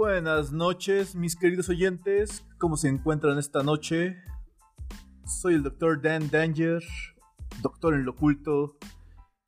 Buenas 0.00 0.50
noches, 0.50 1.14
mis 1.14 1.36
queridos 1.36 1.68
oyentes. 1.68 2.42
¿Cómo 2.56 2.78
se 2.78 2.88
encuentran 2.88 3.36
esta 3.36 3.62
noche? 3.62 4.16
Soy 5.26 5.52
el 5.52 5.62
Dr. 5.62 6.00
Dan 6.00 6.30
Danger, 6.30 6.82
doctor 7.60 7.92
en 7.92 8.06
lo 8.06 8.12
oculto, 8.12 8.78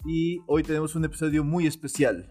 y 0.05 0.43
hoy 0.47 0.63
tenemos 0.63 0.95
un 0.95 1.07
episodio 1.07 1.43
muy 1.43 1.67
especial. 1.67 2.31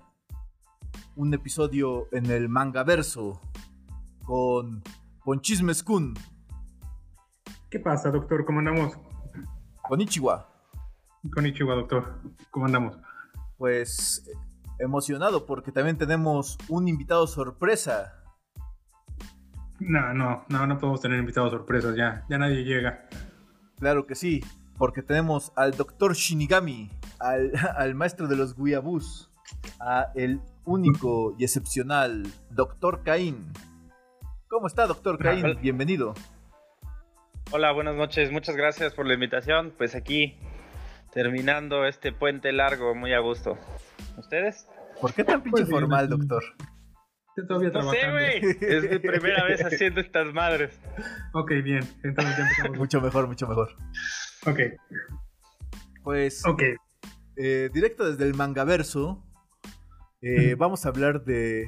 Un 1.15 1.33
episodio 1.33 2.09
en 2.11 2.27
el 2.27 2.47
mangaverso 2.47 3.41
con 4.23 4.83
Ponchismes 5.25 5.81
Kun. 5.81 6.13
¿Qué 7.71 7.79
pasa, 7.79 8.11
doctor? 8.11 8.45
¿Cómo 8.45 8.59
andamos? 8.59 8.99
Con 9.81 9.99
Ichiwa. 9.99 10.47
Con 11.33 11.47
Ichiwa, 11.47 11.73
doctor. 11.73 12.21
¿Cómo 12.51 12.67
andamos? 12.67 12.99
Pues 13.57 14.29
emocionado 14.81 15.45
porque 15.45 15.71
también 15.71 15.97
tenemos 15.97 16.57
un 16.67 16.87
invitado 16.87 17.27
sorpresa. 17.27 18.21
No, 19.79 20.13
no, 20.13 20.45
no, 20.47 20.67
no 20.67 20.77
podemos 20.77 21.01
tener 21.01 21.19
invitados 21.19 21.51
sorpresas 21.51 21.95
ya. 21.95 22.23
Ya 22.29 22.37
nadie 22.37 22.63
llega. 22.63 23.07
Claro 23.79 24.05
que 24.05 24.15
sí, 24.15 24.43
porque 24.77 25.01
tenemos 25.01 25.51
al 25.55 25.71
doctor 25.71 26.13
Shinigami, 26.13 26.91
al, 27.19 27.51
al 27.77 27.95
maestro 27.95 28.27
de 28.27 28.35
los 28.35 28.55
Guiabús, 28.55 29.31
a 29.79 30.11
el 30.15 30.41
único 30.65 31.35
y 31.37 31.43
excepcional 31.43 32.23
doctor 32.51 33.03
Caín. 33.03 33.51
¿Cómo 34.47 34.67
está, 34.67 34.85
doctor 34.85 35.17
Caín? 35.17 35.45
Hola. 35.45 35.59
Bienvenido. 35.61 36.13
Hola, 37.51 37.71
buenas 37.71 37.95
noches. 37.95 38.31
Muchas 38.31 38.55
gracias 38.55 38.93
por 38.93 39.07
la 39.07 39.13
invitación. 39.13 39.73
Pues 39.77 39.95
aquí 39.95 40.37
terminando 41.11 41.85
este 41.85 42.11
puente 42.11 42.51
largo 42.51 42.95
muy 42.95 43.13
a 43.13 43.19
gusto. 43.19 43.57
¿Ustedes? 44.17 44.67
¿Por 44.99 45.13
qué 45.13 45.23
tan 45.23 45.41
pinche 45.41 45.63
Pues 45.63 45.69
formal, 45.69 46.09
doctor? 46.09 46.43
Todavía 47.47 47.69
No 47.69 47.89
sé, 47.91 48.11
güey. 48.11 48.57
Es 48.61 48.89
mi 48.91 48.99
primera 48.99 49.43
vez 49.45 49.63
haciendo 49.63 50.01
estas 50.01 50.33
madres. 50.33 50.79
Ok, 51.33 51.51
bien. 51.63 51.83
Entonces 52.03 52.37
ya 52.37 52.43
empezamos. 52.43 52.77
Mucho 52.77 53.01
mejor, 53.01 53.27
mucho 53.27 53.47
mejor. 53.47 53.69
ok, 54.45 54.59
Pues 56.03 56.45
ok. 56.45 56.61
eh, 57.37 57.69
directo 57.73 58.09
desde 58.09 58.25
el 58.25 58.33
mangaverso, 58.35 59.23
eh, 60.21 60.55
vamos 60.55 60.85
a 60.85 60.89
hablar 60.89 61.23
de 61.23 61.67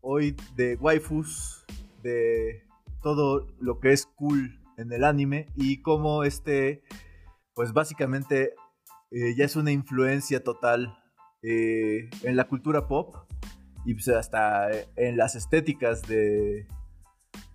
hoy 0.00 0.36
de 0.54 0.76
waifus, 0.76 1.64
de 2.02 2.62
todo 3.02 3.48
lo 3.60 3.80
que 3.80 3.92
es 3.92 4.06
cool 4.06 4.60
en 4.78 4.92
el 4.92 5.04
anime 5.04 5.48
y 5.56 5.82
cómo 5.82 6.24
este, 6.24 6.82
pues 7.54 7.72
básicamente 7.72 8.54
eh, 9.14 9.34
ya 9.36 9.44
es 9.44 9.54
una 9.56 9.70
influencia 9.70 10.42
total 10.42 10.98
eh, 11.42 12.10
en 12.22 12.36
la 12.36 12.44
cultura 12.48 12.88
pop 12.88 13.14
y 13.86 13.94
pues 13.94 14.08
hasta 14.08 14.70
eh, 14.72 14.88
en 14.96 15.16
las 15.16 15.34
estéticas 15.36 16.02
de, 16.02 16.66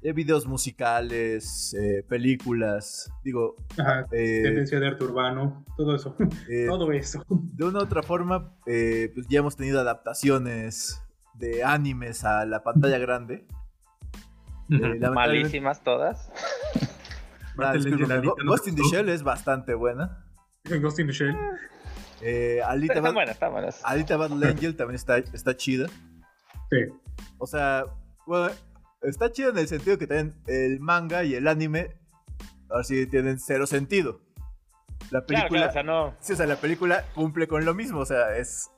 de 0.02 0.13
videos 0.13 0.45
musicales, 0.47 1.73
eh, 1.73 2.03
películas, 2.07 3.11
digo, 3.23 3.55
Ajá. 3.77 4.05
eh, 4.11 4.41
Tendencia 4.43 4.80
de 4.80 4.87
arte 4.87 5.03
urbano, 5.03 5.65
todo 5.75 5.95
eso. 5.95 6.15
eh, 6.49 6.65
todo 6.67 6.91
eso. 6.91 7.25
de 7.30 7.65
una 7.65 7.80
u 7.80 7.83
otra 7.83 8.03
forma, 8.03 8.53
eh, 8.65 9.11
pues 9.13 9.27
ya 9.27 9.39
hemos 9.39 9.55
tenido 9.57 9.80
adaptaciones 9.81 11.02
de 11.33 11.63
animes 11.63 12.23
a 12.23 12.45
la 12.45 12.63
pantalla 12.63 12.97
grande. 12.99 13.45
Eh, 14.69 14.99
Malísimas 15.13 15.83
todas. 15.83 16.31
Ah, 16.31 17.73
Battle 17.73 17.80
discúlpame, 17.80 18.03
Angel 18.03 18.11
Alita, 18.19 18.33
Go- 18.37 18.43
¿no 18.43 18.52
Ghost 18.52 18.67
in 18.67 18.75
the? 18.75 18.83
Shell 18.83 19.09
es 19.09 19.23
bastante 19.23 19.73
buena. 19.73 20.25
Ghost 20.65 20.99
in 20.99 21.07
the 21.07 21.13
Shell. 21.13 21.35
Eh, 22.21 22.61
Alita, 22.65 22.93
Están 22.93 23.03
Bat- 23.05 23.13
buenas, 23.13 23.35
están 23.35 23.52
buenas. 23.52 23.81
Alita 23.85 24.17
Battle 24.17 24.47
Angel 24.47 24.75
también 24.75 24.95
está, 24.95 25.17
está 25.17 25.55
chida. 25.55 25.87
Sí. 26.70 26.77
O 27.37 27.47
sea, 27.47 27.86
bueno, 28.27 28.53
está 29.02 29.31
chida 29.31 29.49
en 29.49 29.58
el 29.58 29.67
sentido 29.67 29.97
que 29.97 30.05
también 30.08 30.36
el 30.47 30.80
manga 30.80 31.23
y 31.23 31.36
el 31.36 31.47
anime 31.47 31.95
así 32.70 33.08
tienen 33.08 33.39
cero 33.39 33.65
sentido. 33.65 34.21
La 35.11 35.21
Claro, 35.23 35.25
película, 35.25 35.47
claro, 35.49 35.70
o 35.70 35.73
sea, 35.73 35.83
no. 35.83 36.15
sí, 36.20 36.33
o 36.33 36.36
sea, 36.36 36.45
la 36.45 36.58
película 36.58 37.03
cumple 37.15 37.47
con 37.47 37.65
lo 37.65 37.73
mismo, 37.73 37.99
o 38.02 38.05
sea, 38.05 38.36
es, 38.37 38.70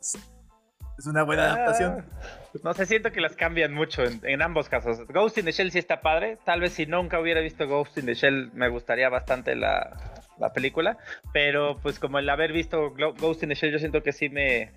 es 0.98 1.06
una 1.08 1.24
buena 1.24 1.52
adaptación. 1.52 2.06
Ah, 2.22 2.59
No 2.63 2.74
sé, 2.74 2.86
siento 2.86 3.12
que 3.12 3.19
las 3.19 3.36
cambian 3.36 3.74
mucho 3.74 4.03
en, 4.03 4.22
en 4.24 4.42
ambos 4.42 4.69
casos. 4.69 5.06
Ghost 5.08 5.40
in 5.40 5.46
the 5.46 5.52
Shell 5.52 5.72
sí 5.72 5.80
está 5.80 6.02
padre. 6.02 6.38
Tal 6.46 6.62
vez 6.62 6.74
si 6.74 6.86
nunca 6.86 7.19
hubiera 7.19 7.42
visto 7.42 7.68
Ghost 7.68 7.98
in 7.98 8.06
the 8.06 8.13
Shell 8.13 8.52
me 8.53 8.69
gustaría 8.69 9.09
bastante 9.09 9.56
la, 9.56 10.13
la 10.41 10.52
película. 10.52 10.97
Pero 11.31 11.78
pues 11.81 12.00
como 12.00 12.19
el 12.19 12.29
haber 12.29 12.52
visto 12.52 12.94
Ghost 13.19 13.44
in 13.44 13.50
the 13.50 13.56
Shell 13.56 13.72
yo 13.72 13.79
siento 13.79 14.03
que 14.03 14.12
sí 14.12 14.28
me 14.29 14.72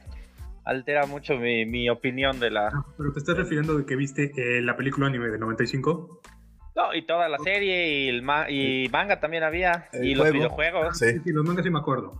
altera 0.64 1.06
mucho 1.06 1.36
mi, 1.36 1.66
mi 1.66 1.90
opinión 1.90 2.38
de 2.40 2.50
la... 2.50 2.68
Ah, 2.68 2.84
Pero 2.96 3.12
te 3.12 3.18
estás 3.18 3.36
refiriendo 3.36 3.76
de 3.76 3.84
que 3.84 3.96
viste 3.96 4.32
eh, 4.36 4.62
la 4.62 4.76
película 4.76 5.06
anime 5.08 5.28
del 5.28 5.40
95. 5.40 6.20
No, 6.76 6.94
y 6.94 7.06
toda 7.06 7.28
la 7.28 7.38
serie 7.38 8.04
y, 8.04 8.08
el 8.08 8.22
ma- 8.22 8.50
y 8.50 8.88
manga 8.90 9.20
también 9.20 9.42
había. 9.44 9.88
El 9.92 10.06
y 10.06 10.14
los 10.14 10.22
juego. 10.22 10.34
videojuegos. 10.38 10.98
Sí. 10.98 11.06
Sí, 11.22 11.32
los 11.32 11.44
mangas 11.44 11.64
sí 11.64 11.70
me 11.70 11.78
acuerdo. 11.78 12.18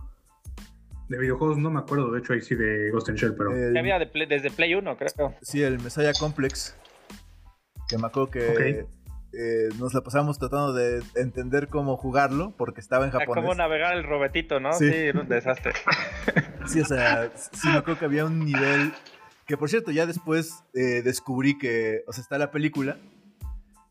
De 1.09 1.17
videojuegos 1.19 1.57
no 1.57 1.69
me 1.69 1.79
acuerdo, 1.79 2.11
de 2.11 2.19
hecho 2.19 2.33
ahí 2.33 2.41
sí 2.41 2.55
de 2.55 2.89
Ghost 2.91 3.09
in 3.09 3.15
the 3.15 3.21
Shell, 3.21 3.35
pero... 3.37 3.51
El- 3.55 3.75
había 3.77 3.99
de 3.99 4.07
Play- 4.07 4.27
desde 4.27 4.49
Play 4.51 4.73
1, 4.75 4.97
creo. 4.97 5.33
Sí, 5.41 5.61
el 5.61 5.79
Messiah 5.79 6.13
Complex. 6.19 6.75
Que 7.89 7.97
me 7.97 8.07
acuerdo 8.07 8.31
que. 8.31 8.85
Eh, 9.37 9.69
nos 9.79 9.93
la 9.93 10.01
pasamos 10.01 10.37
tratando 10.39 10.73
de 10.73 11.03
entender 11.15 11.67
cómo 11.67 11.97
jugarlo 11.97 12.53
porque 12.57 12.79
estaba 12.81 13.05
en 13.05 13.11
japonés. 13.11 13.43
como 13.43 13.55
navegar 13.55 13.95
el 13.97 14.03
robetito, 14.03 14.59
¿no? 14.59 14.73
Sí. 14.73 14.89
Sí, 14.89 14.95
era 14.95 15.21
un 15.21 15.27
desastre. 15.29 15.73
Sí, 16.67 16.81
o 16.81 16.85
sea, 16.85 17.31
sí 17.35 17.67
me 17.67 17.77
acuerdo 17.77 17.99
que 17.99 18.05
había 18.05 18.25
un 18.25 18.43
nivel. 18.43 18.91
Que 19.45 19.55
por 19.55 19.69
cierto, 19.69 19.91
ya 19.91 20.07
después 20.07 20.63
eh, 20.73 21.03
descubrí 21.03 21.57
que. 21.59 22.01
O 22.07 22.11
sea, 22.13 22.23
está 22.23 22.39
la 22.39 22.49
película. 22.49 22.97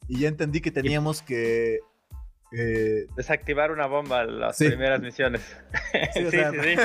Y 0.08 0.18
ya 0.20 0.28
entendí 0.28 0.60
que 0.60 0.72
teníamos 0.72 1.22
que. 1.22 1.78
eh, 2.50 3.06
Desactivar 3.16 3.70
una 3.70 3.86
bomba 3.86 4.22
en 4.24 4.40
las 4.40 4.56
Sí. 4.56 4.66
primeras 4.66 5.00
misiones. 5.00 5.40
Sí, 6.14 6.20
Sí, 6.20 6.24
o 6.24 6.30
sí, 6.32 6.38
sí. 6.62 6.76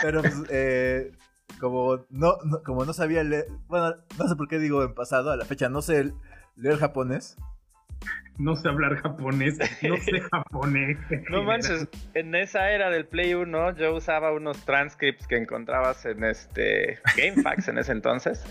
pero 0.00 0.22
pues, 0.22 0.34
eh, 0.48 1.12
como 1.60 2.06
no, 2.08 2.38
no- 2.44 2.62
como 2.62 2.86
no 2.86 2.94
sabía 2.94 3.22
leer. 3.22 3.48
Bueno, 3.68 3.94
no 4.18 4.28
sé 4.28 4.34
por 4.36 4.48
qué 4.48 4.58
digo 4.58 4.82
en 4.82 4.94
pasado, 4.94 5.30
a 5.30 5.36
la 5.36 5.44
fecha 5.44 5.68
no 5.68 5.82
sé 5.82 6.12
leer 6.56 6.78
japonés. 6.78 7.36
No 8.38 8.54
sé 8.54 8.68
hablar 8.68 8.96
japonés, 8.96 9.56
no 9.82 9.96
sé 9.96 10.20
japonés. 10.30 10.98
No 11.30 11.42
manches, 11.42 11.88
en 12.12 12.34
esa 12.34 12.70
era 12.70 12.90
del 12.90 13.06
Play 13.06 13.32
1 13.32 13.76
yo 13.78 13.94
usaba 13.94 14.30
unos 14.32 14.62
transcripts 14.66 15.26
que 15.26 15.38
encontrabas 15.38 16.04
en 16.04 16.22
este 16.22 16.98
GameFAQs 17.16 17.68
en 17.68 17.78
ese 17.78 17.92
entonces, 17.92 18.44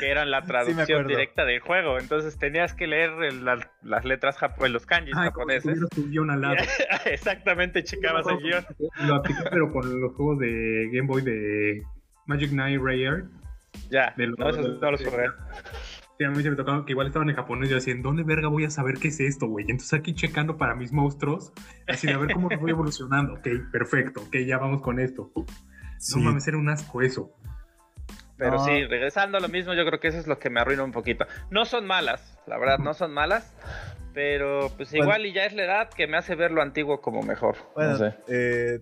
que 0.00 0.10
eran 0.10 0.32
la 0.32 0.42
traducción 0.42 1.06
directa 1.06 1.44
del 1.44 1.60
juego. 1.60 2.00
Entonces 2.00 2.38
tenías 2.40 2.74
que 2.74 2.88
leer 2.88 3.10
el- 3.22 3.44
la- 3.44 3.70
las 3.82 4.04
letras 4.04 4.36
japoneses, 4.36 4.72
los 4.72 4.86
kanjis 4.86 5.14
Ay, 5.16 5.30
como 5.30 5.48
si 5.48 5.58
japoneses. 5.60 5.88
guion 6.10 6.30
al 6.32 6.40
lado. 6.40 6.56
Exactamente, 7.06 7.84
checabas 7.84 8.26
el 8.26 8.38
guion. 8.38 8.64
Lo 9.06 9.14
apliqué, 9.14 9.42
pero 9.48 9.70
con 9.70 10.00
los 10.00 10.12
juegos 10.14 10.40
de 10.40 10.88
Game 10.92 11.06
Boy 11.06 11.22
de 11.22 11.84
Magic 12.26 12.50
Knight 12.50 12.80
Rare. 12.82 13.26
Ya, 13.90 14.12
De 14.16 14.26
los- 14.26 14.36
no, 14.40 14.48
esos 14.48 14.80
no 14.80 14.90
los 14.90 15.04
jugué. 15.04 15.26
Sí, 16.20 16.24
a 16.26 16.30
mí 16.30 16.42
se 16.42 16.50
me 16.50 16.56
tocaba 16.56 16.84
que 16.84 16.92
igual 16.92 17.06
estaban 17.06 17.30
en 17.30 17.36
japonés. 17.36 17.70
Yo 17.70 17.76
decía, 17.76 17.94
¿en 17.94 18.02
dónde 18.02 18.24
verga 18.24 18.48
voy 18.48 18.66
a 18.66 18.70
saber 18.70 18.98
qué 18.98 19.08
es 19.08 19.20
esto, 19.20 19.46
güey? 19.46 19.64
Entonces 19.70 19.98
aquí 19.98 20.12
checando 20.14 20.58
para 20.58 20.74
mis 20.74 20.92
monstruos, 20.92 21.50
así 21.88 22.08
de 22.08 22.12
a 22.12 22.18
ver 22.18 22.34
cómo 22.34 22.50
voy 22.60 22.70
evolucionando. 22.72 23.32
Ok, 23.36 23.48
perfecto, 23.72 24.20
ok, 24.20 24.36
ya 24.46 24.58
vamos 24.58 24.82
con 24.82 25.00
esto. 25.00 25.32
Sí. 25.96 26.18
No 26.18 26.26
mames, 26.26 26.46
era 26.46 26.58
un 26.58 26.68
asco 26.68 27.00
eso. 27.00 27.30
Pero 28.36 28.56
No. 28.56 28.64
sí, 28.66 28.84
regresando 28.84 29.38
a 29.38 29.40
lo 29.40 29.48
mismo, 29.48 29.72
yo 29.72 29.86
creo 29.86 29.98
que 29.98 30.08
eso 30.08 30.18
es 30.18 30.26
lo 30.26 30.38
que 30.38 30.50
me 30.50 30.60
arruina 30.60 30.84
un 30.84 30.92
poquito. 30.92 31.24
No 31.50 31.64
son 31.64 31.86
malas, 31.86 32.38
la 32.46 32.58
verdad, 32.58 32.80
no 32.80 32.92
son 32.92 33.14
malas. 33.14 33.54
Pero 34.12 34.70
pues 34.76 34.90
Bueno. 34.90 35.04
igual 35.06 35.24
y 35.24 35.32
ya 35.32 35.46
es 35.46 35.54
la 35.54 35.64
edad 35.64 35.88
que 35.88 36.06
me 36.06 36.18
hace 36.18 36.34
ver 36.34 36.50
lo 36.50 36.60
antiguo 36.60 37.00
como 37.00 37.22
mejor. 37.22 37.56
Bueno, 37.74 37.92
no 37.92 37.96
sé. 37.96 38.14
eh, 38.28 38.80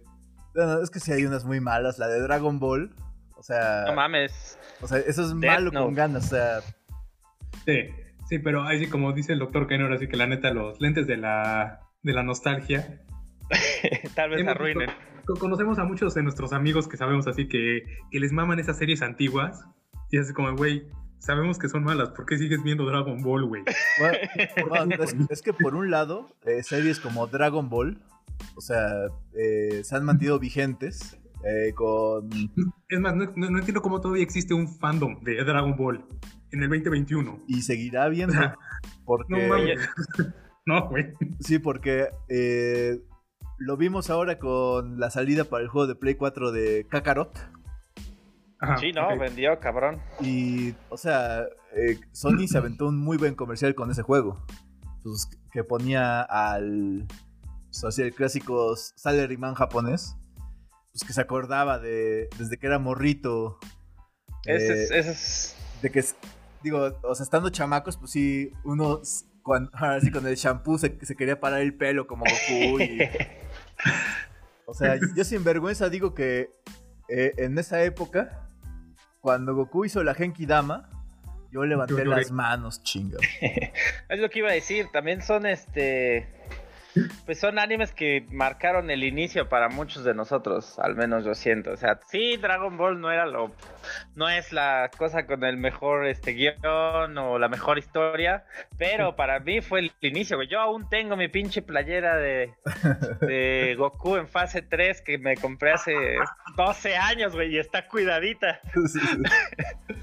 bueno, 0.57 0.83
es 0.83 0.91
que 0.91 0.99
sí 0.99 1.13
hay 1.13 1.25
unas 1.25 1.45
muy 1.45 1.61
malas. 1.61 2.01
La 2.01 2.09
de 2.09 2.19
Dragon 2.21 2.59
Ball. 2.59 2.93
O 3.37 3.45
sea. 3.45 3.85
No 3.87 3.95
mames. 3.95 4.59
o 4.81 4.89
sea, 4.89 4.99
eso 4.99 5.23
es 5.23 5.29
Death 5.39 5.53
malo 5.53 5.71
con 5.73 5.95
ganas. 5.95 6.27
O 6.27 6.29
sea, 6.31 6.61
Sí, 7.69 7.91
sí, 8.27 8.39
pero 8.39 8.63
ahí 8.63 8.79
sí, 8.79 8.87
como 8.89 9.13
dice 9.13 9.35
el 9.35 9.41
doctor 9.41 9.67
Kenner, 9.67 9.93
así 9.93 10.09
que 10.09 10.17
la 10.17 10.27
neta, 10.27 10.51
los 10.55 10.81
lentes 10.81 11.07
de 11.07 11.19
la, 11.19 11.81
de 12.03 12.13
la 12.15 12.23
nostalgia. 12.23 13.03
Tal 14.15 14.31
vez 14.31 14.47
arruinen. 14.47 14.89
visto- 14.89 15.35
Conocemos 15.39 15.79
a 15.79 15.85
muchos 15.85 16.15
de 16.15 16.23
nuestros 16.23 16.55
amigos 16.55 16.89
que 16.89 16.97
sabemos 16.97 17.27
así 17.27 17.47
que, 17.49 17.83
que 18.11 18.21
les 18.21 18.33
maman 18.33 18.59
esas 18.59 18.79
series 18.79 19.03
antiguas. 19.03 19.63
Y 20.11 20.17
así 20.17 20.33
como, 20.33 20.57
güey, 20.57 20.85
sabemos 21.19 21.59
que 21.59 21.69
son 21.69 21.85
malas, 21.85 22.09
¿por 22.13 22.25
qué 22.25 22.39
sigues 22.39 22.63
viendo 22.63 22.87
Dragon 22.87 23.23
Ball, 23.23 23.45
güey? 23.45 23.63
bueno, 24.01 24.19
bueno, 24.71 25.05
es, 25.05 25.15
es 25.29 25.43
que 25.43 25.53
por 25.53 25.75
un 25.75 25.91
lado, 25.91 26.35
eh, 26.47 26.63
series 26.63 26.99
como 27.01 27.27
Dragon 27.27 27.69
Ball. 27.69 27.99
O 28.57 28.63
sea, 28.63 29.09
eh, 29.35 29.83
se 29.85 29.95
han 29.95 30.05
mantenido 30.07 30.39
vigentes. 30.39 31.19
Eh, 31.45 31.73
con. 31.75 32.29
Es 32.89 33.01
más, 33.01 33.15
no, 33.15 33.25
no- 33.37 33.51
no 33.51 33.59
entiendo 33.59 33.83
cómo 33.83 34.01
todavía 34.01 34.23
existe 34.23 34.55
un 34.55 34.69
fandom 34.69 35.23
de 35.23 35.43
Dragon 35.45 35.77
Ball 35.77 36.05
en 36.53 36.63
el 36.63 36.69
2021. 36.69 37.39
Y 37.47 37.63
seguirá 37.63 38.05
habiendo. 38.05 38.35
Porque. 39.05 39.75
No 40.67 40.87
güey. 40.91 41.15
Sí, 41.41 41.59
porque 41.59 42.09
eh, 42.29 43.01
lo 43.57 43.79
vimos 43.79 44.11
ahora 44.11 44.39
con 44.39 45.01
la 45.01 45.09
salida 45.11 45.45
para 45.45 45.63
el 45.63 45.71
juego 45.71 45.87
de 45.87 45.95
Play 45.95 46.15
4 46.17 46.53
de 46.53 46.87
Kakarot. 46.91 47.39
Ajá, 48.61 48.77
Sí, 48.77 48.93
no, 48.93 49.17
vendió, 49.19 49.59
cabrón. 49.61 49.99
Y, 50.21 50.75
o 50.91 50.99
sea, 50.99 51.45
eh, 51.75 51.99
Sony 52.13 52.47
se 52.47 52.59
aventó 52.59 52.87
un 52.89 52.99
muy 52.99 53.17
buen 53.17 53.35
comercial 53.35 53.75
con 53.75 53.91
ese 53.91 54.03
juego. 54.03 54.45
Pues, 55.03 55.31
que 55.53 55.65
ponía 55.65 56.21
al. 56.21 57.07
Pues, 57.71 57.85
así, 57.85 58.03
el 58.03 58.13
clásico 58.13 58.77
salaryman 58.77 59.55
japonés. 59.55 60.19
Pues 60.99 61.07
que 61.07 61.13
se 61.15 61.21
acordaba 61.21 61.79
de. 61.79 62.29
Desde 62.39 62.57
que 62.59 62.67
era 62.67 62.81
morrito. 62.81 63.61
Ese 64.45 64.73
eh, 64.73 64.83
es, 64.83 64.91
ese 64.91 65.11
es- 65.13 65.57
de 65.81 65.91
que, 65.91 66.05
digo, 66.61 66.99
o 67.05 67.15
sea, 67.15 67.23
estando 67.23 67.51
chamacos, 67.51 67.97
pues 67.97 68.11
sí, 68.11 68.51
uno, 68.65 69.01
cuando, 69.45 69.71
ahora 69.75 70.01
sí, 70.01 70.11
con 70.11 70.27
el 70.27 70.35
shampoo 70.35 70.77
se, 70.77 70.99
se 71.05 71.15
quería 71.15 71.39
parar 71.39 71.61
el 71.61 71.77
pelo 71.77 72.09
como 72.09 72.25
Goku. 72.25 72.81
Y, 72.81 72.99
o 74.67 74.75
sea, 74.75 74.99
yo 75.15 75.23
sin 75.23 75.45
vergüenza 75.45 75.89
digo 75.89 76.15
que 76.15 76.51
eh, 77.09 77.33
en 77.37 77.57
esa 77.59 77.81
época, 77.85 78.49
cuando 79.21 79.55
Goku 79.55 79.85
hizo 79.85 80.03
la 80.03 80.15
Genki 80.15 80.47
Dama, 80.47 80.91
yo 81.53 81.65
levanté 81.65 81.95
Yo 81.95 82.05
las 82.07 82.33
manos, 82.33 82.83
chinga. 82.83 83.19
Es 84.09 84.19
lo 84.19 84.29
que 84.31 84.41
iba 84.41 84.49
a 84.49 84.53
decir, 84.55 84.89
también 84.93 85.23
son 85.23 85.47
este 85.47 86.29
pues 87.27 87.39
son 87.39 87.59
animes 87.59 87.93
que 87.93 88.27
marcaron 88.31 88.91
el 88.91 89.05
inicio 89.05 89.49
para 89.49 89.69
muchos 89.69 90.05
de 90.05 90.15
nosotros, 90.15 90.79
al 90.79 90.97
menos 90.97 91.25
yo 91.25 91.35
siento. 91.35 91.73
O 91.73 91.77
sea, 91.77 92.01
sí, 92.09 92.37
Dragon 92.37 92.77
Ball 92.77 93.01
no 93.01 93.11
era 93.13 93.27
lo 93.27 93.53
no 94.17 94.29
es 94.29 94.53
la 94.53 94.91
cosa 94.97 95.27
con 95.27 95.45
el 95.45 95.57
mejor 95.59 96.07
este 96.07 96.33
guion 96.33 97.17
o 97.19 97.39
la 97.39 97.49
mejor 97.49 97.79
historia, 97.79 98.45
pero 98.79 99.17
para 99.17 99.39
mí 99.41 99.61
fue 99.61 99.81
el 99.81 99.93
inicio, 100.01 100.37
güey. 100.37 100.49
Yo 100.49 100.61
aún 100.61 100.89
tengo 100.89 101.17
mi 101.17 101.29
pinche 101.29 101.63
playera 101.63 102.17
de, 102.17 102.55
de 103.21 103.75
Goku 103.79 104.17
en 104.17 104.27
fase 104.29 104.63
3 104.63 105.03
que 105.03 105.19
me 105.19 105.37
compré 105.37 105.73
hace 105.73 105.95
12 106.57 106.97
años, 106.97 107.35
güey, 107.35 107.55
y 107.55 107.59
está 107.59 107.87
cuidadita. 107.87 108.61
Sí, 108.75 108.99
sí. 108.99 109.23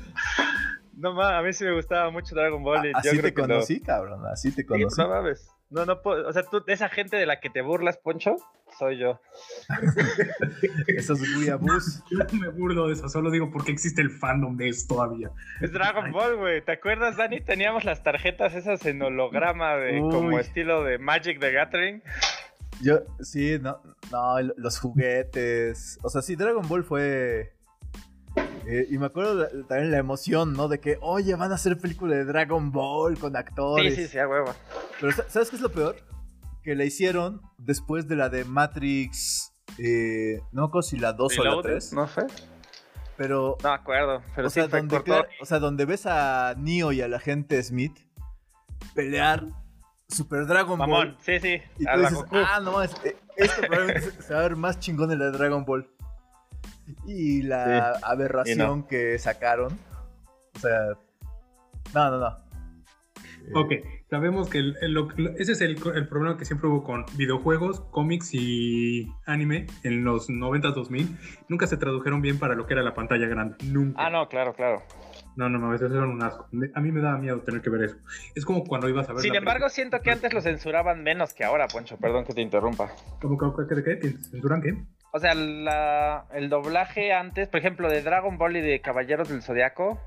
No 0.97 1.13
mames, 1.13 1.33
a 1.37 1.41
mí 1.41 1.51
sí 1.53 1.65
me 1.65 1.73
gustaba 1.73 2.09
mucho 2.09 2.33
Dragon 2.35 2.63
Ball. 2.63 2.85
y 2.85 2.91
yo 2.93 2.97
Así 2.97 3.09
creo 3.09 3.21
te 3.23 3.33
que 3.33 3.41
lo- 3.41 3.47
conocí, 3.49 3.81
cabrón, 3.81 4.25
así 4.31 4.49
te 4.51 4.61
Sí, 4.61 4.65
conocí. 4.67 5.01
no 5.01 5.09
mames. 5.09 5.49
No, 5.69 5.85
no 5.85 6.01
puedo. 6.01 6.27
O 6.27 6.33
sea, 6.33 6.43
tú, 6.43 6.63
esa 6.67 6.89
gente 6.89 7.17
de 7.17 7.25
la 7.25 7.39
que 7.39 7.49
te 7.49 7.61
burlas, 7.61 7.97
Poncho, 7.97 8.37
soy 8.77 8.97
yo. 8.97 9.19
Esos 10.87 11.19
weeaboos. 11.37 12.03
Yo 12.11 12.19
no 12.19 12.39
me 12.39 12.49
burlo 12.49 12.87
de 12.87 12.93
eso, 12.93 13.09
solo 13.09 13.31
digo 13.31 13.49
porque 13.51 13.71
existe 13.71 14.01
el 14.01 14.11
fandom 14.11 14.57
de 14.57 14.69
eso 14.69 14.87
todavía. 14.87 15.31
Es 15.61 15.71
Dragon 15.71 16.11
Ball, 16.11 16.35
güey. 16.37 16.63
¿Te 16.63 16.73
acuerdas, 16.73 17.17
Dani? 17.17 17.41
Teníamos 17.41 17.83
las 17.83 18.03
tarjetas 18.03 18.53
esas 18.53 18.85
en 18.85 19.01
holograma 19.01 19.75
de 19.75 20.01
Uy. 20.01 20.11
como 20.11 20.39
estilo 20.39 20.83
de 20.83 20.97
Magic 20.97 21.39
the 21.39 21.51
Gathering. 21.51 22.03
Yo, 22.81 22.99
sí, 23.21 23.57
no, 23.59 23.81
no, 24.11 24.41
los 24.57 24.79
juguetes. 24.79 25.97
O 26.03 26.09
sea, 26.09 26.21
sí, 26.21 26.35
Dragon 26.35 26.67
Ball 26.67 26.83
fue. 26.83 27.54
Eh, 28.67 28.87
y 28.89 28.97
me 28.97 29.05
acuerdo 29.07 29.47
también 29.67 29.91
la 29.91 29.97
emoción, 29.97 30.53
¿no? 30.53 30.67
De 30.67 30.79
que, 30.79 30.97
oye, 31.01 31.35
van 31.35 31.51
a 31.51 31.55
hacer 31.55 31.77
película 31.77 32.15
de 32.15 32.25
Dragon 32.25 32.71
Ball 32.71 33.17
con 33.17 33.31
Sí, 33.33 33.37
actores. 33.37 33.95
sí, 33.95 34.07
sí, 34.07 34.17
a 34.19 34.27
huevo. 34.27 34.53
Pero 34.99 35.11
sa- 35.11 35.29
¿sabes 35.29 35.49
qué 35.49 35.55
es 35.57 35.61
lo 35.61 35.71
peor? 35.71 35.95
Que 36.63 36.75
la 36.75 36.83
hicieron 36.85 37.41
después 37.57 38.07
de 38.07 38.15
la 38.15 38.29
de 38.29 38.43
Matrix. 38.45 39.51
eh, 39.77 40.39
no 40.51 40.61
me 40.63 40.67
acuerdo 40.67 40.87
si 40.87 40.97
la 40.97 41.11
2 41.13 41.37
o 41.39 41.43
la 41.43 41.49
Reloaded, 41.49 41.69
3. 41.71 41.93
No 41.93 42.07
sé. 42.07 42.21
Pero, 43.17 43.57
No 43.63 43.69
me 43.69 43.75
acuerdo. 43.75 44.21
Pero 44.35 44.47
o, 44.47 44.49
sí 44.49 44.55
sea, 44.55 44.69
fue 44.69 44.79
donde, 44.79 44.95
corto. 44.97 45.11
cla- 45.13 45.27
o 45.41 45.45
sea, 45.45 45.59
donde 45.59 45.85
ves 45.85 46.05
a 46.05 46.53
Neo 46.57 46.91
y 46.91 47.01
a 47.01 47.07
la 47.07 47.19
gente 47.19 47.61
Smith 47.63 47.97
pelear 48.93 49.43
Super 50.07 50.45
Dragon 50.45 50.77
Ball. 50.77 50.89
Mamón, 50.89 51.17
sí, 51.21 51.39
sí. 51.39 51.61
Y 51.79 51.85
tú 51.85 51.99
dices, 51.99 52.19
ah, 52.31 52.59
no 52.63 52.73
mames, 52.73 52.91
eh, 53.03 53.17
esto 53.37 53.61
probablemente 53.61 54.11
se- 54.11 54.21
se 54.21 54.33
va 54.33 54.39
a 54.39 54.43
ver 54.43 54.55
más 54.55 54.79
chingón 54.79 55.11
en 55.11 55.19
la 55.19 55.25
de 55.25 55.31
Dragon 55.31 55.65
Ball. 55.65 55.89
Y 57.05 57.41
la 57.43 57.91
aberración 58.03 58.83
que 58.87 59.17
sacaron. 59.19 59.77
O 60.55 60.59
sea, 60.59 60.79
no, 61.93 62.11
no, 62.11 62.17
no. 62.19 62.27
Eh, 62.27 63.51
Ok, 63.53 63.71
sabemos 64.09 64.49
que 64.49 64.57
el- 64.57 64.75
el- 64.81 64.93
lo- 64.93 65.07
ese 65.37 65.51
es 65.51 65.61
el, 65.61 65.77
el 65.93 66.07
problema 66.07 66.35
que 66.37 66.45
siempre 66.45 66.67
hubo 66.67 66.83
con 66.83 67.05
videojuegos, 67.15 67.81
cómics 67.91 68.33
y 68.33 69.07
anime 69.27 69.67
en 69.83 70.03
los 70.03 70.29
90 70.29 70.71
2000. 70.71 71.15
Nunca 71.47 71.67
se 71.67 71.77
tradujeron 71.77 72.21
bien 72.21 72.39
para 72.39 72.55
lo 72.55 72.65
que 72.65 72.73
era 72.73 72.81
la 72.81 72.93
pantalla 72.95 73.27
grande. 73.27 73.55
Nunca. 73.65 74.03
Ah, 74.05 74.09
no, 74.09 74.27
claro, 74.29 74.53
claro. 74.55 74.81
No, 75.35 75.49
no, 75.49 75.57
no, 75.59 75.73
eso 75.75 75.85
era 75.87 76.05
un 76.05 76.21
asco. 76.23 76.47
A 76.75 76.79
mí 76.79 76.91
me 76.91 77.01
daba 77.01 77.17
miedo 77.17 77.41
tener 77.41 77.61
que 77.61 77.69
ver 77.69 77.83
eso. 77.83 77.97
Es 78.35 78.45
como 78.45 78.63
cuando 78.63 78.87
ibas 78.87 79.09
a 79.09 79.13
ver. 79.13 79.21
Sin 79.21 79.35
embargo, 79.35 79.67
siento 79.69 79.99
que 80.01 80.11
antes 80.11 80.33
lo 80.33 80.41
censuraban 80.41 81.03
menos 81.03 81.33
que 81.33 81.43
ahora, 81.43 81.67
Poncho. 81.67 81.97
Perdón 81.97 82.23
que 82.25 82.33
te 82.33 82.41
interrumpa. 82.41 82.91
¿Cómo, 83.21 83.37
cómo, 83.37 83.55
qué, 83.57 83.75
qué, 83.83 83.99
qué? 83.99 84.09
¿Censuran 84.11 84.61
qué? 84.61 84.73
O 85.11 85.19
sea, 85.19 85.33
la- 85.33 86.25
el 86.33 86.49
doblaje 86.49 87.13
antes, 87.13 87.47
por 87.49 87.59
ejemplo, 87.59 87.89
de 87.89 88.01
Dragon 88.01 88.37
Ball 88.37 88.57
y 88.57 88.61
de 88.61 88.81
Caballeros 88.81 89.29
del 89.29 89.41
Zodiaco, 89.41 89.99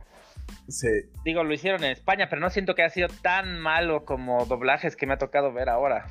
sí. 0.69 0.89
digo, 1.25 1.45
lo 1.45 1.53
hicieron 1.53 1.83
en 1.85 1.93
España, 1.93 2.29
pero 2.29 2.41
no 2.41 2.51
siento 2.51 2.75
que 2.75 2.83
haya 2.83 2.91
sido 2.93 3.09
tan 3.23 3.59
malo 3.61 4.05
como 4.05 4.45
doblajes 4.47 4.97
que 4.97 5.07
me 5.07 5.15
ha 5.15 5.19
tocado 5.19 5.53
ver 5.53 5.69
ahora. 5.69 6.07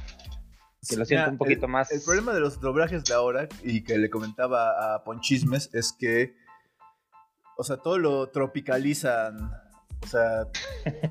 Que 0.89 0.95
lo 0.95 1.05
siento 1.05 1.29
un 1.31 1.37
poquito 1.37 1.65
el- 1.65 1.71
más. 1.71 1.91
El 1.91 2.01
problema 2.01 2.33
de 2.33 2.39
los 2.39 2.59
doblajes 2.61 3.03
de 3.03 3.13
ahora, 3.13 3.47
y 3.63 3.83
que 3.83 3.97
le 3.97 4.09
comentaba 4.09 4.95
a 4.95 5.03
Ponchismes, 5.03 5.69
es 5.73 5.93
que, 5.97 6.33
o 7.57 7.63
sea, 7.63 7.77
todo 7.77 7.97
lo 7.97 8.27
tropicalizan. 8.29 9.51
O 10.03 10.07
sea, 10.07 10.43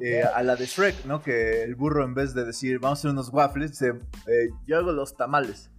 eh, 0.01 0.23
a 0.23 0.43
la 0.45 0.55
de 0.55 0.65
Shrek, 0.67 1.05
¿no? 1.07 1.21
Que 1.21 1.65
el 1.65 1.75
burro 1.75 2.05
en 2.05 2.15
vez 2.15 2.35
de 2.35 2.45
decir, 2.45 2.79
vamos 2.79 2.99
a 2.99 3.01
hacer 3.01 3.11
unos 3.11 3.31
waffles, 3.31 3.73
dice, 3.73 3.95
eh, 4.29 4.49
yo 4.67 4.79
hago 4.79 4.93
los 4.93 5.17
tamales. 5.17 5.71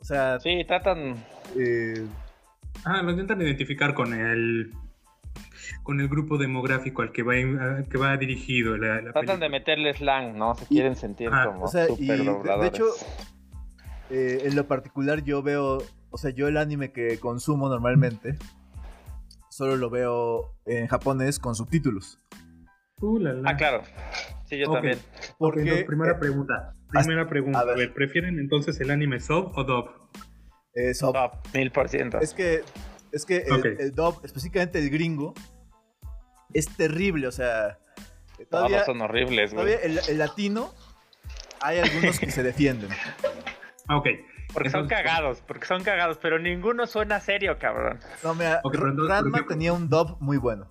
O 0.00 0.04
sea, 0.04 0.38
Sí, 0.40 0.64
tratan. 0.66 1.14
eh, 1.58 2.04
Ah, 2.84 3.00
lo 3.02 3.10
intentan 3.12 3.40
identificar 3.40 3.94
con 3.94 4.12
el 4.12 4.72
con 5.82 6.00
el 6.00 6.08
grupo 6.08 6.36
demográfico 6.36 7.02
al 7.02 7.10
que 7.12 7.22
va, 7.22 7.34
al 7.34 7.88
que 7.88 7.96
va 7.98 8.16
dirigido 8.16 8.76
la, 8.76 9.00
la 9.00 9.12
Tratan 9.12 9.40
de 9.40 9.48
meterle 9.48 9.94
slang, 9.94 10.36
¿no? 10.36 10.54
Se 10.56 10.64
Y- 10.64 10.66
quieren 10.68 10.94
sentir 10.96 11.30
Ah, 11.32 11.44
como 11.46 11.64
o 11.64 11.68
sea, 11.68 11.84
y 11.84 11.88
super 11.88 12.18
de- 12.18 12.58
de 12.60 12.66
hecho, 12.66 12.84
eh, 14.10 14.42
en 14.44 14.56
lo 14.56 14.66
particular 14.66 15.22
yo 15.24 15.42
veo, 15.42 15.78
o 16.10 16.18
sea, 16.18 16.30
yo 16.30 16.48
el 16.48 16.56
anime 16.56 16.92
que 16.92 17.18
consumo 17.18 17.68
normalmente, 17.68 18.36
solo 19.56 19.76
lo 19.76 19.88
veo 19.88 20.54
en 20.66 20.86
japonés 20.86 21.38
con 21.38 21.54
subtítulos. 21.54 22.18
Uh, 23.00 23.18
la, 23.18 23.32
la. 23.32 23.50
Ah, 23.50 23.56
claro. 23.56 23.82
Sí, 24.44 24.58
yo 24.58 24.70
también. 24.70 24.98
Porque, 25.38 25.84
primera 25.86 26.12
eh, 26.12 26.18
pregunta. 26.20 26.74
Primera 26.90 27.26
pregunta. 27.26 27.58
a 27.60 27.62
A 27.62 27.64
ver. 27.64 27.94
¿prefieren 27.94 28.38
entonces 28.38 28.78
el 28.80 28.90
anime 28.90 29.18
sub 29.18 29.52
o 29.56 29.64
dub? 29.64 29.86
eh, 30.74 30.92
Top, 31.00 31.32
mil 31.54 31.70
por 31.72 31.88
ciento. 31.88 32.20
Es 32.20 32.34
que, 32.34 32.62
es 33.12 33.24
que 33.24 33.44
el, 33.78 33.92
dub, 33.94 34.20
específicamente 34.24 34.78
el 34.78 34.90
gringo, 34.90 35.32
es 36.52 36.66
terrible. 36.76 37.26
O 37.26 37.32
sea, 37.32 37.78
todavía, 38.50 38.84
Todos 38.84 38.86
son 38.86 39.00
horribles, 39.00 39.54
güey. 39.54 39.66
todavía 39.66 39.86
el, 39.86 40.00
el 40.06 40.18
latino, 40.18 40.70
hay 41.62 41.78
algunos 41.78 42.20
que 42.20 42.30
se 42.30 42.42
defienden. 42.42 42.90
Ok. 43.88 44.06
Porque 44.52 44.70
son 44.70 44.88
cagados, 44.88 45.42
porque 45.46 45.66
son 45.66 45.82
cagados, 45.82 46.18
pero 46.20 46.38
ninguno 46.38 46.86
suena 46.86 47.20
serio, 47.20 47.58
cabrón. 47.58 47.98
No, 48.22 48.34
mira, 48.34 48.60
Ok, 48.64 48.72
pero 48.72 48.88
entonces, 48.90 49.14
Ranma 49.14 49.46
tenía 49.46 49.72
un 49.72 49.88
dub 49.88 50.16
muy 50.20 50.36
bueno. 50.38 50.68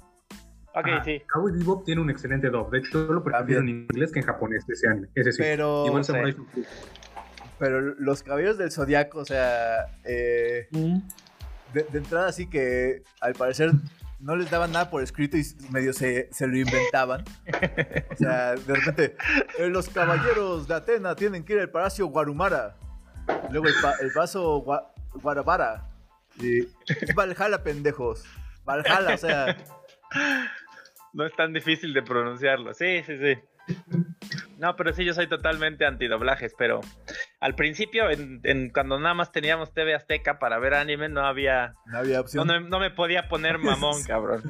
Ok, 0.73 0.87
Ajá. 0.87 1.03
sí. 1.03 1.21
Cowboy 1.31 1.51
Bebop 1.53 1.85
tiene 1.85 2.01
un 2.01 2.09
excelente 2.09 2.49
dub. 2.49 2.69
De 2.71 2.79
hecho, 2.79 3.07
yo 3.07 3.13
lo 3.13 3.23
prefiero 3.23 3.61
en 3.61 3.69
inglés 3.69 4.11
que 4.11 4.19
en 4.19 4.25
japonés 4.25 4.67
ese 4.67 4.87
anime. 4.89 5.07
Ese 5.15 5.31
sí. 5.31 5.37
Pero, 5.41 5.85
Igual. 5.87 6.03
Samurai 6.03 6.35
pero 7.57 7.79
los 7.79 8.21
caballeros 8.21 8.57
del 8.57 8.69
zodiaco, 8.69 9.19
o 9.19 9.25
sea, 9.25 9.85
eh, 10.03 10.67
de, 11.73 11.83
de 11.83 11.97
entrada 11.99 12.31
sí 12.33 12.47
que 12.49 13.03
al 13.21 13.33
parecer 13.33 13.71
no 14.19 14.35
les 14.35 14.49
daban 14.51 14.73
nada 14.73 14.89
por 14.89 15.01
escrito 15.01 15.37
y 15.37 15.43
medio 15.71 15.93
se, 15.93 16.27
se 16.33 16.47
lo 16.47 16.57
inventaban. 16.57 17.23
O 18.11 18.15
sea, 18.17 18.55
de 18.55 18.73
repente, 18.75 19.15
"Eh, 19.57 19.67
los 19.69 19.87
caballeros 19.87 20.67
de 20.67 20.73
Atena 20.75 21.15
tienen 21.15 21.45
que 21.45 21.53
ir 21.53 21.59
al 21.59 21.69
Palacio 21.69 22.07
Guarumara. 22.07 22.75
Luego 23.51 23.67
el, 23.67 23.73
pa- 23.81 23.95
el 24.01 24.11
Gua- 24.13 24.87
Guarabara. 25.13 25.85
Y 26.39 26.61
Valhalla, 27.15 27.63
pendejos. 27.63 28.23
Valhalla, 28.65 29.13
o 29.13 29.17
sea, 29.17 29.57
No 31.13 31.25
es 31.25 31.33
tan 31.35 31.53
difícil 31.53 31.93
de 31.93 32.03
pronunciarlo. 32.03 32.73
Sí, 32.73 33.01
sí, 33.05 33.17
sí. 33.17 33.37
No, 34.57 34.75
pero 34.75 34.93
sí, 34.93 35.05
yo 35.05 35.13
soy 35.13 35.27
totalmente 35.27 35.85
antidoblajes, 35.85 36.53
pero 36.57 36.81
al 37.39 37.55
principio, 37.55 38.09
en, 38.09 38.41
en- 38.43 38.69
cuando 38.69 38.99
nada 38.99 39.13
más 39.13 39.31
teníamos 39.31 39.73
TV 39.73 39.95
Azteca 39.95 40.39
para 40.39 40.59
ver 40.59 40.73
anime, 40.73 41.07
no 41.09 41.25
había... 41.25 41.73
no 41.85 41.97
había 41.99 42.15
No, 42.15 42.21
opción. 42.21 42.47
no- 42.47 42.59
no 42.59 42.79
me 42.79 42.91
podía 42.91 43.29
poner 43.29 43.57
mamón, 43.59 44.03
cabrón. 44.07 44.43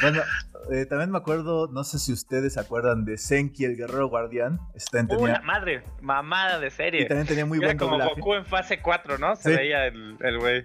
Bueno, 0.00 0.22
eh, 0.70 0.86
también 0.86 1.10
me 1.10 1.18
acuerdo, 1.18 1.68
no 1.68 1.84
sé 1.84 1.98
si 1.98 2.12
ustedes 2.12 2.54
se 2.54 2.60
acuerdan 2.60 3.04
de 3.04 3.18
Senki, 3.18 3.64
el 3.64 3.76
guerrero 3.76 4.08
guardián. 4.08 4.60
Este 4.74 4.98
también 4.98 5.20
Una 5.20 5.34
tenía, 5.34 5.46
madre, 5.46 5.82
mamada 6.00 6.58
de 6.58 6.66
y 6.68 6.70
serie. 6.70 7.04
también 7.06 7.26
tenía 7.26 7.46
muy 7.46 7.58
Era 7.58 7.68
buen 7.68 7.78
como 7.78 7.92
doblaje. 7.92 8.20
Goku 8.20 8.34
en 8.34 8.46
fase 8.46 8.80
4, 8.82 9.18
¿no? 9.18 9.36
Se 9.36 9.50
Sí. 9.50 9.56
veía 9.56 9.86
el 9.86 10.16
el 10.20 10.38
güey. 10.38 10.64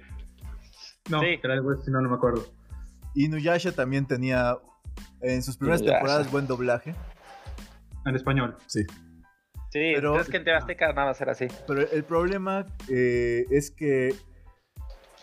No, 1.10 1.20
Sí. 1.22 1.40
era 1.44 1.54
algo 1.56 1.72
así, 1.72 1.90
no, 1.92 2.02
no 2.02 2.10
me 2.10 2.16
acuerdo. 2.16 2.46
Y 3.16 3.28
Nuyasha 3.28 3.72
también 3.74 4.06
tenía 4.08 4.58
en 5.22 5.42
sus 5.44 5.58
primeras 5.58 5.82
Inuyasha. 5.82 6.00
temporadas 6.00 6.32
buen 6.32 6.48
doblaje. 6.48 6.96
En 8.06 8.16
español. 8.16 8.58
Sí. 8.68 8.84
Sí, 9.70 9.94
Pero- 9.96 10.12
pero 10.14 10.22
es 10.22 10.30
que 10.30 10.38
en 10.38 10.50
Azteca 10.50 10.92
nada 10.94 11.08
más 11.08 11.22
era 11.22 11.32
así. 11.32 11.48
Pero 11.68 11.82
el 11.90 12.04
problema 12.04 12.66
eh, 12.90 13.46
es 13.52 13.72
que, 13.72 14.14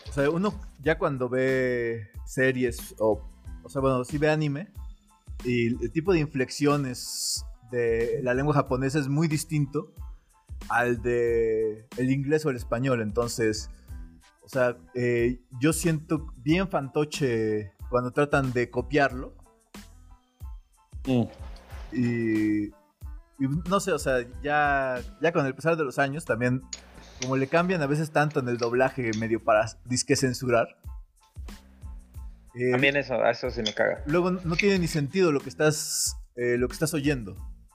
o 0.08 0.12
sea, 0.12 0.30
uno 0.30 0.58
ya 0.80 0.96
cuando 0.96 1.28
ve 1.28 2.08
series 2.24 2.94
o, 2.98 3.22
o 3.62 3.68
sea, 3.68 3.80
bueno, 3.80 4.04
si 4.04 4.18
ve 4.18 4.30
anime, 4.30 4.72
y 5.44 5.68
el 5.68 5.92
tipo 5.92 6.12
de 6.12 6.20
inflexiones 6.20 7.44
de 7.70 8.20
la 8.22 8.34
lengua 8.34 8.54
japonesa 8.54 8.98
es 8.98 9.08
muy 9.08 9.28
distinto 9.28 9.92
al 10.68 11.00
de 11.02 11.86
el 11.96 12.10
inglés 12.10 12.44
o 12.44 12.50
el 12.50 12.56
español. 12.56 13.00
Entonces, 13.02 13.70
o 14.42 14.48
sea, 14.48 14.76
eh, 14.94 15.40
yo 15.60 15.72
siento 15.72 16.32
bien 16.38 16.68
fantoche 16.68 17.72
cuando 17.90 18.10
tratan 18.12 18.52
de 18.52 18.70
copiarlo. 18.70 19.34
Mm. 21.06 21.24
Y, 21.92 22.66
y 22.66 23.48
no 23.68 23.80
sé, 23.80 23.92
o 23.92 23.98
sea, 23.98 24.26
ya, 24.42 25.00
ya 25.22 25.32
con 25.32 25.46
el 25.46 25.54
pasar 25.54 25.76
de 25.76 25.84
los 25.84 25.98
años 25.98 26.24
también, 26.24 26.62
como 27.22 27.36
le 27.36 27.46
cambian 27.46 27.82
a 27.82 27.86
veces 27.86 28.10
tanto 28.10 28.40
en 28.40 28.48
el 28.48 28.58
doblaje 28.58 29.10
medio 29.18 29.42
para 29.42 29.66
disque 29.84 30.16
censurar. 30.16 30.68
Eh, 32.54 32.70
También 32.72 32.96
eso, 32.96 33.24
eso 33.26 33.50
sí 33.50 33.62
me 33.62 33.72
caga. 33.74 34.02
luego 34.06 34.30
no 34.30 34.56
tiene 34.56 34.78
ni 34.78 34.86
sentido 34.88 35.32
lo 35.32 35.40
que 35.40 35.48
estás, 35.48 36.16
eh, 36.36 36.56
lo 36.58 36.68
que 36.68 36.74
estás 36.74 36.94
oyendo. 36.94 37.32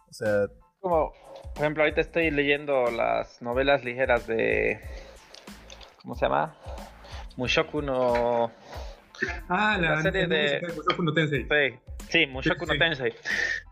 O 0.10 0.14
sea, 0.14 0.48
Como, 0.80 1.14
por 1.54 1.62
ejemplo, 1.64 1.84
ahorita 1.84 2.02
estoy 2.02 2.30
leyendo 2.32 2.90
las 2.92 3.42
novelas 3.42 3.84
ligeras 3.84 4.28
de. 4.28 4.80
¿Cómo 6.02 6.16
se 6.16 6.26
llama? 6.26 6.56
Mushoku 7.38 7.82
no. 7.82 8.52
Ah, 9.48 9.78
la, 9.80 9.96
La 9.96 10.02
serie 10.02 10.28
de- 10.28 10.62
Mushoku 10.76 11.04
no 11.04 11.14
Tensei. 11.14 11.44
Sí, 11.44 11.80
sí 12.10 12.26
Mushoku 12.28 12.66
no 12.66 12.74
Sí. 12.74 12.80
Tensei. 12.80 13.14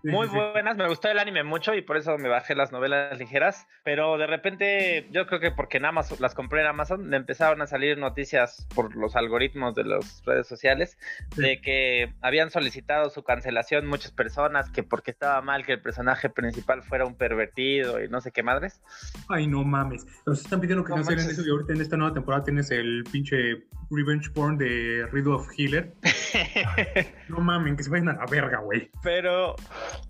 Muy 0.04 0.28
buenas, 0.28 0.78
me 0.78 0.88
gustó 0.88 1.10
el 1.10 1.20
anime 1.20 1.44
mucho 1.44 1.74
y 1.76 1.82
por 1.82 1.98
eso 1.98 2.18
me 2.18 2.30
bajé 2.30 2.56
las 2.56 2.72
novelas 2.72 3.18
ligeras. 3.20 3.68
Pero 3.84 4.18
de 4.18 4.28
repente, 4.28 5.08
yo 5.12 5.28
creo 5.28 5.40
que 5.40 5.52
porque 5.52 5.78
en 5.78 5.86
Amazon, 5.86 6.18
las 6.20 6.34
compré 6.34 6.62
en 6.62 6.68
Amazon, 6.68 7.08
me 7.08 7.18
empezaron 7.18 7.62
a 7.62 7.68
salir 7.68 7.98
noticias 7.98 8.68
por 8.74 8.96
los 8.96 9.16
algoritmos 9.16 9.76
de 9.76 9.84
las 9.84 10.24
redes 10.26 10.48
sociales 10.48 10.98
de 11.36 11.62
que 11.62 12.14
habían 12.22 12.50
solicitado 12.50 13.10
su 13.10 13.24
cancelación 13.24 13.86
muchas 13.86 14.12
personas, 14.12 14.70
que 14.70 14.84
porque 14.84 15.12
estaba 15.12 15.42
mal 15.42 15.66
que 15.66 15.74
el 15.74 15.82
personaje 15.82 16.30
principal 16.30 16.84
fuera 16.84 17.06
un 17.06 17.16
pervertido 17.16 18.04
y 18.04 18.08
no 18.08 18.22
sé 18.22 18.32
qué 18.32 18.44
madres. 18.44 18.82
Ay, 19.30 19.48
no 19.48 19.64
mames. 19.64 20.06
Nos 20.26 20.42
están 20.42 20.62
pidiendo 20.62 20.84
que 20.84 20.90
No 20.90 20.96
cancelen 20.96 21.30
eso 21.30 21.46
y 21.46 21.50
ahorita 21.50 21.74
en 21.74 21.82
esta 21.82 21.98
nueva 21.98 22.14
temporada 22.14 22.44
tienes 22.44 22.72
el 22.72 23.04
pinche 23.12 23.64
revenge 23.92 24.30
porn 24.32 24.58
de 24.58 25.06
Riddle 25.12 25.34
of 25.34 25.48
Healer. 25.58 25.94
No 27.30 27.40
mames, 27.40 27.78
que 27.78 27.84
se 27.84 27.90
vayan 27.90 28.10
a 28.10 28.14
la 28.14 28.26
verga, 28.26 28.60
güey. 28.60 28.90
Pero, 29.04 29.56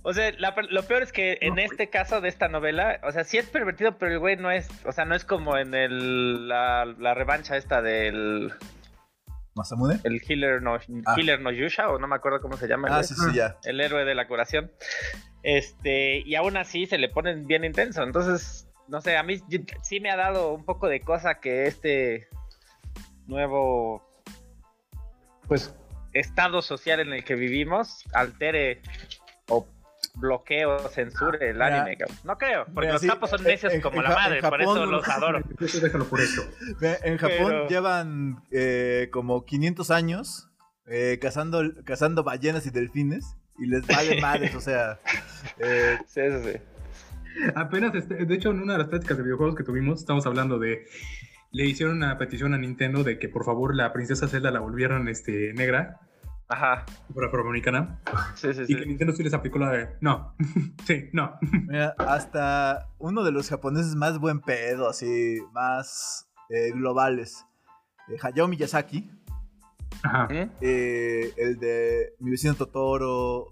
o 0.04 0.14
sea, 0.14 0.32
la 0.38 0.56
lo 0.70 0.84
peor 0.84 1.02
es 1.04 1.12
que 1.12 1.38
en 1.42 1.60
este 1.60 1.90
caso 1.90 2.22
de 2.22 2.30
esta 2.30 2.48
novela, 2.48 3.00
o 3.04 3.12
sea, 3.12 3.24
sí 3.24 3.38
es 3.38 3.48
pervertido, 3.48 3.98
pero 3.98 4.12
el 4.14 4.20
güey 4.20 4.38
no 4.38 4.52
es, 4.52 4.68
o 4.86 4.92
sea, 4.92 5.06
no 5.06 5.16
es 5.16 5.24
como 5.26 5.58
en 5.58 5.74
el, 5.74 6.48
la, 6.48 6.86
la 6.86 7.14
revancha 7.14 7.58
esta 7.58 7.82
del 7.82 8.52
Masamune. 9.56 10.00
el 10.04 10.22
Healer 10.28 10.62
no, 10.62 10.76
Ah. 11.06 11.16
Healer 11.18 11.42
no 11.42 11.52
Yusha, 11.52 11.90
o 11.90 12.00
no 12.00 12.08
me 12.08 12.16
acuerdo 12.16 12.42
cómo 12.42 12.58
se 12.58 12.68
llama. 12.68 12.88
el 12.88 12.94
Ah, 12.94 12.98
güey. 12.98 13.08
sí, 13.08 13.16
sí, 13.16 13.34
ya. 13.36 13.58
el 13.66 13.82
héroe 13.82 14.06
de 14.06 14.16
la 14.16 14.28
curación. 14.28 14.72
Este, 15.44 16.20
y 16.20 16.36
aún 16.36 16.56
así 16.58 16.86
se 16.86 16.98
le 16.98 17.10
ponen 17.10 17.48
bien 17.48 17.64
intenso. 17.66 18.04
Entonces, 18.04 18.68
no 18.88 19.02
sé, 19.02 19.18
a 19.18 19.24
mí 19.24 19.40
sí 19.84 20.00
me 20.00 20.12
ha 20.12 20.16
dado 20.16 20.54
un 20.54 20.64
poco 20.66 20.88
de 20.88 21.02
cosa 21.02 21.40
que 21.40 21.66
este 21.66 22.28
nuevo, 23.28 24.08
pues, 25.48 25.74
estado 26.14 26.62
social 26.62 27.00
en 27.00 27.14
el 27.14 27.24
que 27.24 27.36
vivimos 27.36 28.04
altere 28.14 28.82
bloquee 30.16 30.66
o 30.66 30.78
censure 30.90 31.38
el 31.50 31.54
Mira, 31.56 31.82
anime. 31.84 31.98
cabrón. 31.98 32.18
No 32.24 32.38
creo, 32.38 32.66
porque 32.66 32.80
mira, 32.82 32.94
los 32.94 33.02
sí, 33.02 33.08
capos 33.08 33.30
son 33.30 33.40
en- 33.42 33.48
necios 33.48 33.74
en- 33.74 33.82
como 33.82 33.98
en 33.98 34.04
la 34.04 34.10
madre, 34.16 34.42
por 34.42 34.62
eso 34.62 34.86
los 34.86 35.08
adoro. 35.10 35.42
Eso 35.60 35.80
déjalo 35.80 36.06
por 36.06 36.20
esto. 36.22 36.42
Ve, 36.80 36.98
En 37.04 37.18
Japón 37.18 37.38
Pero- 37.48 37.68
llevan 37.68 38.44
eh, 38.52 39.10
como 39.12 39.46
500 39.46 39.92
años 39.92 40.50
eh, 40.88 41.20
cazando, 41.22 41.62
cazando 41.86 42.24
ballenas 42.24 42.66
y 42.66 42.70
delfines 42.72 43.36
y 43.58 43.68
les 43.68 43.86
vale 43.88 44.20
madres, 44.22 44.56
o 44.56 44.62
sea, 44.62 45.00
eh, 45.60 45.98
Sí, 46.08 46.22
sí, 46.30 46.52
sí. 46.54 46.60
Apenas, 47.56 47.96
este- 47.96 48.26
de 48.26 48.36
hecho, 48.36 48.50
en 48.52 48.62
una 48.62 48.74
de 48.74 48.80
las 48.80 48.88
pláticas 48.90 49.18
de 49.18 49.24
videojuegos 49.24 49.56
que 49.56 49.64
tuvimos, 49.64 50.00
estamos 50.00 50.26
hablando 50.26 50.60
de. 50.60 50.86
Le 51.54 51.66
hicieron 51.66 51.98
una 51.98 52.18
petición 52.18 52.54
a 52.54 52.58
Nintendo 52.58 53.04
de 53.04 53.20
que 53.20 53.28
por 53.28 53.44
favor 53.44 53.76
la 53.76 53.92
princesa 53.92 54.28
Zelda 54.30 54.52
la 54.52 54.62
volvieran 54.62 55.08
este, 55.10 55.52
negra, 55.54 56.00
Ajá. 56.52 56.86
por 57.14 57.24
afroamericana, 57.26 58.02
Sí, 58.36 58.54
sí, 58.54 58.64
y 58.68 58.76
que 58.76 58.82
sí. 58.84 58.88
Nintendo 58.90 59.14
sí 59.14 59.24
les 59.24 59.34
aplicó 59.34 59.58
la 59.60 59.72
de. 59.72 59.90
No, 60.02 60.36
sí, 60.86 61.10
no. 61.14 61.38
mira, 61.68 61.96
hasta 61.98 62.90
uno 63.00 63.24
de 63.24 63.32
los 63.32 63.50
japoneses 63.50 63.96
más 63.96 64.20
buen 64.20 64.42
pedo, 64.42 64.90
así, 64.90 65.40
más 65.54 66.30
eh, 66.50 66.72
globales, 66.74 67.46
eh, 68.10 68.18
Hayao 68.22 68.48
Miyazaki, 68.50 69.10
Ajá. 70.04 70.28
¿Mm? 70.30 70.50
eh, 70.62 71.34
el 71.38 71.58
de 71.60 72.16
Mi 72.20 72.32
vecino 72.32 72.54
Totoro, 72.56 73.48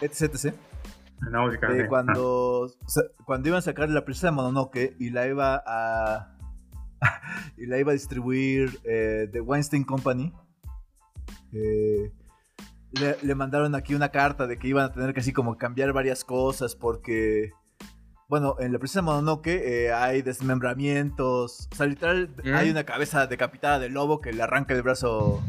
etc, 0.00 0.22
etc. 0.34 0.54
No, 1.30 1.46
sí, 1.46 1.52
de 1.54 1.58
cara, 1.60 1.76
sí. 1.82 1.88
cuando, 1.88 2.68
sa- 2.86 3.04
cuando 3.24 3.48
iban 3.48 3.58
a 3.58 3.62
sacar 3.62 3.88
la 3.90 4.04
princesa 4.04 4.30
Mononoke 4.32 4.94
y 4.98 5.10
la 5.10 5.26
iba 5.26 5.62
a 5.66 6.36
y 7.56 7.66
la 7.66 7.78
iba 7.78 7.90
a 7.90 7.94
distribuir 7.94 8.78
eh, 8.84 9.28
The 9.32 9.40
Weinstein 9.40 9.84
Company 9.84 10.32
eh, 11.52 12.10
le, 12.92 13.16
le 13.22 13.34
mandaron 13.34 13.74
aquí 13.74 13.94
una 13.94 14.10
carta 14.10 14.46
de 14.46 14.58
que 14.58 14.68
iban 14.68 14.84
a 14.84 14.92
tener 14.92 15.14
que 15.14 15.20
así 15.20 15.32
como 15.32 15.56
cambiar 15.56 15.92
varias 15.92 16.24
cosas 16.24 16.76
porque 16.76 17.50
bueno, 18.28 18.56
en 18.60 18.72
la 18.72 18.78
princesa 18.78 19.02
Mononoke 19.02 19.48
eh, 19.62 19.92
hay 19.92 20.22
desmembramientos, 20.22 21.68
o 21.70 21.74
sea, 21.76 21.86
literal 21.86 22.30
Mm. 22.42 22.54
hay 22.54 22.70
una 22.70 22.84
cabeza 22.84 23.26
decapitada 23.26 23.78
de 23.78 23.90
lobo 23.90 24.20
que 24.22 24.32
le 24.32 24.42
arranca 24.42 24.72
el 24.74 24.82
brazo 24.82 25.42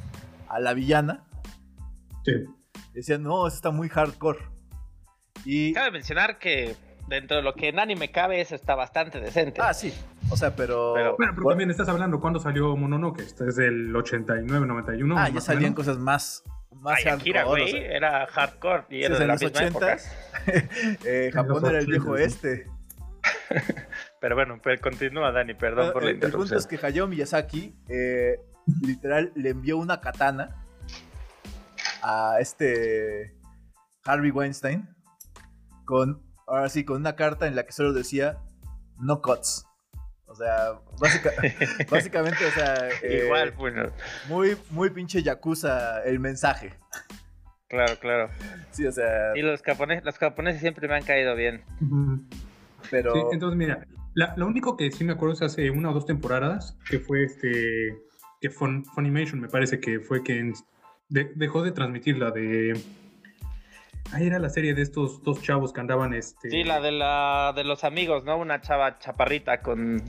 a 0.50 0.60
la 0.60 0.74
villana. 0.74 1.24
Sí. 2.26 2.34
Decían, 2.94 3.24
no, 3.24 3.48
eso 3.48 3.56
está 3.56 3.72
muy 3.72 3.88
hardcore. 3.88 4.40
Y 5.46 5.72
Cabe 5.74 5.92
mencionar 5.92 6.40
que 6.40 6.76
dentro 7.08 7.38
de 7.38 7.44
lo 7.44 7.54
que 7.56 7.70
en 7.70 7.80
anime 7.80 8.12
cabe, 8.12 8.42
eso 8.42 8.56
está 8.56 8.76
bastante 8.76 9.20
decente. 9.22 9.62
Ah, 9.62 9.74
sí. 9.74 9.94
O 10.30 10.38
sea, 10.38 10.56
pero. 10.56 10.94
Pero- 10.96 11.16
Bueno, 11.18 11.34
pero 11.36 11.50
también 11.50 11.70
estás 11.72 11.88
hablando 11.90 12.20
cuándo 12.20 12.40
salió 12.40 12.76
Mononoke. 12.76 13.20
Este 13.22 13.48
es 13.48 13.56
del 13.56 13.96
89, 13.96 14.66
91. 14.66 15.16
Ah, 15.18 15.30
ya 15.30 15.42
salían 15.42 15.64
menos. 15.74 15.76
cosas 15.76 15.98
más. 16.00 16.44
Más 16.82 16.98
Ay, 17.06 17.12
Akira, 17.14 17.46
o 17.46 17.50
güey, 17.50 17.72
sea, 17.72 17.82
era 17.96 18.28
hardcore 18.28 18.86
y 18.90 18.98
Sí, 19.00 19.04
era 19.04 19.16
de 19.18 19.22
en 19.22 19.28
la 19.28 19.34
los 19.36 19.42
misma 19.44 19.64
época. 19.68 19.96
80s. 19.98 20.12
eh, 21.06 21.32
Japón 21.34 21.62
los 21.62 21.70
era 21.70 21.80
el 21.80 21.86
viejo 21.86 22.16
80s, 22.18 22.20
este. 22.20 22.68
Pero 24.20 24.36
bueno, 24.36 24.60
pues 24.62 24.82
continúa, 24.82 25.32
Dani, 25.32 25.54
perdón 25.54 25.94
por 25.94 26.04
la 26.04 26.10
el, 26.10 26.16
el 26.16 26.20
punto 26.22 26.38
interrupción. 26.46 26.60
es 26.60 26.68
que 26.68 26.86
Hayao 26.86 27.08
Miyazaki, 27.08 27.76
eh, 27.90 28.40
literal, 28.82 29.32
le 29.36 29.50
envió 29.50 29.78
una 29.78 30.02
katana 30.02 30.66
a 32.02 32.38
este 32.40 33.36
Harvey 34.04 34.32
Weinstein 34.32 34.90
con, 35.86 36.22
ahora 36.48 36.68
sí, 36.70 36.84
con 36.84 36.98
una 36.98 37.16
carta 37.16 37.48
en 37.48 37.56
la 37.56 37.64
que 37.66 37.72
solo 37.72 37.94
decía 37.94 38.40
no 39.00 39.22
cuts. 39.22 39.68
O 40.34 40.36
sea, 40.36 40.80
básica- 41.00 41.32
básicamente, 41.92 42.44
o 42.44 42.50
sea, 42.52 42.90
eh, 43.04 43.22
Igual, 43.26 43.52
bueno, 43.52 43.92
muy, 44.28 44.58
muy 44.72 44.90
pinche 44.90 45.22
yakuza 45.22 46.02
el 46.04 46.20
mensaje. 46.20 46.74
claro, 47.70 47.94
claro. 48.00 48.30
Sí, 48.72 48.84
o 48.88 48.92
sea, 48.92 49.34
Y 49.36 49.44
los 49.44 49.62
japoneses, 49.62 50.04
los 50.04 50.18
japoneses 50.18 50.60
siempre 50.60 50.88
me 50.88 50.96
han 50.96 51.04
caído 51.04 51.36
bien. 51.36 51.62
Pero... 52.90 53.14
Sí, 53.14 53.20
entonces 53.32 53.58
mira, 53.58 53.86
la- 54.16 54.34
lo 54.38 54.48
único 54.48 54.76
que 54.76 54.92
sí 54.92 55.04
me 55.04 55.14
acuerdo 55.14 55.36
es 55.36 55.42
hace 55.44 55.70
una 55.70 55.92
o 55.92 55.94
dos 55.94 56.08
temporadas, 56.08 56.76
que 56.90 57.00
fue 57.00 57.24
este, 57.26 57.96
que 58.42 58.50
Fun, 58.50 58.84
Funimation 58.86 59.40
me 59.40 59.50
parece 59.50 59.80
que 59.80 60.00
fue 60.00 60.24
quien 60.24 60.54
de- 61.10 61.32
dejó 61.36 61.62
de 61.62 61.72
transmitir 61.72 62.18
la 62.18 62.32
de... 62.32 62.74
Ahí 64.12 64.28
era 64.28 64.38
la 64.40 64.50
serie 64.50 64.74
de 64.76 64.82
estos 64.82 65.24
dos 65.24 65.42
chavos 65.42 65.74
que 65.74 65.82
andaban 65.82 66.14
este... 66.14 66.50
Sí, 66.50 66.64
la 66.64 66.80
de 66.82 66.92
la 66.92 67.54
de 67.56 67.64
los 67.64 67.84
amigos, 67.84 68.24
¿no? 68.26 68.38
Una 68.38 68.62
chava 68.62 69.00
chaparrita 69.00 69.62
con 69.62 70.04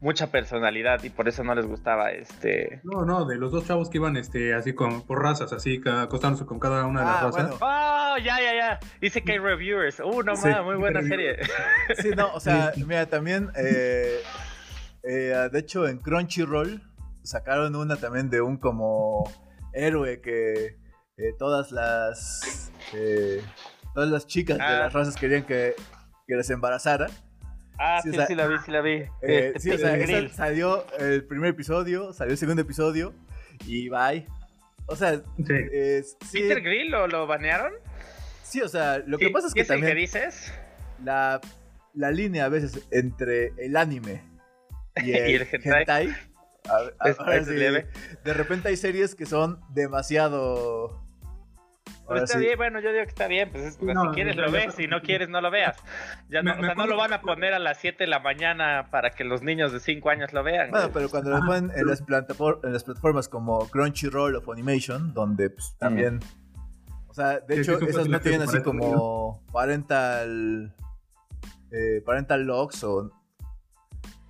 mucha 0.00 0.30
personalidad 0.30 1.02
y 1.04 1.08
por 1.08 1.28
eso 1.28 1.42
no 1.44 1.54
les 1.54 1.64
gustaba 1.66 2.10
este. 2.10 2.80
No, 2.84 3.06
no, 3.06 3.24
de 3.24 3.36
los 3.38 3.52
dos 3.52 3.66
chavos 3.66 3.88
que 3.88 3.96
iban 3.96 4.16
este, 4.18 4.52
así 4.52 4.74
con, 4.74 5.06
por 5.06 5.22
razas, 5.22 5.54
así, 5.54 5.80
acostándose 5.86 6.44
con 6.44 6.58
cada 6.58 6.84
una 6.84 7.00
de 7.00 7.06
las 7.06 7.16
Ah, 7.16 7.24
razas. 7.26 7.58
bueno. 7.58 7.58
¡Oh! 7.62 8.16
Ya, 8.22 8.38
ya, 8.40 8.54
ya. 8.54 8.80
Dice 9.00 9.22
que 9.22 9.32
hay 9.32 9.38
reviewers. 9.38 10.00
Uh, 10.00 10.22
no 10.22 10.36
Sí, 10.36 10.48
mames, 10.48 10.64
muy 10.66 10.76
buena 10.76 11.00
serie. 11.02 11.36
Sí, 12.02 12.10
no, 12.14 12.34
o 12.34 12.40
sea, 12.40 12.72
mira, 12.86 13.06
también, 13.06 13.48
eh, 13.56 14.18
eh, 15.04 15.48
de 15.50 15.58
hecho, 15.58 15.88
en 15.88 15.98
Crunchyroll 15.98 16.82
sacaron 17.22 17.74
una 17.74 17.96
también 17.96 18.28
de 18.28 18.42
un 18.42 18.58
como 18.58 19.24
héroe 19.72 20.20
que 20.20 20.76
eh, 21.16 21.32
todas 21.38 21.70
las 21.72 22.70
eh, 22.92 23.42
todas 23.94 24.08
las 24.10 24.26
chicas 24.26 24.58
de 24.58 24.64
Ah. 24.64 24.78
las 24.80 24.92
razas 24.92 25.16
querían 25.16 25.44
que, 25.44 25.74
que 26.26 26.34
les 26.34 26.50
embarazara. 26.50 27.06
Ah, 27.78 28.00
Sí, 28.02 28.10
sí, 28.10 28.14
o 28.16 28.18
sea, 28.18 28.26
sí 28.26 28.34
la 28.34 28.46
vi, 28.46 28.56
sí 28.64 28.70
la 28.70 28.80
vi. 28.80 28.90
Eh, 28.92 29.52
Este, 29.54 29.60
sí, 29.60 29.70
o 29.72 29.78
sea, 29.78 30.28
salió 30.32 30.84
el 30.98 31.24
primer 31.24 31.50
episodio, 31.50 32.12
salió 32.12 32.32
el 32.32 32.38
segundo 32.38 32.62
episodio 32.62 33.12
y 33.66 33.88
bye. 33.88 34.26
O 34.86 34.96
sea, 34.96 35.16
Sí. 35.38 35.54
es- 35.72 36.16
sí, 36.30 36.40
¿Peter 36.40 36.60
Grill 36.62 36.90
lo, 36.90 37.06
lo 37.08 37.26
banearon? 37.26 37.72
sí, 38.42 38.60
o 38.62 38.68
sea, 38.68 38.98
lo 38.98 39.18
que 39.18 39.30
pasa 39.30 39.46
es 39.48 39.52
¿sí 39.52 39.58
que 39.60 39.64
también 39.64 39.94
que 39.94 40.00
dices? 40.00 40.52
la, 41.02 41.40
la 41.94 42.10
línea 42.12 42.44
a 42.44 42.48
veces 42.48 42.80
entre 42.92 43.52
el 43.58 43.76
anime 43.76 44.22
y 44.96 45.12
el, 45.14 45.30
Y 45.30 45.34
el 45.34 45.48
hentai. 45.52 46.08
a- 46.68 46.76
a- 47.00 47.08
Es- 47.10 47.18
ahora 47.18 47.36
es 47.36 47.46
sí, 47.48 47.54
leve. 47.54 47.88
de 48.24 48.34
repente 48.34 48.68
hay 48.68 48.76
series 48.76 49.14
que 49.16 49.26
son 49.26 49.60
demasiado 49.70 51.03
Pero 52.06 52.24
está 52.24 52.38
sí. 52.38 52.44
bien, 52.44 52.56
bueno, 52.58 52.80
yo 52.80 52.90
digo 52.92 53.02
que 53.04 53.08
está 53.08 53.26
bien, 53.28 53.50
pues 53.50 53.64
es- 53.64 53.76
pues, 53.78 53.94
No, 53.94 54.02
si 54.02 54.08
quieres 54.10 54.36
no, 54.36 54.42
lo 54.42 54.50
ves, 54.52 54.74
si 54.74 54.86
no 54.86 55.00
quieres 55.00 55.28
no 55.28 55.40
lo 55.40 55.50
veas. 55.50 55.76
Ya 56.28 56.42
no, 56.42 56.52
Me- 56.52 56.58
o 56.58 56.60
me 56.62 56.66
sea, 56.68 56.74
no 56.74 56.86
lo 56.86 56.96
van 56.96 57.12
a 57.12 57.20
poner 57.22 57.54
a 57.54 57.58
las 57.58 57.78
7 57.78 58.04
de 58.04 58.08
la 58.08 58.18
mañana 58.20 58.88
para 58.90 59.10
que 59.10 59.24
los 59.24 59.42
niños 59.42 59.72
de 59.72 59.80
5 59.80 60.10
años 60.10 60.32
lo 60.32 60.42
vean. 60.42 60.70
Bueno, 60.70 60.90
pero 60.92 61.08
cuando 61.08 61.30
lo 61.30 61.38
ponen 61.46 61.70
en 61.74 61.86
las, 61.86 62.04
platafor- 62.04 62.60
en 62.64 62.72
las 62.72 62.84
plataformas 62.84 63.28
como 63.28 63.68
Crunchyroll 63.70 64.36
o 64.36 64.40
Funimation, 64.42 65.14
donde 65.14 65.50
pues, 65.50 65.76
también. 65.78 66.20
O 67.08 67.14
sea, 67.14 67.40
de 67.40 67.60
hecho, 67.60 67.78
esas 67.78 68.08
no 68.08 68.20
tienen 68.20 68.42
así 68.42 68.60
como 68.60 69.42
parental. 69.52 70.74
eh, 71.70 72.02
parental 72.04 72.42
logs 72.44 72.84
o. 72.84 73.10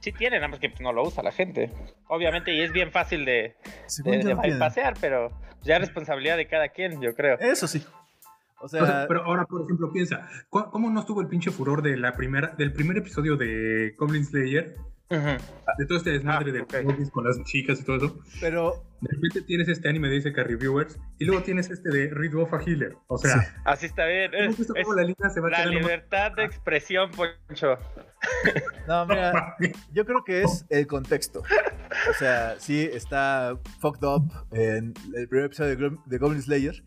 Sí 0.04 0.12
tienen, 0.12 0.40
nada 0.40 0.48
más 0.48 0.60
que 0.60 0.68
pues, 0.68 0.82
no 0.82 0.92
lo 0.92 1.02
usa 1.02 1.22
la 1.22 1.32
gente. 1.32 1.70
Obviamente, 2.08 2.52
y 2.54 2.60
es 2.60 2.72
bien 2.72 2.90
fácil 2.92 3.24
de, 3.24 3.56
de, 4.04 4.34
bypassear, 4.34 4.92
pero 5.00 5.30
ya 5.62 5.76
es 5.76 5.80
responsabilidad 5.80 6.36
de 6.36 6.46
cada 6.46 6.68
quien, 6.68 7.00
yo 7.00 7.14
creo. 7.14 7.38
Eso 7.40 7.66
sí. 7.66 7.82
O 8.60 8.66
O 8.66 8.68
sea, 8.68 9.06
pero 9.08 9.24
ahora, 9.24 9.46
por 9.46 9.62
ejemplo, 9.62 9.90
piensa, 9.92 10.28
¿cu- 10.50 10.70
¿cómo 10.70 10.90
no 10.90 11.00
estuvo 11.00 11.22
el 11.22 11.28
pinche 11.28 11.50
furor 11.50 11.80
de 11.80 11.96
la 11.96 12.12
primera, 12.12 12.48
del 12.48 12.74
primer 12.74 12.98
episodio 12.98 13.36
de 13.38 13.94
Goblin 13.98 14.26
Slayer? 14.26 14.76
De 15.10 15.86
todo 15.86 15.98
este 15.98 16.10
desmadre 16.10 16.50
Ah, 16.50 16.54
de 16.54 16.60
ok. 16.62 16.82
goblins 16.84 17.10
con 17.10 17.24
las 17.24 17.42
chicas 17.44 17.80
y 17.80 17.84
todo 17.84 17.96
eso. 17.96 18.18
pero 18.40 18.82
De 19.00 19.08
repente 19.14 19.42
tienes 19.42 19.68
este 19.68 19.88
anime 19.88 20.08
de 20.08 20.16
Isekai 20.16 20.44
Reviewers 20.44 20.98
y 21.18 21.26
luego 21.26 21.42
tienes 21.42 21.70
este 21.70 21.90
de 21.90 22.08
Read 22.10 22.34
Off 22.36 22.52
a 22.54 22.60
Healer. 22.62 22.96
O 23.08 23.18
sea, 23.18 23.38
Sí. 23.42 23.46
Así 23.64 23.86
está 23.86 24.06
bien. 24.06 24.32
¿hemos 24.34 24.58
Es, 24.58 24.70
es 24.74 24.88
la 24.88 25.02
línea 25.02 25.28
se 25.32 25.40
va 25.40 25.50
la 25.50 25.56
quedando 25.58 25.74
más- 25.74 25.82
libertad 25.82 26.32
de 26.32 26.44
expresión, 26.44 27.10
Poncho. 27.10 27.76
no, 28.88 29.06
mira, 29.06 29.56
yo 29.92 30.04
creo 30.06 30.24
que 30.24 30.42
es 30.42 30.64
el 30.70 30.86
contexto. 30.86 31.40
O 32.10 32.14
sea, 32.18 32.56
sí 32.58 32.80
está 32.90 33.58
fucked 33.80 34.06
up 34.06 34.32
en 34.52 34.94
el 35.14 35.28
primer 35.28 35.46
episodio 35.46 35.76
de, 35.76 35.96
de 36.06 36.18
Goblin 36.18 36.40
Slayer, 36.42 36.82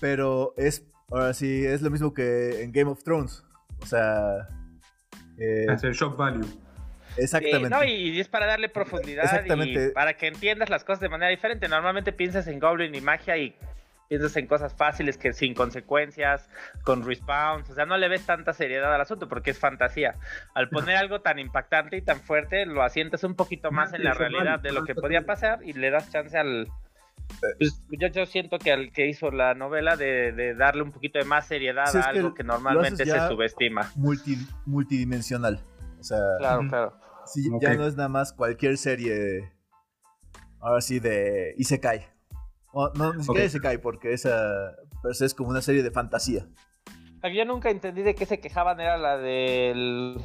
pero 0.00 0.54
es 0.56 0.84
ahora 1.10 1.32
sí 1.34 1.64
es 1.64 1.80
lo 1.82 1.90
mismo 1.90 2.12
que 2.12 2.62
en 2.62 2.72
Game 2.72 2.90
of 2.90 3.02
Thrones. 3.04 3.44
O 3.80 3.86
sea, 3.86 4.48
eh, 5.38 5.66
Hacer 5.70 5.92
shock 5.92 6.16
value. 6.16 6.44
Exactamente. 7.18 7.68
No, 7.70 7.84
y 7.84 8.18
es 8.20 8.28
para 8.28 8.46
darle 8.46 8.68
profundidad 8.68 9.24
Exactamente. 9.24 9.88
y 9.88 9.90
para 9.92 10.14
que 10.14 10.26
entiendas 10.28 10.70
las 10.70 10.84
cosas 10.84 11.00
de 11.00 11.08
manera 11.08 11.30
diferente. 11.30 11.68
Normalmente 11.68 12.12
piensas 12.12 12.46
en 12.46 12.58
Goblin 12.60 12.94
y 12.94 13.00
magia 13.00 13.36
y 13.36 13.54
piensas 14.08 14.34
en 14.38 14.46
cosas 14.46 14.74
fáciles 14.74 15.18
que 15.18 15.34
sin 15.34 15.52
consecuencias, 15.54 16.48
con 16.82 17.04
respawns, 17.06 17.68
o 17.68 17.74
sea, 17.74 17.84
no 17.84 17.98
le 17.98 18.08
ves 18.08 18.24
tanta 18.24 18.54
seriedad 18.54 18.94
al 18.94 19.00
asunto 19.02 19.28
porque 19.28 19.50
es 19.50 19.58
fantasía. 19.58 20.14
Al 20.54 20.70
poner 20.70 20.96
algo 20.96 21.20
tan 21.20 21.38
impactante 21.38 21.98
y 21.98 22.02
tan 22.02 22.20
fuerte, 22.20 22.64
lo 22.64 22.82
asientas 22.82 23.22
un 23.24 23.34
poquito 23.34 23.70
más 23.70 23.92
en 23.92 24.04
la 24.04 24.14
realidad 24.14 24.60
de 24.60 24.72
lo 24.72 24.84
que 24.84 24.94
podía 24.94 25.26
pasar 25.26 25.60
y 25.62 25.74
le 25.74 25.90
das 25.90 26.10
chance 26.10 26.38
al... 26.38 26.68
pues, 27.58 27.82
yo, 27.90 28.08
yo 28.08 28.24
siento 28.24 28.58
que 28.58 28.72
al 28.72 28.92
que 28.92 29.06
hizo 29.08 29.30
la 29.30 29.52
novela 29.52 29.96
de, 29.96 30.32
de 30.32 30.54
darle 30.54 30.82
un 30.84 30.92
poquito 30.92 31.18
de 31.18 31.26
más 31.26 31.46
seriedad 31.46 31.94
a 31.94 32.00
algo 32.08 32.32
que 32.32 32.44
normalmente 32.44 33.04
se 33.04 33.28
subestima. 33.28 33.90
multi- 33.94 34.38
multidimensional. 34.64 35.60
O 36.00 36.02
sea, 36.02 36.18
Claro, 36.38 36.62
claro. 36.68 37.00
Sí, 37.32 37.48
ya 37.60 37.74
no 37.74 37.86
es 37.86 37.96
nada 37.96 38.08
más 38.08 38.32
cualquier 38.32 38.78
serie. 38.78 39.52
Ahora 40.60 40.80
sí, 40.80 40.98
de 40.98 41.54
Isekai. 41.56 42.06
O, 42.72 42.90
no, 42.94 43.14
ni 43.14 43.22
siquiera. 43.22 43.46
Isekai, 43.46 43.78
porque 43.78 44.12
esa 44.12 44.76
pues, 45.02 45.20
es 45.20 45.34
como 45.34 45.50
una 45.50 45.62
serie 45.62 45.82
de 45.82 45.90
fantasía. 45.90 46.46
Yo 47.22 47.44
nunca 47.44 47.70
entendí 47.70 48.02
de 48.02 48.14
qué 48.14 48.26
se 48.26 48.40
quejaban 48.40 48.80
era 48.80 48.96
la 48.96 49.16
del 49.18 50.20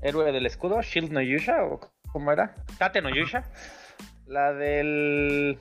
héroe 0.00 0.32
del 0.32 0.46
escudo, 0.46 0.80
Shield 0.80 1.12
no 1.12 1.20
Yusha, 1.20 1.64
o 1.64 1.80
cómo 2.10 2.32
era, 2.32 2.54
Tate 2.78 3.02
no 3.02 3.10
Yusha. 3.14 3.44
La 4.26 4.52
del. 4.52 5.58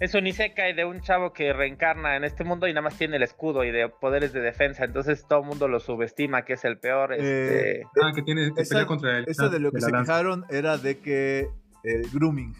Es 0.00 0.14
un 0.14 0.26
Isekai 0.28 0.74
de 0.74 0.84
un 0.84 1.00
chavo 1.00 1.32
que 1.32 1.52
reencarna 1.52 2.14
en 2.16 2.22
este 2.22 2.44
mundo 2.44 2.68
y 2.68 2.72
nada 2.72 2.82
más 2.82 2.96
tiene 2.96 3.16
el 3.16 3.22
escudo 3.24 3.64
y 3.64 3.72
de 3.72 3.88
poderes 3.88 4.32
de 4.32 4.40
defensa. 4.40 4.84
Entonces 4.84 5.26
todo 5.28 5.40
el 5.40 5.46
mundo 5.46 5.66
lo 5.66 5.80
subestima, 5.80 6.44
que 6.44 6.52
es 6.52 6.64
el 6.64 6.78
peor. 6.78 7.14
Este... 7.14 7.80
Eh, 7.80 7.82
Ah, 8.00 8.12
que 8.14 8.22
tiene 8.22 8.52
que 8.54 8.62
esa- 8.62 8.74
pelea 8.76 8.86
contra 8.86 9.18
el. 9.18 9.24
Eso 9.28 9.48
de 9.48 9.58
lo 9.58 9.72
que 9.72 9.80
se 9.80 9.90
lanza. 9.90 10.12
quejaron 10.12 10.44
era 10.50 10.78
de 10.78 10.98
que 11.00 11.48
el 11.82 12.08
grooming. 12.12 12.54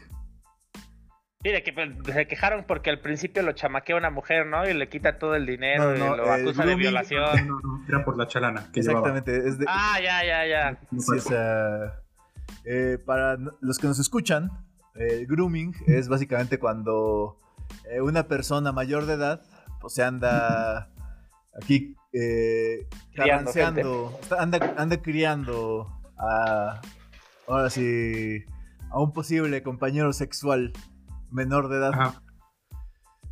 Sí, 1.44 1.50
de 1.52 1.62
que 1.62 1.72
pues, 1.72 1.90
se 2.12 2.26
quejaron 2.26 2.64
porque 2.66 2.90
al 2.90 2.98
principio 2.98 3.42
lo 3.44 3.52
chamaquea 3.52 3.94
una 3.94 4.10
mujer, 4.10 4.44
¿no? 4.44 4.68
Y 4.68 4.74
le 4.74 4.88
quita 4.88 5.18
todo 5.20 5.36
el 5.36 5.46
dinero 5.46 5.92
No, 5.96 5.96
no, 5.96 6.14
y 6.14 6.16
lo 6.18 6.34
el 6.34 6.40
acusa 6.42 6.66
de 6.66 6.74
violación. 6.74 7.46
No, 7.46 7.60
no, 7.62 7.78
no, 7.78 7.84
era 7.88 8.04
por 8.04 8.16
la 8.18 8.26
chalana 8.26 8.68
que 8.72 8.82
llevaba. 8.82 9.08
Exactamente. 9.10 9.48
Es 9.48 9.56
de, 9.58 9.64
Ah, 9.68 10.00
ya, 10.02 10.24
ya, 10.24 10.44
ya. 10.44 10.78
sí, 10.98 11.16
o 11.16 11.20
sea, 11.20 12.00
eh, 12.64 12.98
para 13.06 13.36
los 13.60 13.78
que 13.78 13.86
nos 13.86 14.00
escuchan, 14.00 14.50
el 14.98 15.26
grooming 15.26 15.74
es 15.86 16.08
básicamente 16.08 16.58
cuando 16.58 17.38
eh, 17.90 18.00
una 18.00 18.26
persona 18.28 18.72
mayor 18.72 19.06
de 19.06 19.14
edad 19.14 19.42
pues, 19.80 19.94
se 19.94 20.02
anda 20.02 20.90
aquí 21.60 21.94
eh, 22.12 22.88
Criando 23.12 23.52
carranceando, 23.52 24.18
está- 24.20 24.42
anda, 24.42 24.74
anda 24.76 25.00
criando 25.02 25.86
a, 26.16 26.80
ahora 27.46 27.70
sí, 27.70 28.42
a 28.90 28.98
un 29.00 29.12
posible 29.12 29.62
compañero 29.62 30.12
sexual 30.12 30.72
menor 31.30 31.68
de 31.68 31.76
edad. 31.76 31.92
Ajá. 31.94 32.22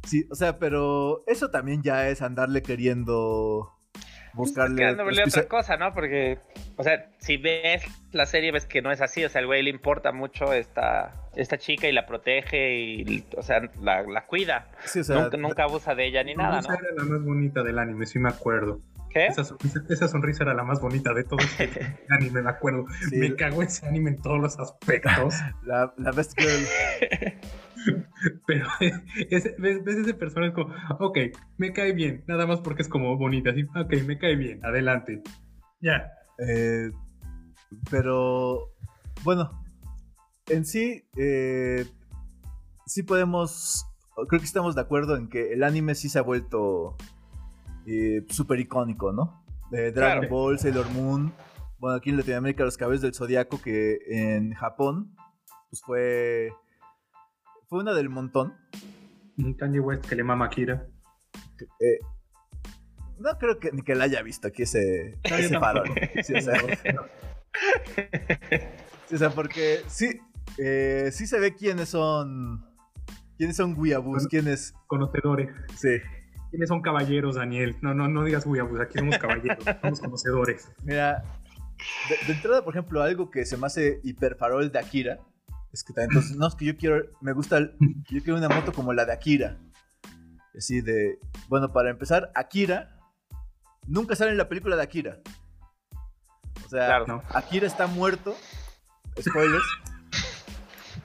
Sí, 0.05 0.26
o 0.31 0.35
sea, 0.37 0.59
pero 0.59 1.24
eso 1.26 1.50
también 1.50 1.83
ya 1.83 2.09
es 2.09 2.22
andarle 2.22 2.62
queriendo 2.62 3.72
buscarle. 4.37 4.87
Auspicia- 4.87 5.25
otra 5.27 5.49
cosa, 5.49 5.77
¿no? 5.77 5.92
Porque, 5.92 6.38
o 6.77 6.83
sea, 6.85 7.09
si 7.18 7.37
ves 7.37 7.83
la 8.12 8.27
serie 8.27 8.53
ves 8.53 8.66
que 8.66 8.83
no 8.83 8.92
es 8.92 9.01
así, 9.01 9.25
o 9.25 9.29
sea, 9.29 9.40
el 9.40 9.46
güey 9.46 9.62
le 9.62 9.70
importa 9.70 10.12
mucho 10.12 10.53
esta, 10.53 11.12
esta 11.35 11.59
chica 11.59 11.88
y 11.88 11.92
la 11.92 12.07
protege 12.07 12.79
y, 12.79 13.25
o 13.37 13.42
sea, 13.42 13.62
la, 13.81 14.03
la 14.03 14.27
cuida. 14.27 14.68
Sí, 14.85 15.01
o 15.01 15.05
sea, 15.05 15.22
nunca, 15.22 15.37
nunca 15.37 15.62
abusa 15.64 15.94
de 15.94 16.07
ella 16.07 16.22
ni 16.22 16.35
nada, 16.35 16.61
Esa 16.61 16.68
¿no? 16.72 16.79
era 16.79 16.88
la 16.96 17.05
más 17.05 17.22
bonita 17.25 17.62
del 17.62 17.79
anime, 17.79 18.07
sí 18.07 18.18
me 18.18 18.29
acuerdo. 18.29 18.81
¿Qué? 19.11 19.27
Esa 19.27 19.44
sonrisa, 19.44 19.81
esa 19.88 20.09
sonrisa 20.09 20.44
era 20.44 20.53
la 20.53 20.62
más 20.64 20.79
bonita 20.81 21.14
de 21.14 21.25
todo 21.25 21.38
este 21.40 21.70
anime, 22.11 22.42
me 22.42 22.51
acuerdo. 22.51 22.85
sí, 23.09 23.16
Me 23.16 23.35
cagó 23.35 23.62
ese 23.62 23.87
anime 23.87 24.11
en 24.11 24.20
todos 24.22 24.38
los 24.40 24.59
aspectos. 24.59 25.35
la, 25.64 25.92
la 25.96 26.12
best 26.12 26.38
girl. 26.38 26.51
Pero 28.46 28.66
ese- 29.31 29.55
ves, 29.59 29.85
ves 29.85 29.96
ese 29.96 30.14
personaje 30.14 30.53
como, 30.53 30.75
ok, 31.01 31.18
me 31.59 31.72
cae 31.72 31.92
bien, 31.92 32.25
nada 32.27 32.46
más 32.46 32.61
porque 32.61 32.83
es 32.83 32.88
como 32.88 33.16
bonita, 33.16 33.51
así, 33.51 33.62
ok, 33.64 34.03
me 34.07 34.18
cae 34.18 34.37
bien, 34.37 34.64
adelante. 34.64 35.22
Ya. 35.81 36.11
Eh, 36.38 36.90
pero 37.90 38.72
bueno, 39.25 39.51
en 40.49 40.64
sí, 40.64 41.05
eh, 41.16 41.87
sí 42.87 43.03
podemos, 43.03 43.87
creo 44.29 44.40
que 44.40 44.46
estamos 44.46 44.75
de 44.75 44.81
acuerdo 44.83 45.16
en 45.16 45.29
que 45.29 45.53
el 45.53 45.62
anime 45.64 45.94
sí 45.94 46.09
se 46.09 46.18
ha 46.18 46.22
vuelto 46.22 46.96
eh, 47.87 48.25
súper 48.29 48.61
icónico, 48.61 49.12
¿no? 49.12 49.44
Dragon 49.70 49.92
Claro. 49.92 50.29
Ball, 50.29 50.59
Sailor 50.59 50.88
Moon, 50.90 51.33
bueno, 51.79 51.96
aquí 51.96 52.11
en 52.11 52.16
Latinoamérica 52.18 52.64
los 52.64 52.77
cabezas 52.77 53.03
del 53.03 53.14
Zodiaco, 53.14 53.61
que 53.61 53.99
en 54.09 54.53
Japón 54.55 55.14
pues 55.70 55.83
fue, 55.83 56.53
fue 57.68 57.81
una 57.81 57.94
del 57.94 58.09
montón. 58.09 58.55
Un 59.38 59.55
Kanye 59.55 59.81
West 59.81 60.07
que 60.07 60.14
le 60.14 60.24
mama 60.24 60.46
a 60.46 60.50
Kira. 60.50 60.87
Eh, 61.81 61.98
no 63.18 63.37
creo 63.38 63.59
que 63.59 63.72
ni 63.72 63.83
que 63.83 63.94
la 63.94 64.05
haya 64.05 64.22
visto 64.22 64.48
aquí 64.48 64.62
ese, 64.62 65.18
No, 65.29 65.37
ese 65.37 65.59
farol. 65.59 65.88
Sí, 66.22 66.35
o 66.35 66.40
sea, 66.40 66.55
Sí, 69.09 69.14
o 69.14 69.18
sea, 69.18 69.31
porque 69.31 69.83
sí, 69.87 70.20
eh, 70.59 71.11
sí 71.12 71.26
se 71.26 71.38
ve 71.38 71.55
quiénes 71.55 71.90
son. 71.90 72.64
¿Quiénes 73.38 73.57
son 73.57 73.79
Weeaboos? 73.79 74.26
¿Quiénes? 74.26 74.74
Conocedores. 74.87 75.50
Sí. 75.76 75.98
¿Quiénes 76.50 76.68
son 76.68 76.83
caballeros, 76.83 77.37
Daniel? 77.37 77.76
No, 77.83 77.94
no, 77.94 78.09
no 78.09 78.24
digas 78.24 78.46
huyabus, 78.46 78.81
aquí 78.81 78.98
somos 78.98 79.18
caballeros, 79.18 79.64
somos 79.83 80.00
conocedores. 80.00 80.72
Mira, 80.83 81.22
de, 82.09 82.26
de 82.26 82.33
entrada, 82.33 82.64
por 82.64 82.74
ejemplo, 82.74 83.02
algo 83.02 83.31
que 83.31 83.44
se 83.44 83.57
me 83.57 83.66
hace 83.66 84.00
hiperfarol 84.02 84.72
de 84.72 84.79
Akira. 84.79 85.20
Es 85.76 85.84
que 85.84 85.92
también, 85.92 86.08
entonces, 86.12 86.38
no, 86.38 86.46
es 86.46 86.54
que 86.54 86.64
yo 86.64 86.74
quiero, 86.78 87.04
me 87.20 87.34
gusta, 87.34 87.60
yo 87.60 88.22
quiero 88.22 88.38
una 88.38 88.48
moto 88.48 88.72
como 88.72 88.94
la 88.94 89.04
de 89.04 89.12
Akira. 89.12 89.58
Así 90.56 90.80
de, 90.80 91.18
bueno, 91.48 91.70
para 91.70 91.90
empezar, 91.90 92.32
Akira 92.34 92.98
nunca 93.86 94.16
sale 94.16 94.30
en 94.30 94.38
la 94.38 94.48
película 94.48 94.74
de 94.74 94.82
Akira. 94.82 95.18
O 96.64 96.68
sea, 96.70 96.86
Claro. 96.86 97.06
¿no? 97.06 97.22
Akira 97.28 97.66
está 97.66 97.86
muerto. 97.88 98.34
Spoilers. 99.20 99.66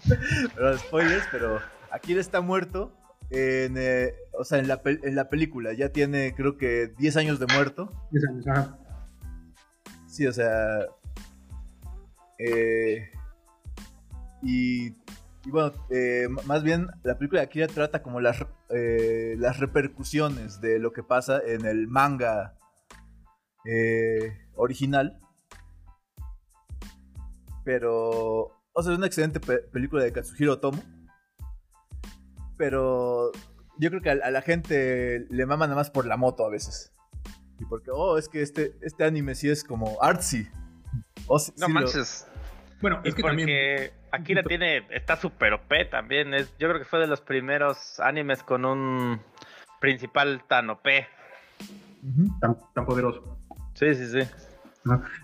pero 0.55 0.77
spoilers, 0.77 1.25
pero 1.31 1.60
Akira 1.91 2.21
está 2.21 2.39
muerto. 2.39 2.97
En, 3.29 3.75
eh, 3.77 4.13
o 4.39 4.45
sea, 4.45 4.60
en 4.60 4.69
la, 4.69 4.81
en 4.86 5.15
la 5.15 5.27
película 5.27 5.73
ya 5.73 5.89
tiene, 5.89 6.34
creo 6.34 6.57
que 6.57 6.93
10 6.97 7.17
años 7.17 7.39
de 7.41 7.47
muerto. 7.47 7.91
Diez 8.10 8.23
años, 8.29 8.47
ajá. 8.47 8.77
Sí, 10.07 10.25
o 10.27 10.31
sea. 10.31 10.79
eh, 12.39 13.12
y, 14.43 14.88
y 15.45 15.49
bueno, 15.51 15.71
eh, 15.89 16.27
más 16.45 16.63
bien 16.63 16.88
la 17.04 17.17
película 17.17 17.41
de 17.41 17.47
Akira 17.47 17.67
trata 17.67 18.01
como 18.04 18.19
las, 18.21 18.45
eh, 18.69 19.36
las 19.38 19.60
repercusiones 19.60 20.62
de 20.62 20.80
lo 20.80 20.91
que 20.93 21.04
pasa 21.04 21.39
en 21.45 21.65
el 21.65 21.88
manga 21.88 22.58
eh, 23.65 24.47
original. 24.56 25.19
Pero, 27.63 28.51
o 28.73 28.84
sea, 28.84 28.91
es 28.91 28.97
una 28.97 29.08
excelente 29.08 29.39
pe- 29.39 29.60
película 29.60 30.04
de 30.04 30.12
Katsuhiro 30.12 30.54
Otomo. 30.54 30.82
Pero 32.58 33.32
yo 33.77 33.89
creo 33.89 34.01
que 34.01 34.10
a, 34.10 34.13
a 34.23 34.32
la 34.32 34.41
gente 34.41 35.25
le 35.30 35.45
mama 35.45 35.65
nada 35.67 35.75
más 35.75 35.89
por 35.91 36.06
la 36.06 36.17
moto 36.17 36.45
a 36.45 36.49
veces. 36.49 36.91
Y 37.60 37.65
porque, 37.65 37.91
oh, 37.91 38.17
es 38.17 38.27
que 38.30 38.41
este, 38.41 38.75
este 38.82 39.04
anime 39.04 39.36
sí 39.36 39.49
es 39.49 39.63
como 39.63 40.01
artsy. 40.01 40.47
Sí- 41.39 41.54
No 41.58 41.67
sí 41.67 41.73
lo- 41.73 41.80
manches. 41.80 42.27
Bueno, 42.82 43.02
es 43.04 43.15
que 43.15 43.22
porque 43.22 43.38
también. 43.38 43.91
Akira 44.12 44.44
tiene, 44.44 44.86
está 44.89 45.15
super 45.15 45.54
OP 45.54 45.72
también. 45.89 46.34
Es, 46.34 46.56
yo 46.58 46.67
creo 46.67 46.80
que 46.80 46.86
fue 46.86 47.00
de 47.00 47.08
los 47.08 47.22
primeros 47.22 48.00
animes 48.00 48.44
con 48.44 48.65
un 48.65 49.22
principal 49.80 50.44
tan 50.48 50.70
OP. 50.70 50.88
Tan, 52.39 52.58
tan 52.74 52.86
poderoso. 52.86 53.38
Sí, 53.74 53.94
sí, 53.96 54.08
sí. 54.08 54.28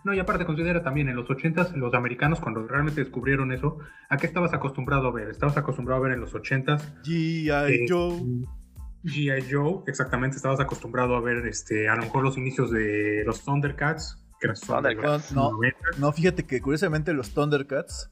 No, 0.04 0.14
y 0.14 0.20
aparte 0.20 0.46
considera 0.46 0.84
también 0.84 1.10
en 1.10 1.16
los 1.16 1.28
80s, 1.28 1.74
los 1.74 1.94
americanos 1.96 2.40
cuando 2.40 2.68
realmente 2.68 3.02
descubrieron 3.04 3.52
eso, 3.52 3.80
¿a 4.10 4.18
qué 4.18 4.28
estabas 4.28 4.54
acostumbrado 4.54 5.08
a 5.08 5.12
ver? 5.12 5.30
Estabas 5.30 5.58
acostumbrado 5.58 6.00
a 6.00 6.08
ver 6.08 6.14
en 6.14 6.22
los 6.22 6.34
80s 6.36 7.02
G.I. 7.04 7.50
eh, 7.50 7.86
Joe. 7.90 8.22
G.I. 9.04 9.48
Joe, 9.52 9.84
exactamente, 9.88 10.38
estabas 10.38 10.60
acostumbrado 10.60 11.16
a 11.16 11.22
ver 11.22 11.48
este, 11.48 11.90
a 11.90 11.96
lo 11.96 12.04
mejor 12.04 12.24
los 12.24 12.38
inicios 12.38 12.70
de 12.70 13.24
los 13.26 13.44
Thundercats, 13.44 14.24
que 14.40 14.48
los 14.48 14.62
Thundercats, 14.62 15.32
no. 15.32 15.52
90. 15.52 15.78
No, 15.98 16.12
fíjate 16.12 16.44
que 16.46 16.62
curiosamente 16.62 17.14
los 17.14 17.32
Thundercats 17.34 18.10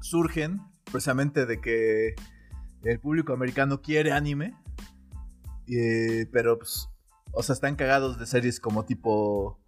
surgen 0.00 0.60
precisamente 0.84 1.46
de 1.46 1.60
que 1.60 2.14
el 2.82 2.98
público 3.00 3.32
americano 3.32 3.80
quiere 3.80 4.12
anime, 4.12 4.54
eh, 5.68 6.26
pero 6.32 6.58
pues, 6.58 6.88
o 7.32 7.42
sea, 7.42 7.52
están 7.54 7.76
cagados 7.76 8.18
de 8.18 8.26
series 8.26 8.58
como 8.60 8.84
tipo 8.84 9.58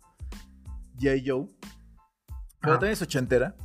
G.I. 0.99 1.25
Joe, 1.29 1.47
pero 2.61 2.73
Ajá. 2.73 2.81
también 2.81 2.93
es 2.93 3.03
ochentera, 3.03 3.57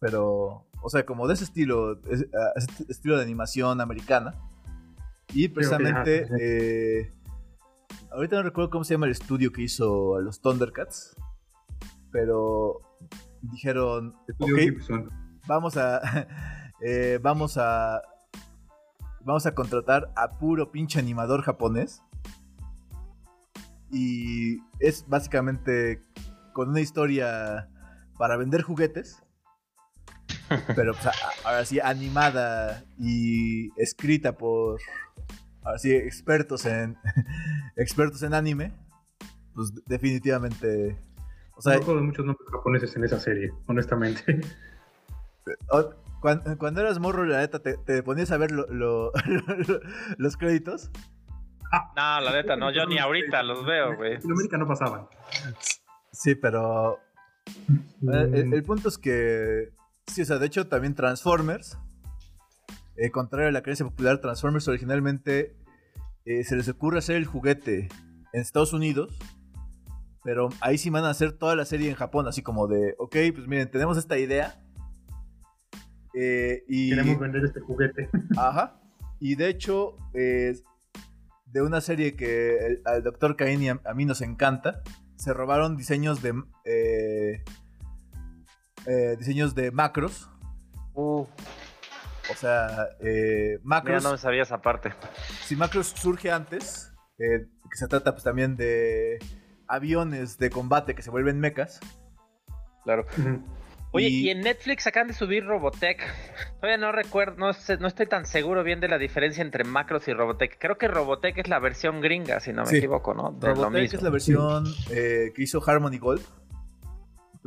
pero, 0.00 0.66
o 0.82 0.90
sea, 0.90 1.04
como 1.06 1.26
de 1.28 1.34
ese 1.34 1.44
estilo, 1.44 2.00
es- 2.10 2.26
ah, 2.34 2.52
ese 2.56 2.84
estilo 2.88 3.16
de 3.16 3.22
animación 3.22 3.80
americana, 3.80 4.34
y 5.32 5.48
precisamente, 5.48 6.26
eh, 6.40 7.10
ahorita 8.12 8.36
no 8.36 8.42
recuerdo 8.42 8.70
cómo 8.70 8.84
se 8.84 8.94
llama 8.94 9.06
el 9.06 9.12
estudio 9.12 9.52
que 9.52 9.62
hizo 9.62 10.16
a 10.16 10.20
los 10.20 10.40
Thundercats, 10.40 11.16
pero 12.10 12.80
dijeron, 13.42 14.14
Estudio 14.28 14.54
ok, 14.54 14.60
Gibson. 14.60 15.10
vamos 15.46 15.76
a, 15.76 16.00
eh, 16.80 17.18
vamos 17.22 17.56
a, 17.58 18.02
vamos 19.20 19.46
a 19.46 19.54
contratar 19.54 20.12
a 20.16 20.38
puro 20.38 20.70
pinche 20.70 20.98
animador 20.98 21.42
japonés. 21.42 22.02
Y 23.90 24.58
es 24.80 25.06
básicamente 25.08 26.02
con 26.52 26.70
una 26.70 26.80
historia 26.80 27.68
para 28.18 28.36
vender 28.36 28.62
juguetes. 28.62 29.22
Pero 30.74 30.92
pues, 30.94 31.14
ahora 31.44 31.64
sí, 31.64 31.80
animada 31.80 32.84
y 32.98 33.70
escrita 33.80 34.36
por 34.36 34.80
ahora 35.62 35.78
sí, 35.78 35.92
expertos 35.92 36.64
en 36.66 36.96
expertos 37.76 38.22
en 38.22 38.34
anime. 38.34 38.72
Pues 39.54 39.72
definitivamente. 39.86 40.96
O 41.56 41.62
sea, 41.62 41.78
no 41.78 41.94
muchos 42.02 42.24
nombres 42.24 42.48
japoneses 42.52 42.94
en 42.96 43.04
esa 43.04 43.18
serie, 43.18 43.50
honestamente. 43.66 44.40
Cuando, 46.20 46.80
eras 46.80 46.98
morro, 46.98 47.24
la 47.24 47.38
neta, 47.38 47.60
te, 47.60 47.76
te 47.76 48.02
ponías 48.02 48.30
a 48.32 48.36
ver 48.36 48.50
lo- 48.50 48.66
lo- 48.68 49.12
los 50.18 50.36
créditos. 50.36 50.90
No, 51.96 52.20
la 52.20 52.32
neta, 52.32 52.56
no. 52.56 52.70
Yo 52.72 52.86
ni 52.86 52.98
ahorita 52.98 53.42
los 53.42 53.64
veo, 53.64 53.96
güey. 53.96 54.14
En 54.14 54.30
América 54.32 54.56
no 54.56 54.66
pasaban. 54.66 55.06
Sí, 56.12 56.34
pero 56.34 56.98
eh, 57.76 58.30
el, 58.32 58.52
el 58.54 58.62
punto 58.62 58.88
es 58.88 58.98
que, 58.98 59.70
sí, 60.06 60.22
o 60.22 60.24
sea, 60.24 60.38
de 60.38 60.46
hecho 60.46 60.66
también 60.68 60.94
Transformers, 60.94 61.78
eh, 62.96 63.10
contrario 63.10 63.48
a 63.48 63.52
la 63.52 63.62
creencia 63.62 63.84
popular, 63.86 64.20
Transformers 64.20 64.66
originalmente 64.68 65.54
eh, 66.24 66.44
se 66.44 66.56
les 66.56 66.68
ocurre 66.68 66.98
hacer 66.98 67.16
el 67.16 67.26
juguete 67.26 67.88
en 68.32 68.40
Estados 68.40 68.72
Unidos, 68.72 69.18
pero 70.26 70.48
ahí 70.60 70.76
sí 70.76 70.90
van 70.90 71.04
a 71.04 71.10
hacer 71.10 71.30
toda 71.30 71.54
la 71.54 71.64
serie 71.64 71.88
en 71.88 71.94
Japón, 71.94 72.26
así 72.26 72.42
como 72.42 72.66
de, 72.66 72.96
ok, 72.98 73.14
pues 73.32 73.46
miren, 73.46 73.70
tenemos 73.70 73.96
esta 73.96 74.18
idea. 74.18 74.60
eh, 76.14 76.64
y 76.68 76.90
Queremos 76.90 77.20
vender 77.20 77.44
este 77.44 77.60
juguete. 77.60 78.08
Ajá. 78.36 78.80
Y 79.20 79.36
de 79.36 79.48
hecho, 79.48 79.96
eh, 80.14 80.56
de 81.46 81.62
una 81.62 81.80
serie 81.80 82.16
que 82.16 82.56
el- 82.66 82.82
al 82.86 83.04
doctor 83.04 83.36
Cain 83.36 83.62
y 83.62 83.68
a, 83.68 83.80
a 83.84 83.94
mí 83.94 84.04
nos 84.04 84.20
encanta, 84.20 84.82
se 85.14 85.32
robaron 85.32 85.76
diseños 85.76 86.22
de 86.22 86.34
eh, 86.64 87.44
eh, 88.86 89.16
diseños 89.18 89.54
de 89.54 89.70
macros. 89.70 90.28
Uh, 90.94 91.24
O 92.32 92.34
sea, 92.36 92.88
eh, 93.00 93.58
mira, 93.58 93.60
macros. 93.62 94.02
no 94.02 94.10
me 94.12 94.18
sabía 94.18 94.42
esa 94.42 94.60
parte. 94.60 94.92
Si 95.44 95.54
macros 95.54 95.88
surge 95.96 96.32
antes, 96.32 96.92
eh, 97.18 97.46
que 97.70 97.76
se 97.76 97.86
trata 97.86 98.10
pues 98.12 98.24
también 98.24 98.56
de 98.56 99.18
aviones 99.68 100.38
de 100.38 100.50
combate 100.50 100.94
que 100.94 101.02
se 101.02 101.10
vuelven 101.10 101.40
mechas. 101.40 101.80
Claro. 102.84 103.04
Oye, 103.92 104.08
Y- 104.08 104.26
y... 104.26 104.30
en 104.30 104.40
Netflix 104.40 104.86
acaban 104.86 105.08
de 105.08 105.14
subir 105.14 105.44
Robotech. 105.46 106.00
Todavía 106.60 106.76
no 106.78 106.92
recuerdo, 106.92 107.36
no, 107.36 107.52
sé- 107.52 107.78
no 107.78 107.86
estoy 107.88 108.06
tan 108.06 108.26
seguro 108.26 108.62
bien 108.62 108.80
de 108.80 108.88
la 108.88 108.98
diferencia 108.98 109.42
entre 109.42 109.64
Macros 109.64 110.06
y 110.08 110.12
Robotech. 110.12 110.58
Creo 110.58 110.76
que 110.78 110.88
Robotech 110.88 111.38
es 111.38 111.48
la 111.48 111.58
versión 111.58 112.00
gringa, 112.00 112.40
si 112.40 112.52
no 112.52 112.62
me 112.62 112.68
Sí. 112.68 112.76
equivoco, 112.78 113.14
¿no? 113.14 113.32
De 113.32 113.48
lo 113.48 113.54
Robotech 113.54 113.82
mismo. 113.82 113.96
es 113.98 114.02
la 114.02 114.10
versión 114.10 114.64
eh, 114.90 115.32
que 115.34 115.42
hizo 115.42 115.62
Harmony 115.68 115.98
Gold. 115.98 116.22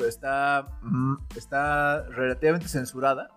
Está, 0.08 0.68
mm, 0.82 1.16
está 1.36 2.04
relativamente 2.10 2.68
censurada. 2.70 3.30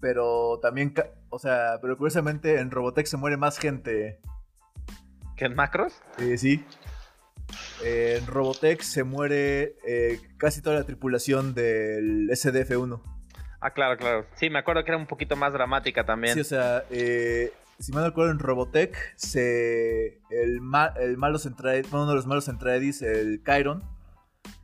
Pero 0.00 0.58
también, 0.60 0.94
o 1.30 1.38
sea, 1.38 1.78
pero 1.80 1.96
curiosamente 1.96 2.60
en 2.60 2.70
Robotech 2.70 3.06
se 3.06 3.16
muere 3.16 3.36
más 3.36 3.58
gente. 3.58 4.20
¿Que 5.36 5.46
en 5.46 5.54
Macros? 5.56 6.00
eh, 6.18 6.36
sí. 6.38 6.64
Eh, 7.84 8.18
en 8.20 8.26
Robotech 8.26 8.82
se 8.82 9.04
muere 9.04 9.76
eh, 9.86 10.20
casi 10.38 10.62
toda 10.62 10.76
la 10.76 10.84
tripulación 10.84 11.54
del 11.54 12.28
SDF-1. 12.30 13.00
Ah, 13.60 13.70
claro, 13.72 13.96
claro. 13.96 14.26
Sí, 14.36 14.50
me 14.50 14.58
acuerdo 14.58 14.84
que 14.84 14.90
era 14.90 14.98
un 14.98 15.06
poquito 15.06 15.36
más 15.36 15.52
dramática 15.52 16.04
también. 16.04 16.34
Sí, 16.34 16.40
o 16.40 16.44
sea, 16.44 16.84
eh, 16.90 17.52
si 17.78 17.92
mal 17.92 18.02
no 18.02 18.08
recuerdo, 18.10 18.30
en 18.32 18.38
Robotech, 18.38 18.96
se, 19.16 20.20
el, 20.30 20.60
ma- 20.60 20.92
el 21.00 21.16
malo 21.16 21.38
Centraed- 21.38 21.86
uno 21.90 22.06
de 22.06 22.14
los 22.14 22.26
malos 22.26 22.44
Centraedis, 22.46 23.02
el 23.02 23.42
Chiron, 23.44 23.82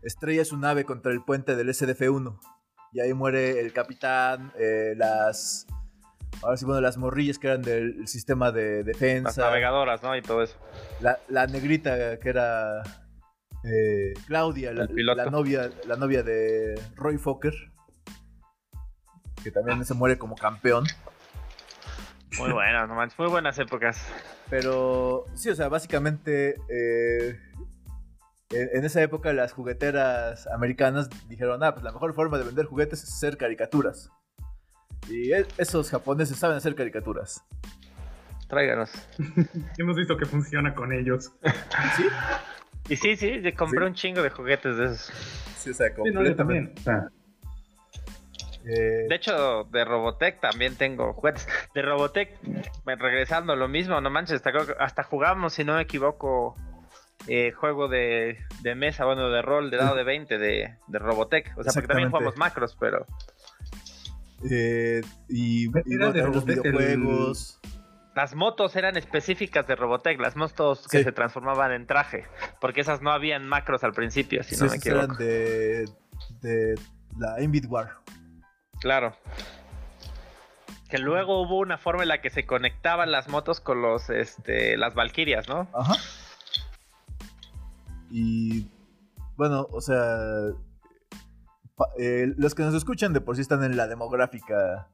estrella 0.02 0.44
su 0.44 0.56
nave 0.58 0.84
contra 0.84 1.12
el 1.12 1.22
puente 1.22 1.56
del 1.56 1.68
SDF-1. 1.70 2.38
Y 2.92 3.00
ahí 3.00 3.14
muere 3.14 3.60
el 3.60 3.72
capitán, 3.72 4.52
eh, 4.58 4.94
las... 4.96 5.66
Ahora 6.42 6.56
sí, 6.56 6.64
bueno, 6.64 6.80
las 6.80 6.96
morrillas 6.96 7.38
que 7.38 7.48
eran 7.48 7.62
del 7.62 8.06
sistema 8.08 8.50
de 8.50 8.78
Las 8.78 8.86
defensa. 8.86 9.42
navegadoras, 9.42 10.02
¿no? 10.02 10.16
Y 10.16 10.22
todo 10.22 10.42
eso. 10.42 10.56
La, 11.00 11.18
la 11.28 11.46
negrita 11.46 12.18
que 12.18 12.28
era 12.28 12.82
eh, 13.64 14.14
Claudia, 14.26 14.72
la, 14.72 14.86
novia, 15.26 15.70
la 15.86 15.96
novia 15.96 16.22
de 16.22 16.80
Roy 16.96 17.18
Fokker. 17.18 17.54
Que 19.42 19.50
también 19.50 19.84
se 19.84 19.94
muere 19.94 20.18
como 20.18 20.34
campeón. 20.36 20.84
Muy 22.38 22.52
buenas, 22.52 22.88
no 22.88 22.94
manches. 22.94 23.18
Muy 23.18 23.28
buenas 23.28 23.58
épocas. 23.58 24.00
Pero 24.48 25.26
sí, 25.34 25.50
o 25.50 25.54
sea, 25.54 25.68
básicamente 25.68 26.56
eh, 26.70 27.38
en, 28.50 28.68
en 28.78 28.84
esa 28.84 29.02
época 29.02 29.32
las 29.32 29.52
jugueteras 29.52 30.46
americanas 30.48 31.10
dijeron, 31.28 31.62
ah, 31.62 31.72
pues 31.72 31.84
la 31.84 31.92
mejor 31.92 32.14
forma 32.14 32.38
de 32.38 32.44
vender 32.44 32.66
juguetes 32.66 33.02
es 33.02 33.12
hacer 33.12 33.36
caricaturas. 33.36 34.10
Y 35.08 35.32
e- 35.32 35.46
esos 35.58 35.90
japoneses 35.90 36.36
saben 36.38 36.56
hacer 36.56 36.74
caricaturas. 36.74 37.42
Tráiganos. 38.48 38.90
Hemos 39.78 39.96
visto 39.96 40.16
que 40.16 40.26
funciona 40.26 40.74
con 40.74 40.92
ellos. 40.92 41.32
¿Sí? 41.96 42.04
Y 42.88 42.96
sí, 42.96 43.16
sí, 43.16 43.52
compré 43.52 43.80
Sí. 43.80 43.86
un 43.86 43.94
chingo 43.94 44.22
de 44.22 44.30
juguetes 44.30 44.76
de 44.76 44.84
esos. 44.86 45.12
Sí, 45.56 45.70
o 45.70 45.74
sea, 45.74 45.88
Sí, 45.88 45.94
no, 45.96 46.14
completamente. 46.14 46.80
O 46.80 46.82
sea, 46.84 47.08
Eh, 48.64 49.06
De 49.08 49.14
hecho, 49.14 49.64
de 49.64 49.84
Robotech 49.86 50.38
también 50.40 50.76
tengo 50.76 51.12
juguetes. 51.14 51.48
De 51.74 51.80
Robotech, 51.82 52.36
regresando 52.84 53.56
lo 53.56 53.68
mismo, 53.68 54.00
no 54.02 54.10
manches, 54.10 54.36
hasta, 54.36 54.52
creo 54.52 54.66
que- 54.66 54.74
hasta 54.78 55.02
jugamos, 55.02 55.54
si 55.54 55.64
no 55.64 55.76
me 55.76 55.82
equivoco, 55.82 56.56
eh, 57.26 57.52
juego 57.52 57.88
de, 57.88 58.38
de 58.62 58.74
mesa, 58.74 59.04
bueno, 59.06 59.30
de 59.30 59.40
rol, 59.42 59.70
de 59.70 59.76
dado 59.78 59.94
de 59.96 60.04
20 60.04 60.36
de, 60.38 60.76
de 60.88 60.98
Robotech. 60.98 61.56
O 61.56 61.62
sea, 61.62 61.72
porque 61.72 61.88
también 61.88 62.10
jugamos 62.10 62.36
macros, 62.36 62.76
pero 62.78 63.06
eh, 64.48 65.02
y, 65.28 65.68
de 65.68 66.22
los 66.28 66.36
el- 66.36 66.60
videojuegos. 66.62 67.60
las 68.14 68.34
motos 68.34 68.76
eran 68.76 68.96
específicas 68.96 69.66
de 69.66 69.76
Robotech, 69.76 70.18
las 70.20 70.36
motos 70.36 70.86
que 70.88 70.98
Sí. 70.98 71.04
se 71.04 71.12
transformaban 71.12 71.72
en 71.72 71.86
traje, 71.86 72.26
porque 72.60 72.80
esas 72.80 73.02
no 73.02 73.10
habían 73.10 73.46
macros 73.48 73.84
al 73.84 73.92
principio, 73.92 74.42
si 74.42 74.54
Sí, 74.54 74.64
no 74.64 74.70
me 74.70 74.78
eran 74.84 75.16
de, 75.16 75.88
de 76.40 76.74
la 77.18 77.40
Invid 77.42 77.66
War. 77.66 77.96
Claro. 78.80 79.14
Que 80.88 80.98
luego 80.98 81.40
hubo 81.42 81.58
una 81.58 81.78
forma 81.78 82.02
en 82.02 82.08
la 82.08 82.20
que 82.20 82.30
se 82.30 82.46
conectaban 82.46 83.12
las 83.12 83.28
motos 83.28 83.60
con 83.60 83.80
los, 83.80 84.10
este, 84.10 84.76
las 84.76 84.94
Valkyrias, 84.94 85.48
¿no? 85.48 85.68
Ajá. 85.72 85.94
Y 88.10 88.66
bueno, 89.36 89.66
o 89.70 89.80
sea, 89.80 90.18
eh, 91.98 92.32
los 92.36 92.54
que 92.54 92.62
nos 92.62 92.74
escuchan 92.74 93.12
de 93.12 93.20
por 93.20 93.36
sí 93.36 93.42
están 93.42 93.62
en 93.64 93.76
la 93.76 93.86
demográfica 93.86 94.88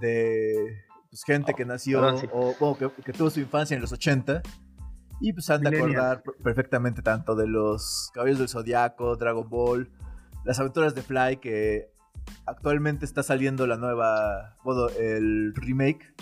de 0.00 0.78
pues, 1.10 1.22
gente 1.24 1.54
que 1.54 1.64
nació 1.64 2.00
perdón, 2.00 2.18
sí. 2.18 2.28
o 2.32 2.54
bueno, 2.58 2.76
que, 2.78 3.02
que 3.02 3.12
tuvo 3.12 3.30
su 3.30 3.40
infancia 3.40 3.74
en 3.74 3.80
los 3.80 3.92
80 3.92 4.42
y 5.20 5.32
pues 5.32 5.50
han 5.50 5.62
de 5.62 5.76
acordar 5.76 6.22
per- 6.22 6.34
perfectamente 6.42 7.02
tanto 7.02 7.34
de 7.34 7.46
los 7.46 8.10
Caballos 8.14 8.38
del 8.38 8.48
Zodiaco, 8.48 9.16
Dragon 9.16 9.48
Ball, 9.48 9.90
las 10.44 10.58
aventuras 10.60 10.94
de 10.94 11.02
Fly 11.02 11.36
que 11.38 11.90
actualmente 12.46 13.04
está 13.04 13.22
saliendo 13.22 13.66
la 13.66 13.76
nueva, 13.76 14.56
bueno, 14.64 14.88
el 14.98 15.52
remake. 15.54 16.14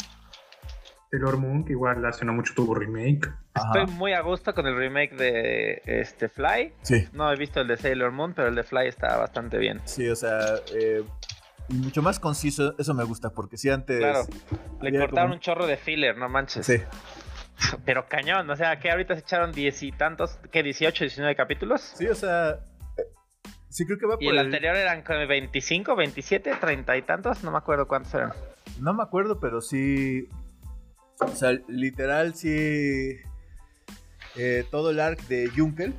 Sailor 1.10 1.36
Moon, 1.38 1.64
que 1.64 1.72
igual 1.72 2.04
hace 2.04 2.24
no 2.24 2.32
mucho 2.32 2.52
tuvo 2.54 2.74
remake. 2.74 3.32
Ajá. 3.59 3.81
Estoy 3.81 3.94
muy 3.97 4.12
a 4.12 4.21
gusto 4.21 4.55
con 4.55 4.66
el 4.66 4.77
remake 4.77 5.14
de 5.16 5.83
este 5.85 6.29
Fly. 6.29 6.73
Sí, 6.83 7.07
No 7.12 7.33
he 7.33 7.37
visto 7.37 7.61
el 7.61 7.68
de 7.68 7.77
Sailor 7.77 8.11
Moon, 8.12 8.35
pero 8.35 8.49
el 8.49 8.55
de 8.55 8.62
Fly 8.62 8.88
está 8.88 9.16
bastante 9.16 9.59
bien. 9.59 9.81
sí, 9.85 10.09
o 10.09 10.16
sea, 10.16 10.40
eh, 10.75 11.03
mucho 11.68 12.01
más 12.03 12.18
conciso, 12.18 12.75
eso 12.79 12.94
me 12.94 13.05
gusta, 13.05 13.31
porque 13.31 13.57
si 13.59 13.68
antes... 13.71 13.99
Claro. 13.99 14.23
Le 14.81 14.90
cortaron 14.99 15.25
como- 15.29 15.35
un 15.35 15.40
chorro 15.40 15.66
de 15.66 15.77
filler, 15.77 16.16
no 16.16 16.29
manches. 16.29 16.64
Sí, 16.66 16.77
Pero 17.85 18.07
cañón, 18.09 18.49
o 18.49 18.57
sea, 18.57 18.79
que 18.79 18.90
ahorita 18.90 19.14
se 19.14 19.21
echaron 19.21 19.53
diez 19.53 19.83
y 19.83 19.90
tantos, 19.92 20.38
que 20.53 20.62
18, 20.62 21.05
19 21.05 21.35
capítulos. 21.37 21.81
sí, 21.97 22.07
o 22.07 22.14
sea, 22.14 22.61
eh, 22.97 23.03
sí 23.68 23.85
creo 23.85 23.99
que 23.99 24.07
va 24.07 24.14
por 24.14 24.23
Y 24.23 24.29
el 24.29 24.38
el- 24.38 24.47
anterior 24.47 24.77
eran 24.77 25.03
como 25.03 25.27
25, 25.27 25.94
27, 25.97 26.53
30 26.61 26.97
y 26.97 27.03
tantos, 27.03 27.42
no 27.44 27.51
me 27.51 27.59
acuerdo 27.59 27.87
cuántos 27.88 28.14
eran. 28.14 28.33
No 28.81 28.94
me 28.94 29.03
acuerdo, 29.03 29.40
pero 29.40 29.61
sí. 29.61 30.29
O 31.21 31.29
sea, 31.35 31.51
literal, 31.66 32.35
sí. 32.37 33.16
Eh, 34.38 34.64
todo 34.70 34.90
el 34.90 35.01
arc 35.01 35.20
de 35.29 35.48
Junkel 35.55 35.94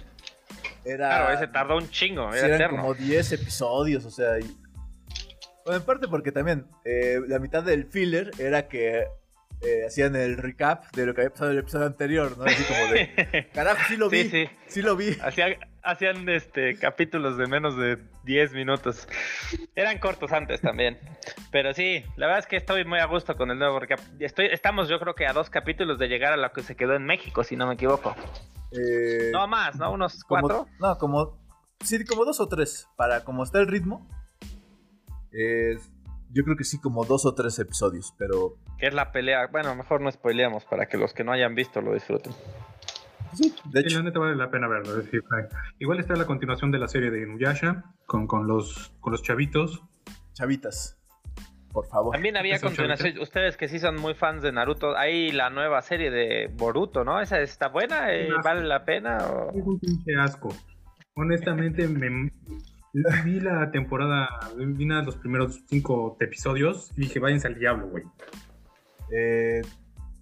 era. 0.86 1.08
Claro, 1.10 1.34
ese 1.36 1.48
tardó 1.48 1.78
un 1.78 1.90
chingo, 1.90 2.34
era 2.34 2.48
eran 2.48 2.62
eterno. 2.62 2.82
como 2.82 2.94
10 2.96 3.32
episodios, 3.34 4.06
o 4.06 4.12
sea. 4.12 4.40
y- 4.40 4.58
Bueno, 5.66 5.80
en 5.80 5.86
parte 5.86 6.08
porque 6.08 6.32
también 6.32 6.66
eh, 6.86 7.20
la 7.28 7.38
mitad 7.40 7.62
del 7.64 7.86
filler 7.86 8.32
era 8.40 8.68
que 8.68 9.06
eh, 9.62 9.86
hacían 9.86 10.16
el 10.16 10.38
recap 10.38 10.86
de 10.96 11.06
lo 11.06 11.14
que 11.14 11.22
había 11.22 11.32
pasado 11.32 11.52
en 11.52 11.58
el 11.58 11.64
episodio 11.64 11.86
anterior, 11.86 12.38
¿no? 12.38 12.46
Así 12.46 12.64
como 12.64 12.94
de. 12.94 13.50
Carajo, 13.54 13.82
sí 13.88 13.98
lo 13.98 14.10
vi. 14.10 14.24
Sí, 14.24 14.30
Sí, 14.30 14.50
sí. 14.68 14.82
lo 14.82 14.96
vi. 14.96 15.18
Hacían, 15.22 15.56
hacían 15.84 16.28
este, 16.30 16.76
capítulos 16.78 17.38
de 17.38 17.48
menos 17.48 17.76
de 17.78 17.98
10 18.24 18.54
minutos. 18.54 19.08
Eran 19.76 19.98
cortos 20.00 20.32
antes 20.32 20.62
también. 20.62 21.00
Pero 21.52 21.74
sí, 21.74 22.04
la 22.16 22.28
verdad 22.28 22.40
es 22.40 22.48
que 22.48 22.58
estoy 22.58 22.86
muy 22.86 23.00
a 23.00 23.06
gusto 23.06 23.36
con 23.36 23.52
el 23.52 23.58
nuevo 23.60 23.80
recap. 23.80 24.00
Estoy, 24.20 24.48
estamos 24.48 24.88
yo 24.90 25.00
creo 25.00 25.16
que 25.16 25.26
a 25.28 25.34
dos 25.34 25.50
capítulos 25.50 25.98
de 26.00 26.08
llegar 26.08 26.34
a 26.34 26.38
lo 26.38 26.52
que 26.52 26.62
se 26.64 26.76
quedó 26.76 26.96
en 26.96 27.06
México, 27.06 27.44
si 27.44 27.56
no 27.56 27.68
me 27.68 27.74
equivoco. 27.76 28.16
Eh, 28.72 29.32
No 29.34 29.48
más, 29.48 29.76
¿no? 29.78 29.92
Unos 29.92 30.24
como- 30.24 30.42
cuatro. 30.48 30.68
No, 30.80 30.98
como. 30.98 31.40
Sí, 31.82 32.04
como 32.06 32.26
dos 32.26 32.40
o 32.40 32.48
tres. 32.48 32.88
Para 32.96 33.24
como 33.24 33.44
está 33.44 33.60
el 33.60 33.68
ritmo. 33.68 34.08
eh, 35.32 35.78
yo 36.32 36.44
creo 36.44 36.56
que 36.56 36.64
sí, 36.64 36.80
como 36.80 37.06
dos 37.06 37.26
o 37.26 37.34
tres 37.34 37.58
episodios. 37.58 38.14
Pero 38.18 38.58
Que 38.78 38.88
es 38.88 38.94
la 38.94 39.12
pelea. 39.12 39.48
Bueno, 39.48 39.74
mejor 39.76 40.02
no 40.02 40.12
spoileamos 40.12 40.64
para 40.66 40.88
que 40.88 40.98
los 40.98 41.14
que 41.14 41.24
no 41.24 41.32
hayan 41.32 41.56
visto 41.56 41.82
lo 41.82 41.94
disfruten. 41.94 42.34
Sí, 43.34 43.54
de 43.66 43.82
Sí, 43.82 43.88
hecho. 43.88 43.98
la 44.00 44.04
neta 44.04 44.20
vale 44.20 44.36
la 44.36 44.50
pena 44.52 44.68
verlo. 44.68 44.92
es 44.98 45.06
decir, 45.06 45.24
ay, 45.32 45.44
Igual 45.80 46.00
está 46.00 46.16
la 46.16 46.26
continuación 46.26 46.72
de 46.72 46.80
la 46.80 46.88
serie 46.88 47.12
de 47.12 47.22
Inuyasha 47.24 47.84
con, 48.06 48.28
con, 48.28 48.48
los, 48.48 48.94
con 49.00 49.12
los 49.12 49.22
chavitos. 49.24 49.82
Chavitas. 50.34 50.96
Por 51.72 51.86
favor. 51.88 52.14
También 52.14 52.36
había 52.36 52.56
¿Es 52.56 52.64
un 52.64 52.70
continuación. 52.70 53.20
Ustedes 53.20 53.56
que 53.56 53.68
sí 53.68 53.78
son 53.78 53.96
muy 53.96 54.16
fans 54.16 54.42
de 54.42 54.52
Naruto, 54.52 54.98
hay 54.98 55.32
la 55.32 55.50
nueva 55.52 55.82
serie 55.84 56.10
de 56.10 56.50
Boruto, 56.56 57.04
¿no? 57.04 57.22
¿Esa 57.22 57.40
está 57.42 57.68
buena? 57.68 58.12
Eh. 58.14 58.30
¿Vale 58.44 58.64
la 58.64 58.84
pena? 58.86 59.18
o- 59.20 59.52
Es 59.56 59.64
un 59.66 59.80
pinche 59.80 60.16
asco. 60.16 60.50
Honestamente, 61.14 61.88
me, 61.88 62.32
vi 63.24 63.40
la 63.40 63.70
temporada, 63.70 64.30
vi 64.58 64.86
los 64.86 65.18
primeros 65.18 65.62
cinco 65.68 66.18
episodios 66.20 66.92
y 66.98 67.02
dije, 67.02 67.20
váyanse 67.20 67.48
al 67.48 67.60
diablo, 67.60 67.88
güey. 67.90 68.04
Eh, 69.12 69.62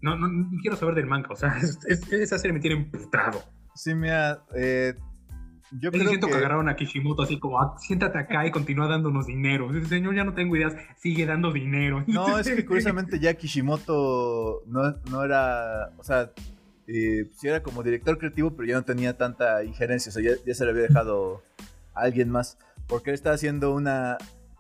No, 0.02 0.16
no, 0.18 0.28
quiero 0.62 0.76
saber 0.78 0.96
del 0.96 1.08
manga, 1.08 1.30
o 1.32 1.36
sea, 1.36 1.58
es- 1.62 1.80
es- 1.88 2.12
esa 2.14 2.38
serie 2.38 2.54
me 2.54 2.60
tiene 2.60 2.78
emputado. 2.78 3.44
sí, 3.76 3.94
mira. 3.96 4.44
eh, 4.56 4.94
yo 5.80 5.92
creo 5.92 6.08
siento 6.08 6.28
que. 6.28 6.32
que 6.34 6.38
agarraron 6.40 6.70
a 6.70 6.78
Kishimoto 6.78 7.24
así 7.24 7.40
como, 7.40 7.60
"Ah, 7.62 7.76
siéntate 7.78 8.18
acá 8.18 8.46
y 8.46 8.52
continúa 8.52 8.88
dándonos 8.88 9.26
dinero. 9.28 9.70
Dice, 9.74 9.88
señor, 9.88 10.16
ya 10.16 10.24
no 10.24 10.34
tengo 10.34 10.56
ideas, 10.56 10.74
sigue 10.96 11.26
dando 11.26 11.52
dinero. 11.52 12.06
No, 12.08 12.40
es 12.40 12.48
que 12.50 12.66
curiosamente 12.66 13.20
ya 13.20 13.34
Kishimoto 13.34 14.64
no, 14.68 14.96
no 15.12 15.24
era. 15.26 15.90
O 15.98 16.04
sea, 16.04 16.32
eh, 16.88 17.30
sí 17.36 17.50
era 17.50 17.62
como 17.64 17.84
director 17.84 18.18
creativo, 18.18 18.56
pero 18.56 18.66
ya 18.70 18.76
no 18.76 18.84
tenía 18.86 19.18
tanta 19.18 19.62
injerencia. 19.66 20.10
O 20.10 20.14
sea, 20.14 20.24
ya, 20.24 20.32
ya 20.46 20.54
se 20.54 20.64
le 20.64 20.72
había 20.72 20.84
dejado 20.84 21.42
a 21.94 22.02
alguien 22.04 22.30
más. 22.30 22.58
Porque 22.88 23.10
él 23.10 23.16
estaba 23.16 23.36
haciendo 23.36 23.74
una, 23.74 24.18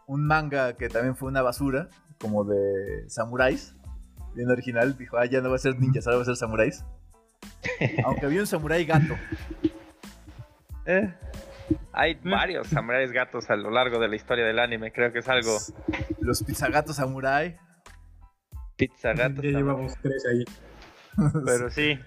un 0.07 0.27
manga 0.27 0.73
que 0.73 0.89
también 0.89 1.15
fue 1.15 1.29
una 1.29 1.41
basura, 1.41 1.87
como 2.19 2.43
de 2.43 3.05
samuráis. 3.07 3.76
Bien 4.37 4.49
original. 4.51 4.95
Dijo, 4.97 5.17
ah, 5.17 5.25
ya 5.25 5.41
no 5.41 5.49
va 5.49 5.55
a 5.55 5.59
ser 5.59 5.79
ninjas, 5.79 6.05
ahora 6.05 6.17
va 6.17 6.21
a 6.21 6.25
ser 6.25 6.35
samuráis. 6.35 6.85
Aunque 8.05 8.27
había 8.27 8.39
un 8.41 8.47
samurái 8.47 8.85
gato. 8.85 9.15
Eh, 10.85 11.11
Hay 11.91 12.15
Mm. 12.23 12.29
varios 12.29 12.67
samuráis 12.67 13.11
gatos 13.11 13.49
a 13.49 13.55
lo 13.55 13.71
largo 13.71 13.99
de 13.99 14.07
la 14.07 14.15
historia 14.15 14.45
del 14.45 14.59
anime. 14.59 14.91
Creo 14.93 15.11
que 15.11 15.19
es 15.19 15.27
algo 15.27 15.57
Los 16.21 16.43
pizzagatos 16.43 16.95
samurái. 16.97 17.57
pizza 18.77 19.13
Ya 19.15 19.27
llevamos 19.29 19.93
tres 20.01 20.23
ahí. 20.31 20.45
Pero 21.45 21.69
sí. 21.71 21.99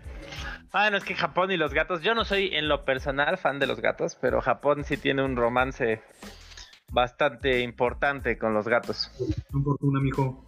Bueno, 0.72 0.96
es 0.98 1.04
que 1.04 1.16
Japón 1.16 1.50
y 1.50 1.56
los 1.56 1.74
gatos. 1.74 2.00
Yo 2.02 2.14
no 2.14 2.24
soy 2.24 2.54
en 2.54 2.68
lo 2.68 2.84
personal 2.84 3.36
fan 3.38 3.58
de 3.58 3.66
los 3.66 3.80
gatos, 3.80 4.16
pero 4.20 4.40
Japón 4.40 4.84
sí 4.84 4.96
tiene 4.96 5.24
un 5.24 5.34
romance 5.34 6.00
bastante 6.92 7.58
importante 7.60 8.38
con 8.38 8.54
los 8.54 8.68
gatos. 8.68 9.10
No 9.52 9.64
fortuna, 9.64 9.98
mijo. 10.00 10.44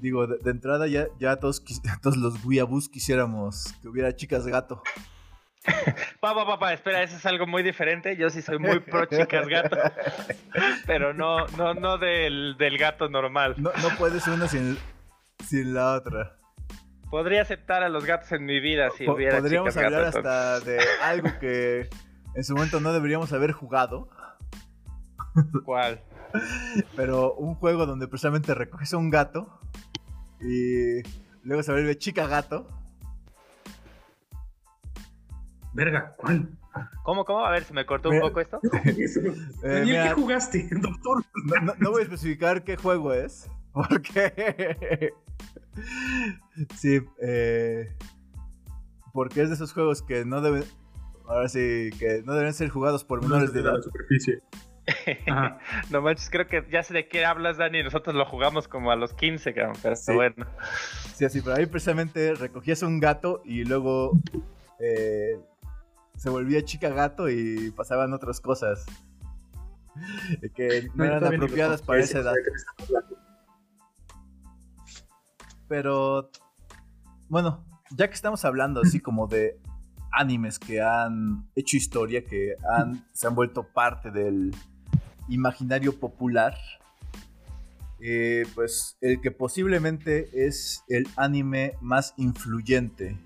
Digo, 0.00 0.26
de, 0.26 0.38
de 0.38 0.50
entrada 0.50 0.86
ya, 0.86 1.06
ya 1.18 1.36
todos, 1.36 1.62
todos 2.02 2.16
los 2.16 2.44
weeaboos 2.44 2.88
quisiéramos 2.88 3.72
que 3.82 3.88
hubiera 3.88 4.14
chicas 4.16 4.46
gato. 4.46 4.82
Papá, 6.20 6.46
papá, 6.46 6.72
espera, 6.72 7.02
eso 7.02 7.16
es 7.16 7.26
algo 7.26 7.46
muy 7.46 7.62
diferente. 7.62 8.16
Yo 8.16 8.30
sí 8.30 8.40
soy 8.40 8.58
muy 8.58 8.80
pro 8.80 9.04
chicas 9.04 9.46
gato. 9.46 9.76
Pero 10.86 11.12
no, 11.12 11.46
no, 11.48 11.74
no 11.74 11.98
del, 11.98 12.56
del 12.58 12.78
gato 12.78 13.08
normal. 13.10 13.54
No, 13.58 13.70
no 13.82 13.88
puede 13.98 14.20
ser 14.20 14.32
una 14.34 14.48
sin, 14.48 14.78
sin 15.46 15.74
la 15.74 15.92
otra. 15.94 16.36
Podría 17.10 17.42
aceptar 17.42 17.82
a 17.82 17.88
los 17.90 18.04
gatos 18.06 18.32
en 18.32 18.46
mi 18.46 18.58
vida 18.60 18.88
si 18.96 19.04
Po- 19.04 19.12
hubiera 19.14 19.38
Podríamos 19.38 19.74
chicas 19.74 19.84
hablar 19.84 20.04
gato. 20.04 20.18
hasta 20.18 20.60
de 20.60 20.78
algo 21.02 21.28
que 21.40 21.90
en 22.34 22.44
su 22.44 22.54
momento 22.54 22.80
no 22.80 22.92
deberíamos 22.94 23.32
haber 23.34 23.52
jugado, 23.52 24.08
¿Cuál? 25.64 26.00
pero 26.96 27.34
un 27.34 27.54
juego 27.56 27.84
donde 27.86 28.06
precisamente 28.06 28.54
recoges 28.54 28.94
a 28.94 28.96
un 28.96 29.10
gato 29.10 29.60
y 30.40 31.02
luego 31.42 31.62
se 31.62 31.72
vuelve 31.72 31.96
chica 31.98 32.26
gato. 32.26 32.66
Verga, 35.72 36.14
¿cuál? 36.16 36.48
¿Cómo, 37.04 37.24
cómo? 37.24 37.44
A 37.44 37.50
ver, 37.50 37.64
se 37.64 37.72
me 37.74 37.84
cortó 37.86 38.10
un 38.10 38.20
poco 38.20 38.40
esto. 38.40 38.60
Daniel, 39.62 39.84
mira. 39.86 40.08
¿qué 40.08 40.14
jugaste, 40.14 40.68
doctor? 40.80 41.24
No, 41.44 41.60
no- 41.62 41.74
no 41.78 41.90
voy 41.90 42.00
a 42.00 42.04
especificar 42.04 42.64
qué 42.64 42.76
juego 42.76 43.12
es, 43.12 43.48
porque... 43.72 45.12
sí, 46.76 47.00
eh, 47.22 47.94
porque 49.12 49.42
es 49.42 49.48
de 49.48 49.54
esos 49.54 49.72
juegos 49.72 50.02
que 50.02 50.24
no 50.24 50.40
deben... 50.40 50.64
Ahora 51.26 51.48
sí, 51.48 51.90
que 52.00 52.22
no 52.24 52.34
deben 52.34 52.52
ser 52.52 52.68
jugados 52.70 53.04
por 53.04 53.22
menores 53.22 53.52
de 53.52 53.60
edad. 53.60 53.74
la 53.76 53.82
superficie. 53.82 54.40
No 55.90 56.02
manches, 56.02 56.30
creo 56.30 56.46
que 56.48 56.66
ya 56.70 56.82
sé 56.82 56.94
de 56.94 57.08
qué 57.08 57.24
hablas, 57.24 57.58
Dani. 57.58 57.82
Nosotros 57.82 58.14
lo 58.14 58.24
jugamos 58.26 58.66
como 58.68 58.90
a 58.90 58.96
los 58.96 59.12
15, 59.14 59.54
cabrón. 59.54 59.76
Pero 59.82 59.94
está 59.94 60.12
Sí. 60.12 60.16
bueno. 60.16 60.46
Sí, 61.14 61.24
así, 61.24 61.40
pero 61.42 61.56
ahí 61.56 61.66
precisamente 61.66 62.34
recogías 62.34 62.82
un 62.82 62.98
gato 63.00 63.42
y 63.44 63.64
luego 63.64 64.12
eh, 64.80 65.38
se 66.16 66.30
volvía 66.30 66.64
chica 66.64 66.88
gato 66.90 67.28
y 67.28 67.70
pasaban 67.72 68.12
otras 68.12 68.40
cosas 68.40 68.84
que 70.54 70.88
no, 70.94 70.96
No, 70.96 71.04
eran 71.04 71.24
apropiadas 71.34 71.82
para 71.82 72.00
esa 72.00 72.20
edad. 72.20 72.34
Pero 75.68 76.30
bueno, 77.28 77.64
ya 77.96 78.08
que 78.08 78.14
estamos 78.14 78.44
hablando 78.44 78.80
así 78.82 79.00
como 79.00 79.26
de 79.26 79.58
animes 80.12 80.58
que 80.58 80.80
han 80.82 81.48
hecho 81.54 81.76
historia, 81.76 82.24
que 82.24 82.54
han, 82.68 83.06
se 83.12 83.28
han 83.28 83.34
vuelto 83.34 83.62
parte 83.72 84.10
del 84.10 84.54
imaginario 85.30 85.98
popular, 85.98 86.54
eh, 88.00 88.44
pues 88.54 88.96
el 89.00 89.20
que 89.20 89.30
posiblemente 89.30 90.46
es 90.46 90.84
el 90.88 91.06
anime 91.16 91.74
más 91.80 92.14
influyente, 92.16 93.18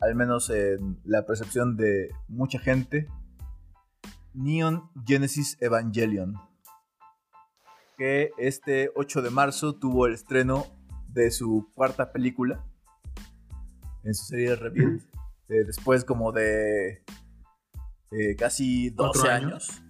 al 0.00 0.14
menos 0.14 0.50
en 0.50 0.98
la 1.04 1.24
percepción 1.26 1.76
de 1.76 2.10
mucha 2.28 2.58
gente, 2.58 3.08
Neon 4.34 4.90
Genesis 5.06 5.56
Evangelion, 5.60 6.34
que 7.96 8.30
este 8.38 8.90
8 8.94 9.22
de 9.22 9.30
marzo 9.30 9.74
tuvo 9.74 10.06
el 10.06 10.12
estreno 10.14 10.66
de 11.08 11.30
su 11.30 11.70
cuarta 11.74 12.12
película 12.12 12.62
en 14.04 14.14
su 14.14 14.26
serie 14.26 14.50
de 14.50 14.56
Rebuild, 14.56 15.02
eh, 15.48 15.64
después 15.64 16.04
como 16.04 16.32
de 16.32 17.02
eh, 18.10 18.36
casi 18.38 18.90
12 18.90 19.18
Cuatro 19.20 19.32
años. 19.32 19.70
años. 19.70 19.85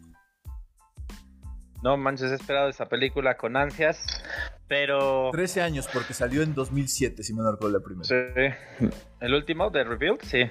No 1.83 1.97
manches, 1.97 2.33
he 2.33 2.35
esperado 2.35 2.69
esa 2.69 2.89
película 2.89 3.37
con 3.37 3.57
ansias, 3.57 4.05
pero... 4.69 5.31
13 5.33 5.62
años 5.62 5.89
porque 5.93 6.15
salió 6.15 6.43
en 6.43 6.55
2007, 6.55 7.23
si 7.23 7.35
me 7.35 7.43
no 7.43 7.53
recuerdo 7.53 7.79
la 7.79 7.85
primera. 7.85 8.09
Sí. 8.09 8.89
¿El 9.21 9.35
último 9.35 9.71
de 9.71 9.85
Rebuild? 9.85 10.21
Sí. 10.23 10.45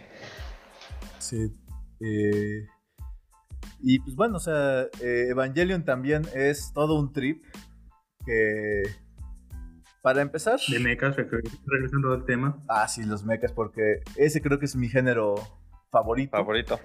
Sí. 1.19 1.51
Eh, 1.99 2.67
y 3.81 3.99
pues 3.99 4.15
bueno, 4.15 4.37
o 4.37 4.39
sea, 4.39 4.83
eh, 5.01 5.27
Evangelion 5.29 5.83
también 5.83 6.23
es 6.33 6.71
todo 6.73 6.99
un 6.99 7.11
trip 7.11 7.43
que... 8.25 8.83
Para 10.01 10.21
empezar... 10.21 10.59
De 10.69 10.79
mechas, 10.79 11.15
regresando 11.17 12.13
al 12.13 12.25
tema. 12.25 12.61
Ah, 12.69 12.87
sí, 12.87 13.03
los 13.03 13.25
mechas, 13.25 13.51
porque 13.51 14.01
ese 14.15 14.39
creo 14.39 14.59
que 14.59 14.65
es 14.65 14.75
mi 14.75 14.87
género 14.87 15.35
favorito. 15.91 16.37
Favorito. 16.37 16.79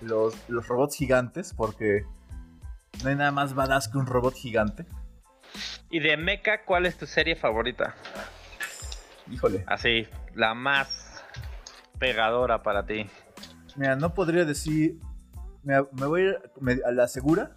Los, 0.00 0.34
los 0.48 0.66
robots 0.66 0.96
gigantes, 0.96 1.52
porque 1.52 2.04
no 3.02 3.08
hay 3.08 3.16
nada 3.16 3.30
más 3.30 3.54
badass 3.54 3.88
que 3.88 3.98
un 3.98 4.06
robot 4.06 4.34
gigante. 4.34 4.86
¿Y 5.90 6.00
de 6.00 6.16
mecha 6.16 6.64
cuál 6.64 6.86
es 6.86 6.96
tu 6.96 7.06
serie 7.06 7.36
favorita? 7.36 7.94
Híjole. 9.30 9.64
Así, 9.66 10.06
la 10.34 10.54
más 10.54 11.24
pegadora 11.98 12.62
para 12.62 12.86
ti. 12.86 13.06
Mira, 13.76 13.96
no 13.96 14.14
podría 14.14 14.44
decir. 14.44 14.98
Me, 15.62 15.80
voy 15.80 16.22
a 16.22 16.72
ir 16.72 16.82
a 16.84 16.90
la 16.92 17.08
segura. 17.08 17.56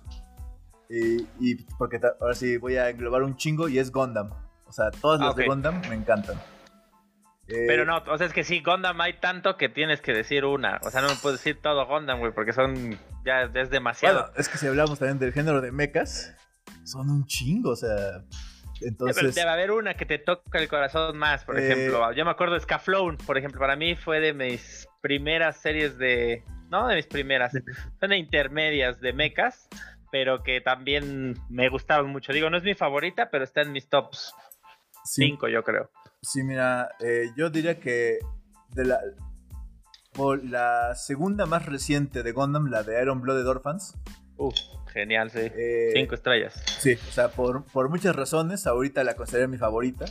Y, 0.89 1.55
porque 1.77 1.99
ahora 2.21 2.35
sí 2.35 2.57
voy 2.57 2.77
a 2.77 2.89
englobar 2.89 3.23
un 3.23 3.35
chingo 3.35 3.67
y 3.67 3.79
es 3.79 3.91
Gundam. 3.91 4.29
O 4.67 4.71
sea, 4.71 4.91
todas 4.91 5.19
las 5.19 5.35
de 5.35 5.45
Gundam 5.45 5.81
me 5.89 5.95
encantan. 5.95 6.37
Pero 7.47 7.85
no, 7.85 7.97
o 8.07 8.17
sea, 8.17 8.25
es 8.25 8.33
que 8.33 8.43
sí, 8.43 8.61
Gundam 8.61 8.99
hay 9.01 9.19
tanto 9.19 9.57
que 9.57 9.67
tienes 9.67 10.01
que 10.01 10.13
decir 10.13 10.45
una. 10.45 10.79
O 10.83 10.91
sea, 10.91 11.01
no 11.01 11.09
me 11.09 11.15
puedes 11.15 11.39
decir 11.39 11.61
todo 11.61 11.85
Gundam, 11.85 12.19
güey, 12.19 12.31
porque 12.33 12.53
son. 12.53 12.97
Ya 13.25 13.49
es 13.53 13.69
demasiado. 13.69 14.21
Bueno, 14.21 14.33
es 14.37 14.47
que 14.47 14.57
si 14.57 14.67
hablamos 14.67 14.99
también 14.99 15.19
del 15.19 15.33
género 15.33 15.59
de 15.59 15.71
mechas, 15.71 16.35
son 16.83 17.09
un 17.09 17.25
chingo, 17.25 17.71
o 17.71 17.75
sea. 17.75 18.23
Entonces. 18.81 19.35
debe 19.35 19.49
haber 19.49 19.71
una 19.71 19.93
que 19.93 20.05
te 20.05 20.19
toca 20.19 20.57
el 20.57 20.67
corazón 20.67 21.17
más, 21.17 21.43
por 21.43 21.59
eh, 21.59 21.65
ejemplo. 21.65 22.11
Yo 22.13 22.25
me 22.25 22.31
acuerdo 22.31 22.55
de 22.55 22.61
Scaflone, 22.61 23.17
por 23.25 23.37
ejemplo, 23.37 23.59
para 23.59 23.75
mí 23.75 23.95
fue 23.95 24.19
de 24.19 24.33
mis 24.33 24.87
primeras 25.01 25.57
series 25.57 25.97
de. 25.97 26.43
No 26.69 26.87
de 26.87 26.95
mis 26.95 27.07
primeras, 27.07 27.53
son 27.99 28.09
de 28.09 28.17
intermedias 28.17 28.99
de 28.99 29.13
mechas, 29.13 29.67
pero 30.11 30.43
que 30.43 30.59
también 30.59 31.35
me 31.49 31.69
gustaban 31.69 32.07
mucho. 32.07 32.33
Digo, 32.33 32.49
no 32.49 32.57
es 32.57 32.63
mi 32.63 32.73
favorita, 32.73 33.29
pero 33.29 33.43
está 33.43 33.61
en 33.61 33.73
mis 33.73 33.89
tops 33.89 34.33
5, 35.03 35.49
yo 35.49 35.63
creo. 35.63 35.91
Sí, 36.23 36.41
mira, 36.41 36.89
eh, 37.01 37.31
yo 37.35 37.49
diría 37.49 37.81
que 37.81 38.19
de 38.69 38.85
la, 38.85 38.99
la 40.43 40.95
segunda 40.95 41.45
más 41.45 41.65
reciente 41.65 42.23
de 42.23 42.31
Gundam, 42.31 42.67
la 42.67 42.83
de 42.83 43.01
Iron 43.01 43.21
Blooded 43.21 43.45
Orphans. 43.45 43.95
Uf, 44.37 44.55
genial, 44.93 45.31
sí. 45.31 45.39
Eh, 45.41 45.91
Cinco 45.93 46.15
estrellas. 46.15 46.63
Sí, 46.79 46.93
o 46.93 47.11
sea, 47.11 47.29
por, 47.29 47.89
muchas 47.89 48.15
razones, 48.15 48.65
ahorita 48.65 49.03
la 49.03 49.15
considero 49.15 49.49
mi 49.49 49.57
favorita. 49.57 50.05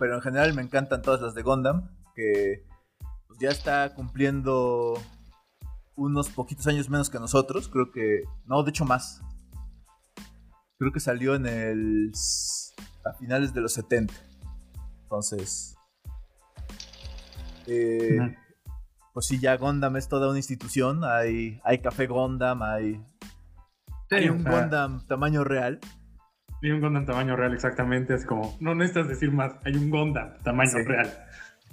Pero 0.00 0.16
en 0.16 0.22
general 0.22 0.54
me 0.54 0.62
encantan 0.62 1.02
todas 1.02 1.20
las 1.20 1.34
de 1.34 1.42
Gundam, 1.42 1.88
que 2.16 2.64
pues, 3.28 3.38
ya 3.38 3.50
está 3.50 3.94
cumpliendo 3.94 5.00
unos 5.94 6.30
poquitos 6.30 6.66
años 6.66 6.90
menos 6.90 7.10
que 7.10 7.20
nosotros. 7.20 7.68
Creo 7.68 7.92
que. 7.92 8.24
No, 8.44 8.64
de 8.64 8.70
hecho 8.70 8.84
más. 8.84 9.22
Creo 10.78 10.92
que 10.92 11.00
salió 11.00 11.36
en 11.36 11.46
el. 11.46 12.12
a 13.04 13.12
finales 13.14 13.54
de 13.54 13.60
los 13.60 13.72
70. 13.72 14.27
Entonces, 15.08 15.74
eh, 17.66 18.36
pues 19.14 19.24
sí, 19.24 19.40
ya 19.40 19.56
Gondam 19.56 19.96
es 19.96 20.06
toda 20.06 20.28
una 20.28 20.36
institución. 20.36 21.02
Hay, 21.02 21.62
hay 21.64 21.78
Café 21.78 22.06
Gondam, 22.06 22.62
hay, 22.62 23.02
hay 24.10 24.28
un 24.28 24.44
Gondam 24.44 25.06
tamaño 25.06 25.44
real. 25.44 25.80
Hay 26.62 26.72
un 26.72 26.82
Gondam 26.82 27.06
tamaño 27.06 27.36
real, 27.36 27.54
exactamente. 27.54 28.12
Es 28.12 28.26
como, 28.26 28.54
no 28.60 28.74
necesitas 28.74 29.08
decir 29.08 29.32
más, 29.32 29.54
hay 29.64 29.76
un 29.76 29.88
Gondam 29.88 30.36
tamaño 30.42 30.76
real. 30.84 31.10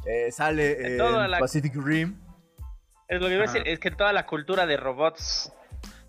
Eh, 0.06 0.32
sale 0.32 0.96
en 0.96 1.32
Pacific 1.38 1.76
Rim. 1.76 2.18
Es 3.10 3.20
lo 3.20 3.28
que 3.28 3.34
iba 3.34 3.44
a 3.44 3.48
decir, 3.48 3.64
es 3.66 3.80
que 3.80 3.92
toda 3.92 4.14
la 4.14 4.26
cultura 4.26 4.66
de 4.66 4.78
robots, 4.78 5.52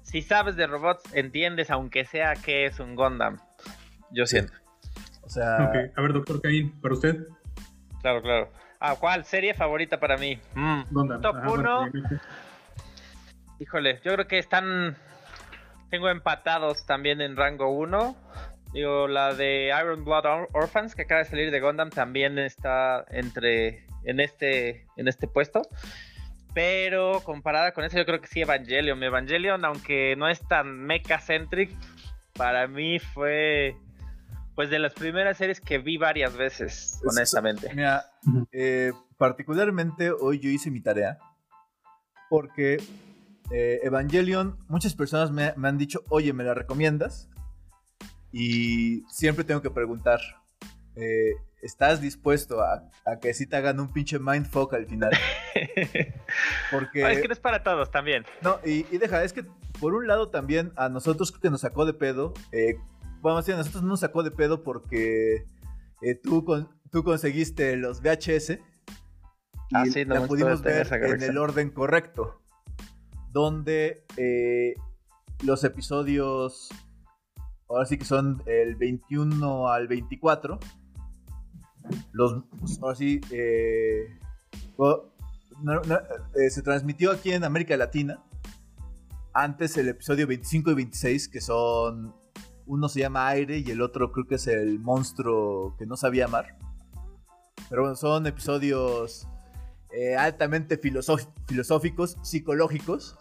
si 0.02 0.22
sabes 0.22 0.54
de 0.54 0.68
robots, 0.68 1.02
entiendes, 1.12 1.72
aunque 1.72 2.04
sea 2.04 2.36
que 2.36 2.66
es 2.66 2.78
un 2.78 2.94
Gondam. 2.94 3.40
Yo 4.12 4.26
siento. 4.26 4.52
O 5.26 5.28
sea. 5.28 5.72
A 5.96 6.00
ver, 6.00 6.12
doctor 6.12 6.40
Caín, 6.40 6.72
¿para 6.80 6.94
usted? 6.94 7.26
Claro, 8.00 8.22
claro. 8.22 8.50
Ah, 8.78 8.94
¿cuál? 8.98 9.24
Serie 9.24 9.54
favorita 9.54 9.98
para 9.98 10.16
mí. 10.16 10.38
Mm. 10.54 11.20
Top 11.20 11.36
1. 11.48 11.86
Híjole, 13.58 14.00
yo 14.04 14.12
creo 14.12 14.28
que 14.28 14.38
están. 14.38 14.96
Tengo 15.90 16.08
empatados 16.08 16.86
también 16.86 17.20
en 17.20 17.36
rango 17.36 17.70
1. 17.70 18.16
Digo, 18.72 19.08
la 19.08 19.34
de 19.34 19.72
Iron 19.80 20.04
Blood 20.04 20.46
Orphans, 20.52 20.94
que 20.94 21.02
acaba 21.02 21.22
de 21.22 21.30
salir 21.30 21.50
de 21.50 21.60
Gundam, 21.60 21.90
también 21.90 22.38
está 22.38 23.04
entre. 23.10 23.86
en 24.04 24.20
este. 24.20 24.86
en 24.96 25.08
este 25.08 25.26
puesto. 25.26 25.62
Pero 26.54 27.20
comparada 27.24 27.72
con 27.72 27.84
eso, 27.84 27.98
yo 27.98 28.06
creo 28.06 28.20
que 28.20 28.28
sí, 28.28 28.42
Evangelion. 28.42 29.02
Evangelion, 29.02 29.64
aunque 29.64 30.14
no 30.16 30.28
es 30.28 30.40
tan 30.46 30.78
mecha-centric, 30.86 31.70
para 32.34 32.66
mí 32.66 32.98
fue 32.98 33.76
pues 34.56 34.70
de 34.70 34.78
las 34.78 34.94
primeras 34.94 35.36
series 35.36 35.60
que 35.60 35.78
vi 35.78 35.98
varias 35.98 36.34
veces, 36.34 36.98
honestamente. 37.06 37.72
Mira, 37.74 38.06
eh, 38.50 38.90
particularmente 39.18 40.10
hoy 40.10 40.40
yo 40.40 40.48
hice 40.48 40.70
mi 40.70 40.80
tarea 40.80 41.18
porque 42.30 42.82
eh, 43.50 43.80
Evangelion, 43.82 44.58
muchas 44.68 44.94
personas 44.94 45.30
me, 45.30 45.52
han 45.68 45.78
dicho, 45.78 46.02
oye, 46.08 46.32
¿me 46.32 46.42
la 46.42 46.54
recomiendas? 46.54 47.28
Y 48.32 49.02
siempre 49.10 49.44
tengo 49.44 49.60
que 49.60 49.70
preguntar, 49.70 50.20
eh, 50.96 51.34
¿estás 51.60 52.00
dispuesto 52.00 52.62
a, 52.62 52.90
que 53.20 53.34
sí 53.34 53.46
te 53.46 53.56
hagan 53.56 53.78
un 53.78 53.92
pinche 53.92 54.18
mindfuck 54.18 54.72
al 54.72 54.86
final? 54.86 55.10
Porque... 56.70 57.12
es 57.12 57.20
que 57.20 57.28
no 57.28 57.34
es 57.34 57.40
para 57.40 57.62
todos 57.62 57.90
también. 57.90 58.24
No, 58.40 58.58
y, 58.64 58.86
y, 58.90 58.96
deja, 58.96 59.22
es 59.22 59.34
que 59.34 59.44
por 59.78 59.94
un 59.94 60.06
lado 60.06 60.30
también 60.30 60.72
a 60.76 60.88
nosotros 60.88 61.30
creo 61.30 61.42
que 61.42 61.50
nos 61.50 61.60
sacó 61.60 61.84
de 61.84 61.92
pedo 61.92 62.32
bueno, 63.20 63.42
sí, 63.42 63.52
a 63.52 63.57
nosotros 63.57 63.83
nos 63.83 64.00
sacó 64.00 64.22
de 64.22 64.31
pedo 64.31 64.62
porque 64.62 65.46
eh, 66.02 66.14
tú, 66.14 66.44
tú 66.90 67.05
conseguiste 67.05 67.76
los 67.76 68.00
VHS 68.00 68.59
y 69.68 69.74
ah, 69.74 69.85
la 70.07 70.26
pudimos 70.26 70.62
ver 70.62 70.88
en 70.92 71.22
el 71.22 71.38
orden 71.38 71.70
correcto. 71.70 72.40
Donde 73.33 74.05
eh, 74.16 74.74
los 75.44 75.64
episodios, 75.64 76.68
ahora 77.68 77.85
sí 77.87 77.98
que 77.98 78.05
son 78.05 78.42
el 78.46 78.76
21 78.76 79.68
al 79.68 79.88
24, 79.88 80.59
los, 82.12 82.44
ahora 82.81 82.94
sí, 82.94 83.20
eh, 83.31 84.18
se 86.48 86.62
transmitió 86.62 87.11
aquí 87.11 87.33
en 87.33 87.44
América 87.44 87.76
Latina. 87.76 88.22
Antes 89.35 89.76
el 89.76 89.88
episodio 89.88 90.26
25 90.26 90.70
y 90.70 90.74
26, 90.74 91.29
que 91.29 91.40
son 91.40 92.14
uno 92.66 92.88
se 92.88 93.00
llama 93.00 93.29
Aire 93.29 93.59
y 93.59 93.70
el 93.70 93.81
otro 93.81 94.12
creo 94.12 94.26
que 94.26 94.37
es 94.37 94.46
el 94.46 94.79
monstruo 94.79 95.76
que 95.79 95.87
no 95.87 95.96
sabía 95.96 96.26
amar. 96.26 96.59
Pero 97.68 97.83
bueno, 97.83 97.96
son 97.96 98.26
episodios 98.26 99.26
eh, 99.90 100.16
altamente 100.16 100.79
filosóficos, 100.79 102.18
psicológicos. 102.22 103.18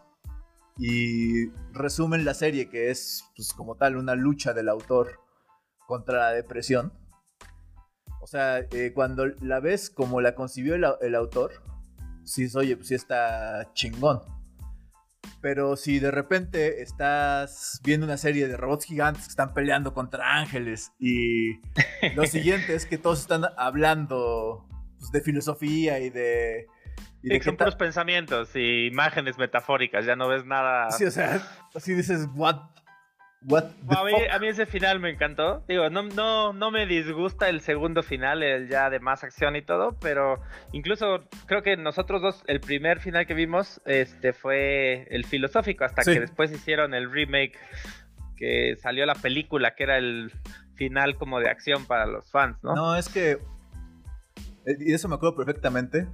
Y 0.77 1.47
resumen 1.71 2.25
la 2.25 2.33
serie 2.33 2.69
que 2.69 2.91
es 2.91 3.23
pues, 3.35 3.53
como 3.53 3.75
tal 3.75 3.95
una 3.95 4.15
lucha 4.15 4.53
del 4.53 4.67
autor 4.67 5.19
contra 5.87 6.19
la 6.19 6.31
depresión. 6.31 6.91
O 8.21 8.27
sea, 8.27 8.59
eh, 8.59 8.91
cuando 8.93 9.27
la 9.39 9.59
ves 9.59 9.89
como 9.89 10.19
la 10.19 10.35
concibió 10.35 10.75
el, 10.75 11.15
autor, 11.15 11.51
sí, 12.23 12.47
oye, 12.55 12.75
pues 12.75 12.89
sí 12.89 12.95
está 12.95 13.71
chingón. 13.73 14.21
Pero 15.45 15.75
si 15.75 15.99
de 15.99 16.09
repente 16.09 16.81
estás 16.81 17.79
viendo 17.83 18.07
una 18.07 18.17
serie 18.17 18.47
de 18.47 18.57
robots 18.57 18.85
gigantes 18.85 19.25
que 19.25 19.29
están 19.29 19.53
peleando 19.53 19.93
contra 19.93 20.39
ángeles 20.39 20.91
y 20.97 21.59
lo 22.15 22.25
siguiente 22.25 22.73
es 22.73 22.87
que 22.87 22.97
todos 22.97 23.21
están 23.21 23.43
hablando 23.55 24.67
pues, 24.97 25.11
de 25.11 25.21
filosofía 25.21 25.99
y 25.99 26.09
de... 26.09 26.65
Y 27.21 27.29
de 27.29 27.43
son 27.43 27.57
puros 27.57 27.75
pensamientos 27.75 28.55
y 28.55 28.87
imágenes 28.87 29.37
metafóricas, 29.37 30.03
ya 30.07 30.15
no 30.15 30.27
ves 30.29 30.47
nada... 30.47 30.89
Sí, 30.89 31.05
o 31.05 31.11
sea, 31.11 31.39
así 31.75 31.93
dices, 31.93 32.27
what 32.33 32.74
a, 33.53 34.39
mí, 34.39 34.47
ese 34.47 34.65
final 34.65 34.99
me 34.99 35.09
encantó. 35.09 35.63
Digo, 35.67 35.89
no, 35.89 36.03
no, 36.03 36.53
no 36.53 36.71
me 36.71 36.85
disgusta 36.85 37.49
el 37.49 37.61
segundo 37.61 38.03
final, 38.03 38.41
el 38.43 38.69
ya 38.69 38.89
de 38.89 38.99
más 38.99 39.23
acción 39.23 39.55
y 39.55 39.61
todo, 39.61 39.95
pero 39.99 40.41
incluso 40.71 41.23
creo 41.45 41.61
que 41.61 41.77
nosotros 41.77 42.21
dos, 42.21 42.43
el 42.47 42.59
primer 42.59 42.99
final 42.99 43.27
que 43.27 43.33
vimos 43.33 43.81
este 43.85 44.33
fue 44.33 45.07
el 45.09 45.25
filosófico, 45.25 45.83
hasta 45.85 46.03
que 46.03 46.19
después 46.19 46.51
hicieron 46.51 46.93
el 46.93 47.11
remake 47.11 47.57
que 48.35 48.75
salió 48.81 49.05
la 49.05 49.15
película, 49.15 49.75
que 49.75 49.83
era 49.83 49.97
el 49.97 50.31
final 50.75 51.15
como 51.15 51.39
de 51.39 51.49
acción 51.49 51.85
para 51.85 52.05
los 52.05 52.29
fans, 52.31 52.57
¿no? 52.63 52.73
No, 52.75 52.95
es 52.95 53.09
que. 53.09 53.31
Eh, 54.65 54.77
y 54.79 54.93
eso 54.93 55.07
me 55.07 55.15
acuerdo 55.15 55.35
perfectamente. 55.35 56.07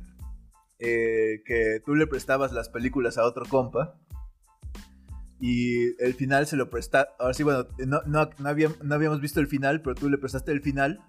Eh, 0.84 1.44
que 1.46 1.80
tú 1.86 1.94
le 1.94 2.08
prestabas 2.08 2.52
las 2.54 2.68
películas 2.70 3.20
a 3.20 3.24
otro 3.24 3.46
compa 3.46 4.01
Y 5.44 6.02
el 6.02 6.14
final 6.14 6.46
se 6.46 6.56
lo 6.56 6.70
presta. 6.70 7.10
Ahora 7.20 7.34
sí, 7.34 7.42
bueno, 7.42 7.66
no, 7.80 8.02
no, 8.06 8.30
no, 8.38 8.50
habíamos 8.94 9.20
visto 9.20 9.40
el 9.40 9.48
final, 9.48 9.82
pero 9.82 9.96
tú 9.96 10.08
le 10.08 10.20
prestaste 10.20 10.52
el 10.52 10.62
final. 10.62 11.02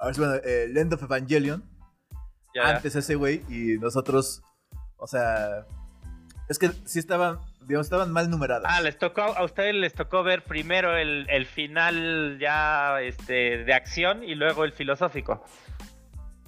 Ahora 0.00 0.14
sí, 0.14 0.20
bueno, 0.20 0.34
el 0.44 0.76
End 0.76 0.92
of 0.92 1.02
Evangelion. 1.02 1.64
Antes 2.60 2.96
ese 2.96 3.14
güey 3.14 3.42
y 3.48 3.78
nosotros, 3.78 4.42
o 4.96 5.06
sea, 5.06 5.64
es 6.48 6.58
que 6.58 6.70
sí 6.86 6.98
estaban, 6.98 7.38
digamos, 7.66 7.86
estaban 7.86 8.10
mal 8.10 8.28
numeradas. 8.28 8.72
Ah, 8.74 8.80
les 8.80 8.98
tocó, 8.98 9.22
a 9.22 9.44
ustedes 9.44 9.76
les 9.76 9.94
tocó 9.94 10.24
ver 10.24 10.42
primero 10.42 10.96
el, 10.96 11.24
el 11.30 11.46
final 11.46 12.38
ya 12.40 13.00
este, 13.00 13.64
de 13.64 13.74
acción 13.74 14.24
y 14.24 14.34
luego 14.34 14.64
el 14.64 14.72
filosófico. 14.72 15.44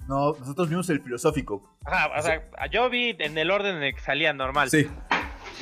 No, 0.07 0.33
nosotros 0.37 0.67
vimos 0.67 0.89
el 0.89 1.01
filosófico. 1.01 1.77
Ajá, 1.85 2.11
o 2.19 2.21
sea, 2.21 2.43
yo 2.69 2.89
vi 2.89 3.15
en 3.19 3.37
el 3.37 3.51
orden 3.51 3.77
en 3.77 3.83
el 3.83 3.95
que 3.95 4.01
salía 4.01 4.33
normal. 4.33 4.69
Sí. 4.69 4.85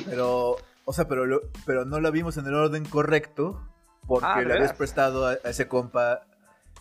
Pero, 0.06 0.56
o 0.90 0.92
sea, 0.92 1.06
pero, 1.06 1.40
pero 1.66 1.84
no 1.84 2.00
la 2.00 2.10
vimos 2.10 2.36
en 2.36 2.48
el 2.48 2.54
orden 2.54 2.84
correcto 2.84 3.64
porque 4.08 4.26
ah, 4.26 4.42
le 4.42 4.54
habías 4.54 4.72
prestado 4.72 5.24
a, 5.24 5.34
ese 5.34 5.68
compa 5.68 6.26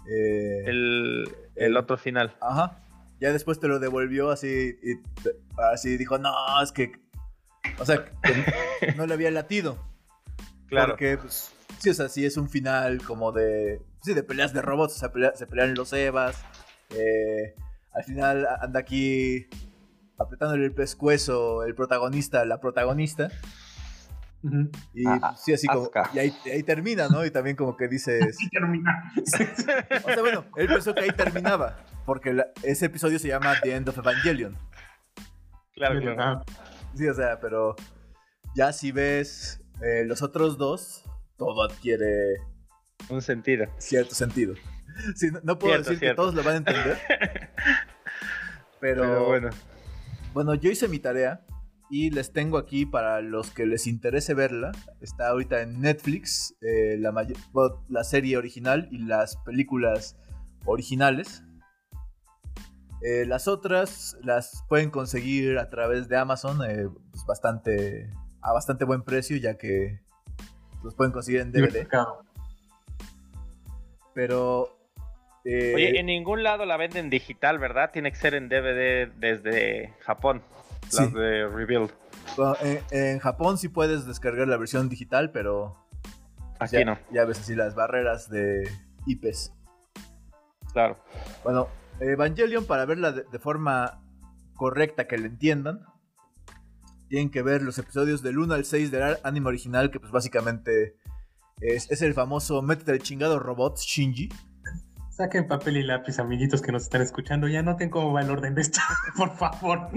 eh, 0.09 0.63
el, 0.65 1.29
el, 1.55 1.77
otro 1.77 1.95
final. 1.95 2.35
Ajá. 2.41 2.81
Ya 3.19 3.31
después 3.31 3.59
te 3.59 3.67
lo 3.67 3.77
devolvió 3.77 4.31
así 4.31 4.79
y 4.81 4.95
así 5.71 5.95
dijo, 5.95 6.17
no, 6.17 6.33
es 6.63 6.71
que, 6.71 6.93
o 7.77 7.85
sea, 7.85 8.03
no 8.97 9.05
le 9.05 9.13
había 9.13 9.29
latido. 9.29 9.77
Claro. 10.65 10.93
Porque, 10.93 11.19
pues, 11.19 11.51
sí, 11.77 11.91
o 11.91 11.93
sea, 11.93 12.09
sí 12.09 12.25
es 12.25 12.35
un 12.35 12.49
final 12.49 13.03
como 13.03 13.31
de, 13.31 13.79
sí, 14.01 14.15
de 14.15 14.23
peleas 14.23 14.53
de 14.53 14.63
robots, 14.63 14.95
o 14.95 14.97
sea, 14.97 15.35
se 15.35 15.45
pelean 15.45 15.75
los 15.75 15.93
Evas. 15.93 16.43
Eh, 16.97 17.53
al 17.93 18.03
final 18.05 18.47
anda 18.59 18.79
aquí 18.79 19.45
apretándole 20.17 20.65
el 20.65 20.73
pescuezo 20.73 21.63
el 21.63 21.75
protagonista, 21.75 22.43
la 22.45 22.59
protagonista. 22.59 23.29
Y 24.93 25.05
ah, 25.05 25.19
ah, 25.21 25.35
sí, 25.35 25.53
así 25.53 25.67
como. 25.67 25.89
Y 26.13 26.19
ahí, 26.19 26.63
termina, 26.63 27.09
¿no? 27.09 27.25
Y 27.25 27.31
también 27.31 27.55
como 27.55 27.75
que 27.75 27.87
dices. 27.87 28.37
termina. 28.51 29.11
o 29.17 30.09
sea, 30.09 30.19
bueno, 30.19 30.45
él 30.55 30.67
pensó 30.67 30.93
que 30.93 31.01
ahí 31.01 31.11
terminaba. 31.11 31.77
Porque 32.05 32.35
ese 32.63 32.85
episodio 32.85 33.19
se 33.19 33.27
llama 33.27 33.55
The 33.61 33.75
End 33.75 33.89
of 33.89 33.97
Evangelion. 33.97 34.57
Claro, 35.73 35.99
claro. 35.99 36.43
Sí, 36.95 37.07
o 37.07 37.13
sea, 37.13 37.39
pero 37.39 37.75
ya 38.55 38.73
si 38.73 38.91
ves 38.91 39.61
eh, 39.81 40.03
los 40.05 40.21
otros 40.21 40.57
dos, 40.57 41.03
todo 41.37 41.63
adquiere. 41.63 42.37
Un 43.09 43.21
sentido. 43.21 43.65
Cierto 43.77 44.15
sentido. 44.15 44.55
Sí, 45.15 45.29
no, 45.43 45.57
puedo 45.57 45.77
decir 45.77 45.99
que 45.99 46.13
todos 46.13 46.33
lo 46.33 46.43
van 46.43 46.53
a 46.53 46.57
entender. 46.57 46.99
pero, 48.79 49.25
bueno. 49.27 49.49
Bueno, 50.33 50.53
yo 50.55 50.69
hice 50.69 50.87
mi 50.87 50.99
tarea 50.99 51.41
y 51.89 52.11
les 52.11 52.31
tengo 52.31 52.57
aquí 52.57 52.85
para 52.85 53.21
los 53.21 53.51
que 53.51 53.65
les 53.65 53.87
interese 53.87 54.33
verla. 54.33 54.71
Está 55.01 55.29
ahorita 55.29 55.61
en 55.61 55.81
Netflix 55.81 56.55
eh, 56.61 56.97
la, 56.99 57.13
la, 57.89 58.03
serie 58.03 58.37
original 58.37 58.87
y 58.91 58.99
las 58.99 59.37
películas 59.37 60.17
originales. 60.65 61.43
Eh, 63.01 63.25
las 63.25 63.47
otras 63.47 64.17
las 64.21 64.63
pueden 64.67 64.91
conseguir 64.91 65.57
a 65.57 65.69
través 65.69 66.09
de 66.09 66.17
Amazon 66.17 66.59
eh, 66.69 66.89
pues 67.11 67.25
bastante, 67.25 68.09
a 68.41 68.53
bastante 68.53 68.85
buen 68.85 69.03
precio 69.03 69.37
ya 69.37 69.57
que 69.57 69.99
los 70.83 70.93
pueden 70.93 71.11
conseguir 71.11 71.41
en 71.41 71.51
DVD. 71.51 71.87
Pero 74.13 74.79
Oye, 75.45 75.99
en 75.99 76.05
ningún 76.05 76.43
lado 76.43 76.65
la 76.65 76.77
venden 76.77 77.09
digital, 77.09 77.57
¿verdad? 77.57 77.91
Tiene 77.91 78.11
que 78.11 78.17
ser 78.17 78.35
en 78.35 78.49
DVD 78.49 79.07
desde 79.15 79.93
Japón, 80.01 80.43
las 80.91 81.13
de 81.13 81.47
Rebuild. 81.47 81.91
en, 82.91 83.19
Japón 83.19 83.57
sí 83.57 83.69
puedes 83.69 84.05
descargar 84.05 84.47
la 84.47 84.57
versión 84.57 84.89
digital, 84.89 85.31
pero 85.31 85.77
aquí 86.59 86.83
no. 86.83 86.97
Ya 87.11 87.25
ves 87.25 87.39
así 87.39 87.55
las 87.55 87.75
barreras 87.75 88.29
de 88.29 88.69
IPs. 89.05 89.53
Claro. 90.73 90.97
Bueno, 91.43 91.67
Evangelion, 91.99 92.65
para 92.65 92.85
verla 92.85 93.11
de, 93.11 93.39
forma 93.39 94.01
correcta, 94.55 95.07
que 95.07 95.17
le 95.17 95.27
entiendan, 95.27 95.81
tienen 97.07 97.31
que 97.31 97.41
ver 97.41 97.61
los 97.61 97.77
episodios 97.77 98.21
del 98.21 98.37
1 98.37 98.53
al 98.53 98.65
6 98.65 98.91
del 98.91 99.17
anime 99.23 99.47
original, 99.47 99.89
que 99.89 99.99
pues 99.99 100.11
básicamente 100.11 100.95
es, 101.61 101.89
es 101.89 102.01
el 102.01 102.13
famoso 102.13 102.61
Métete 102.61 102.91
el 102.91 103.01
chingado 103.01 103.39
robot 103.39 103.77
Shinji 103.79 104.29
Saquen 105.19 105.47
papel 105.47 105.75
y 105.75 105.83
lápiz, 105.83 106.17
amiguitos 106.17 106.61
que 106.61 106.71
nos 106.71 106.83
están 106.83 107.01
escuchando. 107.01 107.49
Ya 107.49 107.61
noten 107.61 107.89
cómo 107.89 108.13
va 108.13 108.21
el 108.21 108.29
orden 108.29 108.55
de 108.55 108.61
esto, 108.61 108.79
por 109.17 109.35
favor. 109.35 109.89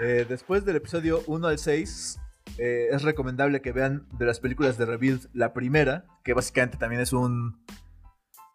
Eh, 0.00 0.24
después 0.28 0.64
del 0.64 0.76
episodio 0.76 1.24
1 1.26 1.48
al 1.48 1.58
6, 1.58 2.20
eh, 2.56 2.86
es 2.92 3.02
recomendable 3.02 3.60
que 3.60 3.72
vean 3.72 4.06
de 4.16 4.26
las 4.26 4.38
películas 4.38 4.78
de 4.78 4.86
Rebuild 4.86 5.28
la 5.32 5.52
primera, 5.52 6.04
que 6.22 6.34
básicamente 6.34 6.78
también 6.78 7.02
es 7.02 7.12
un, 7.12 7.64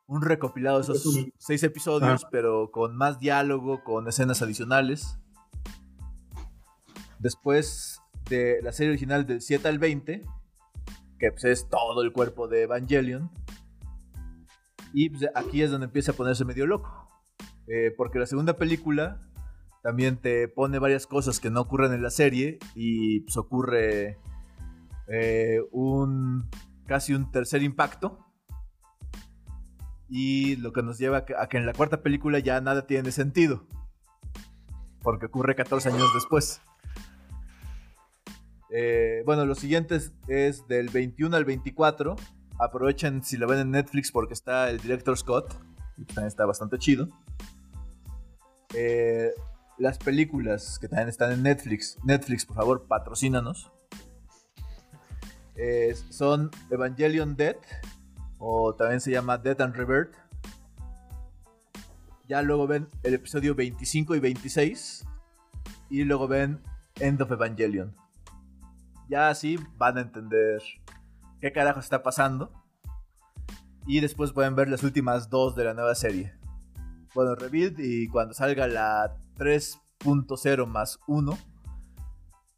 un 0.06 0.22
recopilado 0.22 0.78
de 0.78 0.84
esos 0.84 1.26
seis 1.38 1.62
episodios, 1.64 2.24
ah. 2.24 2.30
pero 2.32 2.72
con 2.72 2.96
más 2.96 3.20
diálogo, 3.20 3.84
con 3.84 4.08
escenas 4.08 4.42
adicionales. 4.42 5.20
Después 7.20 8.00
de 8.30 8.62
la 8.64 8.72
serie 8.72 8.92
original 8.92 9.28
del 9.28 9.42
7 9.42 9.68
al 9.68 9.80
20, 9.80 10.24
que 11.20 11.32
pues, 11.32 11.44
es 11.44 11.68
todo 11.68 12.04
el 12.04 12.14
cuerpo 12.14 12.48
de 12.48 12.62
Evangelion 12.62 13.30
y 14.98 15.12
pues, 15.12 15.30
aquí 15.36 15.62
es 15.62 15.70
donde 15.70 15.86
empieza 15.86 16.12
a 16.12 16.16
ponerse 16.16 16.44
medio 16.44 16.66
loco. 16.66 17.08
Eh, 17.68 17.94
porque 17.96 18.18
la 18.18 18.26
segunda 18.26 18.56
película 18.56 19.20
también 19.84 20.18
te 20.18 20.48
pone 20.48 20.80
varias 20.80 21.06
cosas 21.06 21.40
que 21.40 21.52
no 21.52 21.62
ocurren 21.62 21.94
en 21.94 22.02
la 22.02 22.10
serie 22.10 22.58
y 22.74 23.20
pues 23.20 23.38
ocurre 23.38 24.18
eh, 25.08 25.60
un 25.72 26.50
casi 26.88 27.14
un 27.14 27.32
tercer 27.32 27.62
impacto. 27.62 28.26
Y 30.10 30.56
lo 30.56 30.74
que 30.74 30.82
nos 30.82 30.98
lleva 30.98 31.18
a 31.18 31.48
que 31.48 31.58
en 31.58 31.68
la 31.68 31.74
cuarta 31.74 32.02
película 32.02 32.40
ya 32.40 32.60
nada 32.60 32.88
tiene 32.88 33.12
sentido. 33.12 33.68
Porque 35.04 35.28
ocurre 35.28 35.54
14 35.54 35.90
años 35.90 36.12
después. 36.16 36.60
Eh, 38.72 39.22
bueno, 39.28 39.46
lo 39.46 39.54
siguiente 39.54 40.00
es 40.28 40.68
del 40.68 40.90
21 40.90 41.38
al 41.38 41.46
24 41.46 42.16
Aprovechen 42.60 43.24
si 43.24 43.38
lo 43.38 43.48
ven 43.48 43.60
en 43.60 43.72
Netflix 43.72 44.12
porque 44.12 44.34
está 44.34 44.70
el 44.70 44.80
director 44.80 45.18
Scott. 45.18 45.54
Y 45.98 46.06
también 46.06 46.28
está 46.28 46.46
bastante 46.46 46.78
chido. 46.78 47.08
Eh, 48.74 49.32
las 49.78 49.98
películas 49.98 50.80
que 50.80 50.88
también 50.88 51.10
están 51.10 51.32
en 51.32 51.44
Netflix. 51.44 51.98
Netflix, 52.04 52.46
por 52.46 52.56
favor, 52.56 52.88
patrocínanos. 52.88 53.72
Eh, 55.56 55.96
son 56.10 56.52
Evangelion 56.70 57.36
Dead. 57.36 57.58
O 58.40 58.76
también 58.76 59.02
se 59.02 59.12
llama 59.12 59.38
Dead 59.38 59.60
and 59.62 59.76
Revert. 59.76 60.16
Ya 62.28 62.42
luego 62.42 62.68
ven 62.68 62.88
el 63.04 63.14
episodio 63.14 63.56
25 63.56 64.16
y 64.16 64.20
26. 64.20 65.06
Y 65.90 66.04
luego 66.04 66.28
ven 66.28 66.60
End 67.00 67.22
of 67.22 67.32
Evangelion. 67.32 67.96
Ya 69.10 69.30
así 69.30 69.58
van 69.78 69.98
a 69.98 70.02
entender 70.02 70.62
qué 71.42 71.52
carajo 71.52 71.80
está 71.80 72.04
pasando. 72.04 72.52
Y 73.86 74.02
después 74.02 74.34
pueden 74.34 74.56
ver 74.56 74.68
las 74.68 74.84
últimas 74.84 75.30
dos 75.30 75.56
de 75.56 75.64
la 75.64 75.74
nueva 75.74 75.96
serie. 75.96 76.34
Bueno, 77.16 77.36
Rebuild 77.36 77.80
y 77.80 78.08
cuando 78.10 78.34
salga 78.34 78.68
la 78.68 79.16
3.0 79.38 80.66
más 80.68 81.00
1, 81.08 81.38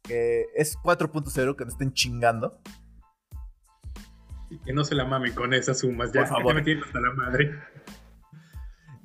que 0.02 0.46
es 0.56 0.76
4.0, 0.78 1.56
que 1.56 1.64
no 1.64 1.70
estén 1.70 1.92
chingando. 1.92 2.58
Y 4.50 4.58
que 4.58 4.72
no 4.72 4.84
se 4.84 4.96
la 4.96 5.04
mamen 5.04 5.32
con 5.34 5.54
esas 5.54 5.78
sumas, 5.78 6.12
ya, 6.12 6.22
Por 6.22 6.28
favor. 6.28 6.54
me 6.56 6.62
tienen 6.62 6.82
hasta 6.82 7.00
la 7.00 7.12
madre. 7.14 7.58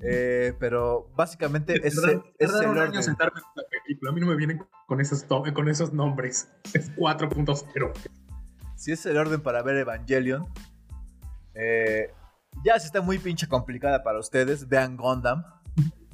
Eh, 0.02 0.54
pero 0.60 1.12
básicamente 1.16 1.76
es, 1.76 1.98
es, 1.98 2.20
es 2.40 2.54
el 2.54 2.68
orden. 2.68 3.04
Sentarme 3.04 3.40
en 3.40 3.46
la 3.56 3.64
película. 3.70 4.12
A 4.12 4.14
mí 4.14 4.22
no 4.22 4.28
me 4.28 4.36
vienen 4.36 4.60
con 4.88 5.00
esos, 5.00 5.24
con 5.24 5.70
esos 5.70 5.94
nombres. 5.94 6.52
Es 6.74 6.92
4.0 6.96 7.94
si 8.76 8.92
es 8.92 9.06
el 9.06 9.18
orden 9.18 9.42
para 9.42 9.64
ver 9.64 9.78
Evangelion, 9.78 10.48
eh, 11.56 12.12
ya 12.64 12.80
si 12.80 12.88
está 12.88 13.02
muy 13.02 13.18
pinche 13.18 13.48
complicada 13.48 14.04
para 14.04 14.20
ustedes, 14.20 14.68
vean 14.68 14.98
Gundam. 14.98 15.44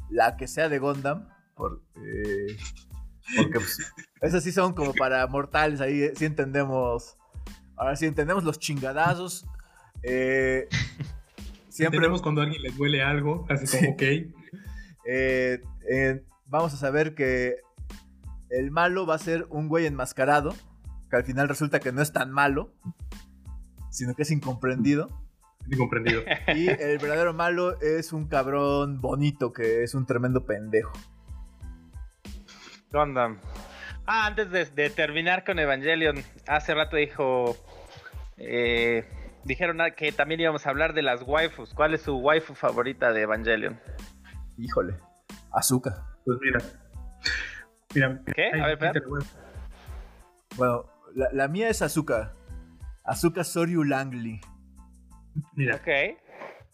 La 0.09 0.38
que 0.38 0.47
sea 0.47 0.70
de 0.70 0.80
Gundam. 0.80 1.28
Eh, 1.95 2.57
porque 3.38 3.59
pues, 3.59 3.91
esas 4.22 4.43
sí 4.43 4.51
son 4.51 4.74
como 4.74 4.93
para 4.93 5.26
mortales. 5.28 5.82
Ahí 5.82 6.03
eh, 6.03 6.14
sí 6.16 6.26
entendemos. 6.26 7.18
Ahora 7.76 7.95
sí 7.95 8.05
entendemos 8.05 8.43
los 8.43 8.59
chingadazos. 8.59 9.45
siempre. 10.03 11.97
Entendemos 11.97 12.22
cuando 12.22 12.41
a 12.41 12.43
alguien 12.43 12.62
les 12.62 12.78
duele 12.78 13.01
algo. 13.01 13.45
Así 13.49 13.78
como, 13.78 13.93
ok. 13.93 14.03
vamos 16.45 16.74
a 16.74 16.78
saber 16.78 17.16
que 17.16 17.55
el 18.49 18.72
malo 18.72 19.05
va 19.05 19.16
a 19.16 19.20
ser 19.20 19.47
un 19.49 19.70
güey 19.70 19.86
enmascarado 19.86 20.53
que 21.12 21.18
al 21.18 21.24
final 21.26 21.47
resulta 21.47 21.80
que 21.80 21.91
no 21.91 22.01
es 22.01 22.12
tan 22.12 22.32
malo, 22.32 22.74
sino 23.91 24.16
que 24.16 24.24
es 24.24 24.32
incomprendido. 24.32 25.09
Incomprendido. 25.70 26.24
Y 26.55 26.68
el 26.70 26.97
verdadero 26.97 27.34
malo 27.34 27.80
es 27.82 28.14
un 28.14 28.28
cabrón 28.28 28.99
bonito 28.99 29.53
que 29.53 29.84
es 29.84 29.93
un 29.93 30.07
tremendo 30.07 30.45
pendejo. 30.47 30.91
Gundam. 32.91 33.39
Ah, 34.07 34.26
antes 34.26 34.49
de, 34.51 34.66
de 34.66 34.89
terminar 34.89 35.43
con 35.45 35.59
Evangelion, 35.59 36.24
hace 36.47 36.74
rato 36.74 36.95
dijo. 36.97 37.55
eh, 38.38 39.05
dijeron 39.43 39.78
que 39.95 40.12
también 40.12 40.41
íbamos 40.41 40.66
a 40.66 40.70
hablar 40.72 40.93
de 40.93 41.01
las 41.03 41.22
waifus. 41.24 41.74
¿Cuál 41.74 41.93
es 41.93 42.01
su 42.01 42.18
waifu 42.18 42.55
favorita 42.55 43.12
de 43.14 43.22
Evangelion? 43.22 43.80
Híjole. 44.57 44.95
Azúcar. 45.51 45.93
Pues 46.26 46.38
mira. 46.41 46.59
Mira. 47.93 48.22
¿Qué? 48.36 48.45
ahí- 48.53 48.59
A 48.62 48.68
ver, 48.68 48.84
ahí 48.84 48.91
Bueno, 50.57 50.86
la, 51.16 51.30
la 51.34 51.47
mía 51.47 51.70
es 51.70 51.82
Azúcar. 51.82 52.34
Azúcar 53.03 53.45
Soryu 53.45 53.84
Langley. 53.84 54.39
Mira, 55.55 55.76
Ok. 55.78 55.88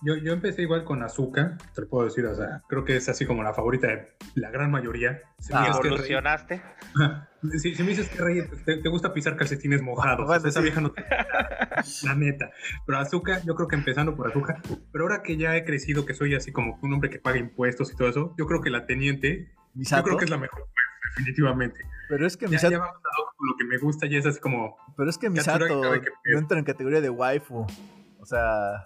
yo, 0.01 0.15
yo 0.17 0.33
empecé 0.33 0.63
igual 0.63 0.83
con 0.83 1.03
Azúcar, 1.03 1.57
te 1.75 1.81
lo 1.81 1.89
puedo 1.89 2.05
decir, 2.05 2.25
o 2.25 2.35
sea, 2.35 2.63
creo 2.67 2.83
que 2.83 2.95
es 2.97 3.07
así 3.07 3.25
como 3.25 3.43
la 3.43 3.53
favorita 3.53 3.87
de 3.87 4.07
la 4.35 4.49
gran 4.49 4.71
mayoría. 4.71 5.21
Si 5.39 5.53
me 5.53 5.59
Ah, 5.59 5.67
Evolucionaste. 5.83 6.61
Si, 7.61 7.75
si 7.75 7.83
me 7.83 7.89
dices 7.89 8.09
que 8.09 8.17
rey, 8.21 8.41
te, 8.65 8.77
te 8.77 8.89
gusta 8.89 9.13
pisar 9.13 9.37
calcetines 9.37 9.81
mojados. 9.83 10.25
Bueno, 10.25 10.39
o 10.39 10.41
sea, 10.41 10.49
esa 10.49 10.59
sí. 10.59 10.63
vieja 10.65 10.81
no 10.81 10.91
te 10.91 11.05
La 12.03 12.15
neta. 12.15 12.49
Pero 12.85 12.97
azúcar, 12.97 13.41
yo 13.45 13.53
creo 13.53 13.67
que 13.67 13.75
empezando 13.75 14.15
por 14.17 14.27
azúcar. 14.27 14.59
Pero 14.91 15.03
ahora 15.05 15.21
que 15.21 15.37
ya 15.37 15.55
he 15.55 15.63
crecido, 15.63 16.03
que 16.05 16.15
soy 16.15 16.33
así 16.33 16.51
como 16.51 16.79
un 16.81 16.93
hombre 16.93 17.11
que 17.11 17.19
paga 17.19 17.37
impuestos 17.37 17.93
y 17.93 17.95
todo 17.95 18.09
eso, 18.09 18.33
yo 18.39 18.47
creo 18.47 18.59
que 18.61 18.71
la 18.71 18.87
teniente, 18.87 19.51
yo 19.53 19.61
Misato. 19.75 20.03
creo 20.03 20.17
que 20.17 20.25
es 20.25 20.31
la 20.31 20.37
mejor, 20.39 20.63
definitivamente. 21.15 21.79
Pero 22.09 22.25
es 22.25 22.37
que 22.37 22.45
Ya, 22.45 22.51
Misato, 22.51 22.71
ya 22.71 22.79
vamos 22.79 22.95
a 22.95 23.35
con 23.37 23.47
lo 23.47 23.57
que 23.57 23.65
me 23.65 23.77
gusta, 23.77 24.07
ya 24.07 24.17
es 24.17 24.25
así 24.25 24.39
como. 24.39 24.77
pero 24.95 25.09
es 25.09 25.17
que 25.17 25.29
Misato 25.29 25.65
pedo. 25.65 25.83
no 25.83 26.39
entra 26.39 26.57
en 26.57 26.65
categoría 26.65 27.01
de 27.01 27.09
waifu. 27.09 27.65
O 28.19 28.25
sea, 28.25 28.83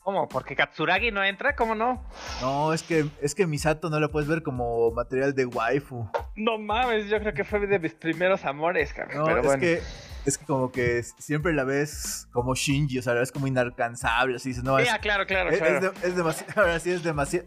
¿Cómo? 0.00 0.26
¿Porque 0.26 0.56
Katsuragi 0.56 1.10
no 1.10 1.22
entra? 1.22 1.54
¿Cómo 1.54 1.74
no? 1.74 2.02
no, 2.40 2.72
es 2.72 2.82
que 2.82 3.06
es 3.20 3.34
que 3.34 3.46
Misato 3.46 3.90
no 3.90 4.00
la 4.00 4.08
puedes 4.08 4.26
ver 4.26 4.42
como 4.42 4.90
material 4.90 5.34
de 5.34 5.44
waifu. 5.44 6.10
No 6.34 6.58
mames, 6.58 7.10
yo 7.10 7.20
creo 7.20 7.34
que 7.34 7.44
fue 7.44 7.66
de 7.66 7.78
mis 7.78 7.92
primeros 7.92 8.44
amores, 8.46 8.94
cabrón. 8.94 9.18
No, 9.18 9.24
Pero 9.26 9.40
es 9.40 9.44
bueno. 9.44 9.60
que 9.60 9.82
es 10.24 10.38
que 10.38 10.46
como 10.46 10.72
que 10.72 11.02
siempre 11.02 11.52
la 11.52 11.64
ves 11.64 12.26
como 12.32 12.54
Shinji, 12.54 12.98
o 12.98 13.02
sea, 13.02 13.14
la 13.14 13.20
ves 13.20 13.32
como 13.32 13.46
inalcanzable, 13.46 14.36
así 14.36 14.50
dices, 14.50 14.64
no, 14.64 14.76
Sí, 14.78 14.84
es, 14.84 14.92
ah, 14.92 14.98
claro, 14.98 15.26
claro, 15.26 15.50
es, 15.50 15.58
claro. 15.58 15.92
es, 16.02 16.16
demasiado, 16.16 16.52
ahora 16.60 16.80
sí 16.80 16.90
es 16.90 17.02
demasiado 17.02 17.46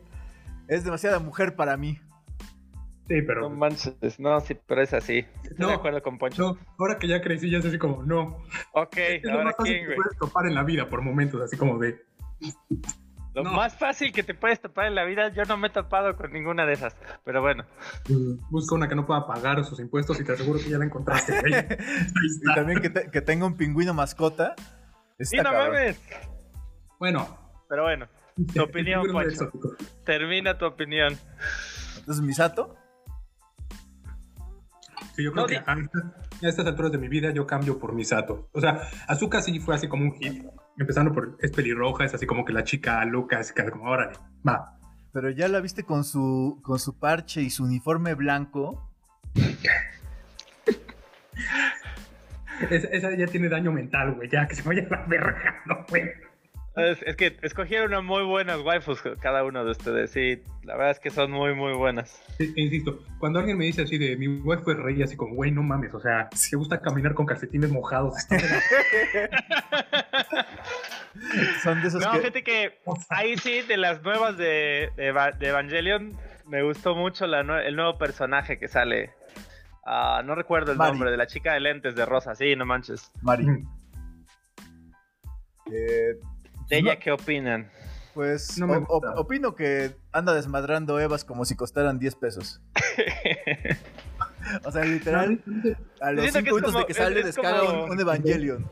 es 0.68 0.84
demasiada 0.86 1.20
mujer 1.20 1.55
para 1.55 1.76
mí. 1.78 1.99
Sí, 3.07 3.21
pero. 3.23 3.41
No 3.41 3.49
manches, 3.49 4.19
no, 4.19 4.39
sí, 4.39 4.55
pero 4.67 4.81
es 4.81 4.93
así. 4.93 5.19
Estoy 5.43 5.55
No, 5.57 5.67
de 5.69 5.73
acuerdo 5.73 6.01
con 6.01 6.17
Poncho. 6.17 6.41
No, 6.53 6.57
ahora 6.79 6.97
que 6.97 7.07
ya 7.07 7.21
crecí, 7.21 7.49
ya 7.49 7.57
es 7.57 7.65
así 7.65 7.77
como, 7.77 8.03
no. 8.03 8.37
Ok, 8.73 8.95
Es 8.97 9.23
lo 9.23 9.31
ahora 9.31 9.43
más 9.45 9.55
fácil 9.57 9.73
quién, 9.73 9.79
que 9.81 9.85
güey. 9.87 9.97
puedes 9.97 10.17
topar 10.17 10.45
en 10.45 10.55
la 10.55 10.63
vida 10.63 10.87
por 10.89 11.01
momentos, 11.01 11.41
así 11.41 11.57
como 11.57 11.77
de. 11.79 11.99
Lo 13.33 13.43
no. 13.43 13.53
más 13.53 13.77
fácil 13.77 14.11
que 14.11 14.23
te 14.23 14.33
puedes 14.33 14.59
topar 14.59 14.87
en 14.87 14.95
la 14.95 15.05
vida, 15.05 15.29
yo 15.29 15.43
no 15.45 15.55
me 15.55 15.67
he 15.67 15.69
topado 15.69 16.17
con 16.17 16.33
ninguna 16.33 16.65
de 16.65 16.73
esas. 16.73 16.95
Pero 17.23 17.41
bueno. 17.41 17.63
Busca 18.49 18.75
una 18.75 18.89
que 18.89 18.95
no 18.95 19.05
pueda 19.05 19.25
pagar 19.25 19.63
sus 19.63 19.79
impuestos 19.79 20.19
y 20.19 20.23
te 20.25 20.33
aseguro 20.33 20.59
que 20.59 20.69
ya 20.69 20.77
la 20.77 20.85
encontraste. 20.85 21.33
Y 22.43 22.53
también 22.55 22.81
que, 22.81 22.89
te- 22.89 23.09
que 23.09 23.21
tenga 23.21 23.45
un 23.45 23.55
pingüino 23.55 23.93
mascota. 23.93 24.53
Sí, 25.19 25.37
no 25.37 25.43
cabrón. 25.43 25.67
mames. 25.73 26.01
Bueno. 26.99 27.37
Pero 27.69 27.83
bueno, 27.83 28.07
Tu 28.53 28.61
opinión, 28.63 29.03
Poncho. 29.11 29.49
termina 30.03 30.57
tu 30.57 30.65
opinión. 30.65 31.17
Entonces 31.99 32.21
Misato, 32.23 32.75
Sí, 35.16 35.24
yo 35.24 35.32
creo 35.32 35.43
No, 35.43 35.47
que 35.47 35.57
a, 35.57 35.64
a 35.74 36.47
estas 36.49 36.66
alturas 36.66 36.91
de 36.91 36.97
mi 36.97 37.07
vida 37.07 37.32
yo 37.32 37.45
cambio 37.45 37.78
por 37.80 37.93
Misato. 37.93 38.49
O 38.53 38.62
sea, 38.62 38.82
Azuka 39.07 39.41
sí 39.41 39.59
fue 39.59 39.76
así 39.76 39.88
como 39.88 40.05
un 40.05 40.14
hit. 40.14 40.43
Empezando 40.78 41.12
por 41.14 41.38
es 41.41 41.51
pelirroja, 41.51 42.05
es 42.05 42.14
así 42.14 42.26
como 42.26 42.45
que 42.45 42.53
la 42.53 42.64
chica 42.64 43.03
loca, 43.05 43.39
así 43.39 43.53
que 43.53 43.70
como, 43.70 43.89
órale, 43.89 44.14
va. 44.47 44.78
pero 45.12 45.30
ya 45.30 45.47
la 45.47 45.59
viste 45.59 45.84
con 45.84 46.03
su 46.03 46.59
con 46.64 46.80
su 46.80 46.97
parche 46.97 47.41
y 47.41 47.49
su 47.49 47.64
uniforme 47.66 48.16
blanco. 48.16 48.89
Esa, 52.70 52.88
esa 52.89 53.16
ya 53.16 53.26
tiene 53.26 53.49
daño 53.49 53.72
mental, 53.72 54.14
güey, 54.14 54.30
ya 54.30 54.47
que 54.47 54.55
se 54.55 54.62
vaya 54.62 54.86
a 54.88 54.89
la 54.95 55.05
verga, 55.07 55.62
no, 55.66 55.84
güey. 55.89 56.03
Es, 56.76 57.01
es 57.03 57.15
que 57.17 57.38
escogieron 57.41 57.88
unas 57.89 58.03
muy 58.03 58.24
buenas 58.24 58.61
waifus 58.61 59.01
cada 59.19 59.43
uno 59.43 59.65
de 59.65 59.72
ustedes. 59.72 60.11
Sí, 60.11 60.41
la 60.63 60.76
verdad 60.78 60.91
es 60.91 60.99
que 61.01 61.09
son 61.09 61.30
muy, 61.32 61.53
muy 61.53 61.74
buenas. 61.74 62.22
E- 62.39 62.53
e 62.55 62.61
insisto, 62.61 63.03
cuando 63.19 63.39
alguien 63.39 63.57
me 63.57 63.65
dice 63.65 63.82
así 63.82 63.97
de 63.97 64.15
mi 64.15 64.28
wife 64.28 64.63
fue 64.63 64.76
rey, 64.76 65.01
así 65.03 65.17
como, 65.17 65.36
güey, 65.36 65.51
no 65.51 65.63
mames, 65.63 65.93
o 65.93 65.99
sea, 65.99 66.30
te 66.30 66.55
gusta 66.55 66.80
caminar 66.80 67.13
con 67.13 67.26
calcetines 67.26 67.72
mojados. 67.72 68.13
Son 71.63 71.82
de 71.82 71.88
esos 71.88 72.01
No, 72.01 72.11
que 72.11 72.17
fíjate 72.19 72.43
que 72.43 72.80
ahí 73.09 73.38
sí, 73.38 73.61
de 73.63 73.78
las 73.78 74.01
nuevas 74.01 74.38
de, 74.38 74.91
de 74.95 75.07
Eva- 75.07 75.32
de 75.32 75.47
Evangelion, 75.49 76.17
me 76.47 76.63
gustó 76.63 76.95
mucho 76.95 77.28
la 77.28 77.41
el 77.63 77.76
nuevo 77.76 77.97
personaje 77.97 78.57
que 78.57 78.67
sale. 78.67 79.11
Ah, 79.86 80.22
no 80.24 80.36
recuerdo 80.36 80.72
el 80.72 80.78
Mari. 80.78 80.91
nombre, 80.91 81.11
de 81.11 81.17
la 81.17 81.28
chica 81.28 81.53
de 81.53 81.59
lentes 81.59 81.95
de 81.95 82.05
rosa, 82.05 82.36
sí, 82.36 82.55
no 82.55 82.65
manches. 82.65 83.11
Mari. 83.22 83.45
Eh, 85.72 86.17
¿De 86.72 86.78
ella 86.80 86.93
no, 86.95 86.99
qué 86.99 87.11
opinan? 87.11 87.69
pues 88.13 88.57
No 88.57 88.67
me 88.67 88.76
o- 88.78 88.80
gusta. 88.82 89.11
op- 89.11 89.19
opino 89.19 89.55
que 89.55 89.91
anda 90.11 90.34
desmadrando 90.34 90.99
Evas 90.99 91.24
como 91.24 91.45
si 91.45 91.55
costaran 91.55 91.99
10 91.99 92.15
pesos. 92.15 92.59
O 94.65 94.72
sea, 94.72 94.84
literal, 94.84 95.41
a 96.01 96.11
los 96.11 96.24
Siento 96.24 96.39
que 96.39 96.45
5 96.45 96.57
es 96.57 96.61
minutos 96.63 96.76
de 96.82 96.86
que 96.88 96.93
sale 96.93 97.19
es 97.19 97.26
descarga 97.28 97.59
como- 97.61 97.84
un, 97.86 97.91
un 97.91 97.99
Evangelion. 97.99 98.69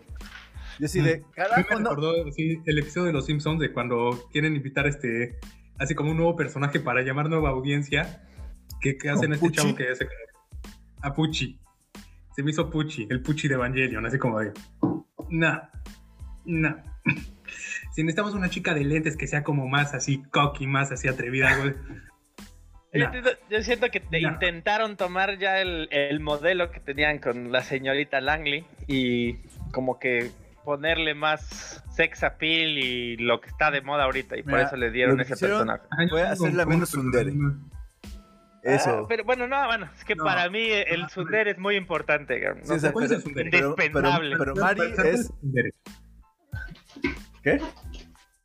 Y 0.79 0.85
así 0.85 0.99
de, 1.01 1.13
A 1.13 1.15
mí 1.17 1.23
me 1.23 1.31
carajo, 1.33 1.73
no. 1.79 1.89
recordó 1.91 2.15
el 2.15 2.79
episodio 2.79 3.05
de 3.07 3.13
Los 3.13 3.25
Simpsons 3.27 3.59
de 3.59 3.71
cuando 3.71 4.27
quieren 4.31 4.55
invitar 4.55 4.87
este, 4.87 5.37
así 5.77 5.93
como 5.95 6.11
un 6.11 6.17
nuevo 6.17 6.35
personaje 6.35 6.79
para 6.79 7.01
llamar 7.01 7.29
nueva 7.29 7.49
audiencia, 7.49 8.23
que 8.81 8.97
hacen 9.09 9.15
¿Con 9.29 9.33
este 9.33 9.45
Pucci? 9.45 9.55
chavo 9.61 9.75
que 9.75 9.89
hace 9.89 10.07
a 11.01 11.13
Pucci. 11.13 11.59
Se 12.35 12.43
me 12.43 12.51
hizo 12.51 12.69
Pucci, 12.69 13.07
el 13.09 13.21
Pucci 13.21 13.47
de 13.47 13.53
Evangelion, 13.55 14.05
así 14.05 14.17
como 14.17 14.39
de, 14.39 14.51
nah, 15.29 15.59
nah. 16.45 16.75
Si 17.91 18.03
necesitamos 18.03 18.33
una 18.33 18.49
chica 18.49 18.73
de 18.73 18.83
lentes 18.83 19.17
que 19.17 19.27
sea 19.27 19.43
como 19.43 19.67
más 19.67 19.93
así 19.93 20.21
cocky, 20.31 20.67
más 20.67 20.91
así 20.91 21.07
atrevida, 21.07 21.49
algo 21.53 21.63
de- 22.93 22.99
Yo, 22.99 23.09
yo 23.49 23.61
siento 23.63 23.89
que 23.89 23.99
te 23.99 24.21
No. 24.21 24.29
intentaron 24.29 24.97
tomar 24.97 25.37
ya 25.37 25.61
el, 25.61 25.87
el 25.91 26.19
modelo 26.19 26.71
que 26.71 26.79
tenían 26.79 27.19
con 27.19 27.51
la 27.51 27.61
señorita 27.61 28.19
Langley 28.21 28.65
y 28.87 29.35
como 29.71 29.99
que 29.99 30.31
ponerle 30.65 31.13
más 31.15 31.83
sex 31.95 32.23
appeal 32.23 32.77
y 32.77 33.17
lo 33.17 33.41
que 33.41 33.49
está 33.49 33.71
de 33.71 33.81
moda 33.81 34.03
ahorita 34.05 34.37
y 34.37 34.43
por 34.43 34.53
Mira, 34.53 34.67
eso 34.67 34.75
le 34.75 34.91
dieron 34.91 35.19
ese 35.19 35.33
hicieron- 35.33 35.67
personaje. 35.67 35.83
No, 36.05 36.09
Voy 36.11 36.21
a 36.21 36.31
hacerla 36.31 36.65
menos 36.65 36.91
persona- 36.91 37.57
Eso. 38.63 38.89
Ah, 38.89 39.05
pero 39.07 39.23
bueno, 39.23 39.47
no, 39.47 39.65
bueno, 39.67 39.89
es 39.97 40.03
que 40.03 40.15
No. 40.15 40.23
para 40.25 40.49
mí 40.49 40.67
el 40.69 41.07
Tsundere 41.07 41.51
es 41.51 41.57
muy 41.57 41.75
importante. 41.75 42.39
Sí, 42.39 42.45
No 42.59 42.65
sea, 42.65 42.79
sé, 42.79 42.91
¿cuál 42.91 43.05
es 43.05 43.23
pero, 43.23 43.75
pero- 43.75 43.75
pero- 43.75 44.37
pero 44.37 44.55
Mari 44.55 44.81
empezar, 44.81 44.95
¿cuál 45.05 45.07
es. 45.15 45.31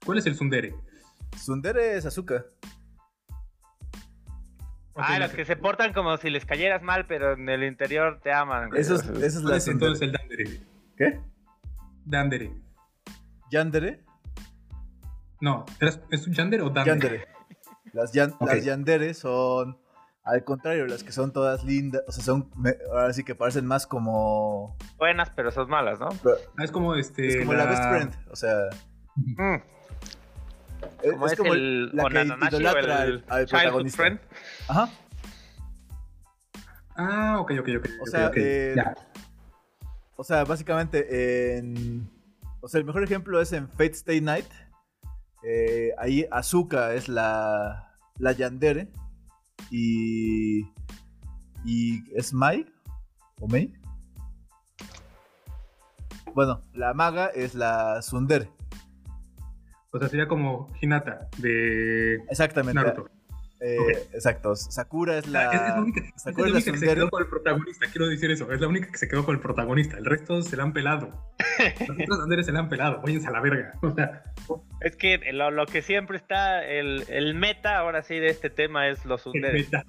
¿Cuál 0.04 0.18
es 0.18 0.26
el 0.26 0.34
Sundere? 0.36 0.74
Sundere 1.36 1.96
es 1.96 2.06
azúcar. 2.06 2.46
ah, 4.96 5.18
los 5.18 5.32
que 5.32 5.44
se 5.44 5.56
portan 5.56 5.92
como 5.92 6.16
si 6.16 6.30
les 6.30 6.44
cayeras 6.46 6.82
mal, 6.82 7.06
pero 7.06 7.32
en 7.32 7.48
el 7.48 7.64
interior 7.64 8.20
te 8.22 8.32
aman. 8.32 8.68
güey. 8.70 8.80
Eso 8.80 8.94
es, 8.96 9.02
eso 9.02 9.22
es 9.24 9.34
¿Cuál 9.40 9.50
la 9.50 9.56
es 9.56 9.68
entonces 9.68 9.98
Sundere. 9.98 10.42
el 10.44 10.52
Dandere? 10.52 10.66
¿Qué? 10.96 11.20
Dandere. 12.04 12.52
¿Yandere? 13.50 14.04
No, 15.40 15.64
¿es 15.80 16.00
es 16.10 16.26
un 16.26 16.32
Yandere 16.34 16.62
o 16.62 16.70
Dandere? 16.70 17.00
Yandere. 17.00 17.28
Las, 17.92 18.12
yan- 18.12 18.36
las 18.40 18.64
Yandere 18.64 19.14
son. 19.14 19.78
Al 20.24 20.42
contrario, 20.42 20.86
las 20.86 21.04
que 21.04 21.12
son 21.12 21.32
todas 21.32 21.64
lindas. 21.64 22.02
O 22.08 22.12
sea, 22.12 22.24
son. 22.24 22.50
me- 22.56 22.76
ahora 22.90 23.12
sí 23.12 23.24
que 23.24 23.34
parecen 23.34 23.66
más 23.66 23.86
como. 23.86 24.76
Buenas, 24.96 25.30
pero 25.30 25.50
son 25.50 25.68
malas, 25.68 26.00
¿no? 26.00 26.08
Ah, 26.08 26.64
es 26.64 26.70
como 26.72 26.94
este. 26.94 27.28
Es 27.28 27.36
como 27.38 27.52
la, 27.52 27.66
best 27.66 27.82
friend. 27.90 28.14
O 28.30 28.36
sea. 28.36 28.54
Mm, 29.16 29.54
Es, 31.02 31.12
como 31.12 31.26
es 31.26 31.32
es, 31.32 31.38
como 31.38 31.54
el 31.54 31.96
la 31.96 32.08
que 32.08 32.22
idolatra 32.56 33.02
al, 33.02 33.08
el 33.12 33.24
al 33.28 33.46
protagonista. 33.46 33.96
Friend. 33.96 34.20
Ajá. 34.68 34.88
Ah, 36.96 37.38
ok, 37.40 37.52
ok, 37.60 37.68
ok. 37.78 37.88
O 38.02 38.06
sea, 38.06 38.28
ok. 38.28 38.36
eh, 38.36 38.74
Ya. 38.76 38.94
O 40.16 40.22
sea, 40.24 40.44
básicamente 40.44 41.56
en... 41.58 42.08
O 42.60 42.68
sea, 42.68 42.78
el 42.78 42.86
mejor 42.86 43.02
ejemplo 43.02 43.40
es 43.40 43.52
en 43.52 43.68
Fate 43.68 43.92
Stay 43.92 44.20
Night. 44.20 44.46
Eh, 45.42 45.90
ahí 45.98 46.26
Azuka 46.30 46.94
es 46.94 47.08
la, 47.08 47.96
la 48.18 48.32
Yandere. 48.32 48.90
Y... 49.70 50.62
¿Y 51.64 52.04
es 52.16 52.32
Mai? 52.32 52.66
¿O 53.40 53.48
Mei? 53.48 53.72
Bueno, 56.34 56.60
la 56.72 56.94
maga 56.94 57.26
es 57.28 57.54
la 57.54 58.02
Sundere. 58.02 58.50
O 59.94 59.98
sea, 60.00 60.08
sería 60.08 60.26
como 60.26 60.72
Hinata 60.80 61.28
de 61.38 62.16
Exactamente. 62.28 62.74
Naruto. 62.74 63.08
Eh, 63.60 63.78
Ok. 63.78 63.88
Exacto. 64.12 64.56
Sakura 64.56 65.16
es 65.18 65.28
la... 65.28 65.44
Es, 65.52 65.60
es 65.60 65.68
la 65.68 65.80
única, 65.80 66.00
Sakura 66.16 66.48
la 66.48 66.58
es 66.58 66.66
la 66.66 66.72
única 66.72 66.72
que 66.72 66.78
se 66.78 66.94
quedó 66.94 67.08
con 67.10 67.22
el 67.22 67.28
protagonista, 67.28 67.86
quiero 67.90 68.08
decir 68.08 68.30
eso. 68.30 68.52
Es 68.52 68.60
la 68.60 68.68
única 68.68 68.90
que 68.90 68.98
se 68.98 69.08
quedó 69.08 69.24
con 69.24 69.36
el 69.36 69.40
protagonista. 69.40 69.96
El 69.96 70.04
resto 70.04 70.42
se 70.42 70.56
la 70.56 70.64
han 70.64 70.72
pelado. 70.72 71.08
Los 71.88 71.90
otros 71.98 72.18
Danderes 72.18 72.46
se 72.46 72.52
la 72.52 72.58
han 72.58 72.68
pelado. 72.68 73.00
Váyanse 73.02 73.28
a 73.28 73.30
la 73.30 73.40
verga. 73.40 73.72
O 73.82 73.94
sea, 73.94 74.22
Es 74.80 74.96
que 74.96 75.18
lo, 75.32 75.50
lo 75.52 75.64
que 75.66 75.80
siempre 75.80 76.16
está, 76.16 76.62
el, 76.66 77.04
el 77.08 77.34
meta 77.36 77.78
ahora 77.78 78.02
sí 78.02 78.18
de 78.18 78.28
este 78.28 78.50
tema 78.50 78.88
es 78.88 79.04
los 79.06 79.24
meta. 79.32 79.84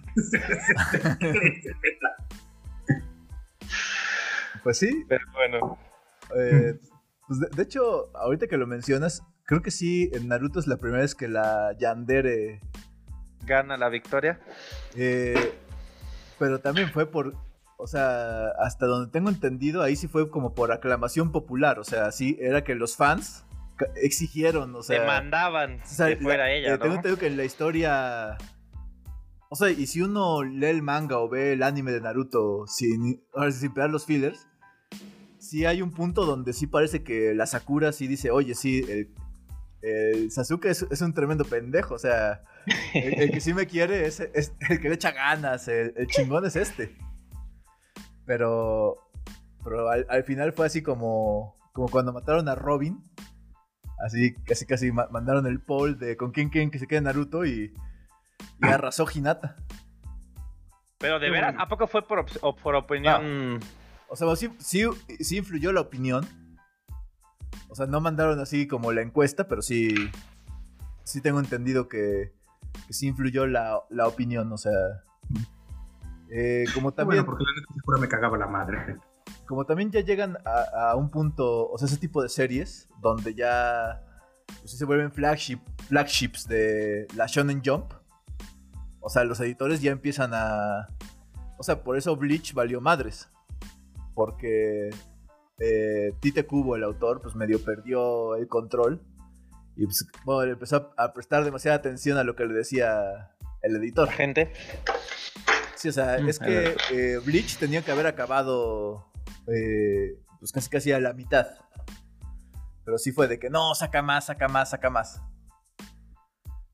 Pues 4.64 4.78
sí. 4.78 5.04
Pero 5.10 5.26
bueno. 5.34 5.80
Eh, 6.38 6.76
pues 7.28 7.40
de, 7.40 7.48
de 7.56 7.64
hecho, 7.64 8.16
ahorita 8.16 8.48
que 8.48 8.58
lo 8.58 8.68
mencionas, 8.68 9.24
creo 9.46 9.62
que 9.62 9.72
sí, 9.72 10.10
en 10.14 10.28
Naruto 10.28 10.60
es 10.60 10.68
la 10.68 10.78
primera 10.78 11.02
vez 11.02 11.16
que 11.16 11.28
la 11.28 11.76
Yandere. 11.80 12.60
Gana 13.46 13.78
la 13.78 13.90
victoria. 13.90 14.40
eh, 14.96 15.54
pero 16.40 16.60
también 16.60 16.90
fue 16.92 17.06
por. 17.10 17.34
O 17.78 17.88
sea, 17.88 18.48
hasta 18.60 18.86
donde 18.86 19.12
tengo 19.12 19.30
entendido, 19.30 19.82
ahí 19.82 19.96
sí 19.96 20.08
fue 20.08 20.30
como 20.30 20.54
por 20.54 20.72
aclamación 20.72 21.32
popular. 21.32 21.78
O 21.80 21.84
sea, 21.84 22.12
sí, 22.12 22.38
era 22.40 22.64
que 22.64 22.74
los 22.76 22.96
fans 22.96 23.46
exigieron, 23.96 24.74
o 24.76 24.82
sea. 24.84 25.02
Demandaban 25.02 25.82
o 25.82 25.86
sea, 25.86 26.08
que 26.08 26.18
fuera 26.18 26.46
la- 26.46 26.52
ella, 26.52 26.74
eh, 26.74 26.78
Tengo 26.78 26.88
¿no? 26.88 26.96
entendido 26.96 27.20
que 27.20 27.28
en 27.28 27.38
la 27.38 27.44
historia. 27.46 28.38
O 29.50 29.56
sea, 29.56 29.70
y 29.70 29.86
si 29.88 30.02
uno 30.02 30.44
lee 30.44 30.68
el 30.68 30.82
manga 30.82 31.20
o 31.20 31.30
ve 31.30 31.54
el 31.54 31.64
anime 31.64 31.92
de 31.92 32.02
Naruto 32.02 32.66
sin, 32.68 33.22
sin 33.52 33.74
pegar 33.74 33.90
los 33.90 34.06
fillers, 34.06 34.48
sí 35.38 35.66
hay 35.66 35.82
un 35.82 35.92
punto 35.92 36.26
donde 36.26 36.52
sí 36.54 36.68
parece 36.68 37.04
que 37.04 37.34
la 37.36 37.46
Sakura 37.46 37.92
sí 37.92 38.08
dice, 38.08 38.32
oye, 38.32 38.56
sí, 38.56 38.84
el, 38.90 39.14
el 39.86 40.32
Sasuke 40.32 40.66
es, 40.66 40.82
es 40.90 41.02
un 41.02 41.14
tremendo 41.14 41.46
pendejo, 41.46 41.94
o 41.96 42.00
sea, 42.00 42.44
el, 42.94 43.22
el 43.22 43.32
que 43.32 43.40
sí 43.42 43.54
me 43.54 43.68
quiere 43.68 44.06
es, 44.08 44.20
es 44.20 44.54
el 44.70 44.80
que 44.82 44.90
le 44.90 44.96
echa 44.96 45.12
ganas, 45.12 45.68
el, 45.68 45.94
el 45.96 46.08
chingón 46.08 46.46
es 46.46 46.56
este. 46.56 46.96
Pero, 48.26 48.98
pero 49.64 49.90
al, 49.90 50.06
al 50.10 50.24
final 50.24 50.52
fue 50.54 50.66
así 50.66 50.82
como, 50.82 51.58
como 51.74 51.90
cuando 51.90 52.12
mataron 52.14 52.50
a 52.50 52.56
Robin, 52.56 53.04
así 54.06 54.34
casi 54.46 54.66
casi 54.66 54.92
ma- 54.92 55.08
mandaron 55.12 55.46
el 55.46 55.62
poll 55.62 56.00
de 56.00 56.18
con 56.18 56.32
quién 56.32 56.50
quieren 56.50 56.72
que 56.72 56.80
se 56.80 56.88
quede 56.88 57.02
Naruto 57.02 57.46
y, 57.46 57.74
y 58.62 58.68
arrasó 58.68 59.06
Hinata. 59.14 59.56
Pero 60.98 61.20
de 61.20 61.30
veras. 61.30 61.56
¿a 61.60 61.68
poco 61.68 61.88
fue 61.88 62.08
por, 62.08 62.20
op- 62.20 62.60
por 62.62 62.74
opinión? 62.76 63.60
O 64.08 64.16
sea, 64.16 64.34
sí, 64.36 64.50
sí, 64.60 64.84
sí 65.20 65.38
influyó 65.38 65.72
la 65.72 65.82
opinión. 65.82 66.26
O 67.70 67.76
sea, 67.76 67.86
no 67.86 68.02
mandaron 68.02 68.40
así 68.40 68.68
como 68.68 68.92
la 68.92 69.02
encuesta, 69.02 69.48
pero 69.48 69.62
sí, 69.62 69.94
sí 71.04 71.22
tengo 71.22 71.40
entendido 71.40 71.88
que, 71.88 72.34
que 72.88 72.94
sí 72.94 73.08
influyó 73.08 73.48
la, 73.48 73.80
la 73.90 74.08
opinión. 74.08 74.52
O 74.52 74.58
sea, 74.58 74.72
eh, 76.30 76.66
como 76.74 76.94
también, 76.94 77.24
Bueno, 77.24 77.38
porque 77.38 77.44
la 77.44 77.62
neta 77.62 77.74
segura 77.74 78.00
me 78.00 78.08
cagaba 78.08 78.38
la 78.38 78.48
madre. 78.48 78.98
como 79.48 79.66
también 79.66 79.92
ya 79.92 80.02
llegan 80.02 80.38
a, 80.46 80.92
a 80.92 80.96
un 80.96 81.10
punto, 81.10 81.70
o 81.70 81.78
sea, 81.78 81.88
ese 81.88 81.98
tipo 81.98 82.22
de 82.22 82.30
series 82.30 82.90
donde 83.02 83.34
ya 83.36 84.02
pues, 84.62 84.72
se 84.72 84.86
vuelven 84.86 85.12
flagship, 85.12 85.60
flagships 85.88 86.48
de 86.48 87.08
la 87.16 87.28
Shonen 87.28 87.62
Jump. 87.64 87.94
O 89.00 89.10
sea, 89.10 89.24
los 89.24 89.40
editores 89.40 89.82
ya 89.82 89.92
empiezan 89.92 90.32
a... 90.34 90.88
O 91.58 91.64
sea, 91.64 91.84
por 91.84 91.96
eso 91.96 92.16
Bleach 92.16 92.54
valió 92.54 92.82
madres. 92.82 93.30
Porque 94.16 94.90
eh, 95.60 96.14
Tite 96.20 96.46
Kubo, 96.46 96.76
el 96.76 96.84
autor, 96.84 97.22
pues 97.22 97.36
medio 97.36 97.64
perdió 97.64 98.36
el 98.36 98.48
control. 98.48 99.02
Y 99.76 99.86
pues, 99.86 100.06
bueno, 100.24 100.46
le 100.46 100.52
empezó 100.54 100.94
a, 100.98 101.14
prestar 101.14 101.44
demasiada 101.44 101.78
atención 101.78 102.18
a 102.18 102.24
lo 102.24 102.36
que 102.36 102.46
le 102.46 102.54
decía 102.54 103.36
el 103.62 103.76
editor. 103.76 104.10
Gente. 104.10 104.52
Sí, 105.76 105.90
o 105.90 105.92
sea, 105.92 106.18
Mm, 106.20 106.30
es 106.30 106.40
que 106.40 106.76
eh, 106.92 107.18
Bleach 107.24 107.58
tenía 107.58 107.82
que 107.84 107.92
haber 107.92 108.08
acabado 108.08 109.12
eh, 109.48 110.18
pues 110.40 110.52
casi 110.52 110.70
casi 110.70 110.92
a 110.92 111.00
la 111.00 111.14
mitad. 111.14 111.48
Pero 112.86 112.98
sí 112.98 113.12
fue 113.12 113.28
de 113.28 113.40
que 113.40 113.50
no, 113.50 113.74
saca 113.76 114.02
más, 114.02 114.28
saca 114.28 114.48
más, 114.48 114.70
saca 114.70 114.90
más. 114.90 115.22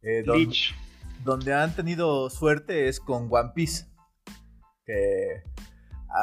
Eh, 0.01 0.23
don- 0.25 0.35
Bleach. 0.37 0.75
donde 1.23 1.53
han 1.53 1.75
tenido 1.75 2.29
suerte 2.29 2.87
es 2.87 2.99
con 2.99 3.27
One 3.31 3.51
Piece. 3.55 3.85
Que 4.85 5.43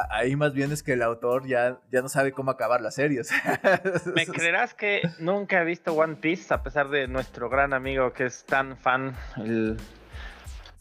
ahí 0.09 0.35
más 0.35 0.53
bien 0.53 0.71
es 0.71 0.83
que 0.83 0.93
el 0.93 1.01
autor 1.01 1.47
ya, 1.47 1.79
ya 1.91 2.01
no 2.01 2.09
sabe 2.09 2.31
cómo 2.31 2.51
acabar 2.51 2.81
la 2.81 2.91
serie. 2.91 3.21
o 3.21 3.23
sea, 3.23 3.59
¿Me 4.15 4.25
creerás 4.25 4.73
que 4.73 5.01
nunca 5.19 5.61
he 5.61 5.65
visto 5.65 5.93
One 5.93 6.15
Piece 6.15 6.53
a 6.53 6.63
pesar 6.63 6.89
de 6.89 7.07
nuestro 7.07 7.49
gran 7.49 7.73
amigo 7.73 8.13
que 8.13 8.25
es 8.25 8.45
tan 8.45 8.77
fan, 8.77 9.15
el 9.37 9.77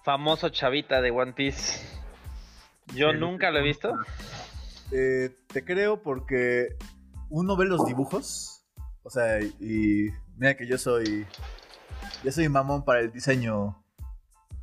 famoso 0.04 0.48
chavita 0.50 1.00
de 1.00 1.10
One 1.10 1.32
Piece? 1.32 1.86
Yo 2.94 3.12
nunca 3.12 3.50
lo 3.50 3.58
he 3.58 3.62
visto. 3.62 3.94
Eh, 4.92 5.36
te 5.46 5.64
creo 5.64 6.02
porque 6.02 6.76
uno 7.28 7.56
ve 7.56 7.66
los 7.66 7.84
dibujos. 7.86 8.64
O 9.02 9.10
sea, 9.10 9.40
y 9.40 10.08
mira 10.36 10.56
que 10.56 10.66
yo 10.66 10.78
soy. 10.78 11.26
Yo 12.24 12.32
soy 12.32 12.48
mamón 12.48 12.84
para 12.84 13.00
el 13.00 13.12
diseño. 13.12 13.82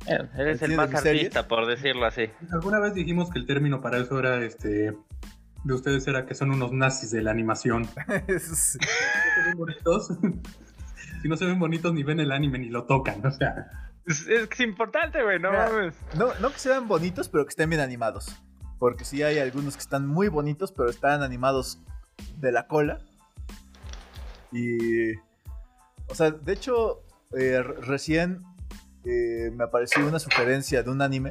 Eres 0.08 0.62
¿El 0.62 0.76
más 0.76 0.94
artista, 0.94 1.48
por 1.48 1.66
decirlo 1.66 2.06
así. 2.06 2.30
Alguna 2.52 2.78
vez 2.78 2.94
dijimos 2.94 3.30
que 3.30 3.38
el 3.38 3.46
término 3.46 3.80
para 3.80 3.98
eso 3.98 4.18
era 4.18 4.42
este. 4.44 4.96
De 5.64 5.74
ustedes 5.74 6.06
era 6.06 6.26
que 6.26 6.34
son 6.34 6.52
unos 6.52 6.70
nazis 6.72 7.10
de 7.10 7.22
la 7.22 7.30
animación. 7.32 7.88
Si 11.22 11.28
no 11.28 11.36
se 11.36 11.46
ven 11.46 11.58
bonitos 11.58 11.92
ni 11.94 12.02
ven 12.02 12.20
el 12.20 12.30
anime 12.30 12.58
ni 12.58 12.68
lo 12.68 12.84
tocan, 12.84 13.24
o 13.24 13.30
sea. 13.30 13.70
Es, 14.06 14.26
es 14.28 14.46
que 14.48 14.54
es 14.54 14.60
importante, 14.60 15.22
güey, 15.22 15.40
no 15.40 15.50
mames. 15.50 15.94
no, 16.16 16.28
no 16.40 16.52
que 16.52 16.58
sean 16.58 16.86
bonitos, 16.86 17.28
pero 17.28 17.44
que 17.44 17.50
estén 17.50 17.68
bien 17.70 17.80
animados. 17.80 18.36
Porque 18.78 19.04
sí 19.04 19.22
hay 19.22 19.38
algunos 19.38 19.74
que 19.74 19.80
están 19.80 20.06
muy 20.06 20.28
bonitos, 20.28 20.70
pero 20.72 20.90
están 20.90 21.22
animados 21.22 21.80
de 22.38 22.52
la 22.52 22.66
cola. 22.66 23.00
Y. 24.52 25.14
O 26.08 26.14
sea, 26.14 26.30
de 26.30 26.52
hecho, 26.52 27.02
eh, 27.36 27.60
re- 27.62 27.80
recién 27.80 28.42
eh, 29.06 29.50
me 29.52 29.64
apareció 29.64 30.06
una 30.06 30.18
sugerencia 30.18 30.82
de 30.82 30.90
un 30.90 31.00
anime. 31.00 31.30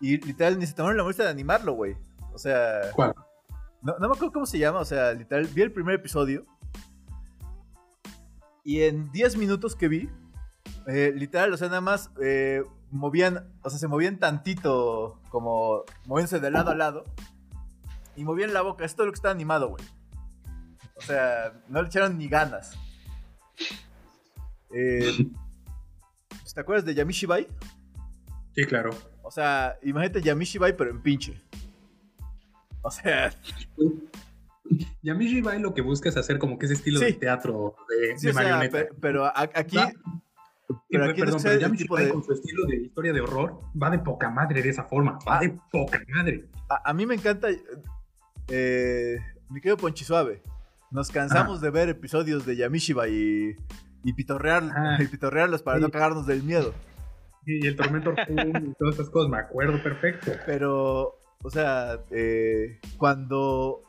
Y 0.00 0.18
literal 0.18 0.58
ni 0.58 0.66
se 0.66 0.74
tomaron 0.74 0.96
la 0.96 1.04
molestia 1.04 1.24
de 1.24 1.30
animarlo, 1.30 1.72
güey. 1.72 1.96
O 2.32 2.38
sea. 2.38 2.90
¿Cuál? 2.94 3.14
No, 3.82 3.94
no 3.98 4.08
me 4.08 4.14
acuerdo 4.14 4.32
cómo 4.32 4.46
se 4.46 4.58
llama, 4.58 4.80
o 4.80 4.84
sea, 4.84 5.12
literal, 5.12 5.46
vi 5.46 5.62
el 5.62 5.72
primer 5.72 5.94
episodio. 5.94 6.44
Y 8.64 8.82
en 8.82 9.12
10 9.12 9.36
minutos 9.36 9.76
que 9.76 9.86
vi, 9.86 10.10
eh, 10.88 11.12
literal, 11.14 11.52
o 11.52 11.56
sea, 11.56 11.68
nada 11.68 11.80
más 11.80 12.10
eh, 12.20 12.64
movían, 12.90 13.48
o 13.62 13.70
sea, 13.70 13.78
se 13.78 13.86
movían 13.86 14.18
tantito, 14.18 15.20
como 15.28 15.84
moviéndose 16.06 16.40
de 16.40 16.50
lado 16.50 16.72
a 16.72 16.74
lado. 16.74 17.04
Y 18.16 18.24
movían 18.24 18.52
la 18.52 18.62
boca, 18.62 18.84
es 18.84 18.96
todo 18.96 19.06
lo 19.06 19.12
que 19.12 19.16
está 19.16 19.30
animado, 19.30 19.68
güey. 19.68 19.84
O 20.96 21.00
sea, 21.02 21.52
no 21.68 21.80
le 21.80 21.88
echaron 21.88 22.18
ni 22.18 22.28
ganas. 22.28 22.76
Eh, 24.74 25.28
¿Te 26.56 26.62
acuerdas 26.62 26.86
de 26.86 26.94
Yamishibai? 26.94 27.46
Sí, 28.54 28.64
claro. 28.64 28.88
O 29.22 29.30
sea, 29.30 29.76
imagínate 29.82 30.22
Yamishibai, 30.22 30.74
pero 30.74 30.90
en 30.90 31.02
pinche. 31.02 31.38
O 32.80 32.90
sea, 32.90 33.30
Y 35.02 35.10
a 35.10 35.14
mí 35.14 35.26
Shibai 35.28 35.60
lo 35.60 35.74
que 35.74 35.82
busca 35.82 36.08
es 36.08 36.16
hacer 36.16 36.38
como 36.38 36.58
que 36.58 36.64
ese 36.64 36.74
estilo 36.76 36.98
Sí. 36.98 37.04
de 37.04 37.12
teatro 37.12 37.76
de, 37.90 38.18
sí, 38.18 38.24
de 38.26 38.30
o 38.30 38.34
sea, 38.34 38.42
marioneta. 38.42 38.78
pe- 38.78 38.88
pero 39.00 39.26
aquí. 39.36 39.76
Va- 39.76 39.92
Pero 40.88 41.04
aquí 41.04 41.20
perdón, 41.20 41.34
no 41.34 41.38
sé 41.40 41.48
pero 41.50 41.60
Yami 41.60 41.76
tipo 41.76 41.96
de. 41.98 42.08
con 42.08 42.24
su 42.24 42.32
estilo 42.32 42.64
de 42.66 42.76
historia 42.76 43.12
de 43.12 43.20
horror 43.20 43.60
va 43.80 43.90
de 43.90 43.98
poca 43.98 44.30
madre 44.30 44.62
de 44.62 44.68
esa 44.70 44.84
forma. 44.84 45.18
Va 45.28 45.36
Ah. 45.36 45.40
de 45.40 45.56
poca 45.70 46.00
madre. 46.08 46.46
A, 46.70 46.90
a 46.90 46.94
mí 46.94 47.04
me 47.04 47.16
encanta. 47.16 47.48
Eh, 48.48 49.18
mi 49.50 49.60
querido 49.60 49.76
Ponchi 49.76 50.04
Suave. 50.04 50.42
Nos 50.90 51.10
cansamos 51.10 51.60
de 51.60 51.68
ver 51.70 51.88
episodios 51.90 52.46
de 52.46 52.56
Yamishiba 52.56 53.08
y, 53.08 53.54
y, 54.08 54.12
pitorrear, 54.14 54.62
y 55.00 55.06
pitorrearlos 55.06 55.62
para 55.62 55.78
Sí. 55.78 55.82
no 55.84 55.90
cagarnos 55.90 56.26
del 56.26 56.42
miedo. 56.42 56.72
Y 57.44 57.66
el 57.66 57.76
tormento 57.76 58.10
Orfún 58.16 58.68
y 58.70 58.74
todas 58.74 58.94
esas 58.94 59.10
cosas, 59.10 59.30
me 59.30 59.38
acuerdo 59.38 59.82
perfecto. 59.82 60.32
Pero, 60.46 61.18
o 61.42 61.50
sea, 61.50 62.00
eh, 62.10 62.80
cuando 62.96 63.82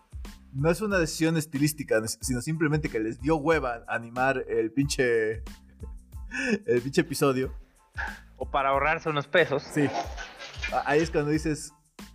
no 0.53 0.69
es 0.71 0.81
una 0.81 0.97
decisión 0.97 1.37
estilística, 1.37 2.01
sino 2.07 2.41
simplemente 2.41 2.89
que 2.89 2.99
les 2.99 3.21
dio 3.21 3.35
hueva 3.37 3.83
animar 3.87 4.43
el 4.49 4.71
pinche. 4.71 5.43
El 6.65 6.81
pinche 6.81 7.01
episodio. 7.01 7.53
O 8.35 8.51
para 8.51 8.69
ahorrarse 8.69 9.09
unos 9.09 9.27
pesos. 9.27 9.63
Sí. 9.63 9.87
Ahí 10.85 10.99
es 10.99 11.09
cuando 11.09 11.31
dices, 11.31 11.73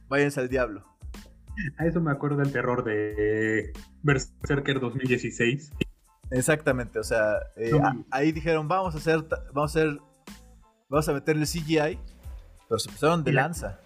váyanse 0.08 0.38
al 0.38 0.48
diablo. 0.50 0.84
A 1.78 1.86
eso 1.86 2.00
me 2.00 2.12
acuerdo 2.12 2.36
del 2.36 2.52
terror 2.52 2.84
de 2.84 3.72
Berserker 4.02 4.80
2016. 4.80 5.72
Exactamente, 6.32 6.98
o 6.98 7.04
sea, 7.04 7.36
eh, 7.56 7.70
No 7.72 7.78
a- 7.78 7.80
mames. 7.82 8.06
ahí 8.10 8.32
dijeron, 8.32 8.66
vamos 8.68 8.94
a 8.94 8.98
hacer, 8.98 9.22
vamos 9.52 9.76
a 9.76 9.80
hacer, 9.80 9.98
vamos 10.88 11.08
a 11.08 11.12
meterle 11.12 11.44
CGI, 11.46 11.98
pero 12.68 12.78
se 12.78 12.90
pasaron 12.90 13.22
de 13.24 13.32
la- 13.32 13.42
lanza. 13.42 13.78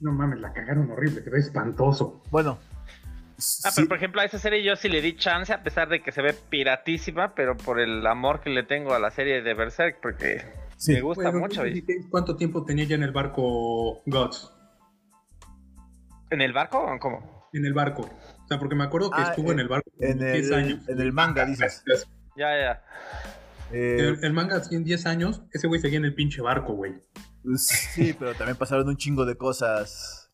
No 0.00 0.12
mames, 0.12 0.40
la 0.40 0.52
cagaron 0.52 0.90
horrible, 0.90 1.22
se 1.22 1.30
ve 1.30 1.38
espantoso. 1.38 2.22
Bueno, 2.30 2.58
Ah, 3.64 3.70
sí, 3.70 3.70
pero 3.76 3.88
por 3.88 3.96
ejemplo 3.96 4.20
a 4.20 4.24
esa 4.26 4.38
serie 4.38 4.62
yo 4.62 4.76
sí 4.76 4.90
le 4.90 5.00
di 5.00 5.16
chance 5.16 5.50
a 5.50 5.62
pesar 5.62 5.88
de 5.88 6.02
que 6.02 6.12
se 6.12 6.20
ve 6.20 6.34
piratísima, 6.34 7.34
pero 7.34 7.56
por 7.56 7.80
el 7.80 8.06
amor 8.06 8.40
que 8.42 8.50
le 8.50 8.62
tengo 8.64 8.92
a 8.92 8.98
la 8.98 9.10
serie 9.10 9.40
de 9.40 9.54
Berserk, 9.54 9.98
porque 10.02 10.42
sí. 10.76 10.92
me 10.92 11.00
gusta 11.00 11.22
Bueno, 11.24 11.38
mucho. 11.38 11.62
y- 11.66 11.80
2016, 11.80 12.06
¿Cuánto 12.10 12.36
tiempo 12.36 12.64
tenía 12.66 12.84
ya 12.84 12.96
en 12.96 13.02
el 13.02 13.12
barco 13.12 14.02
Gods? 14.04 14.52
¿En 16.28 16.42
el 16.42 16.52
barco 16.52 16.80
o 16.84 16.98
cómo? 16.98 17.48
En 17.54 17.64
el 17.64 17.72
barco. 17.72 18.08
O 18.50 18.52
sea, 18.52 18.58
porque 18.58 18.74
me 18.74 18.82
acuerdo 18.82 19.10
que 19.12 19.20
Ah, 19.20 19.28
estuvo 19.30 19.46
en- 19.52 19.52
en 19.52 19.60
el 19.60 19.68
barco 19.68 19.90
en 20.00 20.18
10 20.18 20.48
el- 20.48 20.54
años. 20.54 20.88
en 20.88 21.00
el 21.00 21.12
manga, 21.12 21.46
dices. 21.46 21.84
Ya, 22.36 22.48
ya. 22.58 22.84
eh, 23.70 23.96
El, 24.00 24.24
el 24.24 24.32
manga 24.32 24.56
así 24.56 24.74
en 24.74 24.82
10 24.82 25.06
años, 25.06 25.42
ese 25.52 25.68
güey 25.68 25.80
seguía 25.80 25.98
en 25.98 26.04
el 26.04 26.14
pinche 26.16 26.42
barco, 26.42 26.72
güey. 26.74 26.94
sí, 27.56 28.12
pero 28.18 28.34
también 28.34 28.56
pasaron 28.56 28.88
un 28.88 28.96
chingo 28.96 29.24
de 29.24 29.36
cosas 29.36 30.32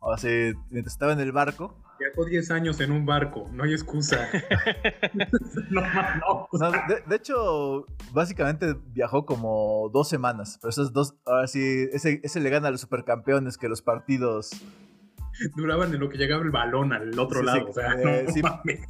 O 0.00 0.16
sea, 0.16 0.30
mientras 0.70 0.94
estaba 0.94 1.12
en 1.12 1.20
el 1.20 1.32
barco. 1.32 1.76
Viajó 1.98 2.24
10 2.24 2.50
años 2.50 2.80
en 2.80 2.92
un 2.92 3.04
barco, 3.04 3.50
no 3.52 3.64
hay 3.64 3.74
excusa. 3.74 4.26
no, 5.70 5.82
no. 5.82 6.48
no 6.52 6.70
de, 6.88 7.02
de, 7.06 7.16
hecho, 7.16 7.84
básicamente 8.14 8.74
viajó 8.86 9.26
como 9.26 9.90
dos 9.92 10.08
semanas, 10.08 10.58
pero 10.62 10.70
esas 10.70 10.94
dos, 10.94 11.14
ahora 11.26 11.46
sí, 11.46 11.60
ese, 11.92 12.20
ese 12.24 12.40
le 12.40 12.48
gana 12.48 12.68
a 12.68 12.70
los 12.70 12.80
supercampeones 12.80 13.58
que 13.58 13.68
los 13.68 13.82
partidos 13.82 14.50
duraban 15.56 15.92
en 15.94 16.00
lo 16.00 16.08
que 16.08 16.18
llegaba 16.18 16.42
el 16.42 16.50
balón 16.50 16.92
al 16.92 17.18
otro 17.18 17.40
sí, 17.40 17.46
lado. 17.46 17.58
Sí, 17.58 17.64
o 17.68 17.72
sea, 17.72 17.92
eh, 17.94 18.24
no, 18.26 18.32
sí, 18.32 18.42
mames. 18.42 18.80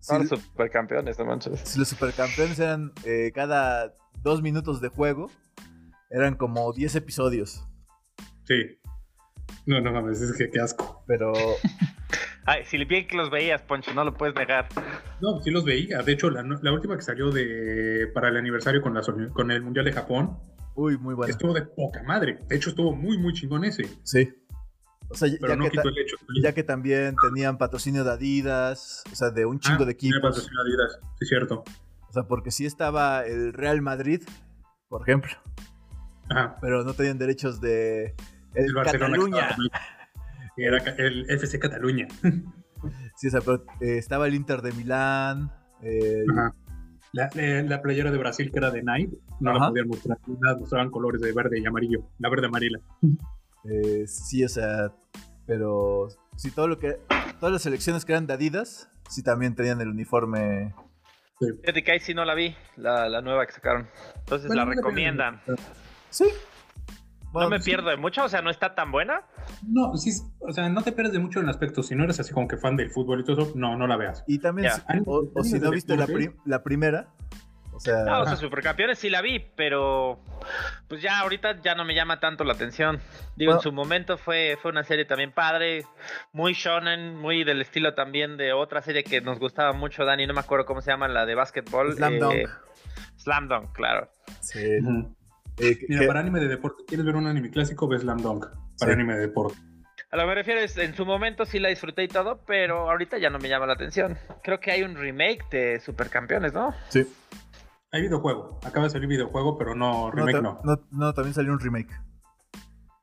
Si, 0.00 0.18
los 0.18 0.28
supercampeones, 0.28 1.18
no 1.18 1.24
manches. 1.24 1.60
Si 1.60 1.78
los 1.78 1.88
supercampeones 1.88 2.58
eran 2.58 2.92
eh, 3.04 3.30
cada 3.32 3.94
dos 4.22 4.42
minutos 4.42 4.80
de 4.80 4.88
juego, 4.88 5.30
eran 6.10 6.34
como 6.34 6.72
10 6.72 6.96
episodios. 6.96 7.64
Sí. 8.44 8.78
No, 9.66 9.80
no 9.80 9.92
mames, 9.92 10.20
es 10.20 10.36
que 10.36 10.50
qué 10.50 10.60
asco. 10.60 11.04
Pero. 11.06 11.32
Ay, 12.44 12.64
si 12.64 12.76
le 12.76 12.84
bien 12.86 13.06
que 13.06 13.16
los 13.16 13.30
veías, 13.30 13.62
Poncho, 13.62 13.94
no 13.94 14.04
lo 14.04 14.14
puedes 14.14 14.34
negar. 14.34 14.66
No, 15.20 15.40
sí 15.42 15.52
los 15.52 15.64
veía. 15.64 16.02
De 16.02 16.12
hecho, 16.12 16.28
la, 16.28 16.42
la 16.42 16.72
última 16.72 16.96
que 16.96 17.02
salió 17.02 17.30
de 17.30 18.10
para 18.12 18.28
el 18.28 18.36
aniversario 18.36 18.82
con, 18.82 18.94
la, 18.94 19.02
con 19.32 19.52
el 19.52 19.62
Mundial 19.62 19.84
de 19.84 19.92
Japón. 19.92 20.36
Uy, 20.74 20.98
muy 20.98 21.14
bueno. 21.14 21.30
Estuvo 21.30 21.52
de 21.52 21.62
poca 21.62 22.02
madre. 22.02 22.38
De 22.48 22.56
hecho, 22.56 22.70
estuvo 22.70 22.96
muy, 22.96 23.18
muy 23.18 23.32
chingón 23.32 23.64
ese. 23.64 23.84
Sí. 24.02 24.28
O 25.12 25.14
sea, 25.16 25.28
Pero 25.40 25.52
ya, 25.52 25.56
no 25.56 25.64
que 25.64 25.70
quitó 25.70 25.88
el 25.88 25.98
hecho. 25.98 26.16
ya 26.42 26.52
que 26.54 26.62
también 26.64 27.14
tenían 27.22 27.58
patrocinio 27.58 28.04
de 28.04 28.12
Adidas, 28.12 29.04
o 29.12 29.14
sea, 29.14 29.30
de 29.30 29.44
un 29.46 29.60
chingo 29.60 29.82
Ah, 29.82 29.86
de 29.86 29.94
tenía 29.94 30.10
equipos. 30.16 30.30
patrocinio 30.30 30.62
de 30.64 30.70
Adidas, 30.70 31.00
sí, 31.18 31.26
cierto. 31.26 31.64
O 32.08 32.12
sea, 32.12 32.22
porque 32.24 32.50
sí 32.50 32.66
estaba 32.66 33.24
el 33.24 33.52
Real 33.52 33.80
Madrid, 33.82 34.22
por 34.88 35.02
ejemplo, 35.02 35.32
Ajá. 36.28 36.56
pero 36.60 36.84
no 36.84 36.94
tenían 36.94 37.18
derechos 37.18 37.60
de 37.60 38.14
el, 38.54 38.66
El 38.66 38.74
Cataluña. 38.74 39.56
Era 40.56 40.78
el 40.98 41.30
FC 41.30 41.58
Cataluña. 41.58 42.06
Sí, 43.16 43.28
o 43.28 43.30
sea, 43.30 43.40
pero 43.42 43.64
eh, 43.80 43.96
estaba 43.98 44.26
el 44.26 44.34
Inter 44.34 44.60
de 44.60 44.72
Milán. 44.72 45.52
el- 45.82 46.26
Ajá. 46.32 46.52
La, 47.12 47.28
eh, 47.36 47.62
la 47.64 47.80
playera 47.80 48.10
de 48.10 48.18
Brasil 48.18 48.50
que 48.50 48.58
era 48.58 48.70
de 48.72 48.82
Nike, 48.82 49.18
no 49.38 49.52
la 49.52 49.68
podían 49.68 49.86
mostrar. 49.86 50.18
Nada, 50.40 50.58
mostraban 50.58 50.90
colores 50.90 51.20
de 51.20 51.30
verde 51.32 51.60
y 51.60 51.66
amarillo. 51.66 52.08
La 52.18 52.28
verde 52.28 52.46
amarilla. 52.46 52.78
eh, 53.64 54.06
sí, 54.06 54.44
o 54.44 54.48
sea, 54.48 54.92
pero 55.46 56.08
sí, 56.36 56.50
todo 56.50 56.68
lo 56.68 56.78
que. 56.78 56.98
Todas 57.40 57.52
las 57.52 57.62
selecciones 57.62 58.04
que 58.04 58.12
eran 58.12 58.26
de 58.26 58.34
Adidas, 58.34 58.88
sí 59.08 59.22
también 59.22 59.54
tenían 59.56 59.80
el 59.80 59.88
uniforme. 59.88 60.74
Fíjate 61.40 61.82
que 61.82 61.92
ahí 61.92 62.00
sí 62.00 62.14
no 62.14 62.24
la 62.24 62.34
vi, 62.34 62.54
la, 62.76 63.08
la 63.08 63.20
nueva 63.20 63.44
que 63.46 63.52
sacaron. 63.52 63.88
Entonces 64.20 64.46
Bueno, 64.46 64.64
la 64.64 64.74
recomiendan. 64.74 65.40
Sí. 66.10 66.26
Bueno, 67.32 67.48
no 67.48 67.56
me 67.56 67.62
sí. 67.62 67.70
pierdo 67.70 67.88
de 67.90 67.96
mucho, 67.96 68.24
o 68.24 68.28
sea, 68.28 68.42
no 68.42 68.50
está 68.50 68.74
tan 68.76 68.92
buena. 68.92 69.22
No, 69.66 69.96
sí, 69.96 70.10
o 70.38 70.52
sea, 70.52 70.68
no 70.68 70.82
te 70.82 70.92
pierdes 70.92 71.14
de 71.14 71.18
mucho 71.18 71.40
en 71.40 71.46
el 71.46 71.50
aspecto. 71.50 71.82
Si 71.82 71.96
no 71.96 72.04
eres 72.04 72.20
así 72.20 72.32
como 72.32 72.46
que 72.46 72.58
fan 72.58 72.76
del 72.76 72.90
fútbol 72.90 73.20
y 73.20 73.24
todo 73.24 73.42
eso, 73.42 73.52
no, 73.56 73.76
no 73.76 73.86
la 73.88 73.96
veas. 73.96 74.22
Y 74.28 74.38
también, 74.38 74.70
si- 74.70 74.82
o, 75.06 75.32
o 75.34 75.42
si 75.42 75.58
no 75.58 75.70
viste 75.70 75.96
la 75.96 76.62
primera, 76.62 77.08
o 77.72 77.80
sea, 77.80 78.04
No, 78.04 78.20
o 78.22 78.26
sea. 78.26 78.36
Supercampeones 78.36 78.98
sí 78.98 79.08
la 79.10 79.20
vi, 79.22 79.38
pero 79.56 80.20
pues 80.88 81.00
ya 81.02 81.18
ahorita 81.20 81.60
ya 81.62 81.74
no 81.74 81.84
me 81.84 81.94
llama 81.94 82.20
tanto 82.20 82.44
la 82.44 82.52
atención. 82.52 83.00
Digo, 83.36 83.52
Bueno. 83.52 83.58
en 83.60 83.62
su 83.62 83.72
momento 83.72 84.18
fue, 84.18 84.58
fue 84.60 84.70
una 84.70 84.84
serie 84.84 85.04
también 85.04 85.32
padre, 85.32 85.84
muy 86.32 86.52
shonen, 86.52 87.16
muy 87.16 87.44
del 87.44 87.60
estilo 87.62 87.94
también 87.94 88.36
de 88.36 88.52
otra 88.52 88.82
serie 88.82 89.04
que 89.04 89.20
nos 89.20 89.38
gustaba 89.38 89.72
mucho, 89.72 90.04
Dani, 90.04 90.26
no 90.26 90.34
me 90.34 90.40
acuerdo 90.40 90.66
cómo 90.66 90.80
se 90.82 90.90
llama, 90.90 91.08
la 91.08 91.24
de 91.26 91.34
básquetbol. 91.34 91.94
Slam 91.94 92.14
eh, 92.14 92.18
Dunk. 92.18 92.50
Slam 93.16 93.48
Dunk, 93.48 93.72
claro. 93.72 94.08
sí, 94.40 94.58
eh, 94.60 94.80
Mira, 95.88 96.00
que- 96.00 96.06
para 96.06 96.20
anime 96.20 96.40
de 96.40 96.48
deporte, 96.48 96.82
¿quieres 96.86 97.04
ver 97.06 97.16
un 97.16 97.26
anime 97.26 97.50
clásico? 97.50 97.86
Ves 97.88 98.02
Slam 98.02 98.18
Dunk. 98.22 98.46
Para 98.78 98.92
Sí. 98.92 98.98
anime 98.98 99.14
de 99.14 99.20
deporte. 99.20 99.58
A 100.10 100.16
lo 100.16 100.22
que 100.24 100.28
me 100.28 100.34
refiero 100.34 100.60
es, 100.60 100.76
en 100.76 100.94
su 100.94 101.06
momento 101.06 101.46
sí 101.46 101.58
la 101.58 101.68
disfruté 101.70 102.02
y 102.04 102.08
todo, 102.08 102.42
pero 102.46 102.90
ahorita 102.90 103.16
ya 103.18 103.30
no 103.30 103.38
me 103.38 103.48
llama 103.48 103.66
la 103.66 103.72
atención. 103.74 104.18
Creo 104.42 104.60
que 104.60 104.70
hay 104.70 104.82
un 104.82 104.94
remake 104.96 105.48
de 105.50 105.80
Supercampeones, 105.80 106.52
¿no? 106.52 106.74
sí. 106.90 107.06
Hay 107.92 108.02
videojuego. 108.02 108.58
Acaba 108.64 108.84
de 108.86 108.90
salir 108.90 109.06
videojuego, 109.08 109.58
pero 109.58 109.74
no, 109.74 110.06
No, 110.06 110.10
remake 110.10 110.32
ta- 110.36 110.40
no. 110.42 110.60
no, 110.64 110.76
no, 110.90 111.12
también 111.12 111.34
salió 111.34 111.52
un 111.52 111.60
remake. 111.60 111.92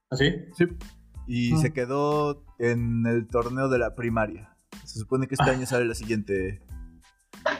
¿Así? 0.09 0.33
Sí. 0.57 0.65
Y 1.27 1.53
Ah. 1.53 1.57
se 1.57 1.73
quedó 1.73 2.43
en 2.57 3.05
el 3.05 3.27
torneo 3.27 3.69
de 3.69 3.77
la 3.77 3.93
primaria. 3.93 4.55
Se 4.85 4.99
supone 4.99 5.27
que 5.27 5.35
este 5.35 5.49
Ah. 5.49 5.53
año 5.53 5.65
sale 5.67 5.85
la 5.85 5.93
siguiente. 5.93 6.61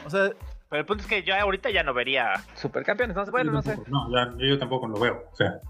O 0.04 0.10
sea, 0.10 0.30
Pero 0.68 0.80
el 0.80 0.86
punto 0.86 1.02
es 1.02 1.08
que 1.08 1.22
yo 1.24 1.34
ahorita 1.34 1.70
ya 1.70 1.82
no 1.84 1.94
vería 1.94 2.32
Supercampeones, 2.54 3.16
no 3.16 3.24
sé, 3.24 3.30
bueno, 3.30 3.52
no 3.52 3.62
sé. 3.62 3.76
No, 3.88 4.08
ya- 4.12 4.34
yo 4.38 4.58
tampoco 4.58 4.86
lo 4.88 4.98
veo. 5.00 5.22
O 5.32 5.36
sea, 5.36 5.60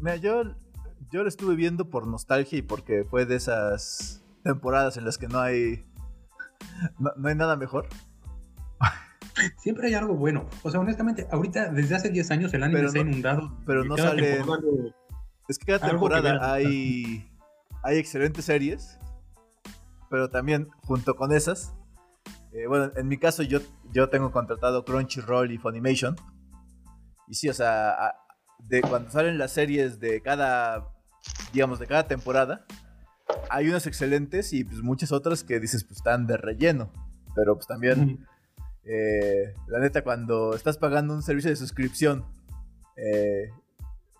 mira, 0.00 0.16
yo, 0.16 0.42
yo 1.10 1.22
lo 1.22 1.28
estuve 1.28 1.54
viendo 1.56 1.88
por 1.90 2.06
nostalgia 2.06 2.58
y 2.58 2.62
porque 2.62 3.04
fue 3.04 3.24
de 3.26 3.36
esas 3.36 4.22
temporadas 4.44 4.96
en 4.96 5.04
las 5.04 5.16
que 5.18 5.28
no 5.28 5.40
hay. 5.40 5.84
No, 6.98 7.10
no 7.16 7.28
hay 7.28 7.34
nada 7.34 7.56
mejor. 7.56 7.86
Siempre 9.58 9.88
hay 9.88 9.94
algo 9.94 10.14
bueno. 10.14 10.46
O 10.62 10.70
sea, 10.70 10.80
honestamente, 10.80 11.26
ahorita, 11.30 11.70
desde 11.72 11.94
hace 11.96 12.10
10 12.10 12.30
años, 12.30 12.54
el 12.54 12.62
anime 12.62 12.80
Pero 12.80 12.90
se 12.92 12.98
ha 13.00 13.04
no- 13.04 13.10
inundado. 13.10 13.58
pero 13.66 13.84
no 13.84 13.96
sale- 13.96 14.36
temporada 14.36 14.62
Es 15.48 15.58
que 15.58 15.66
cada 15.66 15.80
que 15.80 15.88
temporada 15.88 16.32
ver. 16.32 16.42
hay, 16.42 17.30
hay 17.82 17.98
excelentes 17.98 18.44
series, 18.44 18.98
pero 20.10 20.30
también 20.30 20.68
junto 20.82 21.14
con 21.16 21.32
esas, 21.32 21.74
eh, 22.52 22.66
bueno, 22.66 22.92
en 22.96 23.08
mi 23.08 23.18
caso 23.18 23.42
yo, 23.42 23.60
yo 23.92 24.08
tengo 24.08 24.30
contratado 24.30 24.84
Crunchyroll 24.84 25.50
y 25.52 25.58
Funimation, 25.58 26.16
y 27.28 27.34
sí, 27.34 27.48
o 27.48 27.54
sea, 27.54 27.90
a- 27.90 28.14
de 28.58 28.80
cuando 28.82 29.10
salen 29.10 29.38
las 29.38 29.52
series 29.52 29.98
de 29.98 30.20
cada, 30.22 30.88
digamos, 31.52 31.78
de 31.80 31.86
cada 31.86 32.06
temporada, 32.06 32.64
hay 33.50 33.68
unas 33.68 33.86
excelentes 33.86 34.52
y 34.52 34.62
pues 34.64 34.82
muchas 34.82 35.10
otras 35.12 35.42
que 35.42 35.58
dices, 35.58 35.82
pues 35.84 35.96
están 35.98 36.26
de 36.26 36.36
relleno, 36.36 36.92
pero 37.34 37.54
pues 37.56 37.66
también... 37.66 38.26
Eh, 38.84 39.54
la 39.68 39.78
neta, 39.78 40.02
cuando 40.02 40.54
estás 40.54 40.76
pagando 40.78 41.14
un 41.14 41.22
servicio 41.22 41.50
de 41.50 41.56
suscripción, 41.56 42.24
eh, 42.96 43.50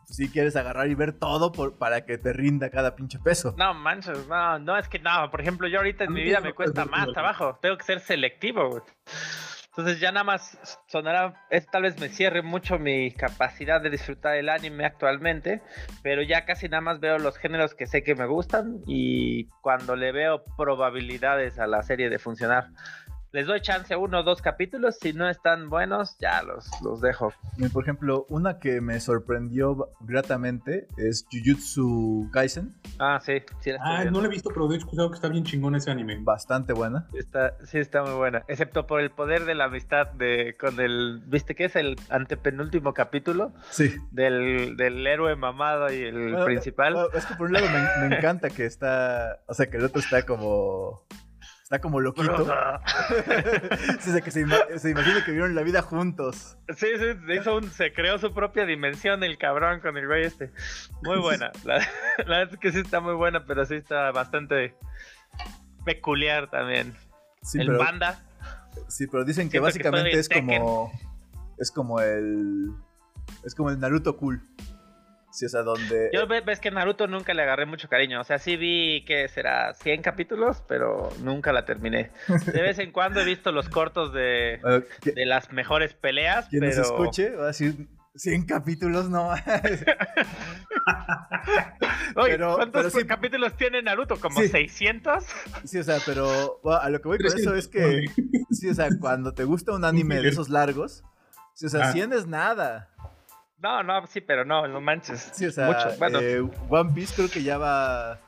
si 0.04 0.28
quieres 0.28 0.56
agarrar 0.56 0.88
y 0.88 0.94
ver 0.94 1.12
todo 1.12 1.52
por- 1.52 1.78
para 1.78 2.04
que 2.04 2.18
te 2.18 2.32
rinda 2.32 2.70
cada 2.70 2.94
pinche 2.94 3.18
peso. 3.18 3.54
No 3.56 3.72
manches, 3.74 4.26
no, 4.28 4.58
no, 4.58 4.76
es 4.78 4.88
que 4.88 4.98
no, 4.98 5.30
por 5.30 5.40
ejemplo, 5.40 5.68
yo 5.68 5.78
ahorita 5.78 6.04
en 6.04 6.12
mi 6.12 6.22
vida 6.22 6.40
me 6.40 6.52
cuesta 6.54 6.84
más 6.84 7.10
trabajo, 7.12 7.58
tengo 7.62 7.76
que 7.78 7.84
ser 7.84 8.00
selectivo, 8.00 8.68
güey. 8.68 8.82
Entonces 9.74 10.00
ya 10.00 10.12
nada 10.12 10.24
más 10.24 10.58
sonará, 10.86 11.46
es- 11.48 11.66
tal 11.66 11.82
vez 11.84 11.98
me 11.98 12.10
cierre 12.10 12.42
mucho 12.42 12.78
mi 12.78 13.10
capacidad 13.10 13.80
de 13.80 13.88
disfrutar 13.88 14.36
el 14.36 14.50
anime 14.50 14.84
actualmente, 14.84 15.62
pero 16.02 16.20
ya 16.20 16.44
casi 16.44 16.68
nada 16.68 16.82
más 16.82 17.00
veo 17.00 17.18
los 17.18 17.38
géneros 17.38 17.74
que 17.74 17.86
sé 17.86 18.02
que 18.02 18.14
me 18.14 18.26
gustan 18.26 18.82
y 18.86 19.46
cuando 19.62 19.96
le 19.96 20.12
veo 20.12 20.44
probabilidades 20.58 21.58
a 21.58 21.66
la 21.66 21.82
serie 21.82 22.10
de 22.10 22.18
funcionar, 22.18 22.68
les 23.32 23.46
doy 23.46 23.60
chance 23.60 23.96
uno 23.96 24.20
o 24.20 24.22
dos 24.22 24.42
capítulos, 24.42 24.96
si 25.00 25.12
no 25.12 25.28
están 25.28 25.70
buenos, 25.70 26.16
ya 26.18 26.42
los, 26.42 26.68
los 26.82 27.00
dejo. 27.00 27.32
Y, 27.56 27.68
Por 27.68 27.82
ejemplo, 27.84 28.26
una 28.28 28.58
que 28.58 28.80
me 28.80 29.00
sorprendió 29.00 29.88
gratamente 30.00 30.86
es 30.96 31.26
Jujutsu 31.32 32.28
Kaisen, 32.32 32.74
Ah, 32.98 33.20
sí, 33.24 33.42
sí, 33.60 33.70
la 33.72 33.78
Ah, 33.82 34.00
viendo. 34.02 34.12
no 34.12 34.20
lo 34.20 34.26
he 34.26 34.30
visto, 34.30 34.50
pero 34.50 34.70
he 34.72 34.76
escuchado 34.76 35.10
que 35.10 35.14
está 35.16 35.28
bien 35.28 35.44
chingón 35.44 35.74
ese 35.74 35.90
anime. 35.90 36.18
bastante 36.22 36.72
buena. 36.72 37.08
Está, 37.14 37.56
sí, 37.64 37.78
está 37.78 38.02
muy 38.02 38.12
buena. 38.14 38.44
Excepto 38.48 38.86
por 38.86 39.00
el 39.00 39.10
poder 39.10 39.44
de 39.44 39.54
la 39.54 39.64
amistad 39.64 40.08
de 40.12 40.56
con 40.58 40.78
el. 40.80 41.22
¿Viste 41.26 41.54
qué 41.54 41.64
es 41.66 41.76
el 41.76 41.96
antepenúltimo 42.10 42.92
capítulo? 42.94 43.52
Sí. 43.70 43.94
Del, 44.10 44.76
del 44.76 45.06
héroe 45.06 45.34
mamado 45.36 45.92
y 45.92 46.02
el 46.02 46.30
Bueno, 46.32 46.44
principal. 46.44 46.96
Es 47.14 47.26
que 47.26 47.34
por 47.34 47.46
un 47.46 47.54
lado 47.54 47.66
me, 48.00 48.08
me 48.08 48.16
encanta 48.16 48.50
que 48.50 48.66
está, 48.66 49.40
o 49.46 49.54
sea, 49.54 49.68
que 49.70 49.78
el 49.78 49.84
otro 49.84 50.00
está 50.00 50.24
como... 50.26 51.06
Está 51.72 51.80
como 51.80 52.00
loquito. 52.00 52.46
Sí, 54.00 54.20
que 54.20 54.30
se, 54.30 54.42
ima- 54.46 54.76
se 54.78 54.90
imagina 54.90 55.24
que 55.24 55.32
vieron 55.32 55.54
la 55.54 55.62
vida 55.62 55.80
juntos. 55.80 56.58
Sí, 56.76 56.86
sí, 56.98 57.04
se, 57.26 57.34
hizo 57.34 57.56
un- 57.56 57.70
se 57.70 57.94
creó 57.94 58.18
su 58.18 58.34
propia 58.34 58.66
dimensión 58.66 59.24
el 59.24 59.38
cabrón 59.38 59.80
con 59.80 59.96
el 59.96 60.06
güey 60.06 60.24
este. 60.24 60.50
Muy 61.02 61.18
buena. 61.20 61.50
La, 61.64 61.78
la 62.26 62.38
verdad 62.40 62.52
es 62.52 62.58
que 62.58 62.72
sí 62.72 62.80
está 62.80 63.00
muy 63.00 63.14
buena, 63.14 63.46
pero 63.46 63.64
sí 63.64 63.76
está 63.76 64.10
bastante 64.10 64.74
peculiar 65.86 66.50
también. 66.50 66.92
Sí, 67.40 67.58
el 67.58 67.68
pero, 67.68 67.78
panda. 67.78 68.22
sí, 68.88 69.06
pero 69.06 69.24
dicen 69.24 69.46
que 69.48 69.52
Siento 69.52 69.64
básicamente 69.64 70.18
es 70.18 70.28
como... 70.28 70.92
Es 71.58 71.70
como 71.70 72.00
el... 72.00 72.70
Es 73.44 73.54
como 73.54 73.70
el 73.70 73.80
Naruto 73.80 74.14
cool. 74.18 74.42
Sí, 75.32 75.46
o 75.46 75.48
sea, 75.48 75.62
donde... 75.62 76.10
Yo 76.12 76.26
ve- 76.26 76.42
ves 76.42 76.60
que 76.60 76.70
Naruto 76.70 77.06
nunca 77.06 77.32
le 77.34 77.42
agarré 77.42 77.64
mucho 77.66 77.88
cariño. 77.88 78.20
O 78.20 78.24
sea, 78.24 78.38
sí 78.38 78.56
vi 78.56 79.02
que 79.06 79.26
será 79.28 79.72
100 79.74 80.02
capítulos, 80.02 80.62
pero 80.68 81.08
nunca 81.22 81.52
la 81.52 81.64
terminé. 81.64 82.10
De 82.52 82.60
vez 82.62 82.78
en 82.78 82.92
cuando 82.92 83.20
he 83.20 83.24
visto 83.24 83.50
los 83.50 83.68
cortos 83.70 84.12
de, 84.12 84.60
que- 85.00 85.12
de 85.12 85.24
las 85.26 85.50
mejores 85.50 85.94
peleas, 85.94 86.48
quien 86.48 86.64
nos 86.64 86.74
pero... 86.74 86.82
escuche 86.86 87.30
va 87.30 87.44
a 87.44 87.46
decir 87.48 87.88
100 88.14 88.44
capítulos, 88.44 89.08
no. 89.08 89.30
Oye, 92.16 92.32
pero- 92.32 92.54
¿Cuántos 92.56 92.82
pero 92.86 92.90
sí- 93.00 93.06
capítulos 93.06 93.56
tiene 93.56 93.82
Naruto? 93.82 94.16
¿Como 94.20 94.40
Sí. 94.40 94.48
600? 94.48 95.24
sí, 95.64 95.78
o 95.78 95.82
sea, 95.84 95.98
pero 96.04 96.60
bueno, 96.62 96.80
a 96.80 96.90
lo 96.90 97.00
que 97.00 97.08
voy 97.08 97.18
con 97.18 97.26
eso 97.38 97.54
es 97.54 97.68
que... 97.68 98.04
Sí, 98.50 98.68
o 98.68 98.74
sea, 98.74 98.88
cuando 99.00 99.32
te 99.32 99.44
gusta 99.44 99.72
un 99.72 99.84
anime 99.84 100.20
de 100.20 100.28
esos 100.28 100.48
largos, 100.50 101.04
sí, 101.54 101.66
o 101.66 101.68
sea, 101.68 101.88
Ah. 101.88 101.92
100 101.92 102.12
es 102.12 102.26
nada. 102.26 102.90
No, 103.62 103.82
no, 103.82 104.06
sí, 104.06 104.20
pero 104.20 104.44
no, 104.44 104.66
no 104.66 104.80
manches. 104.80 105.30
Sí, 105.34 105.46
o 105.46 105.50
sea, 105.52 105.66
Mucho. 105.68 105.96
Bueno, 105.98 106.18
eh, 106.20 106.40
One 106.68 106.92
Piece 106.92 107.14
creo 107.14 107.30
que 107.30 107.42
ya 107.42 107.58
va... 107.58 108.18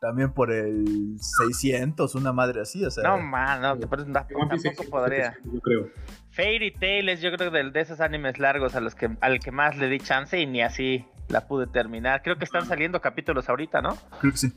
también 0.00 0.30
por 0.32 0.52
el 0.52 1.16
600, 1.18 2.14
una 2.14 2.32
madre 2.32 2.60
así, 2.60 2.84
o 2.84 2.90
sea. 2.90 3.02
No, 3.04 3.18
man, 3.18 3.62
no, 3.62 3.78
pero 3.88 4.04
tampoco, 4.04 4.46
tampoco 4.48 4.84
podría. 4.90 5.36
Yo 5.44 5.60
creo. 5.60 5.86
Fairy 6.30 6.70
Tail 6.72 7.08
es 7.08 7.20
yo 7.20 7.32
creo 7.32 7.50
del- 7.50 7.72
de 7.72 7.80
esos 7.80 8.00
animes 8.00 8.38
largos 8.38 8.74
a 8.76 8.80
los 8.80 8.94
que 8.94 9.10
al 9.20 9.40
que 9.40 9.50
más 9.50 9.76
le 9.78 9.88
di 9.88 9.98
chance 9.98 10.38
y 10.38 10.46
ni 10.46 10.60
así 10.62 11.04
la 11.28 11.48
pude 11.48 11.66
terminar. 11.66 12.22
Creo 12.22 12.36
que 12.38 12.44
están 12.44 12.66
saliendo 12.66 13.00
capítulos 13.00 13.48
ahorita, 13.48 13.80
¿no? 13.82 13.96
Creo 14.20 14.32
que 14.32 14.38
sí. 14.38 14.52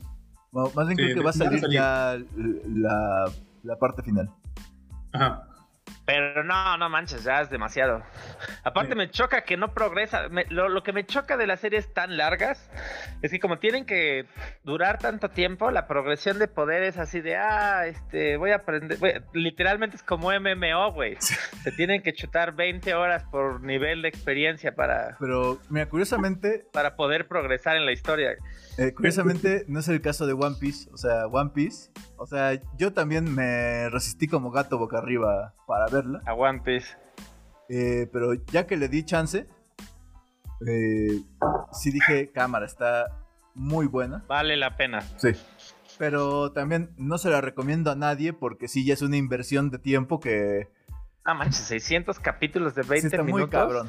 Bueno, 0.52 0.70
más 0.76 0.86
bien 0.86 0.98
Sí, 0.98 1.04
creo 1.04 1.16
que 1.16 1.22
va 1.24 1.30
a 1.30 1.32
salir 1.32 1.58
salir. 1.60 1.74
ya 1.74 2.18
la, 2.68 3.24
la 3.62 3.76
parte 3.78 4.02
final. 4.02 4.30
Ajá. 5.12 5.48
Pero 6.04 6.42
no, 6.42 6.76
no 6.78 6.88
manches, 6.88 7.22
ya 7.22 7.40
es 7.42 7.48
demasiado. 7.50 8.02
Aparte 8.64 8.92
Sí. 8.92 8.98
me 8.98 9.10
choca 9.10 9.42
que 9.42 9.56
no 9.56 9.72
progresa. 9.72 10.28
Me- 10.28 10.46
lo, 10.48 10.68
lo 10.68 10.82
que 10.82 10.92
me 10.92 11.04
choca 11.06 11.36
de 11.36 11.46
las 11.46 11.60
series 11.60 11.92
tan 11.94 12.16
largas 12.16 12.68
es 13.22 13.30
que 13.30 13.38
como 13.38 13.58
tienen 13.60 13.86
que 13.86 14.26
durar 14.64 14.98
tanto 14.98 15.30
tiempo, 15.30 15.70
la 15.70 15.86
progresión 15.86 16.40
de 16.40 16.48
poder 16.48 16.82
es 16.82 16.98
así 16.98 17.20
de, 17.20 17.36
ah, 17.36 17.86
este, 17.86 18.36
voy 18.36 18.50
a 18.50 18.56
aprender. 18.56 18.98
voy- 18.98 19.22
literalmente 19.32 19.94
es 19.96 20.02
como 20.02 20.32
MMO, 20.32 20.92
güey. 20.92 21.16
Se 21.20 21.70
tienen 21.72 22.02
que 22.02 22.12
chutar 22.12 22.52
20 22.52 22.94
horas 22.94 23.22
por 23.30 23.60
nivel 23.62 24.02
de 24.02 24.08
experiencia 24.08 24.74
para, 24.74 25.16
Pero, 25.20 25.60
mira, 25.70 25.86
curiosamente, 25.88 26.66
para 26.72 26.96
poder 26.96 27.28
progresar 27.28 27.76
en 27.76 27.86
la 27.86 27.92
historia. 27.92 28.34
Eh, 28.88 28.94
curiosamente 28.94 29.64
no 29.68 29.80
es 29.80 29.88
el 29.88 30.00
caso 30.00 30.26
de 30.26 30.32
One 30.32 30.56
Piece. 30.58 30.88
O 30.92 30.96
sea, 30.96 31.26
One 31.26 31.50
Piece, 31.54 31.90
o 32.16 32.26
sea, 32.26 32.60
yo 32.76 32.92
también 32.92 33.32
me 33.34 33.88
resistí 33.90 34.28
como 34.28 34.50
gato 34.50 34.78
boca 34.78 34.98
arriba 34.98 35.54
para 35.66 35.86
verla. 35.86 36.22
A 36.26 36.34
One 36.34 36.60
Piece. 36.64 36.96
Eh, 37.68 38.08
pero 38.12 38.34
ya 38.34 38.66
que 38.66 38.76
le 38.76 38.88
di 38.88 39.04
chance, 39.04 39.46
eh, 40.66 41.20
sí 41.72 41.90
dije, 41.90 42.30
cámara, 42.32 42.66
está 42.66 43.06
muy 43.54 43.86
buena. 43.86 44.24
Vale 44.28 44.56
la 44.56 44.76
pena. 44.76 45.00
Sí. 45.16 45.30
Pero 45.98 46.52
también 46.52 46.94
no 46.96 47.18
se 47.18 47.30
la 47.30 47.40
recomiendo 47.40 47.90
a 47.90 47.94
nadie 47.94 48.32
porque 48.32 48.66
sí 48.68 48.84
ya 48.84 48.94
es 48.94 49.02
una 49.02 49.16
inversión 49.16 49.70
de 49.70 49.78
tiempo 49.78 50.20
que 50.20 50.68
Ah, 51.24 51.34
manches, 51.34 51.64
600 51.66 52.18
capítulos 52.18 52.74
de 52.74 52.82
sí 52.82 52.88
20 52.88 53.06
está 53.06 53.22
muy 53.22 53.32
minutos. 53.34 53.50
cabrón. 53.50 53.88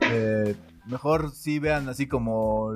Eh, 0.00 0.54
mejor 0.86 1.30
sí 1.32 1.58
vean 1.58 1.88
así 1.88 2.06
como... 2.06 2.72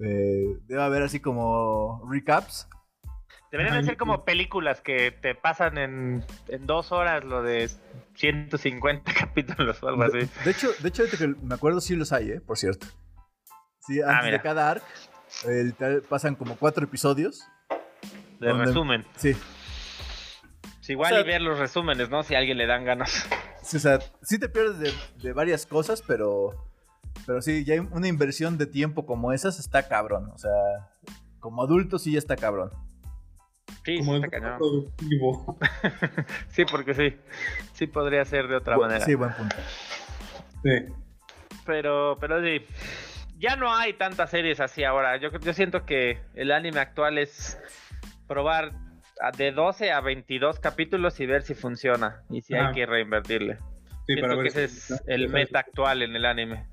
eh, 0.00 0.58
debe 0.66 0.82
haber 0.82 1.02
así 1.02 1.20
como 1.20 2.02
recaps. 2.10 2.68
Deberían 3.50 3.76
de 3.80 3.84
ser 3.84 3.96
como 3.96 4.24
películas 4.24 4.80
que 4.80 5.12
te 5.12 5.36
pasan 5.36 5.78
en, 5.78 6.24
en 6.48 6.66
dos 6.66 6.90
horas 6.90 7.22
lo 7.22 7.42
de 7.42 7.70
150 8.16 9.12
capítulos 9.18 9.80
o 9.82 9.88
algo 9.88 10.08
De, 10.08 10.22
así. 10.24 10.30
de 10.44 10.50
hecho, 10.50 10.70
de 10.80 10.88
hecho, 10.88 11.04
que 11.16 11.28
me 11.40 11.54
acuerdo 11.54 11.80
sí 11.80 11.94
los 11.94 12.12
hay, 12.12 12.32
¿eh? 12.32 12.40
Por 12.40 12.58
cierto. 12.58 12.86
Sí, 13.80 14.00
antes 14.02 14.30
de 14.32 14.36
Ah, 14.38 14.42
cada 14.42 14.70
arc 14.72 14.82
eh, 15.48 15.72
pasan 16.08 16.34
como 16.34 16.56
cuatro 16.56 16.84
episodios. 16.84 17.44
De 18.40 18.48
donde- 18.48 18.64
resumen. 18.66 19.04
Sí, 19.16 19.34
Sí, 20.80 20.92
igual 20.92 21.12
O 21.12 21.16
sea- 21.16 21.24
y 21.24 21.26
ver 21.26 21.40
los 21.40 21.58
resúmenes, 21.58 22.10
¿no? 22.10 22.22
Si 22.24 22.34
a 22.34 22.38
alguien 22.38 22.58
le 22.58 22.66
dan 22.66 22.84
ganas. 22.84 23.26
Sí, 23.62 23.78
o 23.78 23.80
sea, 23.80 24.00
sí 24.22 24.38
te 24.38 24.48
pierdes 24.50 24.78
de, 24.78 24.92
de 25.22 25.32
varias 25.32 25.64
cosas, 25.64 26.02
pero. 26.06 26.50
Pero 27.26 27.40
sí, 27.42 27.64
ya 27.64 27.74
hay 27.74 27.80
una 27.80 28.08
inversión 28.08 28.58
de 28.58 28.66
tiempo 28.66 29.06
como 29.06 29.32
esas 29.32 29.58
está 29.58 29.88
cabrón. 29.88 30.30
O 30.34 30.38
sea, 30.38 30.50
como 31.40 31.62
adulto 31.62 31.98
sí 31.98 32.12
ya 32.12 32.18
está 32.18 32.36
cabrón. 32.36 32.70
Sí, 33.84 33.98
Como 33.98 34.12
sí, 34.12 34.16
el 34.18 34.24
está 34.24 34.40
cañón. 34.40 34.58
productivo. 34.58 35.58
Sí, 36.48 36.64
porque 36.70 36.94
sí. 36.94 37.16
Sí 37.72 37.86
podría 37.86 38.24
ser 38.24 38.48
de 38.48 38.56
otra 38.56 38.76
manera. 38.78 39.04
Sí, 39.04 39.14
buen 39.14 39.32
punto. 39.32 39.56
Sí. 40.62 40.86
Pero, 41.66 42.16
pero 42.20 42.42
sí. 42.42 42.64
Ya 43.38 43.56
no 43.56 43.74
hay 43.74 43.94
tantas 43.94 44.30
series 44.30 44.60
así 44.60 44.84
ahora. 44.84 45.16
Yo, 45.16 45.30
yo 45.40 45.52
siento 45.52 45.84
que 45.84 46.20
el 46.34 46.52
anime 46.52 46.80
actual 46.80 47.18
es 47.18 47.58
probar 48.26 48.72
de 49.36 49.52
12 49.52 49.92
a 49.92 50.00
22 50.00 50.60
capítulos 50.60 51.18
y 51.20 51.26
ver 51.26 51.42
si 51.42 51.54
funciona. 51.54 52.22
Y 52.30 52.42
si 52.42 52.54
hay 52.54 52.72
que 52.72 52.86
reinvertirle. 52.86 53.56
Sí, 54.06 54.14
siento 54.14 54.22
para 54.22 54.34
que 54.36 54.38
ver 54.42 54.46
ese 54.48 54.68
si- 54.68 54.94
es 54.94 55.02
el 55.06 55.28
meta 55.28 55.58
actual 55.58 56.02
en 56.02 56.14
el 56.16 56.24
anime. 56.24 56.66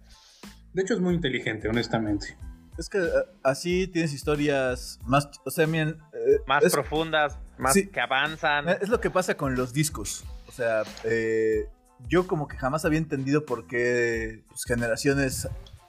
De 0.73 0.81
hecho, 0.81 0.93
es 0.93 0.99
muy 0.99 1.13
inteligente, 1.15 1.67
honestamente. 1.67 2.37
Es 2.77 2.87
que 2.89 2.99
eh, 2.99 3.09
así 3.43 3.87
tienes 3.87 4.13
historias 4.13 4.99
más. 5.05 5.29
O 5.45 5.51
sea, 5.51 5.67
miren. 5.67 5.97
eh, 6.13 6.37
Más 6.47 6.63
es, 6.63 6.71
profundas, 6.73 7.37
más 7.57 7.73
Sí. 7.73 7.87
que 7.87 7.99
avanzan. 7.99 8.69
es 8.69 8.89
lo 8.89 8.99
que 9.01 9.09
pasa 9.09 9.35
con 9.35 9.55
los 9.55 9.73
discos. 9.73 10.23
O 10.47 10.51
sea, 10.51 10.83
eh, 11.03 11.67
yo 12.07 12.27
como 12.27 12.47
que 12.47 12.57
jamás 12.57 12.85
había 12.85 12.97
entendido 12.99 13.45
por 13.45 13.67
qué 13.67 14.43
pues, 14.47 14.63
generaciones 14.65 15.47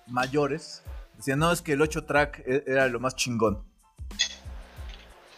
mayores 0.08 0.82
decían, 1.16 1.38
no, 1.38 1.52
es 1.52 1.62
que 1.62 1.72
el 1.74 1.82
8 1.82 2.04
track 2.04 2.42
e- 2.46 2.64
era 2.66 2.88
lo 2.88 2.98
más 3.00 3.14
chingón. 3.16 3.62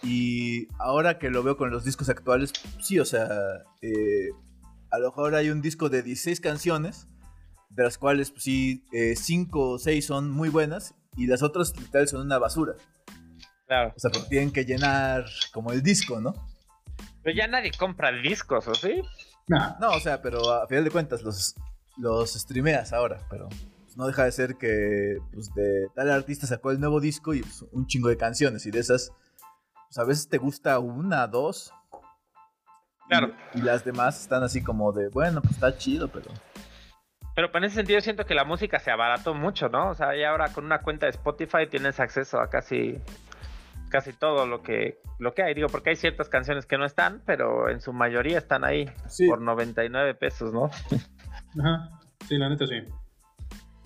Y 0.03 0.69
ahora 0.79 1.19
que 1.19 1.31
lo 1.31 1.43
veo 1.43 1.57
con 1.57 1.71
los 1.71 1.85
discos 1.85 2.09
actuales, 2.09 2.53
sí, 2.83 2.99
o 2.99 3.05
sea, 3.05 3.29
eh, 3.81 4.31
a 4.91 4.99
lo 4.99 5.09
mejor 5.09 5.35
hay 5.35 5.49
un 5.51 5.63
disco 5.63 5.89
de 5.89 6.03
16 6.03 6.41
canciones, 6.41 7.07
de 7.71 7.83
las 7.85 7.99
cuales 7.99 8.31
pues, 8.31 8.45
sí, 8.45 8.85
5 9.17 9.71
o 9.71 9.79
6 9.79 10.07
son 10.07 10.31
muy 10.31 10.49
buenas 10.49 10.95
y 11.17 11.27
las 11.27 11.43
otras 11.43 11.77
literal 11.79 12.09
son 12.09 12.23
una 12.23 12.39
basura. 12.39 12.75
Claro. 13.67 13.93
O 13.97 13.99
sea, 13.99 14.11
porque 14.11 14.29
tienen 14.29 14.53
que 14.53 14.65
llenar 14.65 15.25
como 15.53 15.73
el 15.73 15.83
disco, 15.83 16.21
¿no? 16.21 16.35
Pero 17.23 17.37
ya 17.37 17.47
nadie 17.47 17.71
compra 17.73 18.13
discos, 18.13 18.69
¿o 18.69 18.75
sí? 18.75 19.03
Nah, 19.49 19.77
No, 19.81 19.91
o 19.93 20.01
sea, 20.01 20.21
pero 20.21 20.53
a 20.53 20.67
final 20.67 20.85
de 20.85 20.91
cuentas 20.91 21.23
los, 21.23 21.55
los 21.97 22.33
streameas 22.35 22.93
ahora, 22.93 23.21
pero 23.31 23.49
pues, 23.49 23.97
no 23.97 24.07
deja 24.07 24.25
de 24.25 24.33
ser 24.33 24.57
que 24.57 25.19
pues, 25.33 25.53
de 25.55 25.89
tal 25.95 26.11
artista 26.11 26.47
sacó 26.47 26.71
el 26.71 26.81
nuevo 26.81 27.01
disco 27.01 27.33
y 27.35 27.41
pues, 27.41 27.65
un 27.73 27.87
chingo 27.87 28.09
de 28.09 28.17
canciones 28.17 28.67
y 28.67 28.71
de 28.71 28.81
esas, 28.81 29.13
pues 29.89 29.99
a 29.99 30.05
veces 30.05 30.29
te 30.29 30.39
gusta 30.39 30.79
una, 30.79 31.27
dos. 31.27 31.73
y- 31.93 33.09
Claro. 33.09 33.35
Y, 33.55 33.61
las 33.63 33.85
demás 33.85 34.21
están 34.21 34.43
así 34.43 34.63
como 34.63 34.93
de, 34.93 35.09
bueno, 35.09 35.41
pues 35.41 35.55
está 35.55 35.77
chido, 35.77 36.09
pero... 36.09 36.31
Pero 37.35 37.51
en 37.53 37.65
ese 37.65 37.77
sentido 37.77 38.01
siento 38.01 38.27
que 38.27 38.35
la 38.35 38.45
música 38.45 38.79
se 38.79 38.91
abarató 38.91 39.35
mucho, 39.35 39.69
¿no? 39.69 39.91
O 39.91 39.95
sea, 39.95 40.17
ya 40.17 40.31
ahora 40.31 40.53
con 40.53 40.65
una 40.65 40.81
cuenta 40.81 41.07
de 41.07 41.11
Spotify 41.11 41.67
tienes 41.69 41.99
acceso 41.99 42.41
a 42.41 42.49
casi 42.49 43.01
casi 43.91 44.13
todo 44.13 44.47
lo 44.47 44.63
que 44.63 44.99
lo 45.19 45.35
que 45.35 45.43
hay, 45.43 45.55
digo, 45.55 45.69
porque 45.69 45.91
hay 45.91 45.97
ciertas 45.97 46.29
canciones 46.29 46.67
que 46.67 46.77
no 46.79 46.85
están, 46.85 47.23
pero 47.25 47.69
en 47.69 47.81
su 47.81 47.93
mayoría 47.93 48.39
están 48.39 48.65
ahí 48.65 48.91
Sí, 49.07 49.29
por 49.29 49.41
99 49.41 50.15
pesos, 50.15 50.53
¿no? 50.53 50.65
Ajá. 51.61 51.91
Sí, 52.27 52.37
la 52.39 52.49
neta 52.49 52.67
sí. 52.67 52.83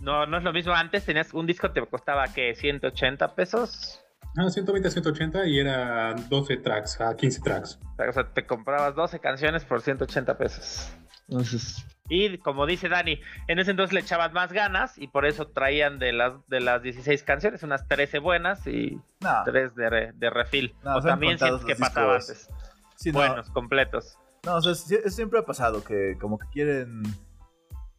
No, 0.01 0.27
no 0.27 0.39
es 0.39 0.45
lo 0.45 0.53
mismo 0.53 0.73
antes, 0.73 1.05
tenías 1.05 1.35
un 1.35 1.47
disco 1.47 1.73
te 1.73 1.85
costaba 1.87 2.25
que 2.33 2.55
180 2.55 3.35
pesos. 3.35 4.03
Ah, 4.37 4.49
120 4.49 4.89
a 4.89 4.91
180 4.91 5.47
y 5.47 5.59
era 5.59 6.15
12 6.15 6.57
tracks 6.59 7.01
a 7.01 7.17
15 7.17 7.41
tracks. 7.43 7.79
O 8.09 8.13
sea, 8.13 8.33
te 8.33 8.47
comprabas 8.47 8.95
12 8.95 9.19
canciones 9.19 9.65
por 9.65 9.81
180 9.81 10.39
pesos. 10.39 10.93
Entonces, 11.29 11.85
y 12.09 12.39
como 12.39 12.67
dice 12.67 12.89
Dani, 12.89 13.21
en 13.49 13.59
ese 13.59 13.71
entonces 13.73 13.93
le 13.93 14.01
echaban 14.01 14.33
más 14.33 14.53
ganas 14.53 14.97
y 14.99 15.09
por 15.09 15.27
eso 15.27 15.49
traían 15.49 15.99
de 15.99 16.13
las 16.13 16.47
de 16.49 16.61
las 16.61 16.83
16 16.83 17.23
canciones 17.23 17.63
unas 17.63 17.87
13 17.87 18.19
buenas 18.19 18.67
y 18.67 18.99
no, 19.21 19.43
3 19.45 19.75
de, 19.75 20.13
de 20.15 20.31
refil. 20.31 20.75
No, 20.83 20.97
o 20.97 21.01
también 21.03 21.39
sientes 21.39 21.65
que 21.65 21.77
pasaba 21.77 22.15
antes. 22.15 22.49
sí, 22.97 23.13
no, 23.13 23.19
Buenos, 23.19 23.51
completos. 23.51 24.19
no, 24.45 24.57
o 24.57 24.61
sea, 24.63 24.75
siempre 24.75 25.39
ha 25.41 25.45
pasado 25.45 25.85
que 25.85 26.17
como 26.21 26.39
que 26.39 26.47
quieren 26.49 27.03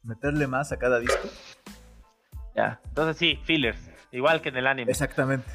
meterle 0.04 0.48
más 0.48 0.72
a 0.72 0.78
cada 0.78 1.00
disco. 1.00 1.28
Ya. 2.56 2.80
Entonces 2.86 3.18
sí, 3.18 3.40
fillers. 3.44 3.80
Igual 4.12 4.42
que 4.42 4.50
en 4.50 4.58
el 4.58 4.68
anime. 4.68 4.92
Exactamente. 4.92 5.48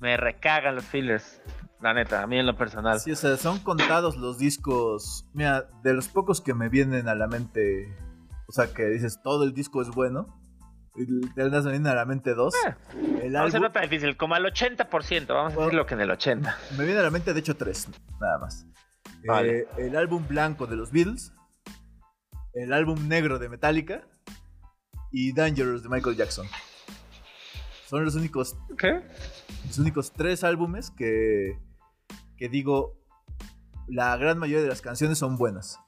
Me 0.00 0.16
recagan 0.16 0.74
los 0.74 0.84
fillers. 0.86 1.40
La 1.82 1.94
neta, 1.94 2.22
a 2.22 2.26
mí 2.26 2.38
en 2.38 2.46
lo 2.46 2.56
personal. 2.56 3.00
Sí, 3.00 3.12
o 3.12 3.16
sea, 3.16 3.36
son 3.36 3.58
contados 3.60 4.16
los 4.16 4.38
discos. 4.38 5.26
Mira, 5.32 5.66
de 5.82 5.94
los 5.94 6.08
pocos 6.08 6.40
que 6.40 6.52
me 6.54 6.68
vienen 6.68 7.08
a 7.08 7.14
la 7.14 7.26
mente, 7.26 7.96
o 8.48 8.52
sea, 8.52 8.72
que 8.74 8.84
dices 8.86 9.20
todo 9.22 9.44
el 9.44 9.54
disco 9.54 9.80
es 9.80 9.88
bueno, 9.88 10.38
y 10.96 11.06
te 11.34 11.42
andas 11.42 11.64
veniendo 11.64 11.88
a 11.90 11.94
la 11.94 12.04
mente 12.04 12.34
dos. 12.34 12.52
Eh, 12.66 12.74
el 13.22 13.32
No 13.32 13.48
se 13.48 13.56
álbum, 13.56 13.62
nota 13.68 13.80
difícil, 13.80 14.16
como 14.18 14.34
al 14.34 14.44
80%, 14.44 15.26
vamos 15.28 15.52
a 15.52 15.56
Bueno. 15.56 15.60
decirlo 15.70 15.86
que 15.86 15.94
en 15.94 16.00
el 16.02 16.10
80%. 16.10 16.54
me 16.76 16.84
viene 16.84 17.00
a 17.00 17.04
la 17.04 17.10
mente, 17.10 17.32
de 17.32 17.40
hecho, 17.40 17.56
tres, 17.56 17.88
nada 18.20 18.38
más. 18.38 18.66
Vale. 19.26 19.60
Eh, 19.60 19.68
el 19.78 19.96
álbum 19.96 20.26
blanco 20.28 20.66
de 20.66 20.76
los 20.76 20.92
Beatles, 20.92 21.32
el 22.52 22.72
álbum 22.74 23.08
negro 23.08 23.38
de 23.38 23.48
Metallica 23.48 24.02
y 25.12 25.32
Dangerous 25.32 25.82
de 25.82 25.88
Michael 25.88 26.16
Jackson. 26.16 26.46
Son 27.86 28.04
los 28.04 28.14
únicos, 28.14 28.56
¿Qué? 28.78 29.00
los 29.66 29.78
únicos 29.78 30.12
tres 30.12 30.44
álbumes 30.44 30.90
que, 30.90 31.58
que 32.40 32.48
digo, 32.48 32.96
la 33.86 34.16
gran 34.16 34.38
mayoría 34.38 34.62
de 34.62 34.70
las 34.70 34.80
canciones 34.80 35.18
son 35.18 35.36
buenas. 35.36 35.78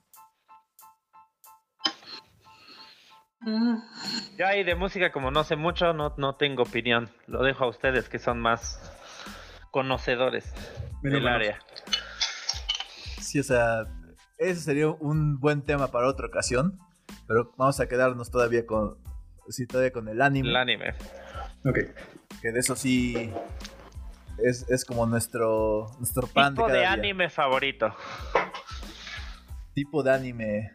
Yo 4.38 4.46
ahí 4.46 4.62
de 4.62 4.74
música, 4.74 5.11
como 5.12 5.30
no 5.30 5.44
sé 5.44 5.57
mucho, 5.57 5.94
no, 5.94 6.14
no 6.18 6.36
tengo 6.36 6.62
opinión. 6.62 7.11
Lo 7.26 7.42
dejo 7.42 7.64
a 7.64 7.68
ustedes 7.68 8.11
que 8.11 8.18
son 8.18 8.38
más 8.38 8.78
conocedores 9.70 10.53
Mira, 11.03 11.14
del 11.14 11.22
bueno. 11.22 11.36
área. 11.36 11.59
Sí, 13.18 13.40
o 13.40 13.42
sea, 13.42 13.86
ese 14.36 14.61
sería 14.61 14.90
un 14.90 15.40
buen 15.40 15.62
tema 15.62 15.90
para 15.90 16.07
otra 16.07 16.26
ocasión. 16.26 16.78
Pero 17.26 17.55
vamos 17.57 17.80
a 17.80 17.88
quedarnos 17.88 18.30
todavía 18.30 18.66
con, 18.66 18.98
sí, 19.48 19.66
todavía 19.66 19.92
con 19.92 20.07
el 20.09 20.20
anime. 20.20 20.50
El 20.50 20.57
anime. 20.57 20.90
Ok. 21.64 21.78
Que 22.42 22.53
de 22.53 22.61
eso 22.61 22.76
sí 22.76 23.32
es, 24.38 24.68
es 24.70 24.84
como 24.84 25.06
nuestro, 25.06 25.90
nuestro 25.98 26.26
pan 26.26 26.54
Tipo 26.54 26.66
de 26.66 26.74
de 26.74 26.82
cada 26.82 26.94
día. 26.94 27.02
anime 27.02 27.30
favorito. 27.30 27.94
Tipo 29.74 30.02
de 30.02 30.12
anime. 30.12 30.70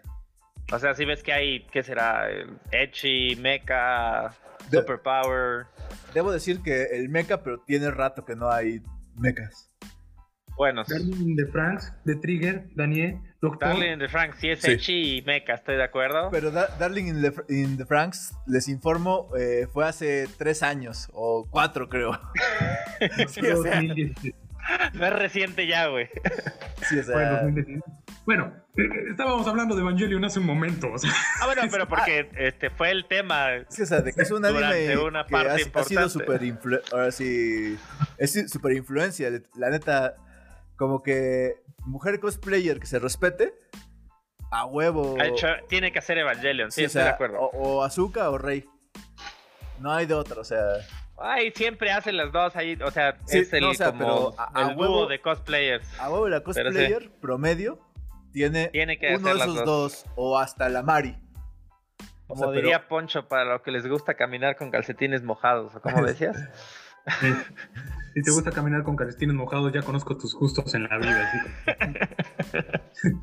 O 0.73 0.79
sea, 0.79 0.93
si 0.95 1.05
ves 1.05 1.23
que 1.23 1.31
hay, 1.31 1.65
¿qué 1.67 1.83
será? 1.83 2.29
El 2.29 2.57
Echi, 2.71 3.35
Mecha, 3.37 4.29
De- 4.69 4.79
Superpower. 4.79 5.67
Debo 6.13 6.31
decir 6.31 6.61
que 6.61 6.83
el 6.85 7.09
mecha, 7.09 7.41
pero 7.43 7.59
tiene 7.59 7.91
rato 7.91 8.25
que 8.25 8.35
no 8.35 8.49
hay 8.51 8.81
mechas. 9.15 9.69
Bueno, 10.57 10.83
de 10.87 11.45
Franks, 11.51 11.93
de 12.03 12.15
Trigger, 12.15 12.67
Daniel, 12.75 13.19
Doctor. 13.41 13.69
Darling 13.69 13.97
de 13.99 14.09
Frank, 14.09 14.33
sí 14.39 14.49
es 14.49 14.61
Sí. 14.61 14.71
Echi 14.71 15.17
y 15.17 15.21
Mecha, 15.21 15.53
estoy 15.53 15.75
de 15.75 15.83
acuerdo. 15.83 16.29
Pero 16.31 16.49
Da- 16.51 16.75
Darling 16.79 17.05
in 17.07 17.21
the, 17.21 17.33
in 17.53 17.77
the 17.77 17.85
Franks, 17.85 18.33
les 18.47 18.67
informo, 18.67 19.29
eh, 19.37 19.67
fue 19.71 19.85
hace 19.87 20.27
tres 20.37 20.63
años, 20.63 21.07
o 21.13 21.47
cuatro 21.49 21.87
creo. 21.87 22.19
sí, 23.27 23.41
o 23.47 23.61
sea, 23.63 23.75
2017. 23.81 24.35
No 24.95 25.05
es 25.05 25.13
reciente 25.13 25.65
ya, 25.65 25.87
güey. 25.87 26.09
sí, 26.89 26.99
o 26.99 27.03
Fue 27.03 27.23
en 27.23 27.29
sea, 27.29 27.31
2019. 27.43 27.81
Bueno, 28.25 28.53
estábamos 29.09 29.47
hablando 29.47 29.75
de 29.75 29.81
Evangelion 29.81 30.25
hace 30.25 30.39
un 30.39 30.45
momento. 30.45 30.91
o 30.91 30.97
sea, 30.97 31.09
Ah, 31.39 31.45
bueno, 31.45 31.61
pero 31.71 31.87
porque 31.89 32.29
este 32.37 32.69
fue 32.69 32.91
el 32.91 33.05
tema. 33.07 33.47
sí, 33.69 33.83
o 33.83 33.85
sea, 33.85 34.01
de 34.01 34.11
que 34.11 34.21
es 34.23 34.31
un 34.31 34.41
Durante 34.41 34.65
anime 34.89 34.97
una 34.97 35.25
que 35.25 35.31
parte 35.31 35.49
ha, 35.51 35.53
ha 35.53 35.83
sido 35.85 36.01
importante. 36.05 36.09
super 36.09 36.41
influ- 36.41 36.81
ahora 36.91 37.11
sí, 37.11 37.77
es 38.17 38.51
super 38.51 38.73
influencia. 38.73 39.29
La 39.55 39.69
neta, 39.69 40.15
como 40.75 41.01
que 41.01 41.61
mujer 41.87 42.19
cosplayer 42.19 42.79
que 42.79 42.85
se 42.87 42.99
respete, 42.99 43.53
a 44.51 44.65
huevo. 44.65 45.15
hecho- 45.21 45.47
tiene 45.67 45.91
que 45.91 45.99
hacer 45.99 46.17
Evangelion, 46.17 46.71
sí, 46.71 46.81
Sí, 46.81 46.83
o 46.83 46.87
estoy 46.87 46.99
sea, 47.01 47.09
de 47.09 47.15
acuerdo. 47.15 47.39
O, 47.39 47.77
o 47.79 47.83
Azuka 47.83 48.29
o 48.29 48.37
Rey. 48.37 48.65
No 49.79 49.91
hay 49.93 50.05
de 50.05 50.13
otra, 50.13 50.41
o 50.41 50.43
sea. 50.43 50.61
Ay, 51.19 51.51
siempre 51.55 51.91
hacen 51.91 52.15
las 52.17 52.31
dos 52.31 52.55
ahí, 52.55 52.77
o 52.83 52.91
sea, 52.91 53.17
Sí, 53.25 53.39
es 53.39 53.51
el 53.53 53.61
no, 53.61 53.69
o 53.71 53.73
sea, 53.73 53.87
como 53.87 53.99
pero 53.99 54.35
a- 54.39 54.51
a 54.53 54.69
el 54.69 54.75
dúo 54.75 54.83
huevo- 54.85 55.07
de 55.07 55.19
cosplayers. 55.21 55.99
A 55.99 56.09
huevo 56.11 56.27
la 56.29 56.41
cosplayer 56.41 57.11
promedio 57.19 57.79
tiene, 58.31 58.67
Tiene 58.67 58.99
que 58.99 59.15
uno 59.15 59.29
hacer 59.29 59.33
de 59.33 59.39
esos 59.39 59.55
dos. 59.55 59.65
dos. 59.65 60.05
o 60.15 60.37
hasta 60.37 60.69
la 60.69 60.83
Mari. 60.83 61.17
O 62.29 62.35
Como 62.35 62.49
pero- 62.49 62.61
diría 62.61 62.87
Poncho, 62.87 63.27
para 63.27 63.45
lo 63.45 63.61
que 63.63 63.71
les 63.71 63.87
gusta 63.87 64.15
caminar 64.15 64.57
con 64.57 64.69
calcetines 64.69 65.23
mojados, 65.23 65.73
o 65.75 65.81
como 65.81 66.03
decías. 66.05 66.37
Si 68.13 68.21
te 68.21 68.31
gusta 68.31 68.51
caminar 68.51 68.83
con 68.83 68.95
calcetines 68.95 69.35
mojados, 69.35 69.71
ya 69.73 69.81
conozco 69.81 70.17
tus 70.17 70.33
gustos 70.33 70.73
en 70.75 70.83
la 70.83 70.97
vida. 70.97 71.29
así 71.29 71.37
como- 72.53 72.73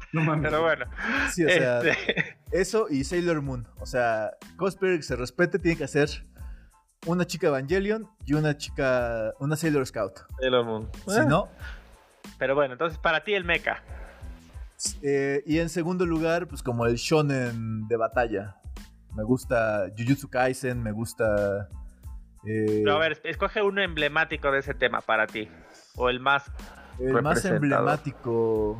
no 0.12 0.20
mames. 0.24 0.50
Pero 0.50 0.62
bueno. 0.62 0.84
Sí, 1.32 1.44
o 1.44 1.48
sea, 1.48 1.80
este, 1.80 2.36
eso 2.52 2.86
y 2.88 3.04
Sailor 3.04 3.42
Moon. 3.42 3.66
O 3.80 3.86
sea, 3.86 4.32
cosplayer 4.56 4.96
que 4.98 5.02
se 5.02 5.16
respete 5.16 5.58
tiene 5.58 5.76
que 5.76 5.84
hacer 5.84 6.08
una 7.06 7.26
chica 7.26 7.48
Evangelion 7.48 8.08
y 8.24 8.34
una 8.34 8.56
chica, 8.56 9.32
una 9.40 9.56
Sailor 9.56 9.86
Scout. 9.86 10.20
Sailor 10.40 10.64
Moon. 10.64 10.88
Si 11.08 11.20
no, 11.26 11.48
Pero 12.38 12.54
bueno, 12.54 12.72
entonces 12.74 12.98
para 12.98 13.22
ti 13.24 13.34
el 13.34 13.44
mecha. 13.44 13.82
eh, 15.02 15.42
y 15.46 15.58
en 15.58 15.68
segundo 15.68 16.06
lugar, 16.06 16.46
pues 16.48 16.62
como 16.62 16.86
el 16.86 16.94
shonen 16.96 17.86
de 17.88 17.96
batalla. 17.96 18.56
Me 19.14 19.22
gusta 19.22 19.86
Jujutsu 19.96 20.28
Kaisen, 20.28 20.82
me 20.82 20.90
gusta... 20.92 21.68
eh, 22.46 22.80
Pero 22.84 22.96
a 22.96 22.98
ver, 22.98 23.20
escoge 23.24 23.62
uno 23.62 23.82
emblemático 23.82 24.50
de 24.50 24.60
ese 24.60 24.74
tema 24.74 25.00
para 25.00 25.26
ti. 25.26 25.48
O 25.96 26.08
el 26.08 26.20
más. 26.20 26.50
El 26.98 27.22
más 27.22 27.44
emblemático. 27.44 28.78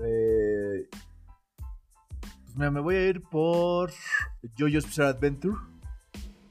eh, 0.00 0.88
pues 2.44 2.56
mira, 2.56 2.70
me 2.70 2.80
voy 2.80 2.94
a 2.96 3.08
ir 3.08 3.22
por 3.22 3.90
JoJo's 4.58 4.86
Bizarre 4.86 5.10
Adventure. 5.10 5.56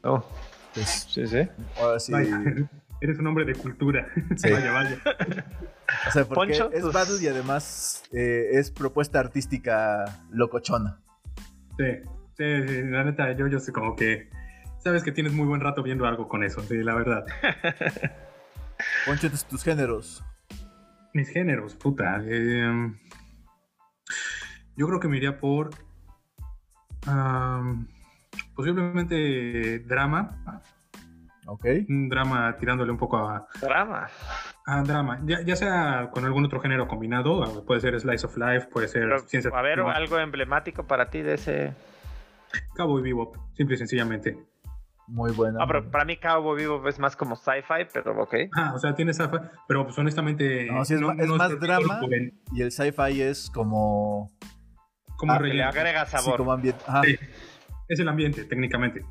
Oh, 0.04 0.24
Pues, 0.74 1.08
sí, 1.10 1.26
sí. 1.28 1.48
ahora 1.80 2.00
sí. 2.00 2.12
Vaya, 2.12 2.42
eres 3.02 3.18
un 3.20 3.28
hombre 3.28 3.46
de 3.46 3.56
cultura. 3.56 4.08
Sí. 4.38 4.52
Vaya, 4.52 4.72
vaya. 4.72 4.98
O 6.08 6.12
sea, 6.12 6.26
porque 6.26 6.34
Poncho, 6.60 6.72
es 6.72 6.84
battle 6.92 7.18
y 7.22 7.28
además 7.28 8.04
eh, 8.12 8.50
es 8.54 8.72
propuesta 8.72 9.20
artística 9.20 10.24
locochona. 10.32 11.00
Sí, 11.78 11.86
sí, 12.38 12.68
sí, 12.68 12.82
la 12.84 13.04
neta, 13.04 13.32
yo, 13.34 13.48
yo 13.48 13.60
sé 13.60 13.72
como 13.72 13.96
que. 13.96 14.30
Sabes 14.86 15.02
que 15.02 15.12
tienes 15.12 15.34
muy 15.34 15.48
buen 15.48 15.62
rato 15.62 15.82
viendo 15.82 16.06
algo 16.06 16.28
con 16.28 16.44
eso, 16.44 16.62
sí, 16.62 16.76
la 16.84 16.94
verdad. 16.94 17.26
Poncho, 19.08 19.32
tus, 19.32 19.64
géneros. 19.64 20.24
Mis 21.12 21.28
géneros, 21.28 21.74
puta. 21.74 22.22
eh, 22.24 22.94
yo 24.78 24.86
creo 24.86 25.00
que 25.00 25.08
me 25.08 25.18
iría 25.18 25.40
por. 25.40 25.72
posiblemente 28.56 29.80
drama. 29.80 30.62
Ok. 31.48 31.66
Un 31.90 32.08
drama 32.08 32.56
tirándole 32.60 32.92
un 32.92 33.00
poco 33.00 33.18
a, 33.18 33.48
Drama. 33.60 34.08
a 34.68 34.84
drama. 34.84 35.20
Ya, 35.26 35.42
ya 35.42 35.56
sea 35.56 36.12
con 36.12 36.26
algún 36.26 36.46
otro 36.46 36.60
género 36.60 36.88
combinado. 36.88 37.66
Puede 37.66 37.82
ser 37.82 38.00
Slice 38.00 38.28
of 38.28 38.38
Life, 38.38 38.68
puede 38.72 38.88
ser 38.88 39.02
Pero, 39.02 39.20
ciencia 39.22 39.50
a 39.52 39.62
ver, 39.64 39.80
algo 39.80 40.20
emblemático 40.20 40.84
para 40.86 41.10
ti 41.10 41.24
de 41.24 41.34
ese. 41.34 41.74
Cowboy 42.76 43.02
Bebop, 43.02 43.36
simple 43.56 43.74
y 43.74 43.78
sencillamente. 43.80 44.38
Muy 45.08 45.32
buena. 45.34 45.60
Ah, 45.62 45.68
pero 45.68 45.90
para 45.92 46.04
mí 46.04 46.18
Cowboy 46.18 46.58
Vivo 46.58 46.88
es 46.90 46.98
más 47.00 47.16
como 47.16 47.36
sci-fi, 47.36 47.86
pero 47.94 48.24
ok. 48.24 48.34
Ah, 48.56 48.74
o 48.76 48.80
sea, 48.80 48.96
tiene 48.96 49.12
esa. 49.12 49.30
Pero 49.68 49.86
pues 49.86 49.98
honestamente. 50.00 50.66
No, 50.72 50.84
sí, 50.84 50.96
es 50.96 51.02
más 51.02 51.60
drama. 51.60 52.02
Y 52.54 52.62
el 52.62 52.72
sci-fi 52.72 53.22
es 53.22 53.50
como. 53.54 54.32
Como 55.18 55.34
Ah, 55.34 55.40
le 55.40 55.64
agrega 55.64 56.06
Sí, 56.06 56.12
sabor. 56.18 56.38
como 56.38 56.52
ambiente. 56.52 56.84
Ajá. 56.88 57.04
Sí. 57.04 57.18
Es 57.88 58.00
el 58.00 58.10
ambiente, 58.10 58.44
técnicamente. 58.46 59.06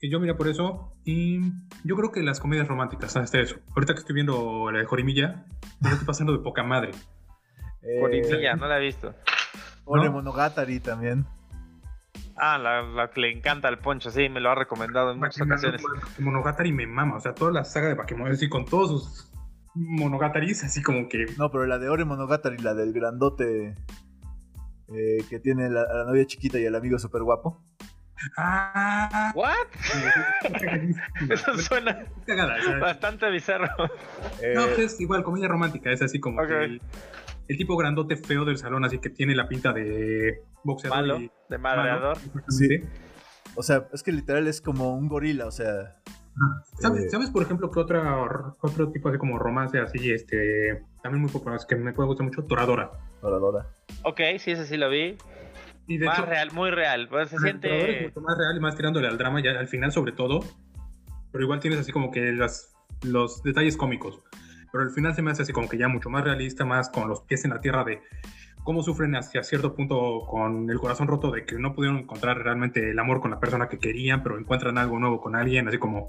Y 0.00 0.10
yo 0.10 0.20
mira 0.20 0.36
por 0.36 0.48
eso. 0.48 0.92
Y 1.04 1.40
yo 1.84 1.96
creo 1.96 2.12
que 2.12 2.22
las 2.22 2.38
comedias 2.38 2.68
románticas, 2.68 3.16
hasta 3.16 3.40
eso. 3.40 3.56
Ahorita 3.74 3.94
que 3.94 4.00
estoy 4.00 4.14
viendo 4.14 4.70
la 4.70 4.80
de 4.80 4.84
Jorimilla, 4.84 5.46
me 5.80 5.90
estoy 5.90 6.06
pasando 6.06 6.32
de 6.32 6.40
poca 6.40 6.62
madre. 6.62 6.90
Eh, 7.82 7.98
Jorimilla, 8.00 8.54
no 8.54 8.66
la 8.66 8.78
he 8.78 8.80
visto. 8.82 9.14
Ore 9.84 10.04
¿no? 10.06 10.12
Monogatari 10.12 10.78
también. 10.80 11.26
Ah, 12.36 12.58
la, 12.58 12.82
la 12.82 13.10
que 13.10 13.20
le 13.20 13.30
encanta 13.30 13.68
al 13.68 13.78
Poncho, 13.78 14.10
sí, 14.10 14.28
me 14.28 14.40
lo 14.40 14.50
ha 14.50 14.54
recomendado 14.54 15.12
en 15.12 15.18
muchas 15.18 15.40
ocasiones. 15.42 15.82
Monogatari 16.18 16.72
me 16.72 16.86
mama. 16.86 17.16
O 17.16 17.20
sea, 17.20 17.34
toda 17.34 17.50
la 17.52 17.64
saga 17.64 17.88
de 17.88 17.94
Bakemono, 17.94 18.32
así 18.32 18.48
con 18.48 18.64
todos 18.64 18.90
sus 18.90 19.32
monogataris, 19.74 20.64
así 20.64 20.82
como 20.82 21.08
que. 21.08 21.26
No, 21.38 21.50
pero 21.50 21.66
la 21.66 21.78
de 21.78 21.88
Ore 21.88 22.04
Monogatari, 22.04 22.58
la 22.58 22.74
del 22.74 22.92
grandote 22.92 23.74
eh, 24.88 25.24
que 25.28 25.40
tiene 25.40 25.70
la, 25.70 25.82
a 25.82 25.94
la 25.98 26.04
novia 26.04 26.26
chiquita 26.26 26.58
y 26.58 26.64
el 26.64 26.74
amigo 26.74 26.98
súper 26.98 27.22
guapo. 27.22 27.62
¡Ah! 28.36 29.32
¿What? 29.34 29.56
Eso 31.30 31.58
suena 31.58 32.04
cagada, 32.26 32.78
bastante 32.78 33.30
bizarro. 33.30 33.68
Eh, 34.40 34.52
No, 34.54 34.66
pues 34.66 34.78
es 34.94 35.00
igual, 35.00 35.22
comedia 35.22 35.48
romántica, 35.48 35.90
es 35.90 36.02
así 36.02 36.20
como 36.20 36.44
que 36.46 36.64
el, 36.64 36.80
el 37.48 37.56
tipo 37.56 37.76
grandote 37.76 38.16
feo 38.16 38.44
del 38.44 38.58
salón, 38.58 38.84
así 38.84 38.98
que 38.98 39.10
tiene 39.10 39.34
la 39.34 39.48
pinta 39.48 39.72
de 39.72 40.42
boxeador 40.64 40.98
Malo, 40.98 41.20
y 41.20 41.30
de 41.48 41.58
madreador. 41.58 42.18
malo, 42.18 42.44
Sí. 42.48 42.64
exactamente. 42.74 43.00
o 43.56 43.62
sea, 43.62 43.86
es 43.92 44.02
que 44.02 44.12
literal 44.12 44.46
es 44.46 44.60
como 44.60 44.94
un 44.94 45.08
gorila, 45.08 45.46
o 45.46 45.50
sea. 45.52 45.96
¿Sabes, 46.80 47.02
Eh, 47.04 47.08
¿Sabes, 47.10 47.28
por 47.30 47.42
ejemplo, 47.42 47.70
que 47.70 47.78
otra, 47.78 48.16
otro 48.62 48.90
tipo 48.90 49.10
así 49.10 49.18
como 49.18 49.38
romance 49.38 49.78
así, 49.78 50.10
este, 50.10 50.82
también 51.02 51.20
muy 51.20 51.30
popular, 51.30 51.60
que 51.68 51.76
me 51.76 51.92
puede 51.92 52.06
gustar 52.06 52.24
mucho, 52.26 52.42
Toradora? 52.44 52.90
Toradora. 53.20 53.66
Ok, 54.02 54.18
sí, 54.38 54.52
ese 54.52 54.64
sí 54.64 54.78
lo 54.78 54.88
vi. 54.88 55.18
Y 55.92 55.98
de 55.98 56.06
Más 56.06 56.18
hecho, 56.18 56.26
real, 56.26 56.50
muy 56.52 56.70
real. 56.70 57.06
Pues 57.08 57.28
se 57.28 57.36
es 57.36 57.42
siente. 57.42 58.00
mucho 58.04 58.20
más 58.22 58.38
real 58.38 58.56
y 58.56 58.60
más 58.60 58.74
tirándole 58.76 59.08
al 59.08 59.18
drama, 59.18 59.42
ya 59.42 59.50
al 59.50 59.68
final 59.68 59.92
sobre 59.92 60.12
todo, 60.12 60.40
pero 61.30 61.44
igual 61.44 61.60
tienes 61.60 61.80
así 61.80 61.92
como 61.92 62.10
que 62.10 62.32
las, 62.32 62.74
los 63.02 63.42
detalles 63.42 63.76
cómicos. 63.76 64.18
Pero 64.70 64.84
al 64.84 64.90
final 64.90 65.14
se 65.14 65.20
me 65.20 65.30
hace 65.30 65.42
así 65.42 65.52
como 65.52 65.68
que 65.68 65.76
ya 65.76 65.88
mucho 65.88 66.08
más 66.08 66.24
realista, 66.24 66.64
más 66.64 66.88
con 66.88 67.08
los 67.08 67.20
pies 67.22 67.44
en 67.44 67.50
la 67.50 67.60
tierra 67.60 67.84
de 67.84 68.00
cómo 68.64 68.82
sufren 68.82 69.14
hacia 69.16 69.42
cierto 69.42 69.74
punto 69.74 70.20
con 70.26 70.70
el 70.70 70.78
corazón 70.78 71.08
roto 71.08 71.30
de 71.30 71.44
que 71.44 71.58
no 71.58 71.74
pudieron 71.74 71.98
encontrar 71.98 72.38
realmente 72.38 72.90
el 72.90 72.98
amor 72.98 73.20
con 73.20 73.30
la 73.32 73.38
persona 73.40 73.68
que 73.68 73.78
querían, 73.78 74.22
pero 74.22 74.38
encuentran 74.38 74.78
algo 74.78 74.98
nuevo 74.98 75.20
con 75.20 75.36
alguien, 75.36 75.68
así 75.68 75.76
como 75.78 76.08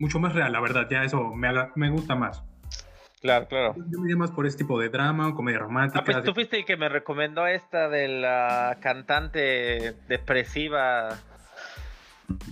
mucho 0.00 0.18
más 0.18 0.32
real, 0.34 0.52
la 0.52 0.60
verdad, 0.60 0.88
ya 0.90 1.04
eso 1.04 1.32
me, 1.34 1.46
haga- 1.46 1.70
me 1.76 1.90
gusta 1.90 2.16
más. 2.16 2.42
Claro, 3.22 3.46
claro. 3.46 3.74
Yo 3.88 4.00
me 4.00 4.06
iría 4.06 4.16
más 4.16 4.32
por 4.32 4.46
ese 4.46 4.58
tipo 4.58 4.78
de 4.80 4.88
drama, 4.88 5.32
comedia 5.34 5.60
romántica. 5.60 6.00
Ah, 6.00 6.04
pues 6.04 6.24
tú 6.24 6.34
fuiste 6.34 6.58
el 6.58 6.64
que 6.64 6.76
me 6.76 6.88
recomendó 6.88 7.46
esta 7.46 7.88
de 7.88 8.08
la 8.08 8.76
cantante 8.80 9.94
depresiva. 10.08 11.10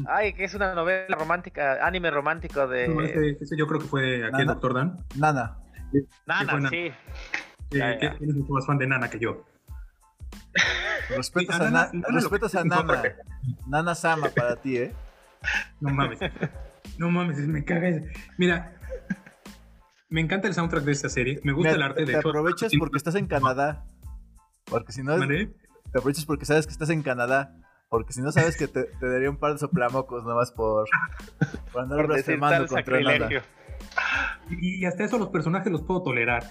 Ay, 0.06 0.32
que 0.34 0.44
es 0.44 0.54
una 0.54 0.72
novela 0.74 1.16
romántica, 1.16 1.84
anime 1.84 2.10
romántico 2.10 2.60
No, 2.60 2.68
de 2.68 2.84
ese- 3.04 3.42
ese 3.44 3.56
yo 3.56 3.66
creo 3.66 3.80
que 3.80 3.86
fue 3.86 4.16
aquí 4.16 4.24
el 4.26 4.30
Nana. 4.30 4.44
Doctor 4.52 4.74
Dan, 4.74 4.96
Nana. 5.16 5.56
Nana, 6.26 6.68
sí. 6.68 6.92
eh, 7.72 7.98
que 8.18 8.26
mucho 8.26 8.52
más 8.52 8.64
fan 8.66 8.78
de 8.78 8.86
Nana 8.86 9.10
que 9.10 9.18
yo. 9.18 9.44
Respetas 11.16 11.56
Sí, 11.56 11.62
a 11.62 11.66
a, 11.66 11.70
Nana- 11.70 11.90
Na- 11.92 12.00
Nana 12.00 12.14
respetas 12.20 12.54
a 12.54 12.64
Nana. 12.64 13.02
Nana 13.66 13.94
Sama 13.96 14.28
para 14.28 14.54
ti, 14.56 14.76
¿eh? 14.76 14.92
No 15.80 15.90
mames. 15.92 16.20
No 16.98 17.10
mames, 17.10 17.38
me 17.38 17.64
caga 17.64 17.88
ese. 17.88 18.12
Mira, 18.38 18.74
me 20.10 20.20
encanta 20.20 20.48
el 20.48 20.54
soundtrack 20.54 20.84
de 20.84 20.92
esta 20.92 21.08
serie. 21.08 21.40
Me 21.44 21.52
gusta 21.52 21.70
el 21.72 21.82
arte 21.82 22.04
te 22.04 22.12
de 22.12 22.18
hecho. 22.18 22.28
aprovechas 22.28 22.72
porque 22.78 22.96
estás 22.98 23.14
en 23.14 23.26
Canadá. 23.26 23.84
Porque 24.64 24.92
si 24.92 25.02
no, 25.02 25.16
¿Mandé? 25.16 25.46
te 25.92 25.98
aprovechas 25.98 26.24
porque 26.26 26.44
sabes 26.44 26.66
que 26.66 26.72
estás 26.72 26.90
en 26.90 27.02
Canadá. 27.02 27.54
Porque 27.88 28.12
si 28.12 28.20
no 28.20 28.30
sabes 28.30 28.56
que 28.56 28.68
te, 28.68 28.84
te 28.84 29.08
daría 29.08 29.28
un 29.30 29.36
par 29.38 29.52
de 29.52 29.58
soplamocos 29.58 30.24
nomás 30.24 30.52
por, 30.52 30.86
por 31.72 31.82
andar 31.82 31.98
Por 31.98 32.06
blasfemando 32.08 32.66
contra 32.68 33.00
Nana. 33.00 33.10
sacrilegio. 33.12 33.42
Y 34.60 34.84
hasta 34.84 35.04
eso 35.04 35.18
los 35.18 35.28
personajes 35.28 35.72
los 35.72 35.82
puedo 35.82 36.02
tolerar. 36.02 36.44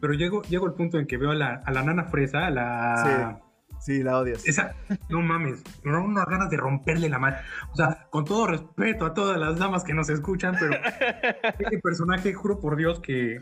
Pero 0.00 0.12
llego, 0.14 0.42
llego 0.42 0.66
al 0.66 0.74
punto 0.74 0.98
en 0.98 1.06
que 1.06 1.16
veo 1.16 1.30
a 1.30 1.34
la, 1.34 1.62
a 1.64 1.70
la 1.72 1.82
nana 1.84 2.04
fresa, 2.04 2.46
a 2.46 2.50
la... 2.50 2.96
Sí, 3.36 3.42
la 3.88 4.18
odias. 4.18 4.46
Esa, 4.46 4.74
no 5.08 5.20
mames, 5.20 5.62
me 5.82 5.92
dan 5.92 6.02
unas 6.02 6.26
ganas 6.26 6.50
de 6.50 6.56
romperle 6.56 7.08
la 7.08 7.18
mano. 7.18 7.36
O 7.72 7.76
sea, 7.76 8.06
con 8.10 8.24
todo 8.24 8.46
respeto 8.46 9.06
a 9.06 9.14
todas 9.14 9.38
las 9.38 9.58
damas 9.58 9.84
que 9.84 9.94
nos 9.94 10.08
escuchan, 10.08 10.56
pero 10.58 10.72
ese 11.58 11.78
personaje, 11.78 12.32
juro 12.32 12.60
por 12.60 12.76
Dios 12.76 13.00
que 13.00 13.40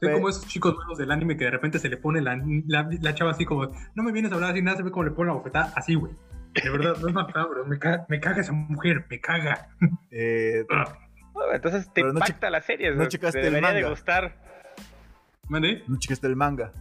soy 0.00 0.12
como 0.12 0.28
esos 0.28 0.46
chicos 0.46 0.74
nuevos 0.74 0.98
del 0.98 1.10
anime 1.10 1.36
que 1.36 1.44
de 1.44 1.50
repente 1.50 1.78
se 1.78 1.88
le 1.88 1.96
pone 1.96 2.20
la, 2.20 2.36
la, 2.66 3.14
chava 3.14 3.30
así 3.30 3.44
como, 3.44 3.70
no 3.94 4.02
me 4.02 4.12
vienes 4.12 4.32
a 4.32 4.34
hablar 4.34 4.50
así, 4.50 4.62
nada, 4.62 4.76
se 4.76 4.82
ve 4.82 4.90
como 4.90 5.04
le 5.04 5.10
pone 5.12 5.28
la 5.28 5.36
bofetada, 5.36 5.72
así, 5.74 5.94
güey. 5.94 6.12
De 6.54 6.70
verdad, 6.70 6.96
no 7.00 7.08
es 7.08 7.14
macabro, 7.14 7.66
me 7.66 7.78
caga, 7.78 8.06
me 8.08 8.18
caga 8.18 8.40
esa 8.40 8.52
mujer, 8.52 9.06
me 9.10 9.20
caga. 9.20 9.68
Eh, 10.10 10.64
ah. 10.70 10.98
entonces 11.52 11.92
te 11.92 12.00
impacta 12.00 12.48
la 12.48 12.62
serie, 12.62 12.94
no 12.94 13.06
checaste 13.06 13.46
el 13.46 13.60
manga. 13.60 13.74
de 13.74 13.88
gustar. 13.88 14.36
¿Mande? 15.48 15.84
No 15.86 15.98
checaste 15.98 16.26
el 16.26 16.36
manga. 16.36 16.72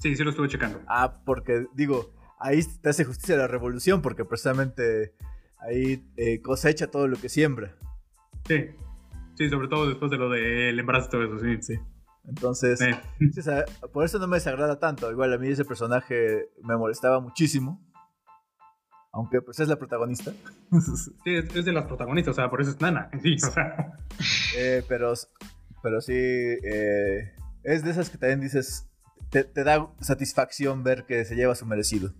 Sí, 0.00 0.16
sí 0.16 0.24
lo 0.24 0.30
estuve 0.30 0.48
checando. 0.48 0.80
Ah, 0.88 1.22
porque 1.24 1.66
digo, 1.74 2.12
ahí 2.38 2.60
te 2.82 2.88
hace 2.88 3.04
justicia 3.04 3.36
la 3.36 3.46
revolución, 3.46 4.02
porque 4.02 4.24
precisamente 4.24 5.14
ahí 5.58 6.04
eh, 6.16 6.40
cosecha 6.40 6.90
todo 6.90 7.06
lo 7.06 7.16
que 7.16 7.28
siembra. 7.28 7.76
Sí, 8.46 8.70
sí, 9.36 9.48
sobre 9.50 9.68
todo 9.68 9.86
después 9.88 10.10
de 10.10 10.16
lo 10.16 10.30
del 10.30 10.78
embarazo 10.78 11.08
y 11.08 11.10
todo 11.10 11.24
eso, 11.24 11.38
sí. 11.38 11.74
Sí. 11.74 11.80
Entonces, 12.28 12.80
por 13.92 14.04
eso 14.04 14.18
no 14.18 14.26
me 14.26 14.36
desagrada 14.36 14.78
tanto. 14.78 15.10
Igual 15.10 15.32
a 15.32 15.38
mí 15.38 15.48
ese 15.48 15.64
personaje 15.64 16.50
me 16.62 16.76
molestaba 16.76 17.20
muchísimo. 17.20 17.80
Aunque 19.12 19.42
pues 19.42 19.58
es 19.58 19.68
la 19.68 19.76
protagonista. 19.76 20.32
Sí, 21.24 21.34
es, 21.34 21.64
de 21.64 21.72
las 21.72 21.86
protagonistas, 21.86 22.32
o 22.32 22.36
sea, 22.36 22.48
por 22.48 22.60
eso 22.60 22.70
es 22.70 22.80
Nana. 22.80 23.10
Sí, 23.22 23.34
o 23.34 23.50
sea. 23.50 23.92
Eh, 24.56 24.84
pero, 24.88 25.14
pero 25.82 26.00
sí, 26.00 26.14
eh, 26.14 27.32
es 27.64 27.82
de 27.82 27.90
esas 27.90 28.08
que 28.08 28.18
también 28.18 28.40
dices, 28.40 28.89
te, 29.30 29.64
da 29.64 29.88
satisfacción 30.00 30.82
ver 30.82 31.04
que 31.06 31.24
se 31.24 31.36
lleva 31.36 31.54
su 31.54 31.66
merecido. 31.66 32.12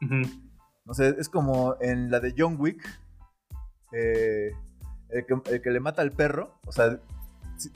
No 0.00 0.94
sé, 0.94 1.14
es 1.18 1.28
como 1.28 1.76
en 1.80 2.10
la 2.10 2.20
de 2.20 2.34
John 2.36 2.56
Wick, 2.58 2.82
eh, 3.92 4.52
el, 5.10 5.60
que, 5.60 5.70
le 5.70 5.80
mata 5.80 6.02
al 6.02 6.12
perro, 6.12 6.58
o 6.66 6.72
sea, 6.72 6.98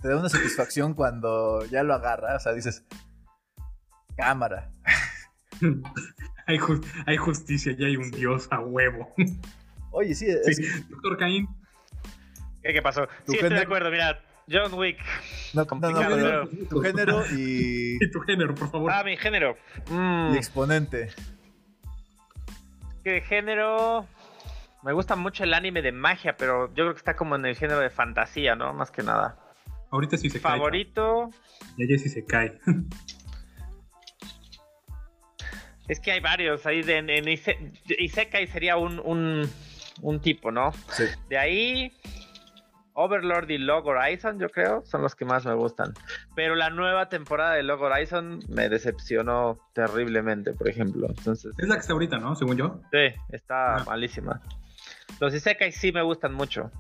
te 0.01 0.09
da 0.09 0.17
una 0.17 0.29
satisfacción 0.29 0.95
cuando 0.97 1.65
ya 1.67 1.83
lo 1.83 1.95
agarra, 1.95 2.37
o 2.37 2.41
sea, 2.41 2.53
dices, 2.53 2.85
cámara. 4.17 4.71
hay, 6.47 6.59
hay, 7.07 7.17
justicia, 7.17 7.73
ya 7.77 7.87
hay 7.87 7.97
un 7.97 8.11
dios 8.11 8.49
a 8.51 8.61
huevo. 8.61 9.13
Oye, 9.91 10.15
sí, 10.15 10.27
es... 10.29 10.89
Doctor 10.89 11.19
Caín. 11.19 11.49
¿Qué, 12.63 12.81
pasó? 12.81 13.07
Sí, 13.27 13.35
estoy 13.35 13.51
de 13.51 13.61
acuerdo, 13.61 13.91
mira, 13.91 14.25
John 14.51 14.75
Wick. 14.75 14.99
No, 15.55 15.65
no, 15.65 15.91
no, 15.91 16.49
tu 16.69 16.81
género 16.81 17.25
y. 17.33 17.97
Y 18.01 18.11
tu 18.11 18.21
género, 18.21 18.55
por 18.55 18.71
favor. 18.71 18.91
Ah, 18.93 19.05
mi 19.05 19.17
género. 19.17 19.57
Mm. 19.89 20.35
Y 20.35 20.37
exponente. 20.37 21.11
¿Qué 23.03 23.21
género? 23.21 24.07
Me 24.83 24.93
gusta 24.93 25.17
mucho 25.17 25.45
el 25.45 25.55
anime 25.55 25.81
de 25.81 25.93
magia, 25.93 26.37
pero 26.37 26.69
yo 26.69 26.85
creo 26.85 26.93
que 26.93 26.99
está 26.99 27.17
como 27.17 27.37
en 27.37 27.47
el 27.47 27.57
género 27.57 27.81
de 27.81 27.91
fantasía, 27.91 28.55
¿no? 28.55 28.75
Más 28.75 28.91
que 28.91 29.03
nada. 29.03 29.39
Ahorita 29.91 30.19
sí 30.19 30.29
se 30.29 30.41
cae. 30.41 30.59
Favorito. 30.59 31.31
Y 31.77 31.85
ella 31.85 31.99
sí 31.99 32.09
se 32.09 32.25
cae. 32.27 32.59
es 35.89 36.01
que 36.01 36.13
hay 36.13 36.21
varios. 36.21 36.67
Ahí 36.67 36.83
de, 36.83 36.99
en 36.99 37.29
Isekai 37.29 38.47
sería 38.49 38.77
un, 38.77 39.01
un, 39.01 39.49
un 40.03 40.21
tipo, 40.21 40.51
¿no? 40.51 40.73
Sí. 40.91 41.05
De 41.29 41.39
ahí. 41.39 41.93
Overlord 42.95 43.51
y 43.51 43.59
Log 43.59 43.87
Horizon, 43.87 44.39
yo 44.39 44.49
creo, 44.49 44.85
son 44.85 45.03
los 45.03 45.15
que 45.15 45.25
más 45.25 45.45
me 45.45 45.55
gustan. 45.55 45.93
Pero 46.35 46.55
la 46.55 46.71
nueva 46.71 47.09
temporada 47.09 47.55
de 47.55 47.63
Log 47.63 47.83
Horizon 47.83 48.41
me 48.49 48.69
decepcionó 48.69 49.59
terriblemente, 49.73 50.53
por 50.53 50.69
ejemplo. 50.69 51.09
Entonces, 51.09 51.55
es 51.59 51.69
la 51.69 51.75
que 51.75 51.81
está 51.81 51.93
ahorita, 51.93 52.19
¿no? 52.19 52.35
Según 52.37 52.57
yo. 52.57 52.81
Sí, 52.93 53.15
está 53.31 53.77
ah. 53.77 53.85
malísima. 53.87 54.41
Los 55.21 55.35
Isekai 55.35 55.73
sí 55.73 55.93
me 55.93 56.03
gustan 56.03 56.35
mucho. 56.35 56.71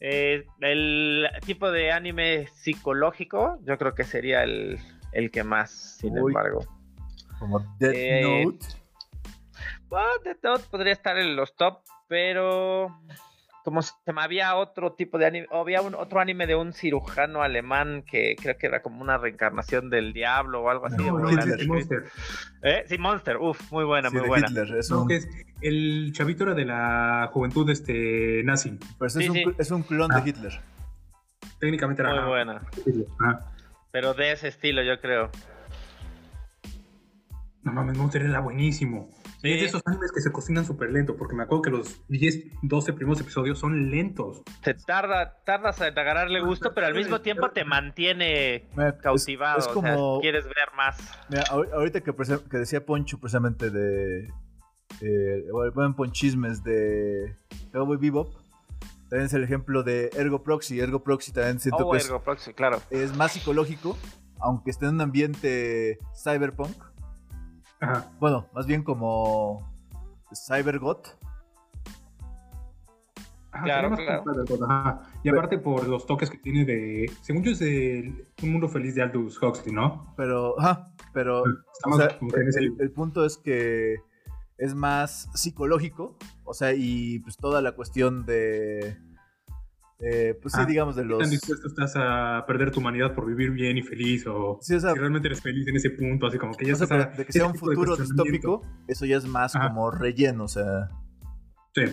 Eh, 0.00 0.46
el 0.60 1.28
tipo 1.44 1.70
de 1.70 1.92
anime 1.92 2.46
psicológico, 2.48 3.58
yo 3.62 3.78
creo 3.78 3.94
que 3.94 4.04
sería 4.04 4.42
el, 4.42 4.78
que 5.32 5.44
más, 5.44 5.70
sin 5.70 6.16
embargo. 6.16 6.64
Como 7.38 7.60
Death 7.78 7.94
eh, 7.94 8.44
Note. 8.44 8.66
Bueno, 9.88 10.08
Death 10.24 10.42
Note 10.42 10.64
podría 10.70 10.92
estar 10.92 11.16
en 11.18 11.36
los 11.36 11.54
top, 11.56 11.80
pero 12.08 13.00
como 13.66 13.82
se 13.82 14.12
me 14.14 14.22
había 14.22 14.54
otro 14.54 14.92
tipo 14.92 15.18
de 15.18 15.26
anime, 15.26 15.48
había 15.50 15.82
un, 15.82 15.96
otro 15.96 16.20
anime 16.20 16.46
de 16.46 16.54
un 16.54 16.72
cirujano 16.72 17.42
alemán 17.42 18.04
que 18.08 18.36
creo 18.40 18.56
que 18.56 18.68
era 18.68 18.80
como 18.80 19.02
una 19.02 19.18
reencarnación 19.18 19.90
del 19.90 20.12
diablo 20.12 20.62
o 20.62 20.70
algo 20.70 20.86
así. 20.86 21.02
Monster. 21.66 22.04
¿Eh? 22.62 22.84
Sí, 22.86 22.96
Monster, 22.96 23.38
uf, 23.38 23.72
muy 23.72 23.82
buena, 23.84 24.08
muy 24.08 24.20
buena. 24.20 24.46
es 24.70 25.28
el 25.60 26.12
chavito 26.12 26.44
era 26.44 26.54
de 26.54 26.64
la 26.64 27.28
juventud 27.32 27.68
este, 27.68 28.40
nazi. 28.44 28.78
Pero 29.00 29.06
es, 29.08 29.16
un, 29.28 29.54
es, 29.58 29.70
un, 29.72 29.82
clon 29.82 30.10
de 30.10 30.16
ah. 30.16 30.22
Hitler. 30.24 30.60
Técnicamente 31.58 32.02
era. 32.02 32.20
Muy 32.20 32.28
buena. 32.28 32.62
Pero 33.90 34.14
de 34.14 34.30
ese 34.30 34.46
estilo, 34.46 34.84
yo 34.84 35.00
creo. 35.00 35.28
No 37.64 37.72
mames, 37.72 37.98
Monster 37.98 38.22
era 38.22 38.38
buenísimo. 38.38 39.10
Es 39.54 39.60
de 39.60 39.66
esos 39.66 39.82
animes 39.86 40.12
que 40.12 40.20
se 40.20 40.32
cocinan 40.32 40.64
súper 40.64 40.90
lento, 40.90 41.16
porque 41.16 41.34
me 41.34 41.44
acuerdo 41.44 41.62
que 41.62 41.70
los 41.70 42.02
10, 42.08 42.62
12 42.62 42.92
primeros 42.92 43.20
episodios 43.20 43.58
son 43.58 43.90
lentos. 43.90 44.42
Te 44.62 44.74
tarda, 44.74 45.38
tardas 45.44 45.80
en 45.80 45.98
agarrarle 45.98 46.40
gusto, 46.40 46.72
pero 46.74 46.86
al 46.86 46.94
mismo 46.94 47.20
tiempo 47.20 47.50
te 47.50 47.64
mantiene 47.64 48.68
cautivado. 49.02 49.58
Es, 49.58 49.68
como... 49.68 50.20
quieres 50.20 50.44
ver 50.44 50.68
más. 50.76 50.98
Mira, 51.28 51.44
ahorita 51.50 52.00
que, 52.00 52.12
que 52.50 52.58
decía 52.58 52.84
Poncho 52.84 53.18
precisamente 53.18 53.70
de. 53.70 54.30
Eh, 55.02 55.44
buen 55.74 55.94
ponchismes 55.94 56.62
de 56.62 57.36
Cowboy 57.72 57.98
Bebop. 57.98 58.32
También 59.10 59.26
es 59.26 59.34
el 59.34 59.44
ejemplo 59.44 59.82
de 59.82 60.10
Ergo 60.16 60.42
Proxy. 60.42 60.80
Ergo 60.80 61.02
Proxy 61.02 61.32
también 61.32 61.60
siento 61.60 61.86
oh, 61.86 61.92
que 61.92 61.98
Ergo 61.98 62.22
Proxy, 62.22 62.54
claro. 62.54 62.80
es 62.90 63.14
más 63.14 63.32
psicológico, 63.32 63.96
aunque 64.40 64.70
esté 64.70 64.86
en 64.86 64.94
un 64.94 65.00
ambiente 65.02 65.98
cyberpunk 66.14 66.76
bueno, 68.18 68.46
más 68.52 68.66
bien 68.66 68.82
como 68.82 69.66
Cybergot. 70.34 71.18
claro, 73.64 73.96
claro. 73.96 75.00
Y 75.22 75.28
aparte 75.28 75.58
por 75.58 75.86
los 75.88 76.06
toques 76.06 76.30
que 76.30 76.38
tiene 76.38 76.64
de. 76.64 77.10
Según 77.22 77.42
yo 77.42 77.52
es 77.52 77.58
de 77.58 78.26
Un 78.42 78.52
Mundo 78.52 78.68
Feliz 78.68 78.94
de 78.94 79.02
Aldous 79.02 79.42
Huxley, 79.42 79.74
¿no? 79.74 80.12
Pero, 80.16 80.58
ajá, 80.58 80.92
pero. 81.12 81.44
el, 81.44 82.90
punto 82.92 83.24
es 83.24 83.36
que 83.36 83.96
es 84.58 84.74
más 84.74 85.28
psicológico. 85.34 86.16
O 86.44 86.54
sea, 86.54 86.72
y 86.74 87.18
pues 87.20 87.36
toda 87.36 87.60
la 87.60 87.72
cuestión 87.72 88.24
de 88.24 88.98
eh, 89.98 90.38
pues 90.40 90.52
sí, 90.52 90.60
ah, 90.62 90.66
digamos 90.66 90.94
de 90.94 91.04
los... 91.04 91.20
¿Tan 91.20 91.30
dispuesto 91.30 91.68
estás 91.68 91.94
a 91.96 92.44
perder 92.46 92.70
tu 92.70 92.80
humanidad 92.80 93.14
por 93.14 93.26
vivir 93.26 93.50
bien 93.50 93.78
y 93.78 93.82
feliz? 93.82 94.26
O, 94.26 94.58
si 94.60 94.78
realmente 94.78 95.28
eres 95.28 95.40
feliz 95.40 95.66
en 95.68 95.76
ese 95.76 95.90
punto, 95.90 96.26
así 96.26 96.38
como 96.38 96.54
que 96.54 96.66
ya 96.66 96.74
o 96.74 96.76
sea, 96.76 97.06
De 97.06 97.24
que 97.24 97.32
sea 97.32 97.46
un 97.46 97.54
futuro 97.54 97.96
distópico, 97.96 98.62
eso 98.88 99.06
ya 99.06 99.16
es 99.16 99.24
más 99.24 99.54
como 99.54 99.90
relleno, 99.90 100.44
o 100.44 100.48
sea... 100.48 100.90
Sí. 101.74 101.84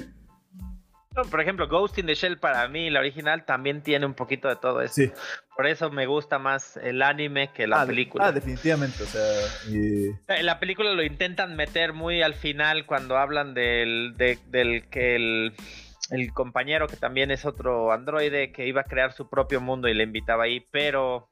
por 1.29 1.41
ejemplo, 1.41 1.67
Ghost 1.67 1.97
in 1.97 2.05
the 2.05 2.15
Shell 2.15 2.39
para 2.39 2.67
mí, 2.67 2.89
la 2.89 2.99
original, 2.99 3.45
también 3.45 3.83
tiene 3.83 4.05
un 4.05 4.13
poquito 4.15 4.49
de 4.49 4.57
todo 4.57 4.81
eso. 4.81 4.95
Sí. 4.95 5.11
Por 5.55 5.67
eso 5.67 5.89
me 5.89 6.05
gusta 6.05 6.39
más 6.39 6.75
el 6.77 7.01
anime 7.01 7.51
que 7.53 7.67
la 7.67 7.83
ah, 7.83 7.85
película. 7.85 8.27
ah, 8.27 8.31
definitivamente, 8.33 9.03
o 9.03 9.05
sea... 9.05 10.37
En 10.37 10.45
la 10.45 10.59
película 10.59 10.91
lo 10.91 11.03
intentan 11.03 11.55
meter 11.55 11.93
muy 11.93 12.21
al 12.21 12.33
final 12.33 12.85
cuando 12.85 13.17
hablan 13.17 13.53
del, 13.53 14.15
del 14.17 14.89
que 14.89 15.15
el 15.15 15.53
el 16.09 16.33
compañero 16.33 16.87
que 16.87 16.97
también 16.97 17.31
es 17.31 17.45
otro 17.45 17.91
androide 17.91 18.51
que 18.51 18.67
iba 18.67 18.81
a 18.81 18.85
crear 18.85 19.13
su 19.13 19.29
propio 19.29 19.61
mundo 19.61 19.87
y 19.87 19.93
le 19.93 20.03
invitaba 20.03 20.43
ahí, 20.43 20.65
pero 20.71 21.29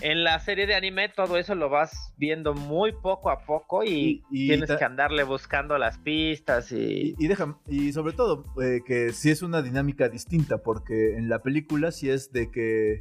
en 0.00 0.22
la 0.22 0.38
serie 0.38 0.66
de 0.66 0.74
anime 0.74 1.08
todo 1.08 1.38
eso 1.38 1.54
lo 1.54 1.68
vas 1.68 2.12
viendo 2.16 2.54
muy 2.54 2.92
poco 2.92 3.30
a 3.30 3.44
poco 3.44 3.82
y, 3.84 4.22
tienes 4.30 4.70
que 4.70 4.84
andarle 4.84 5.24
buscando 5.24 5.76
las 5.78 5.98
pistas 5.98 6.70
y... 6.72 7.16
Y, 7.18 7.28
y 7.66 7.92
sobre 7.92 8.12
todo 8.12 8.44
eh, 8.62 8.80
que 8.86 9.12
sí 9.12 9.30
es 9.30 9.42
una 9.42 9.62
dinámica 9.62 10.08
distinta 10.08 10.58
porque 10.58 11.16
en 11.16 11.28
la 11.28 11.42
película 11.42 11.90
sí 11.90 12.10
es 12.10 12.30
de 12.32 12.50
que 12.50 12.98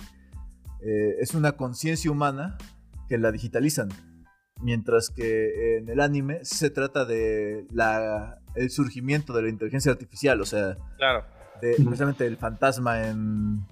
eh, 0.82 1.16
es 1.20 1.34
una 1.34 1.54
conciencia 1.54 2.12
humana 2.12 2.58
que 3.08 3.18
la 3.18 3.32
digitalizan. 3.32 3.90
Mientras 4.60 5.12
que 5.12 5.78
en 5.78 5.88
el 5.88 6.00
anime 6.00 6.40
se 6.42 6.72
trata 6.72 7.06
de 7.06 7.68
la, 7.72 8.40
el 8.58 8.70
surgimiento 8.70 9.34
de 9.34 9.44
la 9.44 9.50
inteligencia 9.50 9.92
artificial, 9.92 10.42
o 10.42 10.46
sea, 10.46 10.78
claro. 10.98 11.26
de, 11.62 11.76
precisamente 11.76 12.26
el 12.26 12.38
fantasma 12.38 13.08
en, 13.08 13.66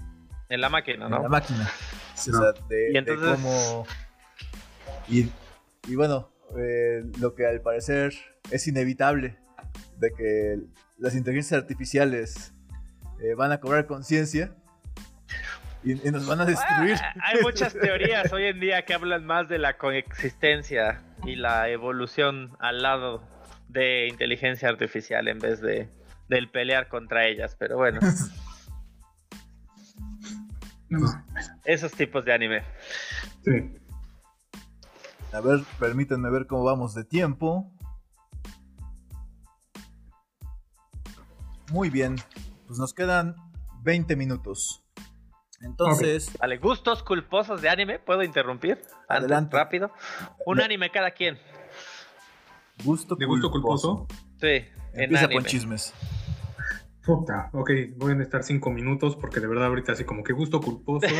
en 0.49 0.61
la 0.61 0.69
máquina, 0.69 1.09
¿no? 1.09 1.17
En 1.17 1.23
la 1.23 1.29
máquina. 1.29 1.69
O 2.13 2.17
sea, 2.17 2.51
de, 2.69 2.93
y 2.93 2.97
entonces... 2.97 3.29
cómo... 3.35 3.85
Y, 5.07 5.95
bueno, 5.95 6.31
eh, 6.57 7.03
lo 7.19 7.35
que 7.35 7.45
al 7.45 7.61
parecer 7.61 8.13
es 8.51 8.67
inevitable, 8.67 9.37
de 9.97 10.11
que 10.11 10.59
las 10.97 11.15
inteligencias 11.15 11.61
artificiales 11.61 12.53
eh, 13.21 13.33
van 13.35 13.51
a 13.51 13.59
cobrar 13.59 13.85
conciencia, 13.85 14.55
Y, 15.83 15.91
y 15.91 16.11
nos 16.11 16.25
van 16.25 16.41
a 16.41 16.45
destruir. 16.45 16.95
Ah, 16.99 17.13
hay 17.21 17.43
muchas 17.43 17.73
teorías 17.73 18.33
hoy 18.33 18.45
en 18.45 18.59
día 18.59 18.83
que 18.85 18.95
hablan 18.95 19.23
más 19.23 19.47
de 19.47 19.59
la 19.59 19.77
coexistencia 19.77 21.03
y 21.23 21.35
la 21.35 21.69
evolución 21.69 22.57
al 22.59 22.81
lado 22.81 23.21
de 23.67 24.07
inteligencia 24.07 24.69
artificial 24.69 25.27
en 25.27 25.39
vez 25.39 25.61
de 25.61 25.89
del 26.27 26.49
pelear 26.49 26.87
contra 26.87 27.27
ellas, 27.27 27.55
pero 27.59 27.77
bueno. 27.77 27.99
No, 30.89 31.07
Esos 31.65 31.91
tipos 31.93 32.25
de 32.25 32.33
anime. 32.33 32.63
sí. 33.43 33.71
A 35.33 35.41
ver, 35.41 35.59
permítanme 35.79 36.29
ver 36.29 36.47
cómo 36.47 36.63
vamos 36.63 36.93
de 36.95 37.03
tiempo. 37.03 37.69
Muy 41.71 41.89
bien, 41.89 42.15
pues 42.67 42.79
nos 42.79 42.93
quedan 42.93 43.35
20 43.81 44.15
minutos. 44.15 44.81
Entonces, 45.61 46.31
Vale, 46.39 46.57
gustos 46.57 47.01
culposos 47.03 47.61
de 47.61 47.69
anime, 47.69 47.99
¿puedo 47.99 48.23
interrumpir? 48.23 48.81
Adelante. 49.09 49.57
Rápido. 49.57 49.91
Un 50.45 50.57
Me- 50.57 50.63
anime 50.63 50.91
cada 50.91 51.11
quien. 51.11 51.37
Gusto 52.83 53.15
¿De 53.15 53.25
gusto 53.25 53.49
culposo? 53.51 54.07
Sí, 54.39 54.47
en 54.47 54.65
Empieza 55.03 55.25
anime. 55.25 55.41
con 55.41 55.45
chismes. 55.45 55.93
Puta, 57.05 57.49
ok, 57.53 57.69
voy 57.97 58.11
a 58.13 58.15
necesitar 58.15 58.43
cinco 58.43 58.71
minutos 58.71 59.15
porque 59.15 59.39
de 59.39 59.47
verdad 59.47 59.67
ahorita 59.67 59.91
así 59.91 60.03
como 60.05 60.23
que 60.23 60.33
gusto 60.33 60.59
culposo. 60.61 61.07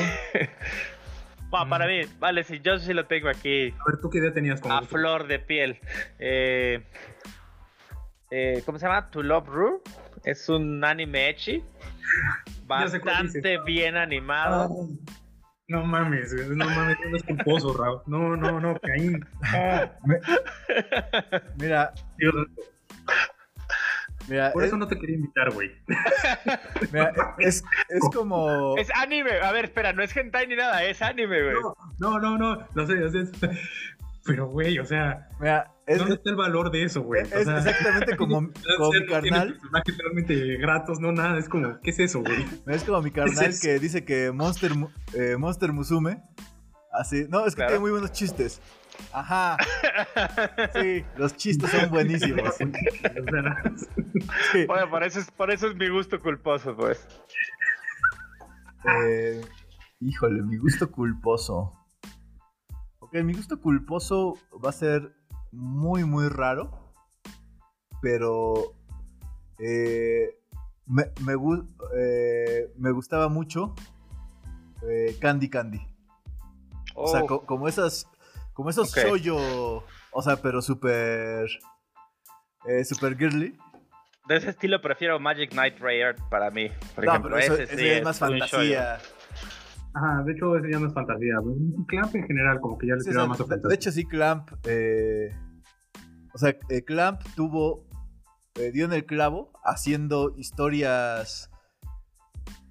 Bueno, 1.48 1.70
para 1.70 1.86
Mm. 1.86 1.90
mí, 1.90 2.02
vale, 2.20 2.44
sí, 2.44 2.60
yo 2.62 2.80
sí 2.80 2.92
lo 2.92 3.06
tengo 3.06 3.30
aquí 3.30 3.68
A 3.80 3.84
ver, 3.92 4.02
¿tú 4.02 4.10
qué 4.10 4.18
idea 4.18 4.34
tenías 4.34 4.60
con 4.60 4.72
a 4.72 4.80
gusto? 4.80 4.96
flor 4.98 5.28
de 5.28 5.40
piel. 5.40 5.80
Eh, 6.20 6.84
eh, 8.32 8.64
¿Cómo 8.66 8.80
se 8.80 8.88
llama? 8.88 9.10
To 9.12 9.22
Love 9.24 9.48
Ru. 9.48 9.82
Es 10.26 10.50
un 10.50 10.84
anime 10.84 11.28
cuál 12.68 12.92
Bastante 12.92 13.60
bien 13.60 13.96
animado. 13.96 14.64
Ah, 14.64 14.68
no 15.68 15.84
mames, 15.84 16.34
no 16.34 16.66
mames, 16.66 16.98
no 17.10 17.18
es 17.18 17.24
culposo, 17.24 17.74
Raúl. 17.74 18.02
No, 18.06 18.36
no, 18.38 18.60
no, 18.60 18.80
Caín. 18.80 19.26
Ah, 19.44 19.92
Mira, 21.58 21.94
Dios, 22.18 22.36
mira, 24.28 24.52
por 24.52 24.64
es, 24.64 24.68
eso 24.68 24.78
no 24.78 24.88
te 24.88 24.98
quería 24.98 25.16
invitar, 25.16 25.52
güey. 25.52 25.72
mira, 26.92 27.36
es, 27.40 27.64
es 27.90 28.10
como... 28.14 28.78
es 28.78 28.90
anime. 28.96 29.40
A 29.42 29.52
ver, 29.52 29.66
espera, 29.66 29.94
no 29.94 30.04
es 30.04 30.16
hentai 30.16 30.48
ni 30.48 30.56
nada, 30.56 30.84
es 30.84 31.02
anime, 31.02 31.42
güey. 31.44 31.56
No, 32.00 32.20
no, 32.20 32.20
no, 32.20 32.38
no, 32.38 32.68
lo 32.74 32.86
sé, 32.86 32.96
lo 32.96 33.10
sé. 33.10 33.32
Pero, 34.26 34.48
güey, 34.48 34.80
o 34.80 34.86
sea, 34.86 35.30
Mira, 35.40 35.72
es, 35.86 36.00
¿dónde 36.00 36.16
está 36.16 36.32
el 36.32 36.36
valor 36.36 36.72
de 36.72 36.84
eso, 36.84 37.04
güey? 37.04 37.22
es- 37.22 37.34
O 37.34 37.44
sea, 37.44 37.58
exactamente 37.60 38.16
como, 38.18 38.36
como 38.38 38.48
mi 38.48 38.54
no 38.80 38.90
tiene 38.90 39.06
carnal. 39.08 39.54
personajes 39.54 39.98
realmente 40.00 40.58
gratos, 40.58 41.00
no 41.00 41.12
nada, 41.12 41.38
es 41.38 41.48
como, 41.48 41.80
¿qué 41.82 41.92
es 41.92 42.00
eso, 42.00 42.22
güey? 42.22 42.46
Es 42.68 42.84
como 42.84 43.02
mi 43.02 43.12
carnal 43.12 43.54
que 43.62 43.78
dice 43.80 44.04
que 44.04 44.32
Monster, 44.32 44.72
eh, 45.14 45.36
Monster 45.38 45.72
Musume. 45.74 46.22
Así. 46.92 47.26
No, 47.30 47.46
es 47.46 47.54
que 47.54 47.58
Claro. 47.58 47.70
tiene 47.72 47.82
muy 47.82 47.92
buenos 47.92 48.12
chistes. 48.14 48.62
Ajá. 49.14 49.58
Sí, 50.74 51.04
los 51.18 51.36
chistes 51.36 51.70
son 51.70 51.90
buenísimos. 51.90 52.50
O 52.50 52.52
sea, 52.54 53.64
Sí. 54.54 54.66
Bueno, 54.66 54.90
por 54.90 55.04
eso, 55.04 55.20
es, 55.20 55.30
por 55.32 55.52
eso 55.52 55.68
es 55.68 55.76
mi 55.76 55.90
gusto 55.90 56.20
culposo, 56.22 56.76
pues. 56.76 57.06
Eh, 59.04 59.42
híjole, 60.00 60.42
mi 60.44 60.58
gusto 60.58 60.90
culposo. 60.92 61.74
Ok, 63.16 63.24
mi 63.24 63.34
gusto 63.34 63.62
culposo 63.62 64.38
va 64.64 64.70
a 64.70 64.74
ser 64.74 65.16
muy, 65.52 66.04
muy 66.04 66.28
raro. 66.28 66.94
Pero. 68.02 68.76
eh, 69.58 70.38
me, 70.86 71.04
eh, 71.98 72.72
me 72.78 72.92
gustaba 72.92 73.30
mucho 73.30 73.74
eh, 74.90 75.16
Candy 75.22 75.50
Candy. 75.50 75.80
O 76.94 77.08
sea, 77.08 77.22
Oh, 77.24 77.28
co- 77.28 77.46
como 77.46 77.68
esas. 77.70 78.06
Como 78.54 78.70
esos 78.70 78.92
Ok. 78.92 78.98
shoujo. 79.06 79.84
O 80.12 80.22
sea, 80.22 80.36
pero 80.42 80.62
súper. 80.62 81.48
Super 82.84 83.16
girly. 83.18 83.58
de 84.28 84.36
ese 84.38 84.50
estilo 84.50 84.82
prefiero 84.82 85.20
Magic 85.20 85.52
Knight 85.52 85.80
Rayard 85.80 86.18
para 86.30 86.50
mí. 86.52 86.70
Por 86.96 87.06
No, 87.06 87.12
ejemplo, 87.12 87.32
pero 87.36 87.44
eso, 87.44 87.54
ese 87.54 87.64
ese 87.64 87.78
sí 87.78 87.88
es 87.88 88.04
más 88.04 88.18
fantasía. 88.20 88.98
Ajá, 89.96 90.24
de 90.24 90.34
hecho, 90.34 90.56
ese 90.58 90.70
ya 90.72 90.80
no 90.80 90.88
es 90.88 90.94
fantasía. 90.94 91.36
Clamp 91.88 92.16
en 92.16 92.28
general, 92.28 92.60
como 92.60 92.78
que 92.78 92.88
ya 92.88 92.96
le 92.96 93.02
Sí, 93.02 93.10
o 93.10 93.12
tiraba 93.12 93.24
sea, 93.24 93.30
más 93.30 93.40
a 93.40 93.44
de, 93.44 93.50
fantasía. 93.50 93.70
de 93.70 93.76
hecho, 93.76 93.92
sí, 93.92 94.06
Clamp. 94.06 94.50
eh, 94.66 95.30
o 96.34 96.38
sea, 96.38 96.50
eh, 96.70 96.84
Clamp 96.84 97.22
tuvo. 97.36 97.86
eh, 98.58 98.72
dio 98.72 98.86
en 98.86 98.94
el 98.94 99.06
clavo 99.06 99.52
haciendo 99.66 100.34
historias. 100.38 101.50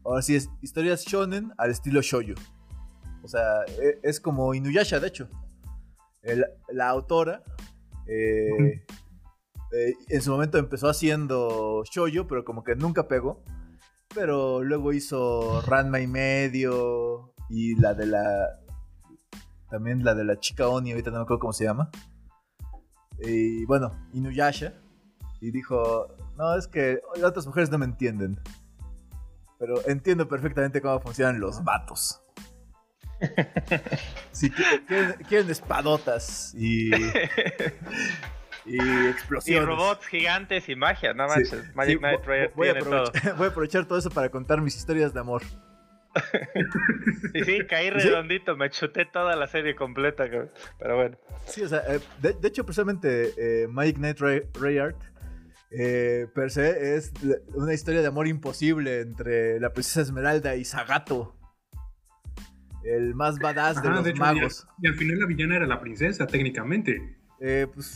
Ahora 0.04 0.22
sí, 0.22 0.34
es 0.36 0.48
historias 0.62 1.04
shonen 1.04 1.52
al 1.58 1.70
estilo 1.70 2.00
shoujo. 2.02 2.34
O 3.22 3.28
sea, 3.28 3.64
e- 3.80 3.98
es 4.02 4.20
como 4.20 4.54
Inuyasha, 4.54 5.00
de 5.00 5.08
hecho. 5.08 5.28
El- 6.22 6.44
la 6.72 6.88
autora. 6.88 7.42
eh, 8.06 8.84
eh, 9.72 9.92
en 10.10 10.20
su 10.22 10.30
momento 10.30 10.58
empezó 10.58 10.88
haciendo 10.88 11.82
shoujo, 11.90 12.26
pero 12.26 12.44
como 12.44 12.62
que 12.64 12.76
nunca 12.76 13.08
pegó. 13.08 13.42
Pero 14.14 14.62
luego 14.62 14.92
hizo 14.92 15.60
Ranma 15.62 16.00
y 16.00 16.06
medio. 16.06 17.34
Y 17.48 17.74
la 17.80 17.94
de 17.94 18.06
la. 18.06 18.60
También 19.70 20.04
la 20.04 20.14
de 20.14 20.24
la 20.24 20.38
chica 20.38 20.68
Oni, 20.68 20.92
ahorita 20.92 21.10
no 21.10 21.16
me 21.18 21.22
acuerdo 21.22 21.40
cómo 21.40 21.52
se 21.52 21.64
llama. 21.64 21.90
Y 23.20 23.64
bueno, 23.64 23.90
Inuyasha. 24.12 24.74
Y 25.40 25.50
dijo, 25.50 26.08
no, 26.36 26.56
es 26.56 26.66
que 26.66 27.00
las 27.16 27.24
otras 27.24 27.46
mujeres 27.46 27.70
no 27.70 27.78
me 27.78 27.84
entienden. 27.84 28.40
Pero 29.58 29.86
entiendo 29.86 30.28
perfectamente 30.28 30.80
cómo 30.80 31.00
funcionan 31.00 31.40
los 31.40 31.62
vatos. 31.64 32.20
Si 34.32 34.50
quieren, 34.50 35.12
quieren 35.28 35.48
espadotas 35.48 36.52
y, 36.56 36.90
y 38.66 38.76
Y 38.82 39.06
explosiones. 39.08 39.66
robots 39.68 40.06
gigantes 40.06 40.68
y 40.68 40.76
magia, 40.76 41.12
no 41.14 41.28
Sí, 41.28 41.34
manches. 41.34 41.74
Magic 41.74 41.92
sí, 41.94 41.98
Knight 41.98 42.24
Rayard 42.24 42.54
voy, 42.54 42.68
a 42.68 42.72
tiene 42.72 42.88
todo. 42.88 43.00
aprovechar, 43.08 43.36
voy 43.36 43.46
a 43.46 43.50
aprovechar 43.50 43.84
todo 43.86 43.98
eso 43.98 44.10
para 44.10 44.28
contar 44.30 44.60
mis 44.60 44.76
historias 44.76 45.12
de 45.14 45.20
amor. 45.20 45.42
Y 47.34 47.42
sí, 47.44 47.66
caí 47.68 47.86
¿Sí? 47.86 47.90
redondito, 47.90 48.56
me 48.56 48.70
chuté 48.70 49.04
toda 49.04 49.34
la 49.36 49.46
serie 49.48 49.74
completa, 49.74 50.24
pero 50.78 50.96
bueno. 50.96 51.16
Sí, 51.46 51.62
o 51.62 51.68
sea, 51.68 51.80
eh, 51.88 52.00
de, 52.22 52.32
de 52.34 52.48
hecho, 52.48 52.64
precisamente 52.64 53.32
eh, 53.36 53.66
Magic 53.68 53.96
Knight 53.96 54.18
Ray- 54.20 54.42
Rayard 54.54 54.94
eh, 55.72 56.28
per 56.32 56.50
se 56.52 56.94
es 56.96 57.12
una 57.54 57.74
historia 57.74 58.00
de 58.00 58.06
amor 58.06 58.28
imposible 58.28 59.00
entre 59.00 59.58
la 59.58 59.72
princesa 59.72 60.02
Esmeralda 60.02 60.54
y 60.54 60.64
Zagato, 60.64 61.36
el 62.84 63.14
más 63.16 63.38
badass 63.40 63.82
de 63.82 63.88
los 63.88 64.04
de 64.04 64.10
hecho, 64.10 64.20
magos. 64.20 64.68
Y, 64.80 64.86
al 64.86 64.94
final 64.94 65.18
la 65.18 65.26
villana 65.26 65.56
era 65.56 65.66
la 65.66 65.80
princesa, 65.80 66.26
técnicamente. 66.28 67.18
Eh, 67.40 67.66
pues 67.72 67.86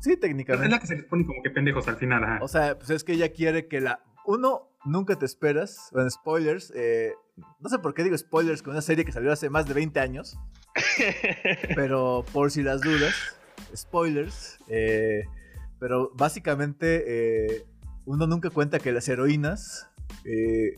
sí, 0.00 0.12
Es 0.12 0.16
la 0.16 0.20
técnicamente. 0.20 0.80
que 0.80 0.86
se 0.86 0.96
les 0.96 1.04
pone 1.04 1.24
como 1.26 1.42
que 1.42 1.50
pendejos 1.50 1.86
al 1.88 1.96
final, 1.96 2.22
ajá. 2.24 2.38
O 2.42 2.48
sea, 2.48 2.76
pues 2.76 2.90
es 2.90 3.04
que 3.04 3.12
ella 3.12 3.32
quiere 3.32 3.68
que 3.68 3.80
la. 3.80 4.02
Uno, 4.26 4.68
nunca 4.84 5.16
te 5.16 5.24
esperas. 5.26 5.88
Bueno, 5.92 6.10
spoilers. 6.10 6.72
eh, 6.74 7.12
no 7.60 7.68
sé 7.68 7.78
por 7.78 7.94
qué 7.94 8.02
digo 8.04 8.18
spoilers 8.18 8.62
con 8.62 8.72
una 8.72 8.82
serie 8.82 9.04
que 9.04 9.12
salió 9.12 9.32
hace 9.32 9.48
más 9.50 9.66
de 9.66 9.74
20 9.74 10.00
años. 10.00 10.38
Pero 11.74 12.24
por 12.32 12.50
si 12.50 12.62
las 12.62 12.80
dudas, 12.80 13.14
spoilers. 13.74 14.58
eh, 14.68 15.24
pero 15.80 16.10
básicamente 16.16 17.04
eh, 17.56 17.66
uno 18.04 18.26
nunca 18.26 18.50
cuenta 18.50 18.80
que 18.80 18.90
las 18.90 19.08
heroínas 19.08 19.88
eh, 20.24 20.74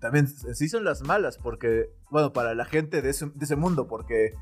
también 0.00 0.26
sí 0.28 0.68
son 0.68 0.84
las 0.84 1.02
malas, 1.02 1.38
porque, 1.38 1.88
bueno, 2.10 2.32
para 2.32 2.54
la 2.54 2.64
gente 2.66 3.00
de 3.00 3.10
ese, 3.10 3.26
de 3.26 3.44
ese 3.44 3.56
mundo, 3.56 3.86
porque 3.86 4.34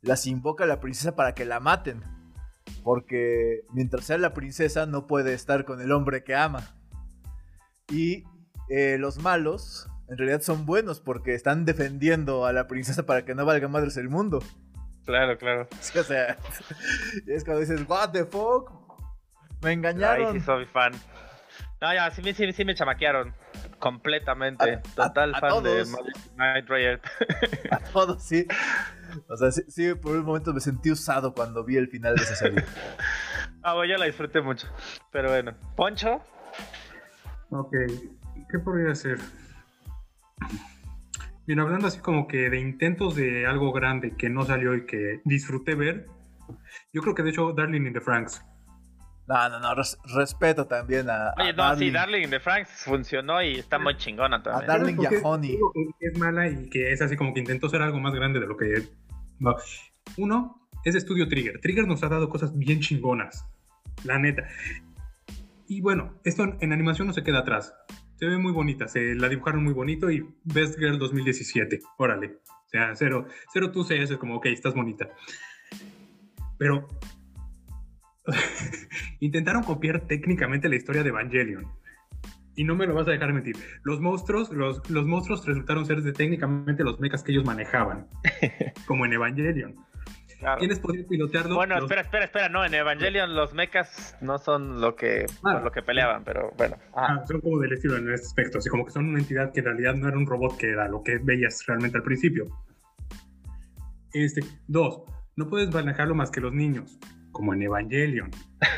las 0.00 0.26
invoca 0.26 0.66
la 0.66 0.80
princesa 0.80 1.14
para 1.14 1.34
que 1.34 1.44
la 1.44 1.60
maten. 1.60 2.02
Porque 2.82 3.62
mientras 3.72 4.04
sea 4.06 4.18
la 4.18 4.34
princesa 4.34 4.86
no 4.86 5.06
puede 5.06 5.34
estar 5.34 5.64
con 5.64 5.80
el 5.80 5.92
hombre 5.92 6.24
que 6.24 6.34
ama. 6.34 6.74
Y 7.88 8.24
eh, 8.68 8.96
los 8.98 9.18
malos 9.18 9.88
en 10.08 10.18
realidad 10.18 10.42
son 10.42 10.66
buenos 10.66 11.00
porque 11.00 11.34
están 11.34 11.64
defendiendo 11.64 12.44
a 12.44 12.52
la 12.52 12.66
princesa 12.66 13.04
para 13.06 13.24
que 13.24 13.34
no 13.34 13.46
valga 13.46 13.68
madres 13.68 13.96
el 13.96 14.08
mundo. 14.08 14.40
claro, 15.06 15.38
claro. 15.38 15.68
Sí, 15.80 15.98
o 15.98 16.04
sea, 16.04 16.36
es 17.26 17.44
cuando 17.44 17.60
dices, 17.60 17.82
what 17.88 18.10
the 18.10 18.24
fuck, 18.24 18.70
me 19.62 19.70
Ahí 19.70 19.74
engañaron. 19.74 20.34
sí 20.34 20.40
soy 20.40 20.66
fan. 20.66 20.92
No, 21.82 21.92
ya, 21.92 22.08
sí, 22.12 22.22
me- 22.22 22.32
sí, 22.32 22.50
sí 22.52 22.64
me 22.64 22.76
chamaquearon. 22.76 23.34
Completamente. 23.80 24.74
A- 24.74 24.78
a- 24.78 25.08
Total 25.08 25.34
a 25.34 25.40
fan 25.40 25.62
de 25.64 25.70
todos. 25.82 25.88
Magic 25.90 26.16
Knight 26.36 26.68
Rayard. 26.68 27.00
A 27.72 27.78
todos, 27.78 28.22
sí. 28.22 28.46
O 29.28 29.36
sea, 29.36 29.50
sí, 29.50 29.62
sí, 29.66 29.92
por 29.94 30.14
un 30.16 30.24
momento 30.24 30.54
me 30.54 30.60
sentí 30.60 30.92
usado 30.92 31.34
cuando 31.34 31.64
vi 31.64 31.76
el 31.76 31.88
final 31.88 32.14
de 32.14 32.22
esa 32.22 32.36
serie. 32.36 32.64
ah, 33.64 33.74
bueno, 33.74 33.92
yo 33.94 33.98
la 33.98 34.06
disfruté 34.06 34.40
mucho. 34.40 34.68
Pero 35.10 35.30
bueno. 35.30 35.54
Poncho. 35.74 36.22
Ok, 37.50 37.72
¿qué 38.48 38.58
podría 38.60 38.94
ser? 38.94 39.18
Bien, 41.48 41.58
hablando 41.58 41.88
así 41.88 41.98
como 41.98 42.28
que 42.28 42.48
de 42.48 42.60
intentos 42.60 43.16
de 43.16 43.44
algo 43.46 43.72
grande 43.72 44.16
que 44.16 44.30
no 44.30 44.44
salió 44.44 44.76
y 44.76 44.86
que 44.86 45.20
disfruté 45.24 45.74
ver, 45.74 46.06
yo 46.92 47.02
creo 47.02 47.16
que 47.16 47.24
de 47.24 47.30
hecho 47.30 47.52
Darling 47.52 47.86
in 47.86 47.92
the 47.92 48.00
Franks. 48.00 48.40
No, 49.28 49.48
no, 49.48 49.60
no, 49.60 49.74
res- 49.74 49.98
respeto 50.14 50.66
también 50.66 51.08
a. 51.08 51.32
Oye, 51.38 51.50
a 51.50 51.52
no, 51.52 51.76
sí, 51.76 51.90
Darling. 51.90 51.92
Darling 51.92 52.22
in 52.24 52.30
the 52.30 52.40
Franks 52.40 52.84
funcionó 52.84 53.40
y 53.42 53.54
está 53.58 53.78
muy 53.78 53.96
chingona 53.96 54.36
A 54.38 54.42
también. 54.42 54.66
Darling 54.66 54.96
¿Sabes 54.96 54.96
por 54.96 55.08
qué 55.08 55.14
y 55.14 55.18
a 55.18 55.28
Honey. 55.28 55.58
es 56.00 56.18
mala 56.18 56.48
y 56.48 56.68
que 56.70 56.92
es 56.92 57.00
así 57.02 57.16
como 57.16 57.32
que 57.32 57.40
intentó 57.40 57.68
ser 57.68 57.82
algo 57.82 58.00
más 58.00 58.14
grande 58.14 58.40
de 58.40 58.46
lo 58.46 58.56
que 58.56 58.88
no. 59.38 59.54
Uno 60.16 60.68
es 60.84 60.94
de 60.94 60.98
Estudio 60.98 61.28
Trigger. 61.28 61.60
Trigger 61.60 61.86
nos 61.86 62.02
ha 62.02 62.08
dado 62.08 62.28
cosas 62.28 62.56
bien 62.58 62.80
chingonas, 62.80 63.46
la 64.04 64.18
neta. 64.18 64.42
Y 65.68 65.80
bueno, 65.80 66.18
esto 66.24 66.42
en, 66.42 66.56
en 66.60 66.72
animación 66.72 67.06
no 67.06 67.14
se 67.14 67.22
queda 67.22 67.38
atrás. 67.38 67.74
Se 68.16 68.26
ve 68.26 68.36
muy 68.38 68.52
bonita, 68.52 68.88
se 68.88 69.14
la 69.14 69.28
dibujaron 69.28 69.64
muy 69.64 69.72
bonito 69.72 70.10
y 70.10 70.28
Best 70.44 70.78
Girl 70.78 70.98
2017, 70.98 71.80
órale. 71.96 72.38
O 72.66 72.68
sea, 72.68 72.94
cero, 72.94 73.26
cero 73.52 73.70
tú 73.70 73.84
CS, 73.84 74.10
es 74.10 74.16
como, 74.16 74.36
ok, 74.36 74.46
estás 74.46 74.74
bonita. 74.74 75.08
Pero 76.58 76.88
intentaron 79.20 79.62
copiar 79.62 80.00
técnicamente 80.06 80.68
la 80.68 80.76
historia 80.76 81.02
de 81.02 81.08
Evangelion. 81.10 81.66
Y 82.54 82.64
no 82.64 82.74
me 82.76 82.86
lo 82.86 82.94
vas 82.94 83.08
a 83.08 83.12
dejar 83.12 83.32
mentir. 83.32 83.56
Los 83.82 84.00
monstruos, 84.00 84.50
los, 84.50 84.88
los 84.90 85.06
monstruos 85.06 85.46
resultaron 85.46 85.86
ser 85.86 86.02
de 86.02 86.12
técnicamente 86.12 86.84
los 86.84 87.00
mechas 87.00 87.22
que 87.22 87.32
ellos 87.32 87.44
manejaban. 87.46 88.08
como 88.86 89.06
en 89.06 89.14
Evangelion. 89.14 89.74
Claro. 90.38 90.58
¿Quiénes 90.58 90.80
podían 90.80 91.06
pilotearlo? 91.06 91.54
Bueno, 91.54 91.76
Los- 91.76 91.84
espera, 91.84 92.00
espera, 92.02 92.24
espera, 92.24 92.48
no, 92.48 92.64
en 92.64 92.74
Evangelion 92.74 93.34
los 93.34 93.54
mechas 93.54 94.16
no 94.20 94.38
son 94.38 94.80
lo 94.80 94.96
que, 94.96 95.24
Ah. 95.44 95.52
por 95.54 95.62
lo 95.62 95.70
que 95.70 95.82
peleaban, 95.82 96.24
pero 96.24 96.50
bueno. 96.58 96.76
Ajá. 96.94 97.20
Ah, 97.22 97.26
son 97.26 97.40
como 97.40 97.58
del 97.60 97.72
estilo 97.74 97.96
en 97.96 98.12
este 98.12 98.26
aspecto, 98.26 98.58
así 98.58 98.68
como 98.68 98.84
que 98.84 98.90
son 98.90 99.08
una 99.08 99.20
entidad 99.20 99.52
que 99.52 99.60
en 99.60 99.66
realidad 99.66 99.94
no 99.94 100.08
era 100.08 100.18
un 100.18 100.26
robot 100.26 100.56
que 100.58 100.70
era 100.70 100.88
lo 100.88 101.02
que 101.02 101.18
veías 101.22 101.64
realmente 101.66 101.96
al 101.96 102.02
principio. 102.02 102.48
Este, 104.12 104.42
dos, 104.66 105.02
no 105.36 105.48
puedes 105.48 105.72
manejarlo 105.72 106.14
más 106.14 106.30
que 106.30 106.40
los 106.40 106.52
niños, 106.52 106.98
como 107.32 107.54
en 107.54 107.62
Evangelion. 107.62 108.30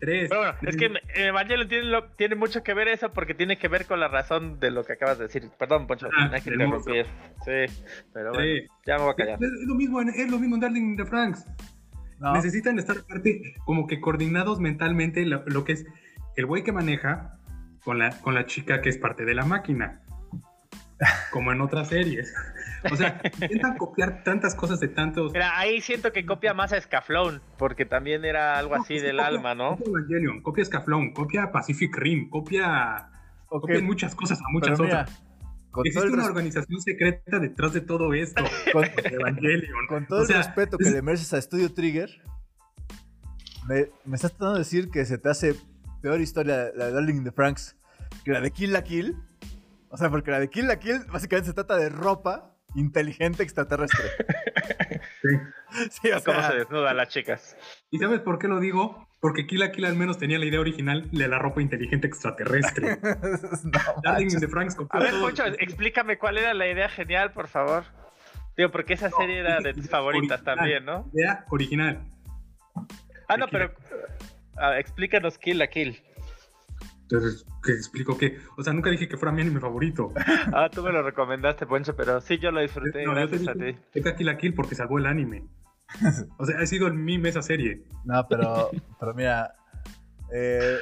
Tres, 0.00 0.28
Pero 0.28 0.40
bueno, 0.40 0.54
es 0.68 0.76
que 0.76 0.86
en 0.86 0.96
Evangelion 1.14 1.68
tiene, 1.68 1.84
lo- 1.86 2.10
tiene 2.10 2.34
mucho 2.34 2.62
que 2.62 2.74
ver 2.74 2.88
eso 2.88 3.12
porque 3.12 3.32
tiene 3.32 3.56
que 3.56 3.68
ver 3.68 3.86
con 3.86 4.00
la 4.00 4.08
razón 4.08 4.60
de 4.60 4.70
lo 4.70 4.84
que 4.84 4.94
acabas 4.94 5.16
de 5.18 5.24
decir. 5.26 5.48
Perdón, 5.58 5.86
Poncho, 5.86 6.08
Ah, 6.18 6.28
hay 6.32 6.42
que 6.42 6.50
interrumpir. 6.50 7.06
Sí, 7.44 7.84
pero 8.12 8.32
bueno, 8.32 8.68
ya 8.84 8.96
me 8.98 9.02
voy 9.04 9.12
a 9.12 9.14
callar. 9.14 9.38
es 9.42 9.66
lo 9.66 9.74
mismo 9.74 10.02
en, 10.02 10.08
es 10.10 10.30
lo 10.30 10.38
mismo 10.38 10.56
en 10.56 10.60
Darling 10.60 10.82
in 10.90 10.96
the 10.96 11.06
Franks. 11.06 11.46
No, 12.18 12.32
Necesitan 12.34 12.78
estar 12.78 12.98
aparte 12.98 13.54
como 13.64 13.86
que 13.86 14.00
coordinados 14.00 14.60
mentalmente 14.60 15.24
lo, 15.24 15.42
lo 15.46 15.64
que 15.64 15.72
es 15.72 15.86
el 16.36 16.46
güey 16.46 16.62
que 16.64 16.72
maneja 16.72 17.38
con 17.82 17.98
la, 17.98 18.10
con 18.20 18.34
la 18.34 18.44
chica 18.46 18.80
que 18.82 18.88
es 18.90 18.98
parte 18.98 19.24
de 19.24 19.34
la 19.34 19.44
máquina. 19.44 20.00
Como 21.30 21.50
en 21.52 21.60
otras 21.60 21.88
series. 21.88 22.34
O 22.92 22.96
sea, 22.96 23.20
intentan 23.40 23.76
copiar 23.76 24.22
tantas 24.24 24.54
cosas 24.54 24.80
de 24.80 24.88
tantos. 24.88 25.32
Mira, 25.32 25.58
ahí 25.58 25.80
siento 25.80 26.12
que 26.12 26.24
copia 26.26 26.52
más 26.54 26.72
a 26.72 26.80
Scaflón, 26.80 27.40
porque 27.58 27.84
también 27.86 28.24
era 28.24 28.58
algo 28.58 28.76
No, 28.76 28.82
así 28.82 28.94
pues, 28.94 29.02
del 29.02 29.16
copia- 29.16 29.26
alma, 29.26 29.54
¿no? 29.54 29.70
Copia 29.76 29.88
Evangelion, 29.90 30.42
copia 30.42 30.64
Scaflón, 30.64 31.12
copia 31.12 31.50
Pacific 31.52 31.96
Rim, 31.96 32.28
copia, 32.30 33.08
ok, 33.48 33.62
copia 33.62 33.80
muchas 33.82 34.14
cosas 34.14 34.38
a 34.40 34.44
muchas 34.50 34.72
pero 34.78 34.84
mira, 34.84 35.00
otras. 35.02 35.22
con 35.70 35.86
Existe 35.86 36.08
una 36.10 36.24
organización 36.26 36.80
secreta 36.80 37.38
detrás 37.38 37.72
de 37.72 37.80
todo 37.80 38.12
esto. 38.14 38.42
con- 38.72 38.84
Evangelion. 39.04 39.86
con 39.88 40.06
todo 40.06 40.20
O 40.20 40.22
el 40.22 40.28
respeto 40.28 40.76
que 40.78 40.88
es- 40.88 40.92
le 40.94 41.02
mereces 41.02 41.32
a 41.32 41.40
Studio 41.40 41.72
Trigger, 41.72 42.10
me, 43.68 43.88
me 44.04 44.16
estás 44.16 44.32
tratando 44.32 44.54
de 44.54 44.58
decir 44.60 44.90
que 44.90 45.04
se 45.06 45.18
te 45.18 45.28
hace 45.30 45.54
peor 46.02 46.20
historia 46.20 46.70
la 46.76 46.86
de 46.86 46.92
Darling 46.92 47.14
in 47.16 47.24
the 47.24 47.32
Franks 47.32 47.76
que 48.24 48.32
la 48.32 48.40
de 48.40 48.50
Kill 48.50 48.72
la 48.72 48.84
Kill. 48.84 49.16
O 49.88 49.96
sea, 49.96 50.10
porque 50.10 50.30
la 50.30 50.40
de 50.40 50.50
Kill 50.50 50.66
la 50.66 50.78
Kill 50.78 51.00
básicamente 51.12 51.48
se 51.48 51.54
trata 51.54 51.76
de 51.76 51.88
ropa 51.88 52.53
inteligente 52.74 53.42
extraterrestre. 53.42 54.08
Sí. 55.22 55.28
Sí, 55.90 56.08
o 56.12 56.22
Cómo 56.22 56.38
sea, 56.38 56.50
se 56.52 56.56
desnudan 56.58 56.96
las 56.96 57.08
chicas. 57.08 57.56
¿Y 57.90 57.98
sabes 57.98 58.20
por 58.20 58.38
qué 58.38 58.46
lo 58.46 58.60
digo? 58.60 59.08
Porque 59.20 59.44
Kill 59.44 59.58
la 59.58 59.72
Kill 59.72 59.86
al 59.86 59.96
menos 59.96 60.18
tenía 60.18 60.38
la 60.38 60.44
idea 60.44 60.60
original 60.60 61.10
de 61.10 61.26
la 61.26 61.40
ropa 61.40 61.62
inteligente 61.62 62.06
extraterrestre. 62.06 62.98
no, 63.02 63.80
Darling 64.04 64.28
in 64.28 64.34
manches. 64.34 64.40
the 64.40 64.46
Franks 64.46 64.76
A 64.90 64.98
ver. 65.00 65.14
Poncho, 65.20 65.44
explícame 65.46 66.16
cuál 66.16 66.38
era 66.38 66.54
la 66.54 66.68
idea 66.68 66.88
genial, 66.88 67.32
por 67.32 67.48
favor. 67.48 67.82
Digo, 68.56 68.70
porque 68.70 68.92
esa 68.94 69.10
serie 69.10 69.40
era 69.40 69.58
de 69.60 69.74
tus 69.74 69.88
favoritas 69.88 70.42
Original. 70.42 70.56
también, 70.56 70.84
¿no? 70.84 71.10
Idea 71.12 71.44
original. 71.50 72.04
Ah, 73.26 73.36
no, 73.36 73.46
De 73.46 73.50
Kill 73.50 73.58
pero 73.58 73.74
ah, 74.56 74.78
explícanos 74.78 75.38
Kill 75.38 75.58
la 75.58 75.66
Kill. 75.66 76.00
Entonces, 77.10 77.44
¿qué 77.62 77.72
explico 77.72 78.16
qué? 78.16 78.38
O 78.56 78.62
sea, 78.62 78.72
nunca 78.72 78.90
dije 78.90 79.06
que 79.08 79.16
fuera 79.16 79.30
mi 79.32 79.42
anime 79.42 79.60
favorito. 79.60 80.12
Ah, 80.54 80.68
tú 80.70 80.82
me 80.82 80.90
lo 80.92 81.02
recomendaste, 81.02 81.66
Poncho, 81.66 81.94
pero 81.96 82.20
sí, 82.20 82.38
yo 82.38 82.50
lo 82.50 82.60
disfruté 82.60 83.04
No, 83.04 83.14
yo 83.18 83.28
te 83.28 83.36
gracias 83.38 83.48
a 83.48 83.52
dije 83.54 83.78
ti. 83.92 84.00
que 84.02 84.14
Kill 84.16 84.26
la 84.26 84.36
Kill 84.38 84.54
porque 84.54 84.74
salvó 84.74 84.98
el 84.98 85.06
anime. 85.06 85.44
O 86.38 86.46
sea, 86.46 86.58
ha 86.60 86.66
sido 86.66 86.86
el 86.86 86.94
meme 86.94 87.28
esa 87.28 87.42
serie. 87.42 87.84
No, 88.04 88.26
pero, 88.28 88.70
pero 88.98 89.14
mira, 89.14 89.54
eh, 90.32 90.78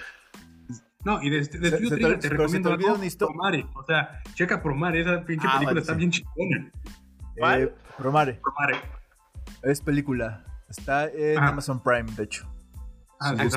No, 1.05 1.21
y 1.23 1.31
de, 1.31 1.39
de 1.41 1.45
Se- 1.47 1.59
se 1.61 1.71
te- 1.97 2.29
recomiendo 2.29 2.71
se 2.71 2.77
te 2.77 2.85
algo, 2.85 2.95
una 2.95 3.11
Promare. 3.19 3.67
O 3.75 3.83
sea, 3.85 4.23
checa 4.35 4.63
Promare, 4.63 5.01
esa 5.01 5.25
pinche 5.25 5.47
Ah, 5.49 5.55
película 5.59 5.71
vale, 5.71 5.81
está 5.81 5.93
sí. 5.95 5.99
bien 5.99 6.11
chingona. 6.13 6.71
Eh, 7.37 7.75
Promare, 7.99 8.41
Promare. 8.41 8.81
es 9.63 9.81
película. 9.81 10.45
Está 10.69 11.09
en 11.09 11.39
Ajá. 11.39 11.49
Amazon 11.49 11.83
Prime, 11.83 12.11
de 12.17 12.23
hecho. 12.23 12.47
Ah, 13.21 13.35
Sí. 13.37 13.49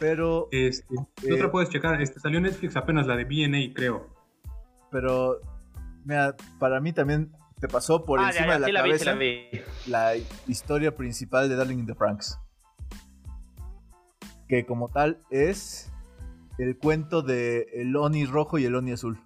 Pero, 0.00 0.48
Este, 0.50 0.86
¿qué 1.16 1.28
Eh, 1.28 1.34
otra 1.34 1.52
puedes 1.52 1.68
checar? 1.68 2.00
Este, 2.02 2.18
salió 2.18 2.38
en 2.38 2.44
Netflix 2.44 2.74
apenas 2.74 3.06
la 3.06 3.14
de 3.16 3.24
BNA, 3.24 3.72
creo. 3.74 4.08
pero, 4.90 5.36
mira, 6.04 6.34
para 6.58 6.80
mí 6.80 6.92
también 6.92 7.30
te 7.60 7.68
pasó 7.68 8.04
por 8.04 8.18
ah, 8.18 8.28
encima 8.28 8.46
ya, 8.54 8.58
de 8.60 8.64
sí 8.66 8.72
la 8.72 8.80
la 8.80 8.84
vi, 8.86 8.98
sí 8.98 9.04
cabeza 9.04 9.12
la 9.12 9.18
vi. 9.18 9.60
la 9.86 10.16
historia 10.48 10.96
principal 10.96 11.48
de 11.48 11.54
Darling 11.56 11.78
in 11.80 11.86
the 11.86 11.94
Franks. 11.94 12.40
Que 14.48 14.64
como 14.66 14.88
tal 14.88 15.22
es 15.30 15.92
el 16.58 16.76
cuento 16.78 17.22
de 17.22 17.66
el 17.74 17.94
Oni 17.94 18.24
rojo 18.26 18.58
y 18.58 18.64
el 18.64 18.74
Oni 18.74 18.92
azul. 18.92 19.20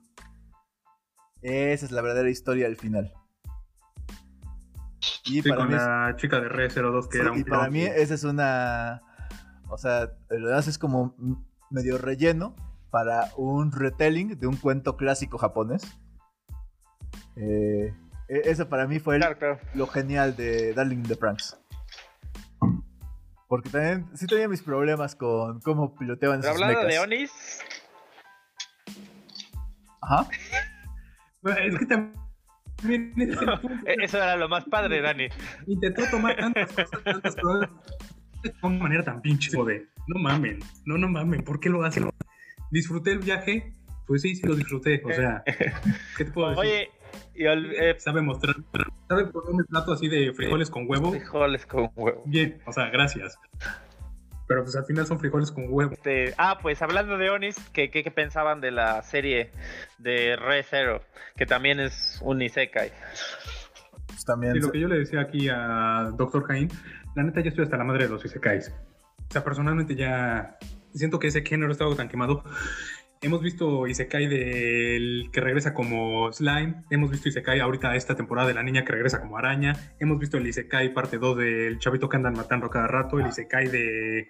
Esa 1.41 1.87
es 1.87 1.93
la 1.93 2.03
verdadera 2.03 2.31
historia 2.31 2.67
al 2.67 2.77
final. 2.77 3.13
Y 5.27 5.41
Sí, 5.41 5.43
para 5.49 5.57
con 5.63 5.69
mí, 5.69 5.75
es- 5.77 5.83
la 5.83 6.15
chica 6.17 6.41
de 6.41 6.49
Re 6.49 6.69
02 6.69 7.07
que 7.09 7.17
sí, 7.19 7.23
era 7.23 7.33
un 7.33 7.39
y 7.39 7.45
para 7.45 7.71
mí 7.71 7.83
esa 7.83 8.15
es 8.15 8.25
una... 8.25 9.01
O 9.69 9.79
sea, 9.79 10.13
lo 10.31 10.49
demás 10.49 10.69
es 10.69 10.79
como 10.79 11.15
medio 11.71 11.99
relleno 11.99 12.55
para 12.91 13.31
un 13.37 13.73
retelling 13.73 14.39
de 14.39 14.47
un 14.47 14.57
cuento 14.57 14.97
clásico 14.97 15.39
japonés. 15.39 15.83
Eh, 17.37 17.93
e- 18.29 18.43
eso 18.51 18.69
para 18.69 18.87
mí 18.87 19.01
fue 19.01 19.17
el, 19.17 19.21
Claro, 19.23 19.39
claro. 19.39 19.59
lo 19.75 19.87
genial 19.87 20.37
de 20.37 20.73
Darling 20.75 20.99
in 20.99 21.03
the 21.05 21.17
Franks. 21.17 21.59
Porque 23.49 23.69
también 23.71 24.09
sí 24.15 24.27
tenía 24.27 24.49
mis 24.49 24.63
problemas 24.63 25.15
con 25.17 25.61
cómo 25.61 25.95
piloteaban 25.97 26.41
Pero 26.41 26.53
esos 26.55 26.63
hablando 26.63 26.89
de. 26.89 26.99
Onis, 26.99 27.31
Ajá. 30.01 30.29
Bueno, 31.43 31.59
Es 31.61 31.79
que 31.79 31.87
también 31.87 33.13
ese 33.17 33.33
es 33.33 33.41
el 33.41 33.61
punto. 33.61 33.87
eso 33.87 34.17
era 34.19 34.37
lo 34.37 34.49
más 34.49 34.65
padre, 34.65 35.01
Dani. 35.01 35.29
intentó 35.67 36.03
tomar 36.11 36.37
tantas 36.37 36.71
cosas, 36.73 37.03
tantas 37.05 37.37
cosas 37.37 37.71
de 38.49 38.55
una 38.63 38.79
manera 38.79 39.03
tan 39.05 39.21
pinche 39.21 39.51
de 39.51 39.87
no 40.07 40.21
mamen, 40.21 40.61
no, 40.85 40.99
no 40.99 41.09
mamen, 41.09 41.43
¿por 41.43 41.61
qué 41.61 41.69
lo 41.71 41.83
hacen? 41.85 42.09
Disfruté 42.71 43.13
el 43.13 43.19
viaje, 43.21 43.73
pues 44.07 44.23
sí, 44.23 44.35
sí 44.37 44.47
lo 44.47 44.55
disfruté, 44.55 45.03
o 45.05 45.13
sea, 45.13 45.43
¿qué 46.17 46.25
te 46.25 46.31
puedo 46.31 46.51
decir? 46.51 46.61
Oye, 46.65 46.91
y 47.35 47.45
eh, 47.47 47.95
sabe 47.99 48.21
mostrar, 48.21 48.57
sabe 49.09 49.27
poner 49.27 49.51
un 49.51 49.65
plato 49.65 49.93
así 49.93 50.09
de 50.09 50.33
frijoles 50.35 50.69
con 50.71 50.85
huevo, 50.89 51.11
frijoles 51.11 51.65
con 51.67 51.91
huevo. 51.97 52.23
bien, 52.27 52.59
o 52.67 52.73
sea, 52.73 52.91
gracias. 52.91 53.39
Pero 54.47 54.63
pues 54.63 54.77
al 54.77 54.85
final 54.85 55.07
son 55.07 55.19
frijoles 55.19 55.51
con 55.51 55.65
huevo. 55.69 55.93
Este, 55.93 56.35
ah, 56.37 56.59
pues 56.61 56.83
hablando 56.83 57.17
de 57.17 57.31
Onis, 57.31 57.57
¿qué, 57.73 57.91
qué, 57.91 58.05
qué 58.05 58.11
pensaban 58.11 58.61
de 58.61 58.73
la 58.73 59.03
serie 59.03 59.51
de 59.97 60.37
Re 60.37 60.63
Zero? 60.65 61.01
Que 61.35 61.47
también 61.47 61.81
es 61.81 62.21
un 62.23 62.43
Isekai. 62.43 62.93
Pues 64.07 64.23
también. 64.27 64.55
Y 64.57 64.59
lo 64.61 64.67
se- 64.67 64.73
que 64.73 64.81
yo 64.81 64.89
le 64.89 64.99
decía 64.99 65.23
aquí 65.23 65.49
a 65.49 66.11
Dr. 66.15 66.47
Cain, 66.47 66.69
la 67.15 67.23
neta 67.23 67.41
ya 67.41 67.49
estoy 67.49 67.65
hasta 67.65 67.77
la 67.77 67.85
madre 67.85 68.05
de 68.05 68.11
los 68.11 68.25
isekais. 68.25 68.73
O 69.29 69.33
sea, 69.33 69.43
personalmente 69.45 69.95
ya 69.97 70.57
siento 70.95 71.19
que 71.19 71.29
ese 71.29 71.43
género 71.45 71.73
está 71.73 71.85
algo 71.85 71.97
tan 71.97 72.09
quemado. 72.09 72.45
Hemos 73.23 73.41
visto 73.41 73.87
Isekai 73.87 74.27
del 74.27 75.31
que 75.33 75.41
regresa 75.41 75.73
como 75.73 76.31
Slime, 76.31 76.85
hemos 76.91 77.11
visto 77.11 77.29
Isekai 77.31 77.59
ahorita 77.59 77.97
esta 77.97 78.15
temporada 78.15 78.49
de 78.49 78.55
la 78.55 78.63
niña 78.63 78.85
que 78.85 78.93
regresa 78.93 79.21
como 79.23 79.39
araña, 79.39 79.75
hemos 79.99 80.19
visto 80.19 80.37
el 80.37 80.47
Isekai 80.47 80.93
parte 80.93 81.17
2 81.17 81.39
del 81.39 81.79
chavito 81.79 82.09
que 82.11 82.17
andan 82.19 82.35
matando 82.35 82.69
cada 82.69 82.87
rato, 82.87 83.19
el 83.19 83.29
Isekai 83.29 83.69
de... 83.69 84.29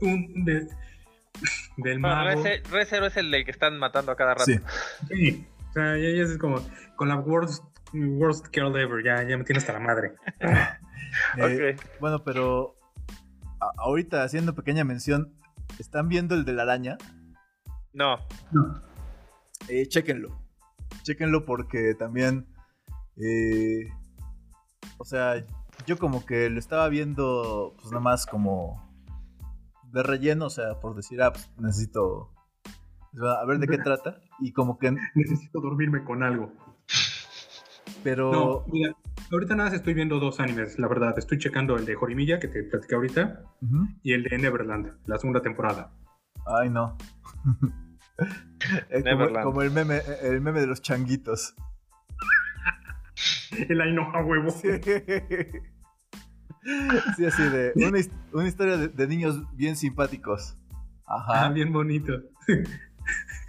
Un, 0.00 0.44
de 0.46 0.66
del 1.76 1.98
Bueno, 1.98 2.16
mago. 2.16 2.42
Ze- 2.42 2.62
Re 2.70 2.82
es 2.82 3.16
el 3.18 3.30
del 3.30 3.44
que 3.44 3.50
están 3.50 3.78
matando 3.78 4.12
a 4.12 4.16
cada 4.16 4.32
rato. 4.34 4.44
Sí. 4.46 4.58
Sí, 5.10 5.46
o 5.68 5.72
sea, 5.74 5.98
ya, 5.98 6.08
ya 6.10 6.22
es 6.22 6.38
como 6.38 6.66
con 6.96 7.08
la 7.08 7.16
worst, 7.16 7.62
worst 7.94 8.46
girl 8.54 8.76
ever, 8.76 9.02
ya, 9.04 9.22
ya 9.28 9.36
me 9.36 9.44
tiene 9.44 9.58
hasta 9.58 9.72
la 9.72 9.80
madre. 9.80 10.14
Eh, 11.36 11.76
Ok. 11.78 11.84
Bueno, 12.00 12.24
pero 12.24 12.74
a- 13.60 13.70
ahorita 13.82 14.22
haciendo 14.24 14.54
pequeña 14.54 14.82
mención, 14.82 15.34
¿están 15.78 16.08
viendo 16.08 16.34
el 16.34 16.46
de 16.46 16.54
la 16.54 16.62
araña? 16.62 16.96
No. 17.92 18.16
No. 18.50 18.80
Eh, 19.68 19.86
chéquenlo. 19.88 20.30
Chéquenlo 21.02 21.44
porque 21.44 21.94
también. 21.94 22.46
eh, 23.18 23.90
o 24.96 25.04
sea, 25.04 25.44
yo 25.86 25.98
como 25.98 26.24
que 26.24 26.48
lo 26.48 26.58
estaba 26.58 26.88
viendo, 26.88 27.74
pues 27.76 27.90
nada 27.90 28.00
más 28.02 28.24
como. 28.24 28.90
de 29.92 30.02
relleno, 30.02 30.46
o 30.46 30.50
sea, 30.50 30.80
por 30.80 30.94
decir, 30.96 31.20
ah, 31.22 31.32
pues, 31.34 31.50
necesito 31.58 32.30
a 33.20 33.44
ver 33.44 33.58
de 33.58 33.66
qué 33.66 33.76
trata. 33.84 34.16
Y 34.40 34.52
como 34.54 34.78
que. 34.78 34.92
Necesito 35.14 35.60
dormirme 35.60 36.04
con 36.04 36.22
algo. 36.22 36.50
Pero. 38.02 38.32
No, 38.32 38.64
mira, 38.72 38.94
ahorita 39.30 39.54
nada 39.54 39.70
más 39.70 39.76
estoy 39.76 39.94
viendo 39.94 40.18
dos 40.18 40.40
animes, 40.40 40.78
la 40.78 40.88
verdad. 40.88 41.18
Estoy 41.18 41.38
checando 41.38 41.76
el 41.76 41.84
de 41.84 41.94
Jorimilla, 41.94 42.40
que 42.40 42.48
te 42.48 42.62
platicé 42.64 42.94
ahorita, 42.94 43.44
y 44.02 44.12
el 44.12 44.24
de 44.24 44.38
Neverland, 44.38 44.92
la 45.06 45.18
segunda 45.18 45.40
temporada. 45.42 45.92
Ay, 46.46 46.70
no. 46.70 46.96
es 48.90 49.04
como, 49.04 49.32
como, 49.42 49.62
el, 49.62 49.70
meme, 49.70 50.00
el 50.22 50.40
meme 50.40 50.60
de 50.60 50.66
los 50.66 50.82
changuitos. 50.82 51.54
el 53.68 53.80
ay 53.80 53.92
no 53.92 54.10
a 54.14 54.24
huevo. 54.24 54.50
Sí. 54.50 54.68
así 57.24 57.42
de. 57.42 57.72
Una, 57.76 57.98
una 58.32 58.48
historia 58.48 58.76
de, 58.76 59.06
niños 59.06 59.42
bien 59.54 59.76
simpáticos. 59.76 60.58
Ajá. 61.06 61.46
Ah, 61.46 61.50
bien 61.50 61.72
bonito. 61.72 62.12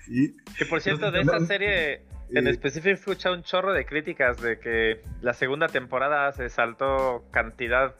Que 0.08 0.66
por 0.70 0.82
cierto, 0.82 1.12
de 1.12 1.22
esa 1.22 1.40
serie 1.46 2.06
en 2.30 2.48
específico 2.48 2.90
he 2.90 2.94
escuchado 2.94 3.36
un 3.36 3.44
chorro 3.44 3.74
de 3.74 3.86
críticas 3.86 4.42
de 4.42 4.60
que 4.60 5.04
la 5.22 5.34
segunda 5.34 5.68
temporada 5.68 6.32
se 6.32 6.50
saltó 6.50 7.26
cantidad 7.32 7.96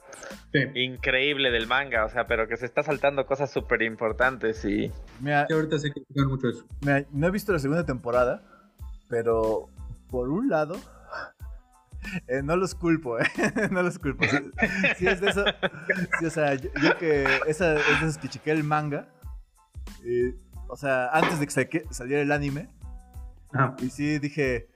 increíble 0.74 1.50
del 1.50 1.66
manga, 1.66 2.04
o 2.04 2.08
sea, 2.08 2.26
pero 2.26 2.48
que 2.48 2.56
se 2.56 2.66
está 2.66 2.82
saltando 2.82 3.26
cosas 3.26 3.52
súper 3.52 3.82
importantes 3.82 4.64
y... 4.64 4.90
Mira, 5.20 5.46
ahorita 5.50 5.78
se 5.78 5.90
critican 5.92 6.28
mucho 6.28 6.48
eso. 6.48 6.66
no 7.12 7.26
he 7.26 7.30
visto 7.30 7.52
la 7.52 7.58
segunda 7.58 7.84
temporada, 7.84 8.42
pero 9.08 9.68
por 10.08 10.28
un 10.28 10.48
lado... 10.48 10.76
Eh, 12.28 12.42
no 12.42 12.54
los 12.54 12.74
culpo, 12.74 13.18
¿eh? 13.18 13.24
no 13.70 13.82
los 13.82 13.98
culpo. 13.98 14.26
Sí, 14.98 15.06
es 15.06 15.22
de 15.22 15.30
eso. 15.30 15.42
O 16.22 16.28
sea, 16.28 16.54
yo, 16.54 16.98
que 16.98 17.24
esa 17.46 17.76
es 17.76 17.86
de 17.86 17.94
esas 17.94 18.18
que 18.18 18.28
chequé 18.28 18.50
el 18.50 18.62
manga. 18.62 19.08
Eh, 20.04 20.34
o 20.68 20.76
sea, 20.76 21.08
antes 21.08 21.40
de 21.40 21.66
que 21.66 21.86
saliera 21.90 22.20
el 22.20 22.30
anime. 22.30 22.68
Y 23.80 23.90
sí 23.90 24.18
dije, 24.18 24.68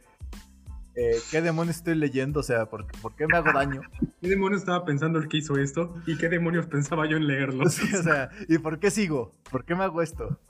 eh, 0.95 1.17
¿qué 1.31 1.41
demonios 1.41 1.77
estoy 1.77 1.95
leyendo? 1.95 2.41
O 2.41 2.43
sea, 2.43 2.67
¿por, 2.67 2.87
qué 3.17 3.27
me 3.27 3.37
hago 3.37 3.53
daño? 3.53 3.83
¿Qué 4.21 4.29
demonios 4.29 4.63
estaba 4.63 4.85
pensando 4.85 5.19
el 5.19 5.29
que 5.29 5.37
hizo 5.39 5.57
esto? 5.57 5.95
¿Y 6.07 6.17
qué 6.19 6.29
demonios 6.29 6.67
pensaba 6.67 7.09
yo 7.09 7.17
en 7.17 7.27
leerlo? 7.27 7.65
o 7.67 7.69
sea, 7.69 8.31
¿y 8.49 8.59
por 8.59 8.81
qué 8.81 8.91
sigo? 8.91 9.33
¿Por 9.51 9.65
qué 9.65 9.75
me 9.75 9.85
hago 9.85 10.03
esto? 10.03 10.41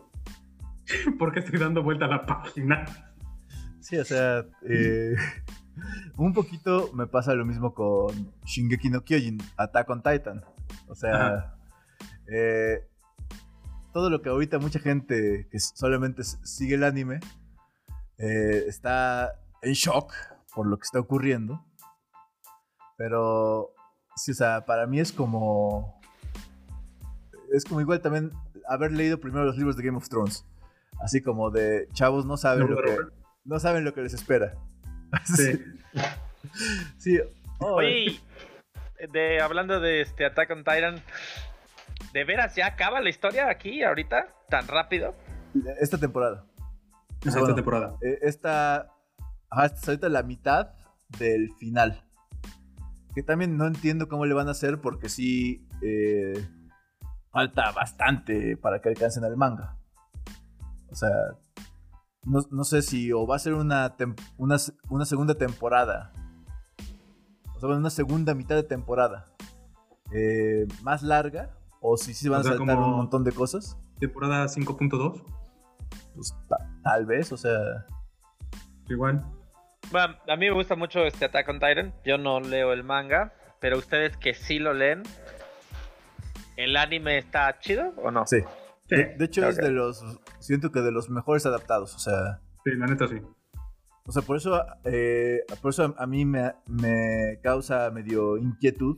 ¿Por 1.18 1.32
qué 1.32 1.40
estoy 1.40 1.58
dando 1.58 1.82
vuelta 1.82 2.06
a 2.06 2.08
la 2.08 2.26
página? 2.26 2.86
Sí, 3.80 3.98
o 3.98 4.04
sea, 4.04 4.46
eh, 4.66 5.14
un 6.16 6.32
poquito 6.32 6.90
me 6.94 7.06
pasa 7.06 7.34
lo 7.34 7.44
mismo 7.44 7.74
con 7.74 8.32
Shingeki 8.44 8.90
no 8.90 9.04
Kyojin, 9.04 9.38
Attack 9.56 9.90
on 9.90 10.02
Titan. 10.02 10.42
O 10.86 10.94
sea, 10.94 11.56
eh, 12.26 12.86
todo 13.92 14.10
lo 14.10 14.22
que 14.22 14.30
ahorita 14.30 14.58
mucha 14.58 14.78
gente 14.78 15.46
que 15.50 15.58
solamente 15.60 16.22
sigue 16.24 16.74
el 16.74 16.84
anime 16.84 17.20
eh, 18.18 18.64
está 18.66 19.32
en 19.62 19.72
shock 19.72 20.12
por 20.54 20.66
lo 20.66 20.76
que 20.78 20.84
está 20.84 21.00
ocurriendo. 21.00 21.64
Pero, 22.96 23.74
sí, 24.16 24.32
o 24.32 24.34
sea, 24.34 24.64
para 24.64 24.86
mí 24.86 25.00
es 25.00 25.12
como. 25.12 26.00
Es 27.52 27.64
como 27.64 27.80
igual 27.80 28.00
también 28.00 28.32
haber 28.68 28.92
leído 28.92 29.18
primero 29.18 29.44
los 29.44 29.56
libros 29.56 29.76
de 29.76 29.84
Game 29.84 29.96
of 29.96 30.08
Thrones. 30.08 30.44
Así 31.00 31.22
como 31.22 31.50
de 31.50 31.88
chavos 31.92 32.26
no 32.26 32.36
saben, 32.36 32.68
lo, 32.68 32.76
que, 32.76 32.96
no 33.44 33.60
saben 33.60 33.84
lo 33.84 33.94
que 33.94 34.02
les 34.02 34.14
espera. 34.14 34.54
Sí. 35.24 35.58
sí. 36.98 37.20
Oye, 37.60 38.20
de, 39.10 39.40
hablando 39.40 39.80
de 39.80 40.02
este 40.02 40.26
Attack 40.26 40.50
on 40.50 40.58
Titan, 40.58 41.02
¿De 42.12 42.24
veras 42.24 42.54
ya 42.54 42.66
acaba 42.66 43.00
la 43.00 43.10
historia 43.10 43.50
aquí, 43.50 43.82
ahorita? 43.82 44.28
¿Tan 44.48 44.66
rápido? 44.66 45.14
Esta 45.80 45.98
temporada. 45.98 46.44
Esta 47.24 47.54
temporada. 47.54 47.96
Eh, 48.00 48.18
esta. 48.22 48.92
Ajá, 49.50 49.66
esta 49.66 49.78
es 49.80 49.88
ahorita 49.88 50.08
la 50.08 50.22
mitad 50.22 50.70
del 51.18 51.52
final. 51.58 52.04
Que 53.14 53.22
también 53.22 53.56
no 53.56 53.66
entiendo 53.66 54.08
cómo 54.08 54.26
le 54.26 54.34
van 54.34 54.48
a 54.48 54.52
hacer 54.52 54.80
porque 54.80 55.08
sí. 55.08 55.66
Eh, 55.82 56.46
falta 57.30 57.70
bastante 57.72 58.56
para 58.56 58.80
que 58.80 58.88
alcancen 58.88 59.24
al 59.24 59.36
manga. 59.36 59.76
O 60.90 60.94
sea. 60.94 61.10
No, 62.24 62.64
sé 62.64 62.82
si 62.82 63.10
o 63.10 63.26
va 63.26 63.36
a 63.36 63.38
ser 63.38 63.54
una, 63.54 63.96
una, 64.36 64.56
una 64.90 65.04
segunda 65.06 65.34
temporada. 65.34 66.12
O 67.56 67.60
sea, 67.60 67.70
una 67.70 67.90
segunda 67.90 68.34
mitad 68.34 68.54
de 68.54 68.64
temporada. 68.64 69.24
Eh, 70.12 70.66
más 70.82 71.02
larga 71.02 71.58
o 71.80 71.96
si 71.96 72.12
sí 72.14 72.28
van 72.28 72.40
a 72.40 72.44
saltar 72.44 72.78
un 72.78 72.96
montón 72.96 73.24
de 73.24 73.32
cosas. 73.32 73.78
Temporada 73.98 74.44
5.2. 74.44 75.22
Pues 76.14 76.34
tal 76.88 77.04
vez, 77.04 77.30
o 77.32 77.36
sea. 77.36 77.84
Igual. 78.88 79.22
Bueno, 79.90 80.16
a 80.26 80.36
mí 80.36 80.46
me 80.46 80.52
gusta 80.52 80.74
mucho 80.74 81.04
este 81.04 81.26
Attack 81.26 81.48
on 81.48 81.60
Titan. 81.60 81.94
Yo 82.04 82.16
no 82.18 82.40
leo 82.40 82.72
el 82.72 82.82
manga, 82.82 83.34
pero 83.60 83.78
ustedes 83.78 84.16
que 84.16 84.34
sí 84.34 84.58
lo 84.58 84.72
leen, 84.72 85.02
¿el 86.56 86.76
anime 86.76 87.18
está 87.18 87.58
chido 87.58 87.92
o 87.96 88.10
no? 88.10 88.26
Sí. 88.26 88.38
De, 88.88 89.16
hecho, 89.20 89.46
es 89.46 89.56
de 89.56 89.70
los. 89.70 90.02
Siento 90.38 90.72
que 90.72 90.80
de 90.80 90.90
los 90.90 91.10
mejores 91.10 91.44
adaptados, 91.44 91.94
o 91.94 91.98
sea. 91.98 92.40
Sí, 92.64 92.70
la 92.76 92.86
neta 92.86 93.06
sí. 93.06 93.20
O 94.06 94.12
sea, 94.12 94.22
por 94.22 94.38
eso, 94.38 94.64
eh, 94.84 95.40
por 95.60 95.70
eso 95.70 95.94
a 95.98 96.06
mí 96.06 96.24
me, 96.24 96.54
me 96.66 97.38
causa 97.42 97.90
medio 97.90 98.38
inquietud 98.38 98.96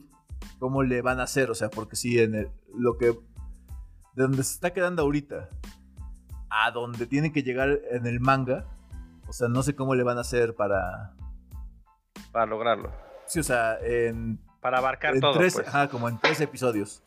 cómo 0.60 0.84
le 0.84 1.02
van 1.02 1.18
a 1.18 1.24
hacer, 1.24 1.50
o 1.50 1.54
sea, 1.56 1.68
porque 1.68 1.96
si 1.96 2.20
en 2.20 2.36
el, 2.36 2.50
lo 2.72 2.96
que 2.96 3.06
de 3.06 4.22
donde 4.22 4.44
se 4.44 4.54
está 4.54 4.72
quedando 4.72 5.02
ahorita 5.02 5.48
a 6.50 6.70
donde 6.70 7.06
tiene 7.06 7.32
que 7.32 7.42
llegar 7.42 7.80
en 7.90 8.06
el 8.06 8.20
manga, 8.20 8.66
o 9.28 9.32
sea, 9.32 9.48
no 9.48 9.62
sé 9.62 9.74
cómo 9.74 9.94
le 9.94 10.02
van 10.02 10.18
a 10.18 10.22
hacer 10.22 10.54
para 10.54 11.14
para 12.32 12.46
lograrlo. 12.46 12.92
Sí, 13.26 13.40
o 13.40 13.44
sea, 13.44 13.78
en 13.80 14.38
para 14.60 14.78
abarcar 14.78 15.18
todo, 15.20 15.32
tres, 15.32 15.54
pues. 15.54 15.68
ajá, 15.68 15.88
como 15.88 16.08
en 16.08 16.18
tres 16.18 16.40
episodios. 16.40 17.02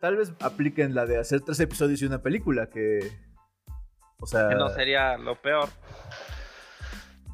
tal 0.00 0.16
vez 0.16 0.32
apliquen 0.40 0.94
la 0.94 1.06
de 1.06 1.18
hacer 1.18 1.40
tres 1.40 1.58
episodios 1.60 2.00
y 2.02 2.06
una 2.06 2.22
película 2.22 2.68
que 2.68 3.12
o 4.20 4.26
sea, 4.26 4.48
que 4.48 4.54
no 4.54 4.68
sería 4.68 5.16
lo 5.16 5.34
peor. 5.34 5.68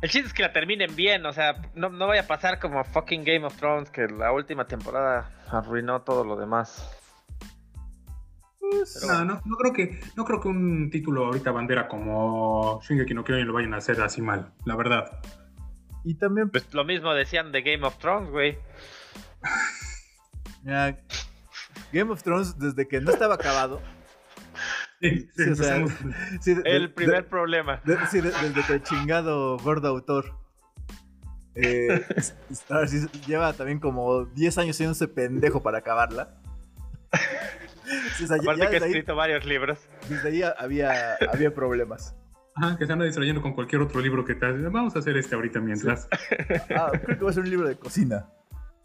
El 0.00 0.10
chiste 0.10 0.28
es 0.28 0.32
que 0.32 0.42
la 0.42 0.52
terminen 0.52 0.94
bien, 0.94 1.26
o 1.26 1.32
sea, 1.32 1.60
no, 1.74 1.88
no 1.88 2.06
vaya 2.06 2.22
a 2.22 2.26
pasar 2.26 2.60
como 2.60 2.84
fucking 2.84 3.24
Game 3.24 3.44
of 3.44 3.56
Thrones, 3.56 3.90
que 3.90 4.06
la 4.06 4.30
última 4.30 4.66
temporada 4.66 5.28
arruinó 5.50 6.02
todo 6.02 6.24
lo 6.24 6.36
demás. 6.36 6.97
Pues, 8.70 9.04
no, 9.06 9.24
no, 9.24 9.56
creo 9.56 9.72
que, 9.72 10.00
no 10.16 10.24
creo 10.24 10.40
que 10.40 10.48
un 10.48 10.90
título 10.90 11.26
ahorita 11.26 11.50
bandera 11.52 11.88
como 11.88 12.80
Shingeki 12.82 13.14
no 13.14 13.24
Kyojin 13.24 13.46
lo 13.46 13.54
vayan 13.54 13.74
a 13.74 13.78
hacer 13.78 14.00
así 14.00 14.20
mal, 14.20 14.52
la 14.64 14.76
verdad. 14.76 15.20
Y 16.04 16.14
también... 16.14 16.50
Pues 16.50 16.72
lo 16.74 16.84
mismo 16.84 17.12
decían 17.14 17.52
de 17.52 17.62
Game 17.62 17.86
of 17.86 17.98
Thrones, 17.98 18.30
güey. 18.30 18.58
Game 21.92 22.10
of 22.10 22.22
Thrones, 22.22 22.58
desde 22.58 22.86
que 22.86 23.00
no 23.00 23.10
estaba 23.10 23.34
acabado, 23.34 23.80
el 25.00 26.92
primer 26.92 27.28
problema. 27.28 27.80
sí, 28.10 28.20
desde 28.20 28.62
que 28.66 28.72
el 28.74 28.82
chingado 28.82 29.56
gordo 29.58 29.88
autor. 29.88 30.34
Eh, 31.54 32.04
lleva 33.26 33.52
también 33.52 33.80
como 33.80 34.26
10 34.26 34.58
años 34.58 34.76
siendo 34.76 34.92
ese 34.92 35.08
pendejo 35.08 35.62
para 35.62 35.78
acabarla. 35.78 36.36
Aparte 38.40 38.68
que 38.68 38.76
ha 38.76 38.86
escrito 38.86 39.16
varios 39.16 39.44
libros. 39.44 39.78
Desde 40.08 40.28
ahí 40.28 40.42
había, 40.58 41.16
había 41.32 41.54
problemas. 41.54 42.14
Ajá, 42.54 42.76
que 42.76 42.86
se 42.86 42.92
anda 42.92 43.04
distrayendo 43.04 43.40
con 43.40 43.54
cualquier 43.54 43.82
otro 43.82 44.00
libro 44.00 44.24
que 44.24 44.34
tal. 44.34 44.68
Vamos 44.70 44.96
a 44.96 44.98
hacer 44.98 45.16
este 45.16 45.34
ahorita 45.34 45.60
mientras. 45.60 46.08
Ah, 46.76 46.90
creo 47.04 47.18
que 47.18 47.24
va 47.24 47.30
a 47.30 47.32
ser 47.32 47.44
un 47.44 47.50
libro 47.50 47.68
de 47.68 47.76
cocina. 47.76 48.28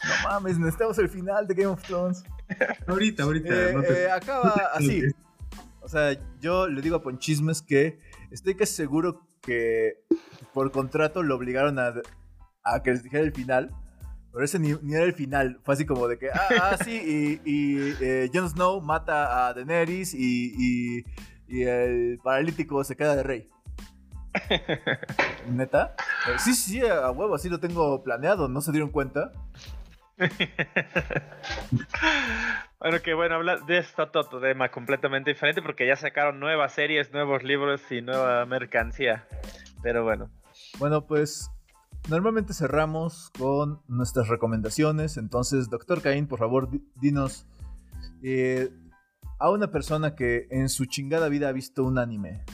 No 0.04 0.30
mames, 0.30 0.60
necesitamos 0.60 0.98
el 1.00 1.10
final 1.10 1.48
de 1.48 1.54
Game 1.54 1.68
of 1.68 1.82
Thrones. 1.84 2.24
Ahorita, 2.88 3.24
ahorita. 3.24 3.54
Eh, 3.54 3.76
eh, 3.90 4.12
acaba 4.12 4.54
así. 4.74 5.04
O 5.82 5.88
sea, 5.88 6.16
yo 6.40 6.68
le 6.68 6.82
digo 6.82 6.98
a 6.98 7.02
Ponchismes 7.02 7.62
que 7.62 8.00
estoy 8.32 8.56
casi 8.56 8.74
seguro 8.74 9.26
que 9.42 10.04
por 10.54 10.72
contrato 10.72 11.24
lo 11.24 11.36
obligaron 11.36 11.78
a, 11.80 11.94
que 12.84 12.92
les 12.92 13.04
dijera 13.04 13.24
el 13.24 13.34
final. 13.34 13.72
Pero 14.34 14.46
ese 14.46 14.58
ni, 14.58 14.72
era 14.72 15.06
el 15.06 15.14
final. 15.14 15.60
Fue 15.64 15.76
así 15.76 15.86
como 15.86 16.08
de 16.08 16.18
que, 16.18 16.32
ah, 16.32 16.50
ah 16.60 16.78
sí, 16.84 17.40
y, 17.46 17.94
eh, 18.04 18.32
Jon 18.34 18.50
Snow 18.50 18.82
mata 18.82 19.48
a 19.48 19.54
Daenerys 19.54 20.16
y, 20.16 21.04
y, 21.48 21.64
el 21.64 22.20
paralítico 22.24 22.84
se 22.84 22.96
queda 22.96 23.16
de 23.16 23.22
rey. 23.22 23.50
¿Neta? 25.48 25.96
Eh, 26.28 26.40
sí, 26.40 26.56
sí, 26.56 26.82
a 26.82 27.12
huevo, 27.12 27.36
así 27.36 27.48
lo 27.48 27.60
tengo 27.60 28.02
planeado. 28.02 28.48
¿No 28.48 28.60
se 28.62 28.72
dieron 28.72 28.90
cuenta? 28.90 29.32
bueno, 32.80 33.02
que 33.04 33.14
bueno, 33.14 33.36
hablar 33.36 33.68
de 33.68 33.78
esto 33.78 34.02
otro 34.04 34.42
tema 34.42 34.70
completamente 34.70 35.30
diferente 35.32 35.62
porque 35.62 35.86
ya 35.86 35.96
sacaron 35.96 36.40
nuevas 36.40 36.74
series, 36.74 37.12
nuevos 37.14 37.44
libros 37.44 37.84
y 37.92 38.02
nueva 38.02 38.48
mercancía. 38.48 39.28
Pero 39.84 40.04
bueno. 40.04 40.32
Bueno, 40.80 41.06
pues 41.06 41.52
normalmente 42.10 42.54
cerramos 42.54 43.32
con 43.38 43.82
nuestras 43.88 44.28
recomendaciones. 44.28 45.18
Entonces, 45.18 45.70
doctor 45.70 46.02
Caín, 46.02 46.28
por 46.28 46.40
favor, 46.40 46.70
dinos 46.96 47.46
Eh, 48.26 48.70
a 49.38 49.50
una 49.50 49.70
persona 49.70 50.16
que 50.16 50.48
en 50.50 50.70
su 50.70 50.86
chingada 50.86 51.28
vida 51.28 51.50
ha 51.50 51.52
visto 51.52 51.84
un 51.84 51.98
anime, 51.98 52.46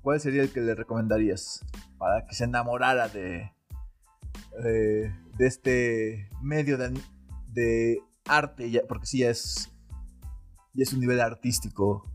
¿cuál 0.00 0.18
sería 0.20 0.40
el 0.40 0.50
que 0.50 0.60
le 0.62 0.74
recomendarías 0.74 1.62
para 1.98 2.24
que 2.24 2.34
se 2.34 2.44
enamorara 2.44 3.08
de, 3.08 3.52
este 5.38 6.30
medio 6.40 6.78
de, 6.78 7.98
arte? 8.24 8.82
Porque 8.88 9.06
sí, 9.06 9.18
ya 9.18 9.28
es, 9.30 9.70
ya 10.72 10.84
es 10.84 10.92
un 10.94 11.00
nivel 11.00 11.20
artístico. 11.20 12.10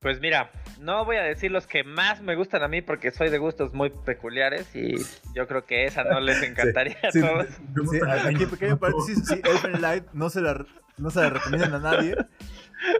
Pues 0.00 0.20
mira, 0.20 0.50
no 0.78 1.04
voy 1.04 1.16
a 1.16 1.22
decir 1.22 1.50
los 1.50 1.66
que 1.66 1.82
más 1.82 2.20
me 2.20 2.36
gustan 2.36 2.62
a 2.62 2.68
mí 2.68 2.82
porque 2.82 3.10
soy 3.10 3.30
de 3.30 3.38
gustos 3.38 3.72
muy 3.72 3.90
peculiares 3.90 4.74
y 4.76 4.94
yo 5.34 5.48
creo 5.48 5.64
que 5.64 5.84
esa 5.86 6.04
no 6.04 6.20
les 6.20 6.42
encantaría 6.42 6.98
sí. 7.10 7.20
a 7.22 7.28
todos. 7.28 7.46
Sí, 7.90 8.00
aquí 8.26 8.46
pequeño 8.46 8.78
paréntesis, 8.78 9.26
sí, 9.26 9.40
Elfen 9.42 9.80
Light 9.80 10.04
no 10.12 10.28
se 10.28 10.42
la, 10.42 10.64
no 10.98 11.10
se 11.10 11.20
la 11.20 11.30
recomiendan 11.30 11.74
a 11.74 11.78
nadie. 11.78 12.14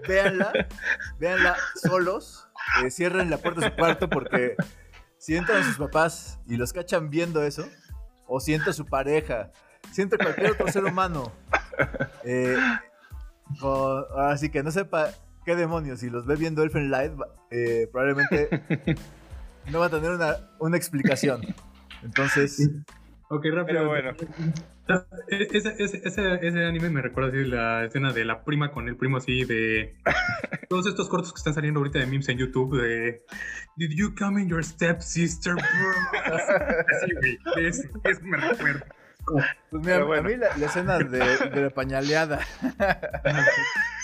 Véanla, 0.09 0.53
véanla 1.19 1.55
solos, 1.75 2.49
eh, 2.83 2.91
cierren 2.91 3.29
la 3.31 3.37
puerta 3.39 3.61
de 3.61 3.69
su 3.71 3.77
cuarto 3.77 4.09
porque 4.09 4.57
si 5.19 5.37
entran 5.37 5.63
sus 5.65 5.77
papás 5.77 6.41
y 6.49 6.57
los 6.57 6.73
cachan 6.73 7.11
viendo 7.11 7.43
eso, 7.43 7.69
o 8.27 8.41
si 8.41 8.55
entra 8.55 8.73
su 8.73 8.87
pareja, 8.87 9.53
si 9.93 10.01
entra 10.01 10.19
cualquier 10.19 10.53
otro 10.53 10.67
ser 10.69 10.85
humano, 10.85 11.31
eh, 12.25 12.57
con- 13.61 14.05
ahora 14.13 14.37
sí 14.39 14.49
que 14.51 14.63
no 14.63 14.71
sepa 14.71 15.11
qué 15.47 15.57
demonios, 15.57 16.01
si 16.01 16.11
los 16.11 16.27
ve 16.27 16.37
viendo 16.37 16.63
Elfen 16.63 16.91
Light, 16.91 17.13
eh, 17.51 17.89
probablemente 17.91 18.51
no 19.73 19.79
va 19.79 19.87
a 19.87 19.91
tener 19.91 20.11
una, 20.11 20.37
una 20.59 20.77
explicación. 20.77 21.41
Entonces, 22.03 22.69
Ok, 23.29 23.45
rápido. 23.53 23.67
Pero 23.67 23.89
bueno. 23.89 24.11
Ese, 25.29 25.75
ese, 25.79 26.01
ese, 26.05 26.39
ese 26.43 26.65
anime 26.65 26.91
me 26.91 27.03
recuerda 27.03 27.31
así 27.31 27.45
la 27.45 27.85
escena 27.85 28.13
de 28.13 28.25
la 28.25 28.45
prima 28.45 28.71
con 28.71 28.89
el 28.89 28.97
primo 28.97 29.17
así 29.17 29.45
de 29.45 29.97
todos 30.69 30.87
estos 30.87 31.09
cortos 31.09 31.33
que 31.33 31.39
están 31.39 31.55
saliendo 31.55 31.81
ahorita 31.81 31.99
de 31.99 32.07
memes 32.07 32.29
en 32.29 32.39
YouTube 32.39 32.81
de 32.81 33.23
Did 33.77 33.91
you 33.97 34.15
come 34.15 34.41
in 34.41 34.49
your 34.49 34.65
stepsister, 34.65 35.55
bro? 35.55 36.23
Así, 36.25 37.13
güey. 37.15 37.67
Eso, 37.67 37.83
eso 38.05 38.21
me 38.23 38.37
recuerda. 38.37 38.87
Pues 39.71 39.83
mira, 39.83 40.05
bueno. 40.05 40.29
a 40.29 40.31
mí 40.31 40.37
la, 40.37 40.57
la 40.57 40.67
escena 40.67 40.99
de, 40.99 41.19
de 41.19 41.63
la 41.63 41.71
pañaleada. 41.71 42.39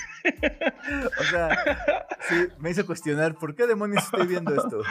o 1.18 1.22
sea, 1.24 2.06
sí, 2.28 2.46
me 2.58 2.70
hizo 2.70 2.86
cuestionar 2.86 3.34
por 3.34 3.54
qué 3.54 3.66
demonios 3.66 4.04
estoy 4.04 4.26
viendo 4.26 4.54
esto. 4.54 4.82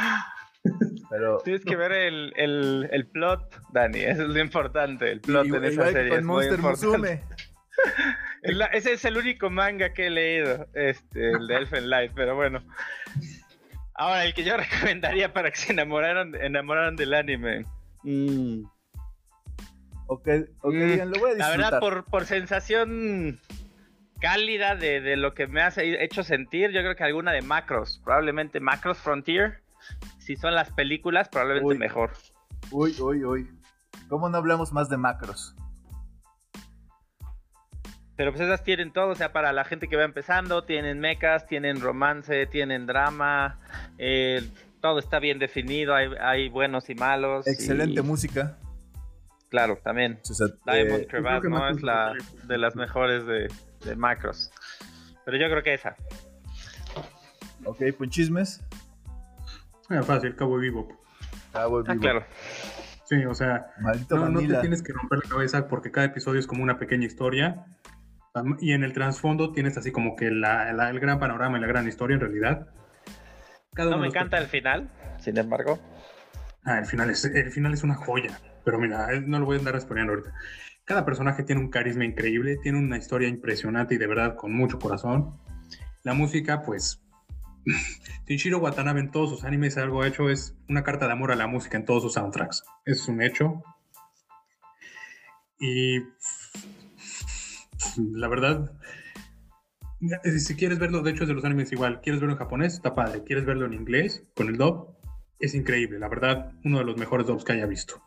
Pero 1.09 1.39
Tienes 1.39 1.65
que 1.65 1.75
ver 1.75 1.91
el, 1.91 2.33
el, 2.35 2.87
el 2.91 3.07
plot, 3.07 3.59
Dani, 3.73 3.99
eso 3.99 4.23
es 4.23 4.27
lo 4.29 4.39
importante, 4.39 5.11
el 5.11 5.21
plot 5.21 5.45
igual, 5.47 5.65
en 5.65 5.71
esa 5.71 5.91
serie. 5.91 6.09
con 6.09 6.19
es 6.19 6.25
muy 6.25 6.35
Monster 6.49 6.59
importante. 6.59 7.23
La- 8.43 8.65
ese 8.67 8.93
es 8.93 9.05
el 9.05 9.17
único 9.17 9.49
manga 9.49 9.93
que 9.93 10.07
he 10.07 10.09
leído, 10.09 10.67
este, 10.73 11.31
el 11.31 11.47
de 11.47 11.55
Elfen 11.57 11.89
Light, 11.89 12.11
pero 12.15 12.35
bueno. 12.35 12.63
Ahora, 13.95 14.25
el 14.25 14.33
que 14.33 14.43
yo 14.43 14.55
recomendaría 14.57 15.31
para 15.33 15.51
que 15.51 15.57
se 15.57 15.73
enamoraran, 15.73 16.33
enamoraran 16.35 16.95
del 16.95 17.13
anime. 17.13 17.65
Mm, 18.03 18.63
Ok, 20.07 20.27
ok, 20.61 20.73
Mm, 20.73 20.87
digan, 20.91 21.11
lo 21.11 21.19
voy 21.19 21.31
a 21.31 21.33
La 21.35 21.45
disfrutar. 21.47 21.57
verdad, 21.57 21.79
por, 21.79 22.05
por 22.05 22.25
sensación 22.25 23.39
cálida 24.21 24.75
de, 24.75 25.01
de 25.01 25.17
lo 25.17 25.33
que 25.33 25.47
me 25.47 25.61
has 25.61 25.77
hecho 25.77 26.23
sentir, 26.23 26.71
yo 26.71 26.79
creo 26.81 26.95
que 26.95 27.03
alguna 27.03 27.33
de 27.33 27.41
Macros, 27.41 27.99
probablemente 28.03 28.61
Macros 28.61 28.99
Frontier. 28.99 29.61
Si 30.19 30.35
son 30.35 30.53
las 30.55 30.71
películas, 30.71 31.27
probablemente 31.27 31.73
Uy. 31.73 31.77
mejor. 31.77 32.11
Uy, 32.71 32.95
uy, 33.01 33.25
uy. 33.25 33.47
¿Cómo 34.07 34.29
no 34.29 34.37
hablamos 34.37 34.71
más 34.71 34.89
de 34.89 34.97
macros? 34.97 35.55
Pero 38.15 38.31
pues 38.31 38.41
esas 38.41 38.63
tienen 38.63 38.91
todo, 38.93 39.09
o 39.09 39.15
sea, 39.15 39.31
para 39.33 39.51
la 39.51 39.63
gente 39.63 39.87
que 39.87 39.95
va 39.95 40.03
empezando, 40.03 40.63
tienen 40.63 40.99
mechas, 40.99 41.47
tienen 41.47 41.81
romance, 41.81 42.45
tienen 42.45 42.85
drama, 42.85 43.57
eh, 43.97 44.47
todo 44.81 44.99
está 44.99 45.19
bien 45.19 45.39
definido, 45.39 45.95
hay, 45.95 46.09
hay 46.19 46.49
buenos 46.49 46.89
y 46.89 46.95
malos. 46.95 47.47
Excelente 47.47 48.01
y, 48.01 48.03
música. 48.03 48.57
Claro, 49.51 49.77
también. 49.83 50.19
O 50.27 50.33
sea, 50.33 50.47
Diamond 50.65 51.03
eh, 51.03 51.07
Crevasse, 51.07 51.49
¿no? 51.49 51.69
Es 51.69 51.83
la 51.83 52.13
de 52.45 52.57
las 52.57 52.75
mejores 52.75 53.25
de, 53.27 53.47
de 53.85 53.95
Macros. 53.95 54.49
Pero 55.25 55.37
yo 55.37 55.47
creo 55.49 55.61
que 55.61 55.73
esa. 55.75 55.95
ok, 57.65 57.81
punchismes. 57.97 58.63
ah, 59.89 60.01
fácil, 60.03 60.35
Cabo 60.35 60.57
Vivo. 60.57 60.87
Ah, 61.53 61.65
voy 61.67 61.83
Ah, 61.85 61.91
vivo. 61.91 62.01
claro. 62.01 62.25
Sí, 63.05 63.25
o 63.25 63.35
sea, 63.35 63.67
Maldito 63.81 64.15
no, 64.15 64.29
no 64.29 64.39
te 64.39 64.55
tienes 64.61 64.81
que 64.81 64.93
romper 64.93 65.19
la 65.21 65.29
cabeza 65.29 65.67
porque 65.67 65.91
cada 65.91 66.07
episodio 66.07 66.39
es 66.39 66.47
como 66.47 66.63
una 66.63 66.79
pequeña 66.79 67.05
historia. 67.05 67.65
Y 68.61 68.71
en 68.71 68.85
el 68.85 68.93
trasfondo 68.93 69.51
tienes 69.51 69.77
así 69.77 69.91
como 69.91 70.15
que 70.15 70.31
la- 70.31 70.71
la- 70.71 70.89
el 70.89 71.01
gran 71.01 71.19
panorama 71.19 71.57
y 71.57 71.61
la 71.61 71.67
gran 71.67 71.85
historia 71.89 72.13
en 72.15 72.21
realidad. 72.21 72.67
Cada 73.73 73.91
No 73.91 73.97
me 73.97 74.07
encanta 74.07 74.37
el 74.37 74.47
final, 74.47 74.89
sin 75.19 75.37
embargo. 75.37 75.77
Ah, 76.63 76.79
el 76.79 76.85
final 76.85 77.09
es, 77.09 77.25
el 77.25 77.51
final 77.51 77.73
es 77.73 77.83
una 77.83 77.95
joya. 77.95 78.39
Pero 78.63 78.79
mira, 78.79 79.13
eh, 79.13 79.21
no 79.21 79.39
lo 79.39 79.45
voy 79.45 79.57
a 79.57 79.59
andar 79.59 79.79
spoileando 79.79 80.13
ahorita. 80.13 80.33
Cada 80.85 81.05
personaje 81.05 81.43
tiene 81.43 81.61
un 81.61 81.69
carisma 81.69 82.05
increíble, 82.05 82.57
tiene 82.57 82.79
una 82.79 82.97
historia 82.97 83.27
impresionante 83.27 83.95
y 83.95 83.97
de 83.97 84.07
verdad 84.07 84.35
con 84.35 84.53
mucho 84.53 84.79
corazón. 84.79 85.39
La 86.03 86.13
música, 86.13 86.61
pues. 86.63 87.01
Shinichiro 88.27 88.57
Watanabe 88.59 88.99
en 89.01 89.11
todos 89.11 89.29
sus 89.29 89.43
animes 89.43 89.77
algo 89.77 90.03
hecho 90.03 90.29
es 90.29 90.55
una 90.67 90.83
carta 90.83 91.05
de 91.05 91.13
amor 91.13 91.31
a 91.31 91.35
la 91.35 91.47
música 91.47 91.77
en 91.77 91.85
todos 91.85 92.01
sus 92.03 92.13
soundtracks. 92.13 92.63
Es 92.85 93.07
un 93.07 93.21
hecho. 93.21 93.63
Y. 95.59 95.99
La 97.97 98.27
verdad. 98.27 98.71
eh, 100.23 100.39
Si 100.39 100.55
quieres 100.55 100.79
verlo, 100.79 101.01
de 101.01 101.11
hecho 101.11 101.23
es 101.23 101.27
de 101.29 101.35
los 101.35 101.45
animes 101.45 101.71
igual. 101.71 102.01
¿Quieres 102.01 102.19
verlo 102.21 102.33
en 102.33 102.39
japonés? 102.39 102.73
Está 102.73 102.95
padre. 102.95 103.23
¿Quieres 103.23 103.45
verlo 103.45 103.65
en 103.65 103.73
inglés? 103.73 104.23
Con 104.35 104.47
el 104.47 104.57
dub 104.57 104.95
es 105.39 105.55
increíble, 105.55 105.97
la 105.97 106.07
verdad, 106.07 106.53
uno 106.63 106.77
de 106.79 106.85
los 106.85 106.97
mejores 106.97 107.25
dubs 107.25 107.43
que 107.43 107.53
haya 107.53 107.65
visto. 107.65 108.01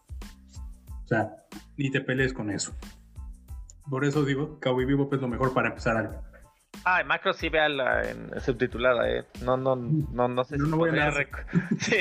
O 1.04 1.08
sea, 1.08 1.30
ni 1.76 1.90
te 1.90 2.00
pelees 2.00 2.32
con 2.32 2.50
eso. 2.50 2.74
Por 3.90 4.04
eso 4.04 4.24
digo, 4.24 4.58
Cowboy 4.60 4.84
Vivo 4.86 5.08
es 5.12 5.20
lo 5.20 5.28
mejor 5.28 5.52
para 5.52 5.68
empezar 5.68 5.96
algo. 5.96 6.22
Ah, 6.86 7.00
en 7.00 7.06
Macros 7.06 7.36
sí 7.36 7.48
véala 7.48 8.02
en 8.02 8.40
subtitulada, 8.40 9.08
eh. 9.10 9.24
No, 9.42 9.56
no, 9.56 9.76
no, 9.76 10.28
no 10.28 10.44
sé 10.44 10.56
No, 10.58 10.64
si 10.64 10.70
no 10.70 10.76
voy 10.76 10.88
a 10.88 10.92
podría 10.92 11.10
rec- 11.12 11.78
Sí. 11.80 11.96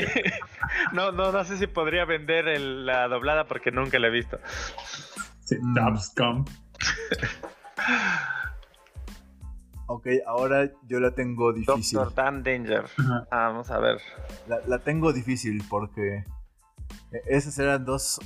No, 0.94 1.12
no, 1.12 1.32
no 1.32 1.44
sé 1.46 1.58
si 1.58 1.68
podría 1.68 2.06
vender 2.06 2.48
el- 2.48 2.86
la 2.86 3.08
doblada 3.08 3.46
porque 3.48 3.72
nunca 3.72 4.00
la 4.00 4.08
he 4.08 4.12
visto. 4.12 4.40
Sí, 5.44 5.56
Mm. 5.62 5.74
dubs 5.74 6.14
come. 6.18 6.46
Ok, 9.88 10.08
ahora 10.26 10.72
yo 10.88 11.00
la 11.00 11.12
tengo 11.12 11.52
difícil. 11.54 12.00
Doctor 12.00 12.16
Dan 12.16 12.44
Danger. 12.44 12.86
Ah, 13.30 13.48
vamos 13.50 13.70
a 13.70 13.80
ver. 13.80 14.00
La, 14.48 14.60
la 14.68 14.80
tengo 14.80 15.12
difícil 15.14 15.62
porque 15.70 16.24
eh, 17.12 17.22
esas 17.28 17.60
eran 17.60 17.86
dos, 17.86 18.20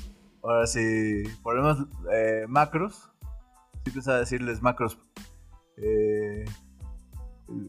ahora 0.43 0.67
sí, 0.67 1.23
menos 1.45 1.85
eh, 2.13 2.45
macros. 2.47 3.09
Sí 3.85 3.91
pensaba 3.91 4.19
decirles 4.19 4.61
macros. 4.61 4.97
eh, 5.77 6.43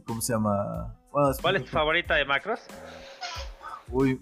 ¿Cómo 0.06 0.20
se 0.20 0.32
llama? 0.32 0.96
Bueno, 1.12 1.30
¿Cuál 1.40 1.56
es 1.56 1.64
tu 1.64 1.70
favorita 1.72 2.14
de 2.16 2.24
Macros? 2.24 2.60
Uy, 3.90 4.20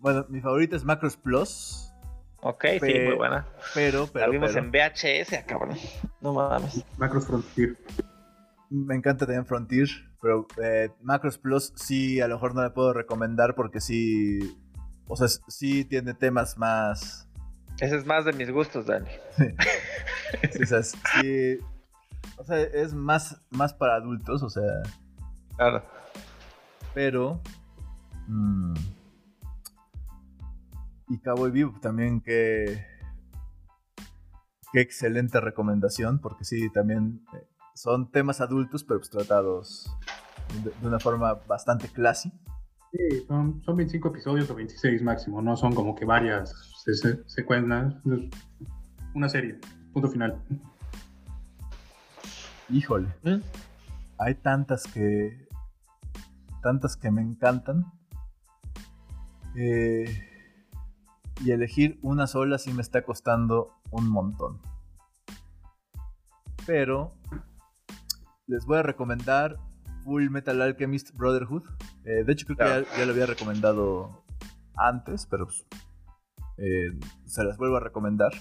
bueno, 0.00 0.24
mi 0.28 0.40
favorita 0.40 0.76
es 0.76 0.84
Macros 0.84 1.16
Plus, 1.16 1.90
Ok, 2.46 2.64
sí, 2.80 2.92
muy 3.06 3.14
buena. 3.16 3.46
pero, 3.74 4.02
La 4.04 4.10
pero, 4.12 4.32
vimos 4.32 4.52
pero, 4.52 4.64
en 4.64 4.70
VHS, 4.70 5.44
cabrón. 5.46 5.76
No 6.20 6.34
mames. 6.34 6.84
Macros 6.98 7.26
Frontier. 7.26 7.76
me 8.70 8.94
encanta 8.94 9.24
también 9.26 9.46
Frontier, 9.46 9.88
pero 10.20 10.46
eh, 10.62 10.90
Macros 11.00 11.38
Plus 11.38 11.72
sí, 11.76 12.20
a 12.20 12.28
lo 12.28 12.34
mejor 12.34 12.54
no 12.54 12.62
la 12.62 12.74
puedo 12.74 12.92
recomendar 12.92 13.54
porque 13.54 13.80
sí, 13.80 14.38
o 15.08 15.16
sea, 15.16 15.26
sí 15.48 15.84
tiene 15.86 16.12
temas 16.14 16.58
más, 16.58 17.28
Ese 17.80 17.96
es 17.96 18.06
más 18.06 18.24
de 18.24 18.32
mis 18.32 18.50
gustos, 18.50 18.86
Dani. 18.86 19.08
Sí, 19.36 20.62
o 20.62 20.66
sea, 20.66 20.82
sí. 20.82 21.58
O 22.36 22.44
sea, 22.44 22.60
es 22.60 22.94
más, 22.94 23.40
más 23.50 23.74
para 23.74 23.96
adultos, 23.96 24.42
o 24.42 24.50
sea, 24.50 24.82
Claro. 25.56 25.84
pero. 26.94 27.40
mm, 28.26 28.74
y 31.08 31.18
Cowboy 31.18 31.50
Vivo 31.50 31.78
también, 31.80 32.20
que. 32.20 32.84
Qué 34.72 34.80
excelente 34.80 35.40
recomendación, 35.40 36.18
porque 36.20 36.44
sí, 36.44 36.68
también 36.70 37.24
eh, 37.34 37.46
son 37.74 38.10
temas 38.10 38.40
adultos, 38.40 38.82
pero 38.82 38.98
pues 38.98 39.10
tratados 39.10 39.96
de, 40.64 40.70
de 40.80 40.88
una 40.88 40.98
forma 40.98 41.34
bastante 41.46 41.88
classy. 41.88 42.32
Sí, 42.96 43.24
son, 43.26 43.60
son 43.64 43.76
25 43.76 44.08
episodios 44.08 44.48
o 44.50 44.54
26 44.54 45.02
máximo, 45.02 45.42
no 45.42 45.56
son 45.56 45.74
como 45.74 45.96
que 45.96 46.04
varias 46.04 46.54
se- 46.84 46.94
se- 46.94 47.28
secuencias. 47.28 47.92
Una 49.14 49.28
serie, 49.28 49.58
punto 49.92 50.08
final. 50.08 50.40
Híjole, 52.70 53.08
¿Mm? 53.24 53.40
hay 54.18 54.34
tantas 54.36 54.84
que. 54.84 55.48
tantas 56.62 56.96
que 56.96 57.10
me 57.10 57.20
encantan. 57.22 57.84
Eh, 59.56 60.06
y 61.44 61.50
elegir 61.50 61.98
una 62.02 62.26
sola 62.28 62.58
sí 62.58 62.72
me 62.72 62.82
está 62.82 63.02
costando 63.02 63.72
un 63.90 64.08
montón. 64.08 64.60
pero 66.66 67.12
les 68.46 68.64
voy 68.64 68.78
a 68.78 68.82
recomendar 68.82 69.58
Full 70.04 70.28
Metal 70.28 70.60
Alchemist 70.60 71.12
Brotherhood. 71.14 71.62
Eh, 72.04 72.24
de 72.24 72.32
hecho, 72.32 72.46
creo 72.46 72.58
que 72.58 72.64
ya, 72.64 72.98
ya 72.98 73.06
lo 73.06 73.12
había 73.12 73.26
recomendado 73.26 74.22
antes, 74.76 75.26
pero 75.26 75.46
pues, 75.46 75.66
eh, 76.58 76.90
se 77.26 77.42
las 77.42 77.56
vuelvo 77.56 77.76
a 77.76 77.80
recomendar. 77.80 78.32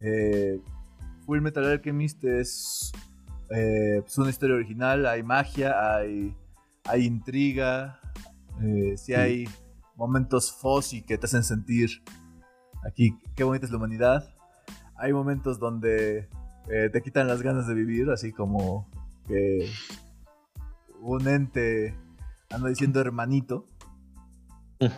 Eh, 0.00 0.60
Full 1.24 1.40
Metal 1.40 1.64
Alchemist 1.64 2.24
es 2.24 2.92
pues, 3.48 4.18
una 4.18 4.30
historia 4.30 4.56
original, 4.56 5.06
hay 5.06 5.22
magia, 5.22 5.96
hay, 5.96 6.36
hay 6.84 7.04
intriga, 7.04 8.00
sí 8.96 9.14
hay 9.14 9.48
momentos 9.96 10.52
fuzzy 10.52 11.02
que 11.02 11.16
te 11.16 11.26
hacen 11.26 11.44
sentir 11.44 12.02
aquí 12.84 13.16
qué 13.36 13.44
bonita 13.44 13.66
es 13.66 13.70
la 13.70 13.78
humanidad. 13.78 14.28
Hay 14.96 15.12
momentos 15.12 15.58
donde 15.58 16.28
te 16.66 17.02
quitan 17.02 17.26
las 17.26 17.42
ganas 17.42 17.66
de 17.66 17.74
vivir, 17.74 18.10
así 18.10 18.32
como 18.32 18.90
que 19.26 19.70
un 21.06 21.28
ente 21.28 21.94
anda 22.50 22.68
diciendo 22.68 23.00
hermanito. 23.00 23.66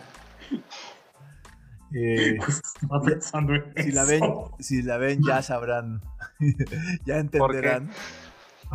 Eh, 1.93 2.37
Estaba 2.45 3.01
pensando 3.01 3.53
en 3.53 3.73
si 3.81 3.91
la 3.93 4.03
ven, 4.03 4.21
si 4.59 4.81
la 4.81 4.97
ven 4.97 5.19
ya 5.25 5.41
sabrán, 5.41 6.01
ya 7.05 7.17
entenderán. 7.19 7.89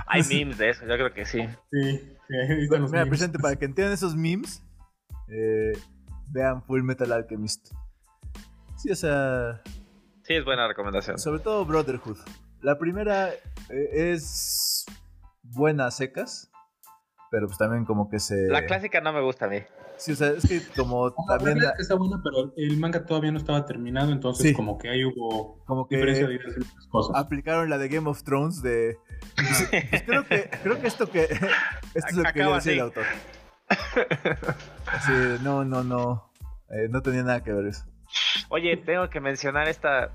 Hay 0.06 0.22
memes 0.22 0.56
de 0.56 0.70
eso, 0.70 0.86
yo 0.86 0.94
creo 0.94 1.12
que 1.12 1.26
sí. 1.26 1.40
Sí, 1.70 1.98
sí, 1.98 2.34
ahí 2.34 2.66
Mira, 2.70 2.78
memes. 2.80 3.08
presente, 3.08 3.38
para 3.38 3.56
que 3.56 3.66
entiendan 3.66 3.92
esos 3.92 4.16
memes, 4.16 4.62
eh, 5.28 5.72
vean 6.28 6.62
Full 6.62 6.82
Metal 6.82 7.12
Alchemist. 7.12 7.72
Sí, 8.76 8.90
o 8.90 8.96
sea, 8.96 9.60
Sí, 10.22 10.32
es 10.34 10.44
buena 10.46 10.66
recomendación. 10.66 11.18
sobre 11.18 11.40
todo 11.40 11.66
Brotherhood. 11.66 12.16
La 12.62 12.78
primera 12.78 13.28
eh, 13.28 14.12
es 14.14 14.86
buena 15.42 15.86
a 15.88 15.90
secas, 15.90 16.50
pero 17.32 17.46
pues 17.48 17.58
también 17.58 17.84
como 17.86 18.08
que 18.10 18.20
se... 18.20 18.46
La 18.48 18.66
clásica 18.66 19.00
no 19.00 19.12
me 19.12 19.20
gusta 19.22 19.46
a 19.46 19.48
mí. 19.48 19.58
Sí, 19.96 20.12
o 20.12 20.16
sea, 20.16 20.28
es 20.28 20.46
que 20.46 20.60
como 20.76 21.08
La 21.08 21.14
también 21.38 21.54
verdad 21.56 21.62
la- 21.62 21.70
es 21.70 21.76
que 21.76 21.82
está 21.82 21.94
buena, 21.94 22.20
pero 22.22 22.52
el 22.56 22.76
manga 22.76 23.04
todavía 23.06 23.32
no 23.32 23.38
estaba 23.38 23.64
terminado, 23.66 24.12
entonces 24.12 24.48
Sí. 24.48 24.54
como 24.54 24.76
que 24.78 24.88
ahí 24.90 25.04
hubo 25.04 25.62
como 25.64 25.88
que 25.88 25.96
diferencia 25.96 26.28
de 26.28 26.38
muchas 26.38 26.86
cosas. 26.90 27.16
aplicaron 27.16 27.70
la 27.70 27.78
de 27.78 27.88
Game 27.88 28.08
of 28.08 28.22
Thrones 28.22 28.62
de... 28.62 28.98
Pues, 29.34 29.68
pues 29.90 30.02
creo 30.04 30.26
que 30.26 30.50
creo 30.62 30.80
que 30.80 30.86
esto 30.86 31.10
que 31.10 31.22
esto 31.94 32.08
es 32.10 32.14
lo 32.16 32.22
que 32.24 32.32
quería 32.32 32.42
Acaba 32.44 32.56
decir 32.56 32.72
el 32.74 32.80
autor. 32.80 33.04
Así, 34.86 35.12
no, 35.42 35.64
no, 35.64 35.82
no. 35.82 36.30
eh, 36.70 36.88
no 36.90 37.00
tenía 37.02 37.22
nada 37.22 37.42
que 37.42 37.52
ver 37.52 37.66
eso. 37.66 37.84
Oye, 38.50 38.76
tengo 38.76 39.08
que 39.08 39.20
mencionar 39.20 39.68
esta 39.68 40.10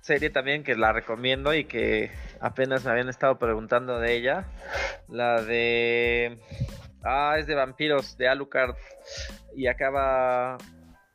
serie 0.00 0.30
también 0.30 0.64
que 0.64 0.74
la 0.76 0.92
recomiendo 0.92 1.54
y 1.54 1.64
que 1.64 2.10
apenas 2.42 2.84
me 2.84 2.90
habían 2.90 3.08
estado 3.08 3.38
preguntando 3.38 3.98
de 3.98 4.14
ella. 4.16 4.46
La 5.08 5.40
de. 5.42 6.38
Ah, 7.04 7.36
es 7.38 7.46
de 7.46 7.54
vampiros, 7.54 8.16
de 8.18 8.28
Alucard. 8.28 8.74
Y 9.56 9.66
acaba. 9.66 10.58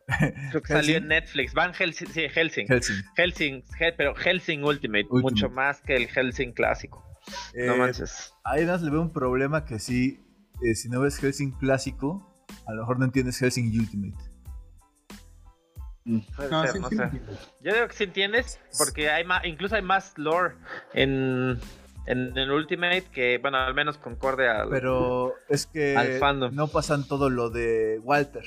Creo 0.52 0.62
que 0.62 0.74
salió 0.74 0.98
en 0.98 1.08
Netflix. 1.08 1.54
Van 1.54 1.74
Helsing. 1.74 2.08
Sí, 2.08 2.28
Helsing. 2.30 2.68
Helsing. 2.68 2.96
Helsing, 3.16 3.64
Hel- 3.80 3.96
pero 3.98 4.16
Helsing 4.16 4.64
Ultimate, 4.64 5.06
Ultimate. 5.10 5.22
Mucho 5.22 5.50
más 5.50 5.82
que 5.82 5.96
el 5.96 6.08
Helsing 6.08 6.54
clásico. 6.54 7.04
No 7.54 7.74
Eh, 7.74 7.78
manches. 7.78 8.34
Ahí 8.46 8.66
más 8.66 8.82
le 8.82 8.90
veo 8.90 9.02
un 9.02 9.12
problema 9.12 9.66
que 9.66 9.80
sí, 9.80 10.26
eh, 10.64 10.76
si 10.76 10.88
no 10.88 11.02
ves 11.02 11.18
Helsing 11.20 11.52
clásico, 11.60 12.34
a 12.66 12.72
lo 12.74 12.82
mejor 12.84 13.00
no 13.00 13.06
entiendes 13.06 13.38
Helsing 13.40 13.70
Ultimate. 13.78 14.16
Puede 16.36 16.50
No, 16.50 16.62
ser, 16.64 16.72
sí, 16.72 16.80
no 16.80 16.90
sí 16.90 16.96
sé. 16.98 17.10
Yo 17.62 17.74
digo 17.74 17.88
que 17.88 17.94
sí 17.94 18.04
entiendes, 18.06 18.60
porque 18.78 19.10
hay 19.10 19.24
más, 19.24 19.44
incluso 19.46 19.76
hay 19.76 19.82
más 19.82 20.14
lore 20.18 20.56
en, 20.94 21.60
en 22.06 22.38
el 22.38 22.52
Ultimate 22.52 23.04
que, 23.12 23.38
bueno, 23.40 23.58
al 23.58 23.74
menos 23.74 23.98
concorde 23.98 24.50
al. 24.50 24.70
Pero 24.70 25.34
es 25.50 25.66
que 25.66 25.96
Al 25.98 26.14
fandom. 26.20 26.56
no 26.56 26.68
pasan 26.68 27.08
todo 27.08 27.30
lo 27.30 27.50
de 27.50 28.00
Walter. 28.04 28.44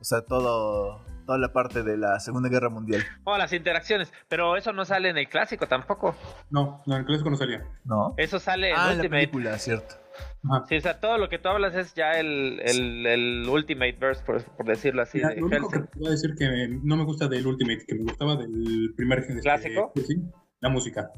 O 0.00 0.04
sea, 0.04 0.22
todo, 0.22 1.04
toda 1.26 1.38
la 1.38 1.52
parte 1.52 1.82
de 1.82 1.96
la 1.96 2.18
Segunda 2.20 2.48
Guerra 2.48 2.68
Mundial. 2.68 3.04
Oh, 3.24 3.36
las 3.38 3.52
interacciones, 3.52 4.12
pero 4.28 4.56
eso 4.56 4.72
no 4.72 4.84
sale 4.84 5.08
en 5.10 5.16
el 5.18 5.28
clásico 5.28 5.66
tampoco. 5.68 6.16
No, 6.50 6.82
no, 6.86 6.94
en 6.94 7.00
el 7.00 7.06
clásico 7.06 7.30
no 7.30 7.36
salía. 7.36 7.64
¿No? 7.84 8.14
Eso 8.16 8.38
sale 8.40 8.70
en 8.70 8.76
ah, 8.76 8.80
en 8.92 8.98
la 8.98 9.02
Ultimate. 9.04 9.08
película, 9.28 9.58
cierto. 9.58 9.94
Ajá. 10.44 10.64
Sí, 10.68 10.76
o 10.76 10.80
sea, 10.80 11.00
todo 11.00 11.18
lo 11.18 11.28
que 11.28 11.38
tú 11.38 11.48
hablas 11.48 11.74
es 11.74 11.94
ya 11.94 12.12
el, 12.12 12.60
el, 12.60 13.06
el 13.06 13.48
Ultimate 13.48 13.96
Verse, 14.00 14.22
por, 14.24 14.42
por 14.44 14.66
decirlo 14.66 15.02
así, 15.02 15.18
Mira, 15.18 15.30
de 15.30 15.40
lo 15.40 15.46
único 15.46 15.68
que 15.68 15.78
te 15.80 15.98
voy 15.98 16.08
a 16.08 16.10
decir 16.10 16.34
que 16.36 16.68
no 16.82 16.96
me 16.96 17.04
gusta 17.04 17.28
del 17.28 17.46
Ultimate, 17.46 17.84
que 17.86 17.94
me 17.94 18.02
gustaba 18.02 18.36
del 18.36 18.92
primer 18.96 19.20
este, 19.20 19.40
¿Clásico? 19.40 19.92
sí, 20.06 20.22
la 20.60 20.68
música. 20.68 21.10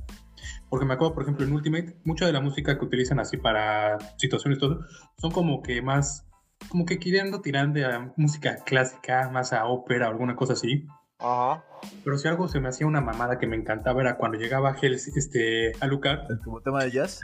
Porque 0.68 0.86
me 0.86 0.94
acuerdo, 0.94 1.14
por 1.14 1.22
ejemplo, 1.22 1.46
en 1.46 1.52
Ultimate, 1.52 1.96
mucha 2.04 2.26
de 2.26 2.32
la 2.32 2.40
música 2.40 2.78
que 2.78 2.84
utilizan 2.84 3.20
así 3.20 3.36
para 3.36 3.98
situaciones 4.18 4.58
y 4.58 4.60
todo, 4.60 4.80
son 5.18 5.30
como 5.30 5.62
que 5.62 5.80
más, 5.82 6.26
como 6.68 6.84
que 6.84 6.98
queriendo 6.98 7.40
tirar 7.40 7.72
de 7.72 7.84
a 7.84 8.12
música 8.16 8.56
clásica, 8.64 9.30
más 9.30 9.52
a 9.52 9.66
ópera 9.66 10.08
o 10.08 10.10
alguna 10.10 10.36
cosa 10.36 10.54
así. 10.54 10.86
Ajá. 11.18 11.64
Pero 12.02 12.18
si 12.18 12.28
algo 12.28 12.48
se 12.48 12.60
me 12.60 12.68
hacía 12.68 12.86
una 12.86 13.00
mamada 13.00 13.38
que 13.38 13.46
me 13.46 13.56
encantaba 13.56 14.00
era 14.00 14.16
cuando 14.16 14.38
llegaba 14.38 14.76
Hels, 14.80 15.08
este, 15.08 15.72
Alucard, 15.80 16.40
Como 16.42 16.60
tema 16.60 16.82
de 16.84 16.90
jazz. 16.90 17.20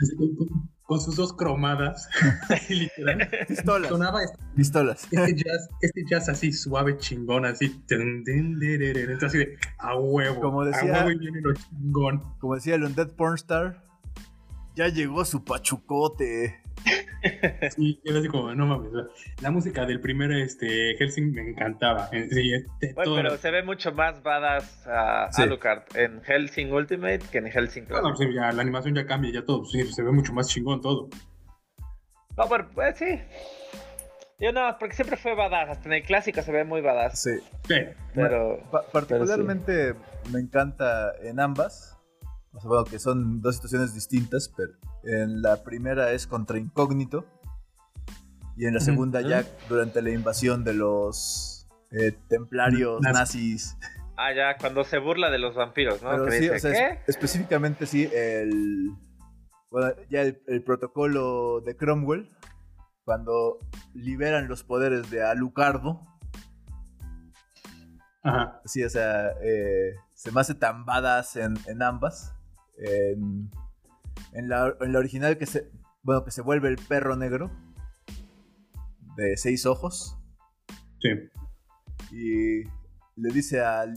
Así 0.91 0.99
con, 0.99 1.01
sus 1.05 1.15
dos 1.15 1.33
cromadas, 1.33 2.09
literal, 2.69 3.29
Pistolas. 3.47 3.89
sonaba 3.89 4.23
este 4.23 4.37
Pistolas. 4.55 5.07
este 5.11 5.33
jazz, 5.35 5.69
este 5.81 6.03
jazz 6.09 6.29
así 6.29 6.51
suave, 6.51 6.97
chingón, 6.97 7.45
así, 7.45 7.81
entonces 9.13 9.29
así 9.29 9.37
de 9.39 9.57
a 9.77 9.95
huevo, 9.97 10.41
Como 10.41 10.65
decía- 10.65 11.01
a 11.01 11.05
huevo 11.05 11.11
y 11.11 11.17
viene 11.19 11.41
lo 11.41 11.53
chingón. 11.53 12.23
Como 12.39 12.55
decía 12.55 12.75
el 12.75 12.83
Undead 12.83 13.09
Pornstar, 13.11 13.83
ya 14.75 14.87
llegó 14.87 15.25
su 15.25 15.43
pachucote. 15.43 16.60
Sí, 17.75 18.01
era 18.03 18.19
así 18.19 18.27
como, 18.27 18.53
no 18.55 18.65
mames, 18.65 18.91
la 19.41 19.51
música 19.51 19.85
del 19.85 20.01
primer 20.01 20.31
este, 20.31 20.95
Helsing 20.97 21.31
me 21.33 21.41
encantaba. 21.51 22.07
Sí, 22.09 22.53
este, 22.53 22.93
Bueno, 22.93 23.15
pero 23.15 23.37
se 23.37 23.51
ve 23.51 23.63
mucho 23.63 23.91
más 23.91 24.21
badass 24.23 24.87
a 24.87 25.27
Sí. 25.31 25.43
Alucard 25.43 25.83
en 25.95 26.21
Helsing 26.23 26.71
Ultimate 26.73 27.19
que 27.31 27.37
en 27.37 27.45
Helsing 27.51 27.85
Bueno, 27.87 28.09
Clásico. 28.09 28.25
pues, 28.25 28.35
ya, 28.35 28.51
la 28.51 28.61
animación 28.61 28.95
ya 28.95 29.05
cambia, 29.05 29.31
ya 29.31 29.45
todo, 29.45 29.65
sí, 29.65 29.83
se 29.83 30.01
ve 30.01 30.11
mucho 30.11 30.33
más 30.33 30.47
chingón 30.47 30.81
todo. 30.81 31.09
No, 32.37 32.47
pero 32.49 32.67
pues 32.73 32.97
sí. 32.97 33.19
Yo 34.39 34.51
no, 34.51 34.75
porque 34.79 34.95
siempre 34.95 35.17
fue 35.17 35.35
badass. 35.35 35.69
Hasta 35.69 35.87
en 35.89 35.93
el 35.93 36.03
clásico 36.03 36.41
se 36.41 36.51
ve 36.51 36.63
muy 36.63 36.81
badass. 36.81 37.21
Sí. 37.21 37.37
Sí, 37.67 37.75
Pero. 38.15 38.59
Pa- 38.71 38.83
particularmente 38.91 39.93
me 40.31 40.39
encanta 40.39 41.13
en 41.21 41.39
ambas. 41.39 41.95
O 42.53 42.59
sea, 42.59 42.67
bueno, 42.67 42.83
que 42.85 42.99
son 42.99 43.41
dos 43.41 43.55
situaciones 43.55 43.93
distintas, 43.93 44.51
pero 44.55 44.73
en 45.03 45.41
la 45.41 45.63
primera 45.63 46.11
es 46.11 46.27
contra 46.27 46.57
Incógnito. 46.57 47.25
Y 48.57 48.65
en 48.65 48.73
la 48.73 48.79
segunda 48.81 49.21
ya 49.21 49.45
durante 49.69 50.01
la 50.01 50.11
invasión 50.11 50.63
de 50.63 50.73
los 50.73 51.67
eh, 51.91 52.11
templarios 52.27 53.01
Nazis. 53.01 53.75
nazis. 53.77 53.77
Ah, 54.17 54.33
ya, 54.35 54.57
cuando 54.57 54.83
se 54.83 54.99
burla 54.99 55.31
de 55.31 55.39
los 55.39 55.55
vampiros, 55.55 56.01
¿no? 56.03 56.09
Pero 56.11 56.25
Que 56.25 56.31
sí, 56.33 56.39
dice, 56.41 56.55
o 56.55 56.59
sea, 56.59 56.71
¿qué? 56.73 56.93
es- 57.03 57.09
específicamente 57.09 57.85
sí, 57.87 58.07
el. 58.13 58.91
Bueno, 59.71 59.93
ya 60.09 60.21
el, 60.21 60.43
el 60.47 60.61
protocolo 60.63 61.61
de 61.61 61.75
Cromwell, 61.77 62.29
cuando 63.05 63.57
liberan 63.93 64.47
los 64.49 64.63
poderes 64.63 65.09
de 65.09 65.23
Alucardo, 65.23 66.01
ajá. 68.23 68.61
sí, 68.65 68.83
o 68.83 68.89
sea, 68.89 69.29
eh, 69.41 69.95
se 70.13 70.31
me 70.31 70.41
hace 70.41 70.53
tan 70.55 70.85
badass 70.85 71.37
en, 71.37 71.55
en 71.67 71.81
ambas. 71.81 72.35
En, 72.77 73.49
en 74.33 74.49
la, 74.49 74.75
en 74.81 74.93
la 74.93 74.99
original 74.99 75.37
que 75.37 75.45
se. 75.45 75.69
Bueno, 76.03 76.23
que 76.25 76.31
se 76.31 76.41
vuelve 76.41 76.69
el 76.69 76.77
perro 76.77 77.15
negro. 77.15 77.51
De 79.15 79.37
seis 79.37 79.65
ojos. 79.65 80.17
Sí. 80.99 81.09
Y 82.11 82.63
le 83.15 83.33
dice 83.33 83.61
al 83.61 83.95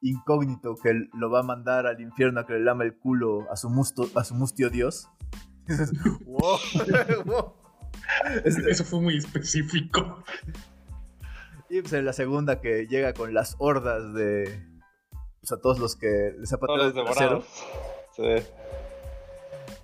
incógnito 0.00 0.76
que 0.82 0.92
lo 1.14 1.30
va 1.30 1.40
a 1.40 1.42
mandar 1.44 1.86
al 1.86 2.00
infierno 2.00 2.40
a 2.40 2.46
que 2.46 2.54
le 2.54 2.60
lama 2.60 2.84
el 2.84 2.96
culo 2.98 3.50
a 3.50 3.56
su, 3.56 3.70
musto, 3.70 4.08
a 4.16 4.24
su 4.24 4.34
mustio 4.34 4.70
dios. 4.70 5.08
Y 5.68 5.72
dices, 5.72 5.92
wow, 6.24 6.58
wow. 7.26 7.54
Este- 8.44 8.70
Eso 8.70 8.84
fue 8.84 9.00
muy 9.00 9.16
específico. 9.16 10.24
y 11.68 11.80
pues 11.82 11.92
en 11.92 12.04
la 12.04 12.12
segunda 12.12 12.60
que 12.60 12.86
llega 12.86 13.12
con 13.14 13.32
las 13.34 13.56
hordas 13.58 14.12
de 14.14 14.64
pues, 15.40 15.52
a 15.52 15.60
todos 15.60 15.78
los 15.78 15.96
que 15.96 16.34
les 16.38 16.52
ha 16.52 16.58
pateado 16.58 16.86
el 16.88 16.92
trasero. 16.94 17.44
Sí. 18.16 18.22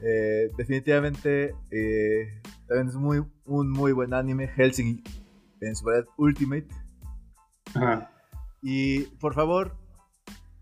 Eh, 0.00 0.50
definitivamente 0.56 1.54
eh, 1.70 2.40
también 2.68 2.88
es 2.88 2.94
muy, 2.94 3.24
un 3.46 3.70
muy 3.70 3.92
buen 3.92 4.14
anime. 4.14 4.48
Helsing 4.48 5.02
en 5.60 5.76
su 5.76 5.84
verdad 5.84 6.06
Ultimate. 6.16 6.68
Ajá. 7.74 8.10
Y 8.62 9.02
por 9.18 9.34
favor, 9.34 9.76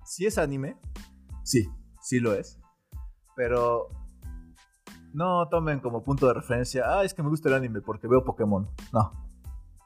si 0.05 0.27
es 0.27 0.39
anime, 0.39 0.77
sí, 1.45 1.69
sí 2.03 2.21
lo 2.21 2.35
es. 2.35 2.59
Pero 3.35 3.89
no 5.13 5.49
tomen 5.49 5.81
como 5.81 6.03
punto 6.03 6.27
de 6.29 6.35
referencia, 6.35 6.85
ah, 6.87 7.05
es 7.05 7.15
que 7.15 7.23
me 7.23 7.29
gusta 7.29 7.49
el 7.49 7.55
anime 7.55 7.81
porque 7.81 8.07
veo 8.07 8.25
Pokémon. 8.25 8.69
No. 8.93 9.13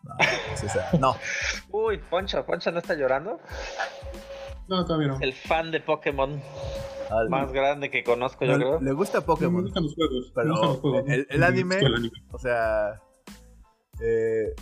No, 0.03 0.15
es 0.53 0.63
esa- 0.65 0.91
no. 0.99 1.15
Uy, 1.71 1.99
Poncho, 1.99 2.45
Poncho 2.47 2.71
no 2.73 2.79
está 2.79 2.95
llorando. 2.95 3.39
No, 4.69 4.85
todavía 4.85 5.09
no. 5.09 5.19
El 5.21 5.33
fan 5.35 5.71
de 5.71 5.81
Pokémon. 5.81 6.41
Más 7.29 7.53
grande 7.53 7.91
que 7.91 8.05
conozco, 8.05 8.45
yo 8.45 8.57
creo. 8.57 8.81
Le 8.81 8.93
gusta 8.93 9.21
Pokémon. 9.25 9.57
Me 9.57 9.63
gustan 9.63 9.85
los 9.85 9.95
juegos. 9.95 10.33
Pero 10.35 11.05
El, 11.31 11.43
anime, 11.43 11.79
o 12.33 12.39
sea, 12.39 13.01
eh, 14.01 14.55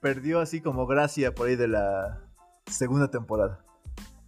perdió 0.00 0.40
así 0.40 0.60
como 0.60 0.86
gracia 0.86 1.34
por 1.34 1.48
ahí 1.48 1.56
de 1.56 1.68
la 1.68 2.20
segunda 2.66 3.10
temporada. 3.10 3.64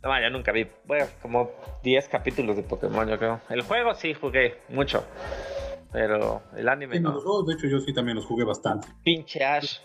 No, 0.03 0.19
yo 0.21 0.31
nunca 0.31 0.51
vi, 0.53 0.67
bueno, 0.87 1.07
como 1.21 1.51
10 1.83 2.09
capítulos 2.09 2.57
de 2.57 2.63
Pokémon, 2.63 3.07
yo 3.07 3.19
creo. 3.19 3.41
El 3.51 3.63
juego 3.63 3.95
sí 3.95 4.15
jugué 4.15 4.59
mucho. 4.71 5.05
Pero 5.93 6.43
el 6.57 6.69
anime 6.69 7.01
no. 7.01 7.13
Los 7.13 7.25
juegos, 7.25 7.47
de 7.47 7.55
hecho, 7.55 7.67
yo 7.67 7.81
sí 7.81 7.93
también 7.93 8.17
los 8.17 8.27
jugué 8.27 8.45
bastante. 8.45 8.89
Pinche 9.03 9.45
Ash. 9.45 9.79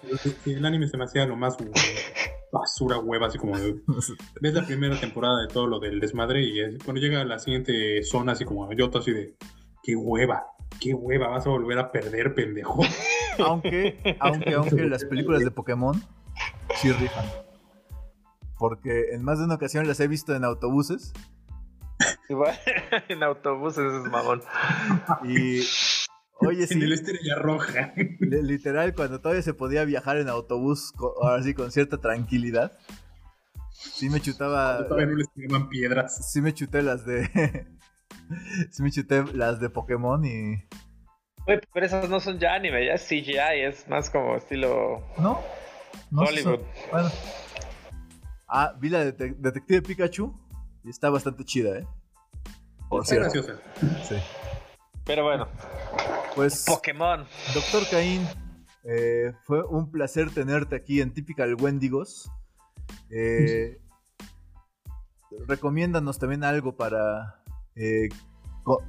El 0.45 0.65
anime 0.65 0.87
se 0.87 0.97
me 0.97 1.05
hacía 1.05 1.25
lo 1.25 1.35
más 1.35 1.57
basura 2.51 2.99
hueva, 2.99 3.27
así 3.27 3.37
como 3.37 3.53
ves 3.53 4.53
la 4.53 4.65
primera 4.65 4.99
temporada 4.99 5.41
de 5.41 5.47
todo 5.47 5.67
lo 5.67 5.79
del 5.79 5.99
desmadre 5.99 6.41
y 6.41 6.77
cuando 6.79 7.01
llega 7.01 7.21
a 7.21 7.25
la 7.25 7.39
siguiente 7.39 8.01
zona, 8.03 8.31
así 8.31 8.45
como 8.45 8.71
yo, 8.73 8.89
así 8.97 9.11
de 9.11 9.35
qué 9.83 9.95
hueva, 9.95 10.45
qué 10.79 10.93
hueva, 10.93 11.27
vas 11.27 11.45
a 11.45 11.49
volver 11.49 11.79
a 11.79 11.91
perder, 11.91 12.33
pendejo. 12.33 12.81
Aunque, 13.37 14.15
aunque, 14.21 14.53
aunque 14.53 14.85
las 14.85 15.03
películas 15.03 15.43
de 15.43 15.51
Pokémon 15.51 16.01
sí 16.77 16.89
rifan. 16.93 17.25
Porque 18.57 19.09
en 19.11 19.21
más 19.25 19.39
de 19.39 19.43
una 19.43 19.55
ocasión 19.55 19.85
las 19.89 19.99
he 19.99 20.07
visto 20.07 20.33
en 20.33 20.45
autobuses. 20.45 21.11
en 23.09 23.23
autobuses 23.23 23.83
es 23.83 24.09
mamón. 24.09 24.41
Y 25.25 25.59
Oye, 26.35 26.67
sí. 26.67 26.75
En 26.75 26.83
el 26.83 26.93
Estrella 26.93 27.35
Roja. 27.35 27.93
Literal, 28.19 28.93
cuando 28.93 29.21
todavía 29.21 29.41
se 29.41 29.53
podía 29.53 29.85
viajar 29.85 30.17
en 30.17 30.29
autobús, 30.29 30.93
ahora 31.21 31.41
sí, 31.43 31.53
con 31.53 31.71
cierta 31.71 31.97
tranquilidad. 31.97 32.77
Sí 33.71 34.09
me 34.09 34.21
chutaba. 34.21 34.87
todavía 34.87 35.07
no 35.07 35.15
les 35.15 35.31
tiraban 35.33 35.69
piedras. 35.69 36.31
Sí 36.31 36.41
me 36.41 36.53
chuté 36.53 36.81
las 36.81 37.05
de. 37.05 37.27
sí 38.71 38.83
me 38.83 38.91
chuté 38.91 39.23
las 39.33 39.59
de 39.59 39.69
Pokémon 39.69 40.23
y. 40.25 40.63
Oye, 41.47 41.61
pero 41.73 41.85
esas 41.85 42.09
no 42.09 42.19
son 42.19 42.39
ya 42.39 42.55
anime, 42.55 42.85
ya 42.85 42.93
es 42.93 43.03
CGI, 43.03 43.61
es 43.67 43.87
más 43.87 44.09
como 44.09 44.35
estilo. 44.35 45.03
No. 45.19 45.41
no 46.09 46.21
Hollywood. 46.23 46.61
Bueno. 46.91 47.09
Ah, 48.47 48.73
vi 48.79 48.89
la 48.89 49.05
de 49.05 49.11
Detective 49.11 49.81
Pikachu 49.81 50.33
y 50.83 50.89
está 50.89 51.09
bastante 51.09 51.43
chida, 51.43 51.79
¿eh? 51.79 51.87
Por 52.89 53.03
está 53.03 53.15
graciosa. 53.15 53.59
Sí. 54.07 54.15
Pero 55.05 55.23
bueno. 55.23 55.47
Pues. 56.35 56.65
Pokémon. 56.65 57.25
Doctor 57.53 57.83
Caín, 57.89 58.27
eh, 58.83 59.33
fue 59.43 59.63
un 59.63 59.91
placer 59.91 60.31
tenerte 60.31 60.75
aquí 60.75 61.01
en 61.01 61.13
Typical 61.13 61.55
Wendigos. 61.55 62.31
Eh, 63.09 63.79
recomiéndanos 65.47 66.19
también 66.19 66.43
algo 66.43 66.75
para 66.75 67.43
eh, 67.75 68.09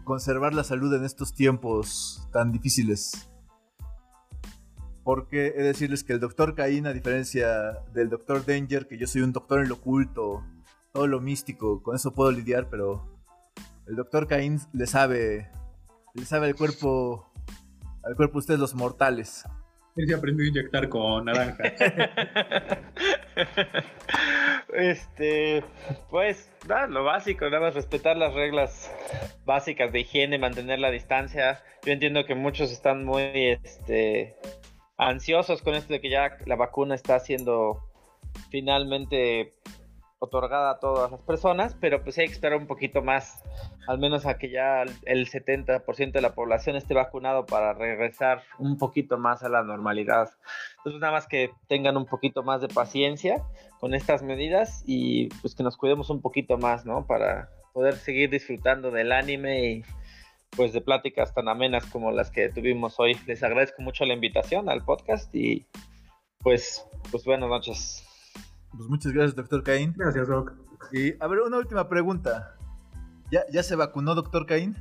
conservar 0.04 0.54
la 0.54 0.64
salud 0.64 0.92
en 0.94 1.04
estos 1.04 1.34
tiempos 1.34 2.28
tan 2.32 2.50
difíciles. 2.50 3.30
Porque 5.04 5.48
he 5.48 5.62
de 5.62 5.68
decirles 5.68 6.02
que 6.02 6.14
el 6.14 6.20
Doctor 6.20 6.54
Caín, 6.54 6.86
a 6.86 6.92
diferencia 6.92 7.84
del 7.92 8.08
Doctor 8.10 8.44
Danger, 8.44 8.88
que 8.88 8.98
yo 8.98 9.06
soy 9.06 9.22
un 9.22 9.32
doctor 9.32 9.60
en 9.60 9.68
lo 9.68 9.76
oculto, 9.76 10.44
todo 10.92 11.06
lo 11.06 11.20
místico, 11.20 11.82
con 11.82 11.94
eso 11.94 12.12
puedo 12.12 12.32
lidiar, 12.32 12.68
pero 12.68 13.16
el 13.86 13.94
Doctor 13.94 14.26
Caín 14.26 14.60
le 14.72 14.86
sabe 14.86 15.48
le 16.16 16.24
sabe 16.24 16.46
al 16.46 16.54
cuerpo, 16.54 17.30
al 18.02 18.16
cuerpo 18.16 18.38
ustedes 18.38 18.58
los 18.58 18.74
mortales. 18.74 19.44
Él 19.96 20.08
se 20.08 20.14
aprendió 20.14 20.44
a 20.44 20.48
inyectar 20.48 20.88
con 20.88 21.24
naranja. 21.24 21.64
este, 24.74 25.64
pues, 26.10 26.50
nada, 26.68 26.86
lo 26.86 27.04
básico, 27.04 27.46
nada 27.46 27.60
más 27.60 27.74
respetar 27.74 28.16
las 28.16 28.34
reglas 28.34 28.90
básicas 29.46 29.92
de 29.92 30.00
higiene, 30.00 30.38
mantener 30.38 30.80
la 30.80 30.90
distancia. 30.90 31.62
Yo 31.84 31.92
entiendo 31.92 32.26
que 32.26 32.34
muchos 32.34 32.72
están 32.72 33.04
muy, 33.04 33.58
este, 33.62 34.36
ansiosos 34.98 35.62
con 35.62 35.74
esto 35.74 35.92
de 35.92 36.00
que 36.00 36.10
ya 36.10 36.36
la 36.46 36.56
vacuna 36.56 36.94
está 36.94 37.18
siendo 37.20 37.82
finalmente 38.50 39.54
otorgada 40.18 40.72
a 40.72 40.78
todas 40.78 41.10
las 41.10 41.20
personas, 41.20 41.76
pero 41.80 42.02
pues 42.02 42.18
hay 42.18 42.26
que 42.26 42.32
esperar 42.32 42.58
un 42.58 42.66
poquito 42.66 43.02
más, 43.02 43.42
al 43.86 43.98
menos 43.98 44.26
a 44.26 44.38
que 44.38 44.50
ya 44.50 44.82
el 44.82 45.26
70% 45.28 46.12
de 46.12 46.20
la 46.20 46.34
población 46.34 46.76
esté 46.76 46.94
vacunado 46.94 47.46
para 47.46 47.72
regresar 47.72 48.42
un 48.58 48.78
poquito 48.78 49.18
más 49.18 49.42
a 49.42 49.48
la 49.48 49.62
normalidad. 49.62 50.30
Entonces 50.78 51.00
nada 51.00 51.12
más 51.12 51.26
que 51.26 51.50
tengan 51.68 51.96
un 51.96 52.06
poquito 52.06 52.42
más 52.42 52.60
de 52.60 52.68
paciencia 52.68 53.42
con 53.80 53.94
estas 53.94 54.22
medidas 54.22 54.82
y 54.86 55.28
pues 55.40 55.54
que 55.54 55.62
nos 55.62 55.76
cuidemos 55.76 56.10
un 56.10 56.20
poquito 56.20 56.58
más, 56.58 56.84
¿no? 56.84 57.06
Para 57.06 57.50
poder 57.72 57.94
seguir 57.94 58.30
disfrutando 58.30 58.90
del 58.90 59.12
anime 59.12 59.70
y 59.70 59.82
pues 60.56 60.72
de 60.72 60.80
pláticas 60.80 61.34
tan 61.34 61.48
amenas 61.48 61.84
como 61.86 62.10
las 62.10 62.30
que 62.30 62.48
tuvimos 62.48 62.98
hoy. 62.98 63.16
Les 63.26 63.42
agradezco 63.42 63.82
mucho 63.82 64.04
la 64.04 64.14
invitación 64.14 64.68
al 64.68 64.84
podcast 64.84 65.32
y 65.34 65.66
pues, 66.40 66.86
pues 67.10 67.24
buenas 67.24 67.48
noches. 67.48 68.02
Pues 68.76 68.88
muchas 68.88 69.12
gracias, 69.12 69.36
doctor 69.36 69.62
Caín. 69.62 69.94
Gracias, 69.96 70.28
Doc. 70.28 70.54
Y 70.92 71.14
a 71.22 71.26
ver, 71.26 71.40
una 71.40 71.58
última 71.58 71.88
pregunta. 71.88 72.55
¿Ya, 73.30 73.44
ya 73.50 73.62
se 73.62 73.76
vacunó, 73.76 74.14
doctor 74.14 74.46
Caín? 74.46 74.76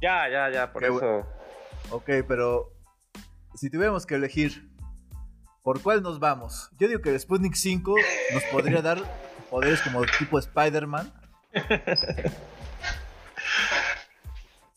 Ya, 0.00 0.28
ya, 0.28 0.50
ya, 0.50 0.72
por 0.72 0.84
eso. 0.84 1.26
Ok, 1.90 2.10
pero 2.26 2.72
si 3.54 3.70
tuviéramos 3.70 4.06
que 4.06 4.16
elegir, 4.16 4.68
¿por 5.62 5.80
cuál 5.80 6.02
nos 6.02 6.18
vamos? 6.18 6.70
Yo 6.78 6.88
digo 6.88 7.00
que 7.00 7.10
el 7.10 7.20
Sputnik 7.20 7.54
5 7.54 7.94
nos 8.34 8.42
podría 8.44 8.82
dar 8.82 8.98
poderes 9.50 9.80
como 9.82 10.02
tipo 10.18 10.38
Spider-Man. 10.38 11.12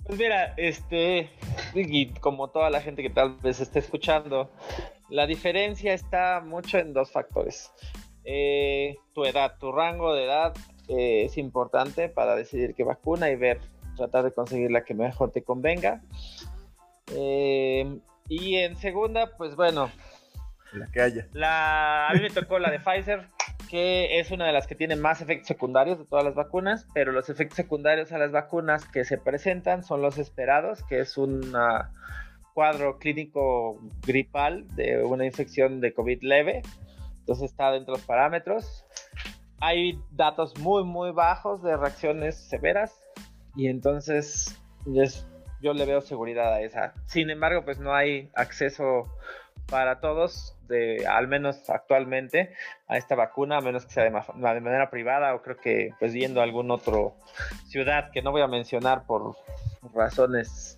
Pues 0.05 0.19
mira, 0.19 0.53
este, 0.57 1.31
y 1.73 2.13
como 2.19 2.49
toda 2.49 2.69
la 2.69 2.79
gente 2.79 3.01
que 3.01 3.09
tal 3.09 3.37
vez 3.37 3.59
esté 3.59 3.79
escuchando, 3.79 4.51
la 5.09 5.25
diferencia 5.25 5.95
está 5.95 6.43
mucho 6.45 6.77
en 6.77 6.93
dos 6.93 7.11
factores. 7.11 7.71
Eh, 8.25 8.97
tu 9.13 9.23
edad, 9.23 9.57
tu 9.59 9.71
rango 9.71 10.15
de 10.15 10.25
edad 10.25 10.53
eh, 10.87 11.25
es 11.25 11.37
importante 11.37 12.09
para 12.09 12.35
decidir 12.35 12.73
qué 12.73 12.83
vacuna 12.83 13.29
y 13.29 13.35
ver, 13.35 13.59
tratar 13.95 14.23
de 14.23 14.31
conseguir 14.31 14.71
la 14.71 14.83
que 14.83 14.95
mejor 14.95 15.31
te 15.31 15.43
convenga. 15.43 16.01
Eh, 17.11 17.99
y 18.27 18.55
en 18.55 18.75
segunda, 18.77 19.37
pues 19.37 19.55
bueno. 19.55 19.91
La 20.73 20.87
que 20.91 21.01
haya. 21.01 21.27
La, 21.33 22.09
a 22.09 22.13
mí 22.13 22.21
me 22.21 22.31
tocó 22.31 22.57
la 22.57 22.71
de 22.71 22.79
Pfizer, 22.79 23.27
que 23.69 24.19
es 24.19 24.31
una 24.31 24.47
de 24.47 24.53
las 24.53 24.65
que 24.65 24.73
tiene 24.73 24.95
más 24.95 25.21
efectos 25.21 25.47
secundarios 25.47 25.99
de 25.99 26.05
todas 26.05 26.25
las 26.25 26.33
vacunas, 26.33 26.87
pero 26.95 27.11
los 27.11 27.29
efectos 27.29 27.55
secundarios 27.55 28.11
a 28.11 28.17
las 28.17 28.31
vacunas 28.31 28.85
que 28.85 29.05
se 29.05 29.19
presentan 29.19 29.83
son 29.83 30.01
los 30.01 30.17
esperados, 30.17 30.83
que 30.83 30.99
es 30.99 31.17
un 31.17 31.53
cuadro 32.55 32.97
clínico 32.97 33.79
gripal 34.05 34.65
de 34.75 35.03
una 35.03 35.25
infección 35.25 35.79
de 35.81 35.93
COVID 35.93 36.23
leve 36.23 36.63
entonces 37.25 37.49
está 37.49 37.71
dentro 37.71 37.95
de 37.95 37.99
los 37.99 38.05
parámetros. 38.05 38.85
Hay 39.59 39.99
datos 40.11 40.55
muy, 40.59 40.83
muy 40.83 41.11
bajos 41.11 41.63
de 41.63 41.75
reacciones 41.75 42.35
severas 42.35 42.93
y 43.55 43.67
entonces 43.67 44.55
yo 45.59 45.73
le 45.73 45.85
veo 45.87 46.01
seguridad 46.01 46.53
a 46.53 46.61
esa. 46.61 46.93
Sin 47.07 47.31
embargo, 47.31 47.65
pues 47.65 47.79
no 47.79 47.95
hay 47.95 48.29
acceso 48.35 49.11
para 49.71 49.99
todos, 50.01 50.55
de, 50.67 51.07
al 51.07 51.27
menos 51.27 51.67
actualmente, 51.71 52.53
a 52.87 52.97
esta 52.97 53.15
vacuna, 53.15 53.57
a 53.57 53.61
menos 53.61 53.87
que 53.87 53.93
sea 53.93 54.03
de, 54.03 54.11
de 54.11 54.61
manera 54.61 54.91
privada 54.91 55.33
o 55.33 55.41
creo 55.41 55.57
que 55.57 55.93
pues 55.97 56.13
yendo 56.13 56.41
a 56.41 56.43
algún 56.43 56.69
otro 56.69 57.15
ciudad 57.65 58.11
que 58.11 58.21
no 58.21 58.31
voy 58.31 58.43
a 58.43 58.47
mencionar 58.47 59.07
por 59.07 59.35
razones 59.95 60.77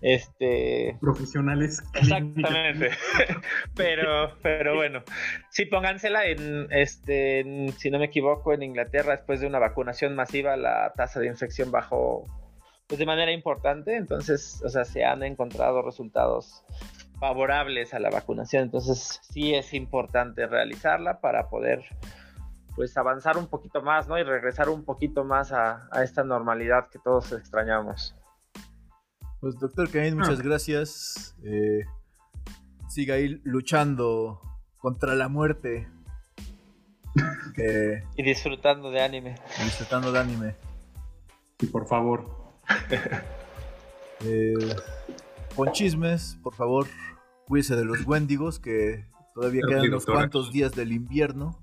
este 0.00 0.96
profesionales 1.00 1.82
exactamente. 1.94 2.90
pero 3.74 4.32
pero 4.42 4.76
bueno 4.76 5.02
sí 5.50 5.66
póngansela 5.66 6.26
en 6.26 6.68
este 6.70 7.72
si 7.78 7.90
no 7.90 7.98
me 7.98 8.04
equivoco 8.06 8.52
en 8.52 8.62
Inglaterra 8.62 9.16
después 9.16 9.40
de 9.40 9.48
una 9.48 9.58
vacunación 9.58 10.14
masiva 10.14 10.56
la 10.56 10.92
tasa 10.94 11.18
de 11.18 11.26
infección 11.26 11.72
bajó 11.72 12.24
pues 12.88 12.98
de 12.98 13.06
manera 13.06 13.30
importante. 13.30 13.96
Entonces 13.96 14.60
o 14.64 14.68
sea 14.68 14.84
se 14.84 15.04
han 15.04 15.22
encontrado 15.22 15.82
resultados 15.82 16.64
favorables 17.20 17.94
a 17.94 17.98
la 17.98 18.10
vacunación. 18.10 18.64
Entonces 18.64 19.20
sí 19.30 19.54
es 19.54 19.74
importante 19.74 20.46
realizarla 20.46 21.20
para 21.20 21.48
poder 21.48 21.84
pues 22.74 22.96
avanzar 22.96 23.36
un 23.36 23.48
poquito 23.48 23.82
más 23.82 24.08
no 24.08 24.18
y 24.18 24.22
regresar 24.22 24.68
un 24.68 24.84
poquito 24.84 25.24
más 25.24 25.52
a, 25.52 25.88
a 25.90 26.02
esta 26.04 26.22
normalidad 26.24 26.88
que 26.88 26.98
todos 26.98 27.32
extrañamos 27.32 28.14
pues 29.40 29.58
doctor 29.58 29.88
muchas 30.14 30.40
ah. 30.40 30.42
gracias. 30.42 31.36
Eh, 31.44 31.84
siga 32.88 33.14
ahí 33.14 33.40
luchando 33.44 34.40
contra 34.78 35.14
la 35.14 35.28
muerte. 35.28 35.88
y 38.16 38.22
disfrutando 38.22 38.90
de 38.90 39.02
anime. 39.02 39.34
disfrutando 39.64 40.12
de 40.12 40.18
anime. 40.18 40.54
Y 41.60 41.66
por 41.66 41.86
favor. 41.86 42.26
eh, 44.24 44.54
con 45.56 45.72
chismes, 45.72 46.38
por 46.42 46.54
favor, 46.54 46.86
cuídese 47.46 47.74
de 47.76 47.84
los 47.84 48.06
Wendigos 48.06 48.60
que 48.60 49.06
todavía 49.34 49.62
quedan 49.68 49.88
unos 49.88 50.06
cuantos 50.06 50.52
días 50.52 50.72
del 50.72 50.92
invierno. 50.92 51.58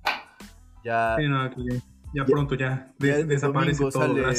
Ya, 0.83 1.17
Ya, 2.13 2.25
pronto 2.25 2.55
ya, 2.55 2.93
desaparece 2.97 3.79
todo. 3.79 3.91
Sale, 3.91 4.35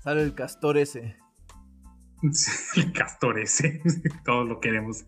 sale 0.00 0.22
el 0.22 0.34
castor 0.34 0.76
ese. 0.76 1.21
el 2.76 2.92
castor 2.92 3.38
ese. 3.38 3.82
Todos 4.24 4.48
lo 4.48 4.60
queremos. 4.60 5.04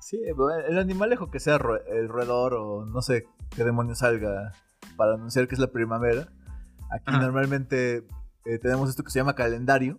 Sí, 0.00 0.20
el 0.68 0.78
animalejo 0.78 1.30
que 1.30 1.40
sea 1.40 1.60
el 1.88 2.08
roedor 2.08 2.54
o 2.54 2.84
no 2.84 3.02
sé 3.02 3.24
qué 3.54 3.64
demonio 3.64 3.94
salga 3.94 4.52
para 4.96 5.14
anunciar 5.14 5.48
que 5.48 5.54
es 5.54 5.60
la 5.60 5.70
primavera. 5.70 6.28
Aquí 6.90 7.12
normalmente 7.12 8.04
eh, 8.44 8.58
tenemos 8.58 8.90
esto 8.90 9.04
que 9.04 9.10
se 9.10 9.20
llama 9.20 9.34
calendario. 9.34 9.98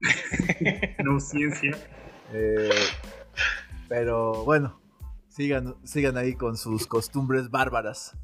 no 1.04 1.20
ciencia. 1.20 1.76
Eh, 2.32 2.70
pero 3.88 4.44
bueno, 4.44 4.80
sigan, 5.28 5.76
sigan 5.84 6.16
ahí 6.16 6.34
con 6.34 6.56
sus 6.56 6.86
costumbres 6.86 7.50
bárbaras. 7.50 8.16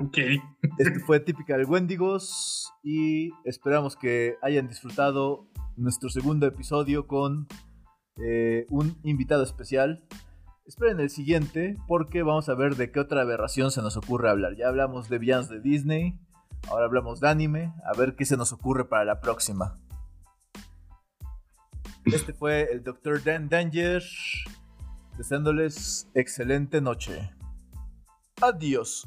ok. 0.00 0.18
Este 0.78 1.00
fue 1.00 1.20
Typical 1.20 1.64
Wendigos 1.66 2.72
y 2.82 3.30
esperamos 3.44 3.96
que 3.96 4.36
hayan 4.42 4.68
disfrutado 4.68 5.46
nuestro 5.76 6.08
segundo 6.08 6.46
episodio 6.46 7.06
con 7.06 7.46
eh, 8.16 8.66
un 8.70 8.98
invitado 9.04 9.42
especial. 9.42 10.04
Esperen 10.66 11.00
el 11.00 11.10
siguiente 11.10 11.76
porque 11.88 12.22
vamos 12.22 12.48
a 12.48 12.54
ver 12.54 12.76
de 12.76 12.90
qué 12.90 13.00
otra 13.00 13.22
aberración 13.22 13.70
se 13.70 13.82
nos 13.82 13.96
ocurre 13.96 14.30
hablar. 14.30 14.56
Ya 14.56 14.68
hablamos 14.68 15.08
de 15.08 15.18
villanos 15.18 15.48
de 15.48 15.60
Disney, 15.60 16.18
ahora 16.68 16.86
hablamos 16.86 17.20
de 17.20 17.28
anime, 17.28 17.74
a 17.84 17.96
ver 17.96 18.14
qué 18.14 18.24
se 18.24 18.36
nos 18.36 18.52
ocurre 18.52 18.84
para 18.88 19.04
la 19.04 19.20
próxima. 19.20 19.78
Este 22.04 22.32
fue 22.32 22.68
el 22.72 22.82
Dr. 22.82 23.22
Dan 23.22 23.48
Danger, 23.48 24.02
deseándoles 25.16 26.08
excelente 26.14 26.80
noche. 26.80 27.30
Adiós. 28.40 29.06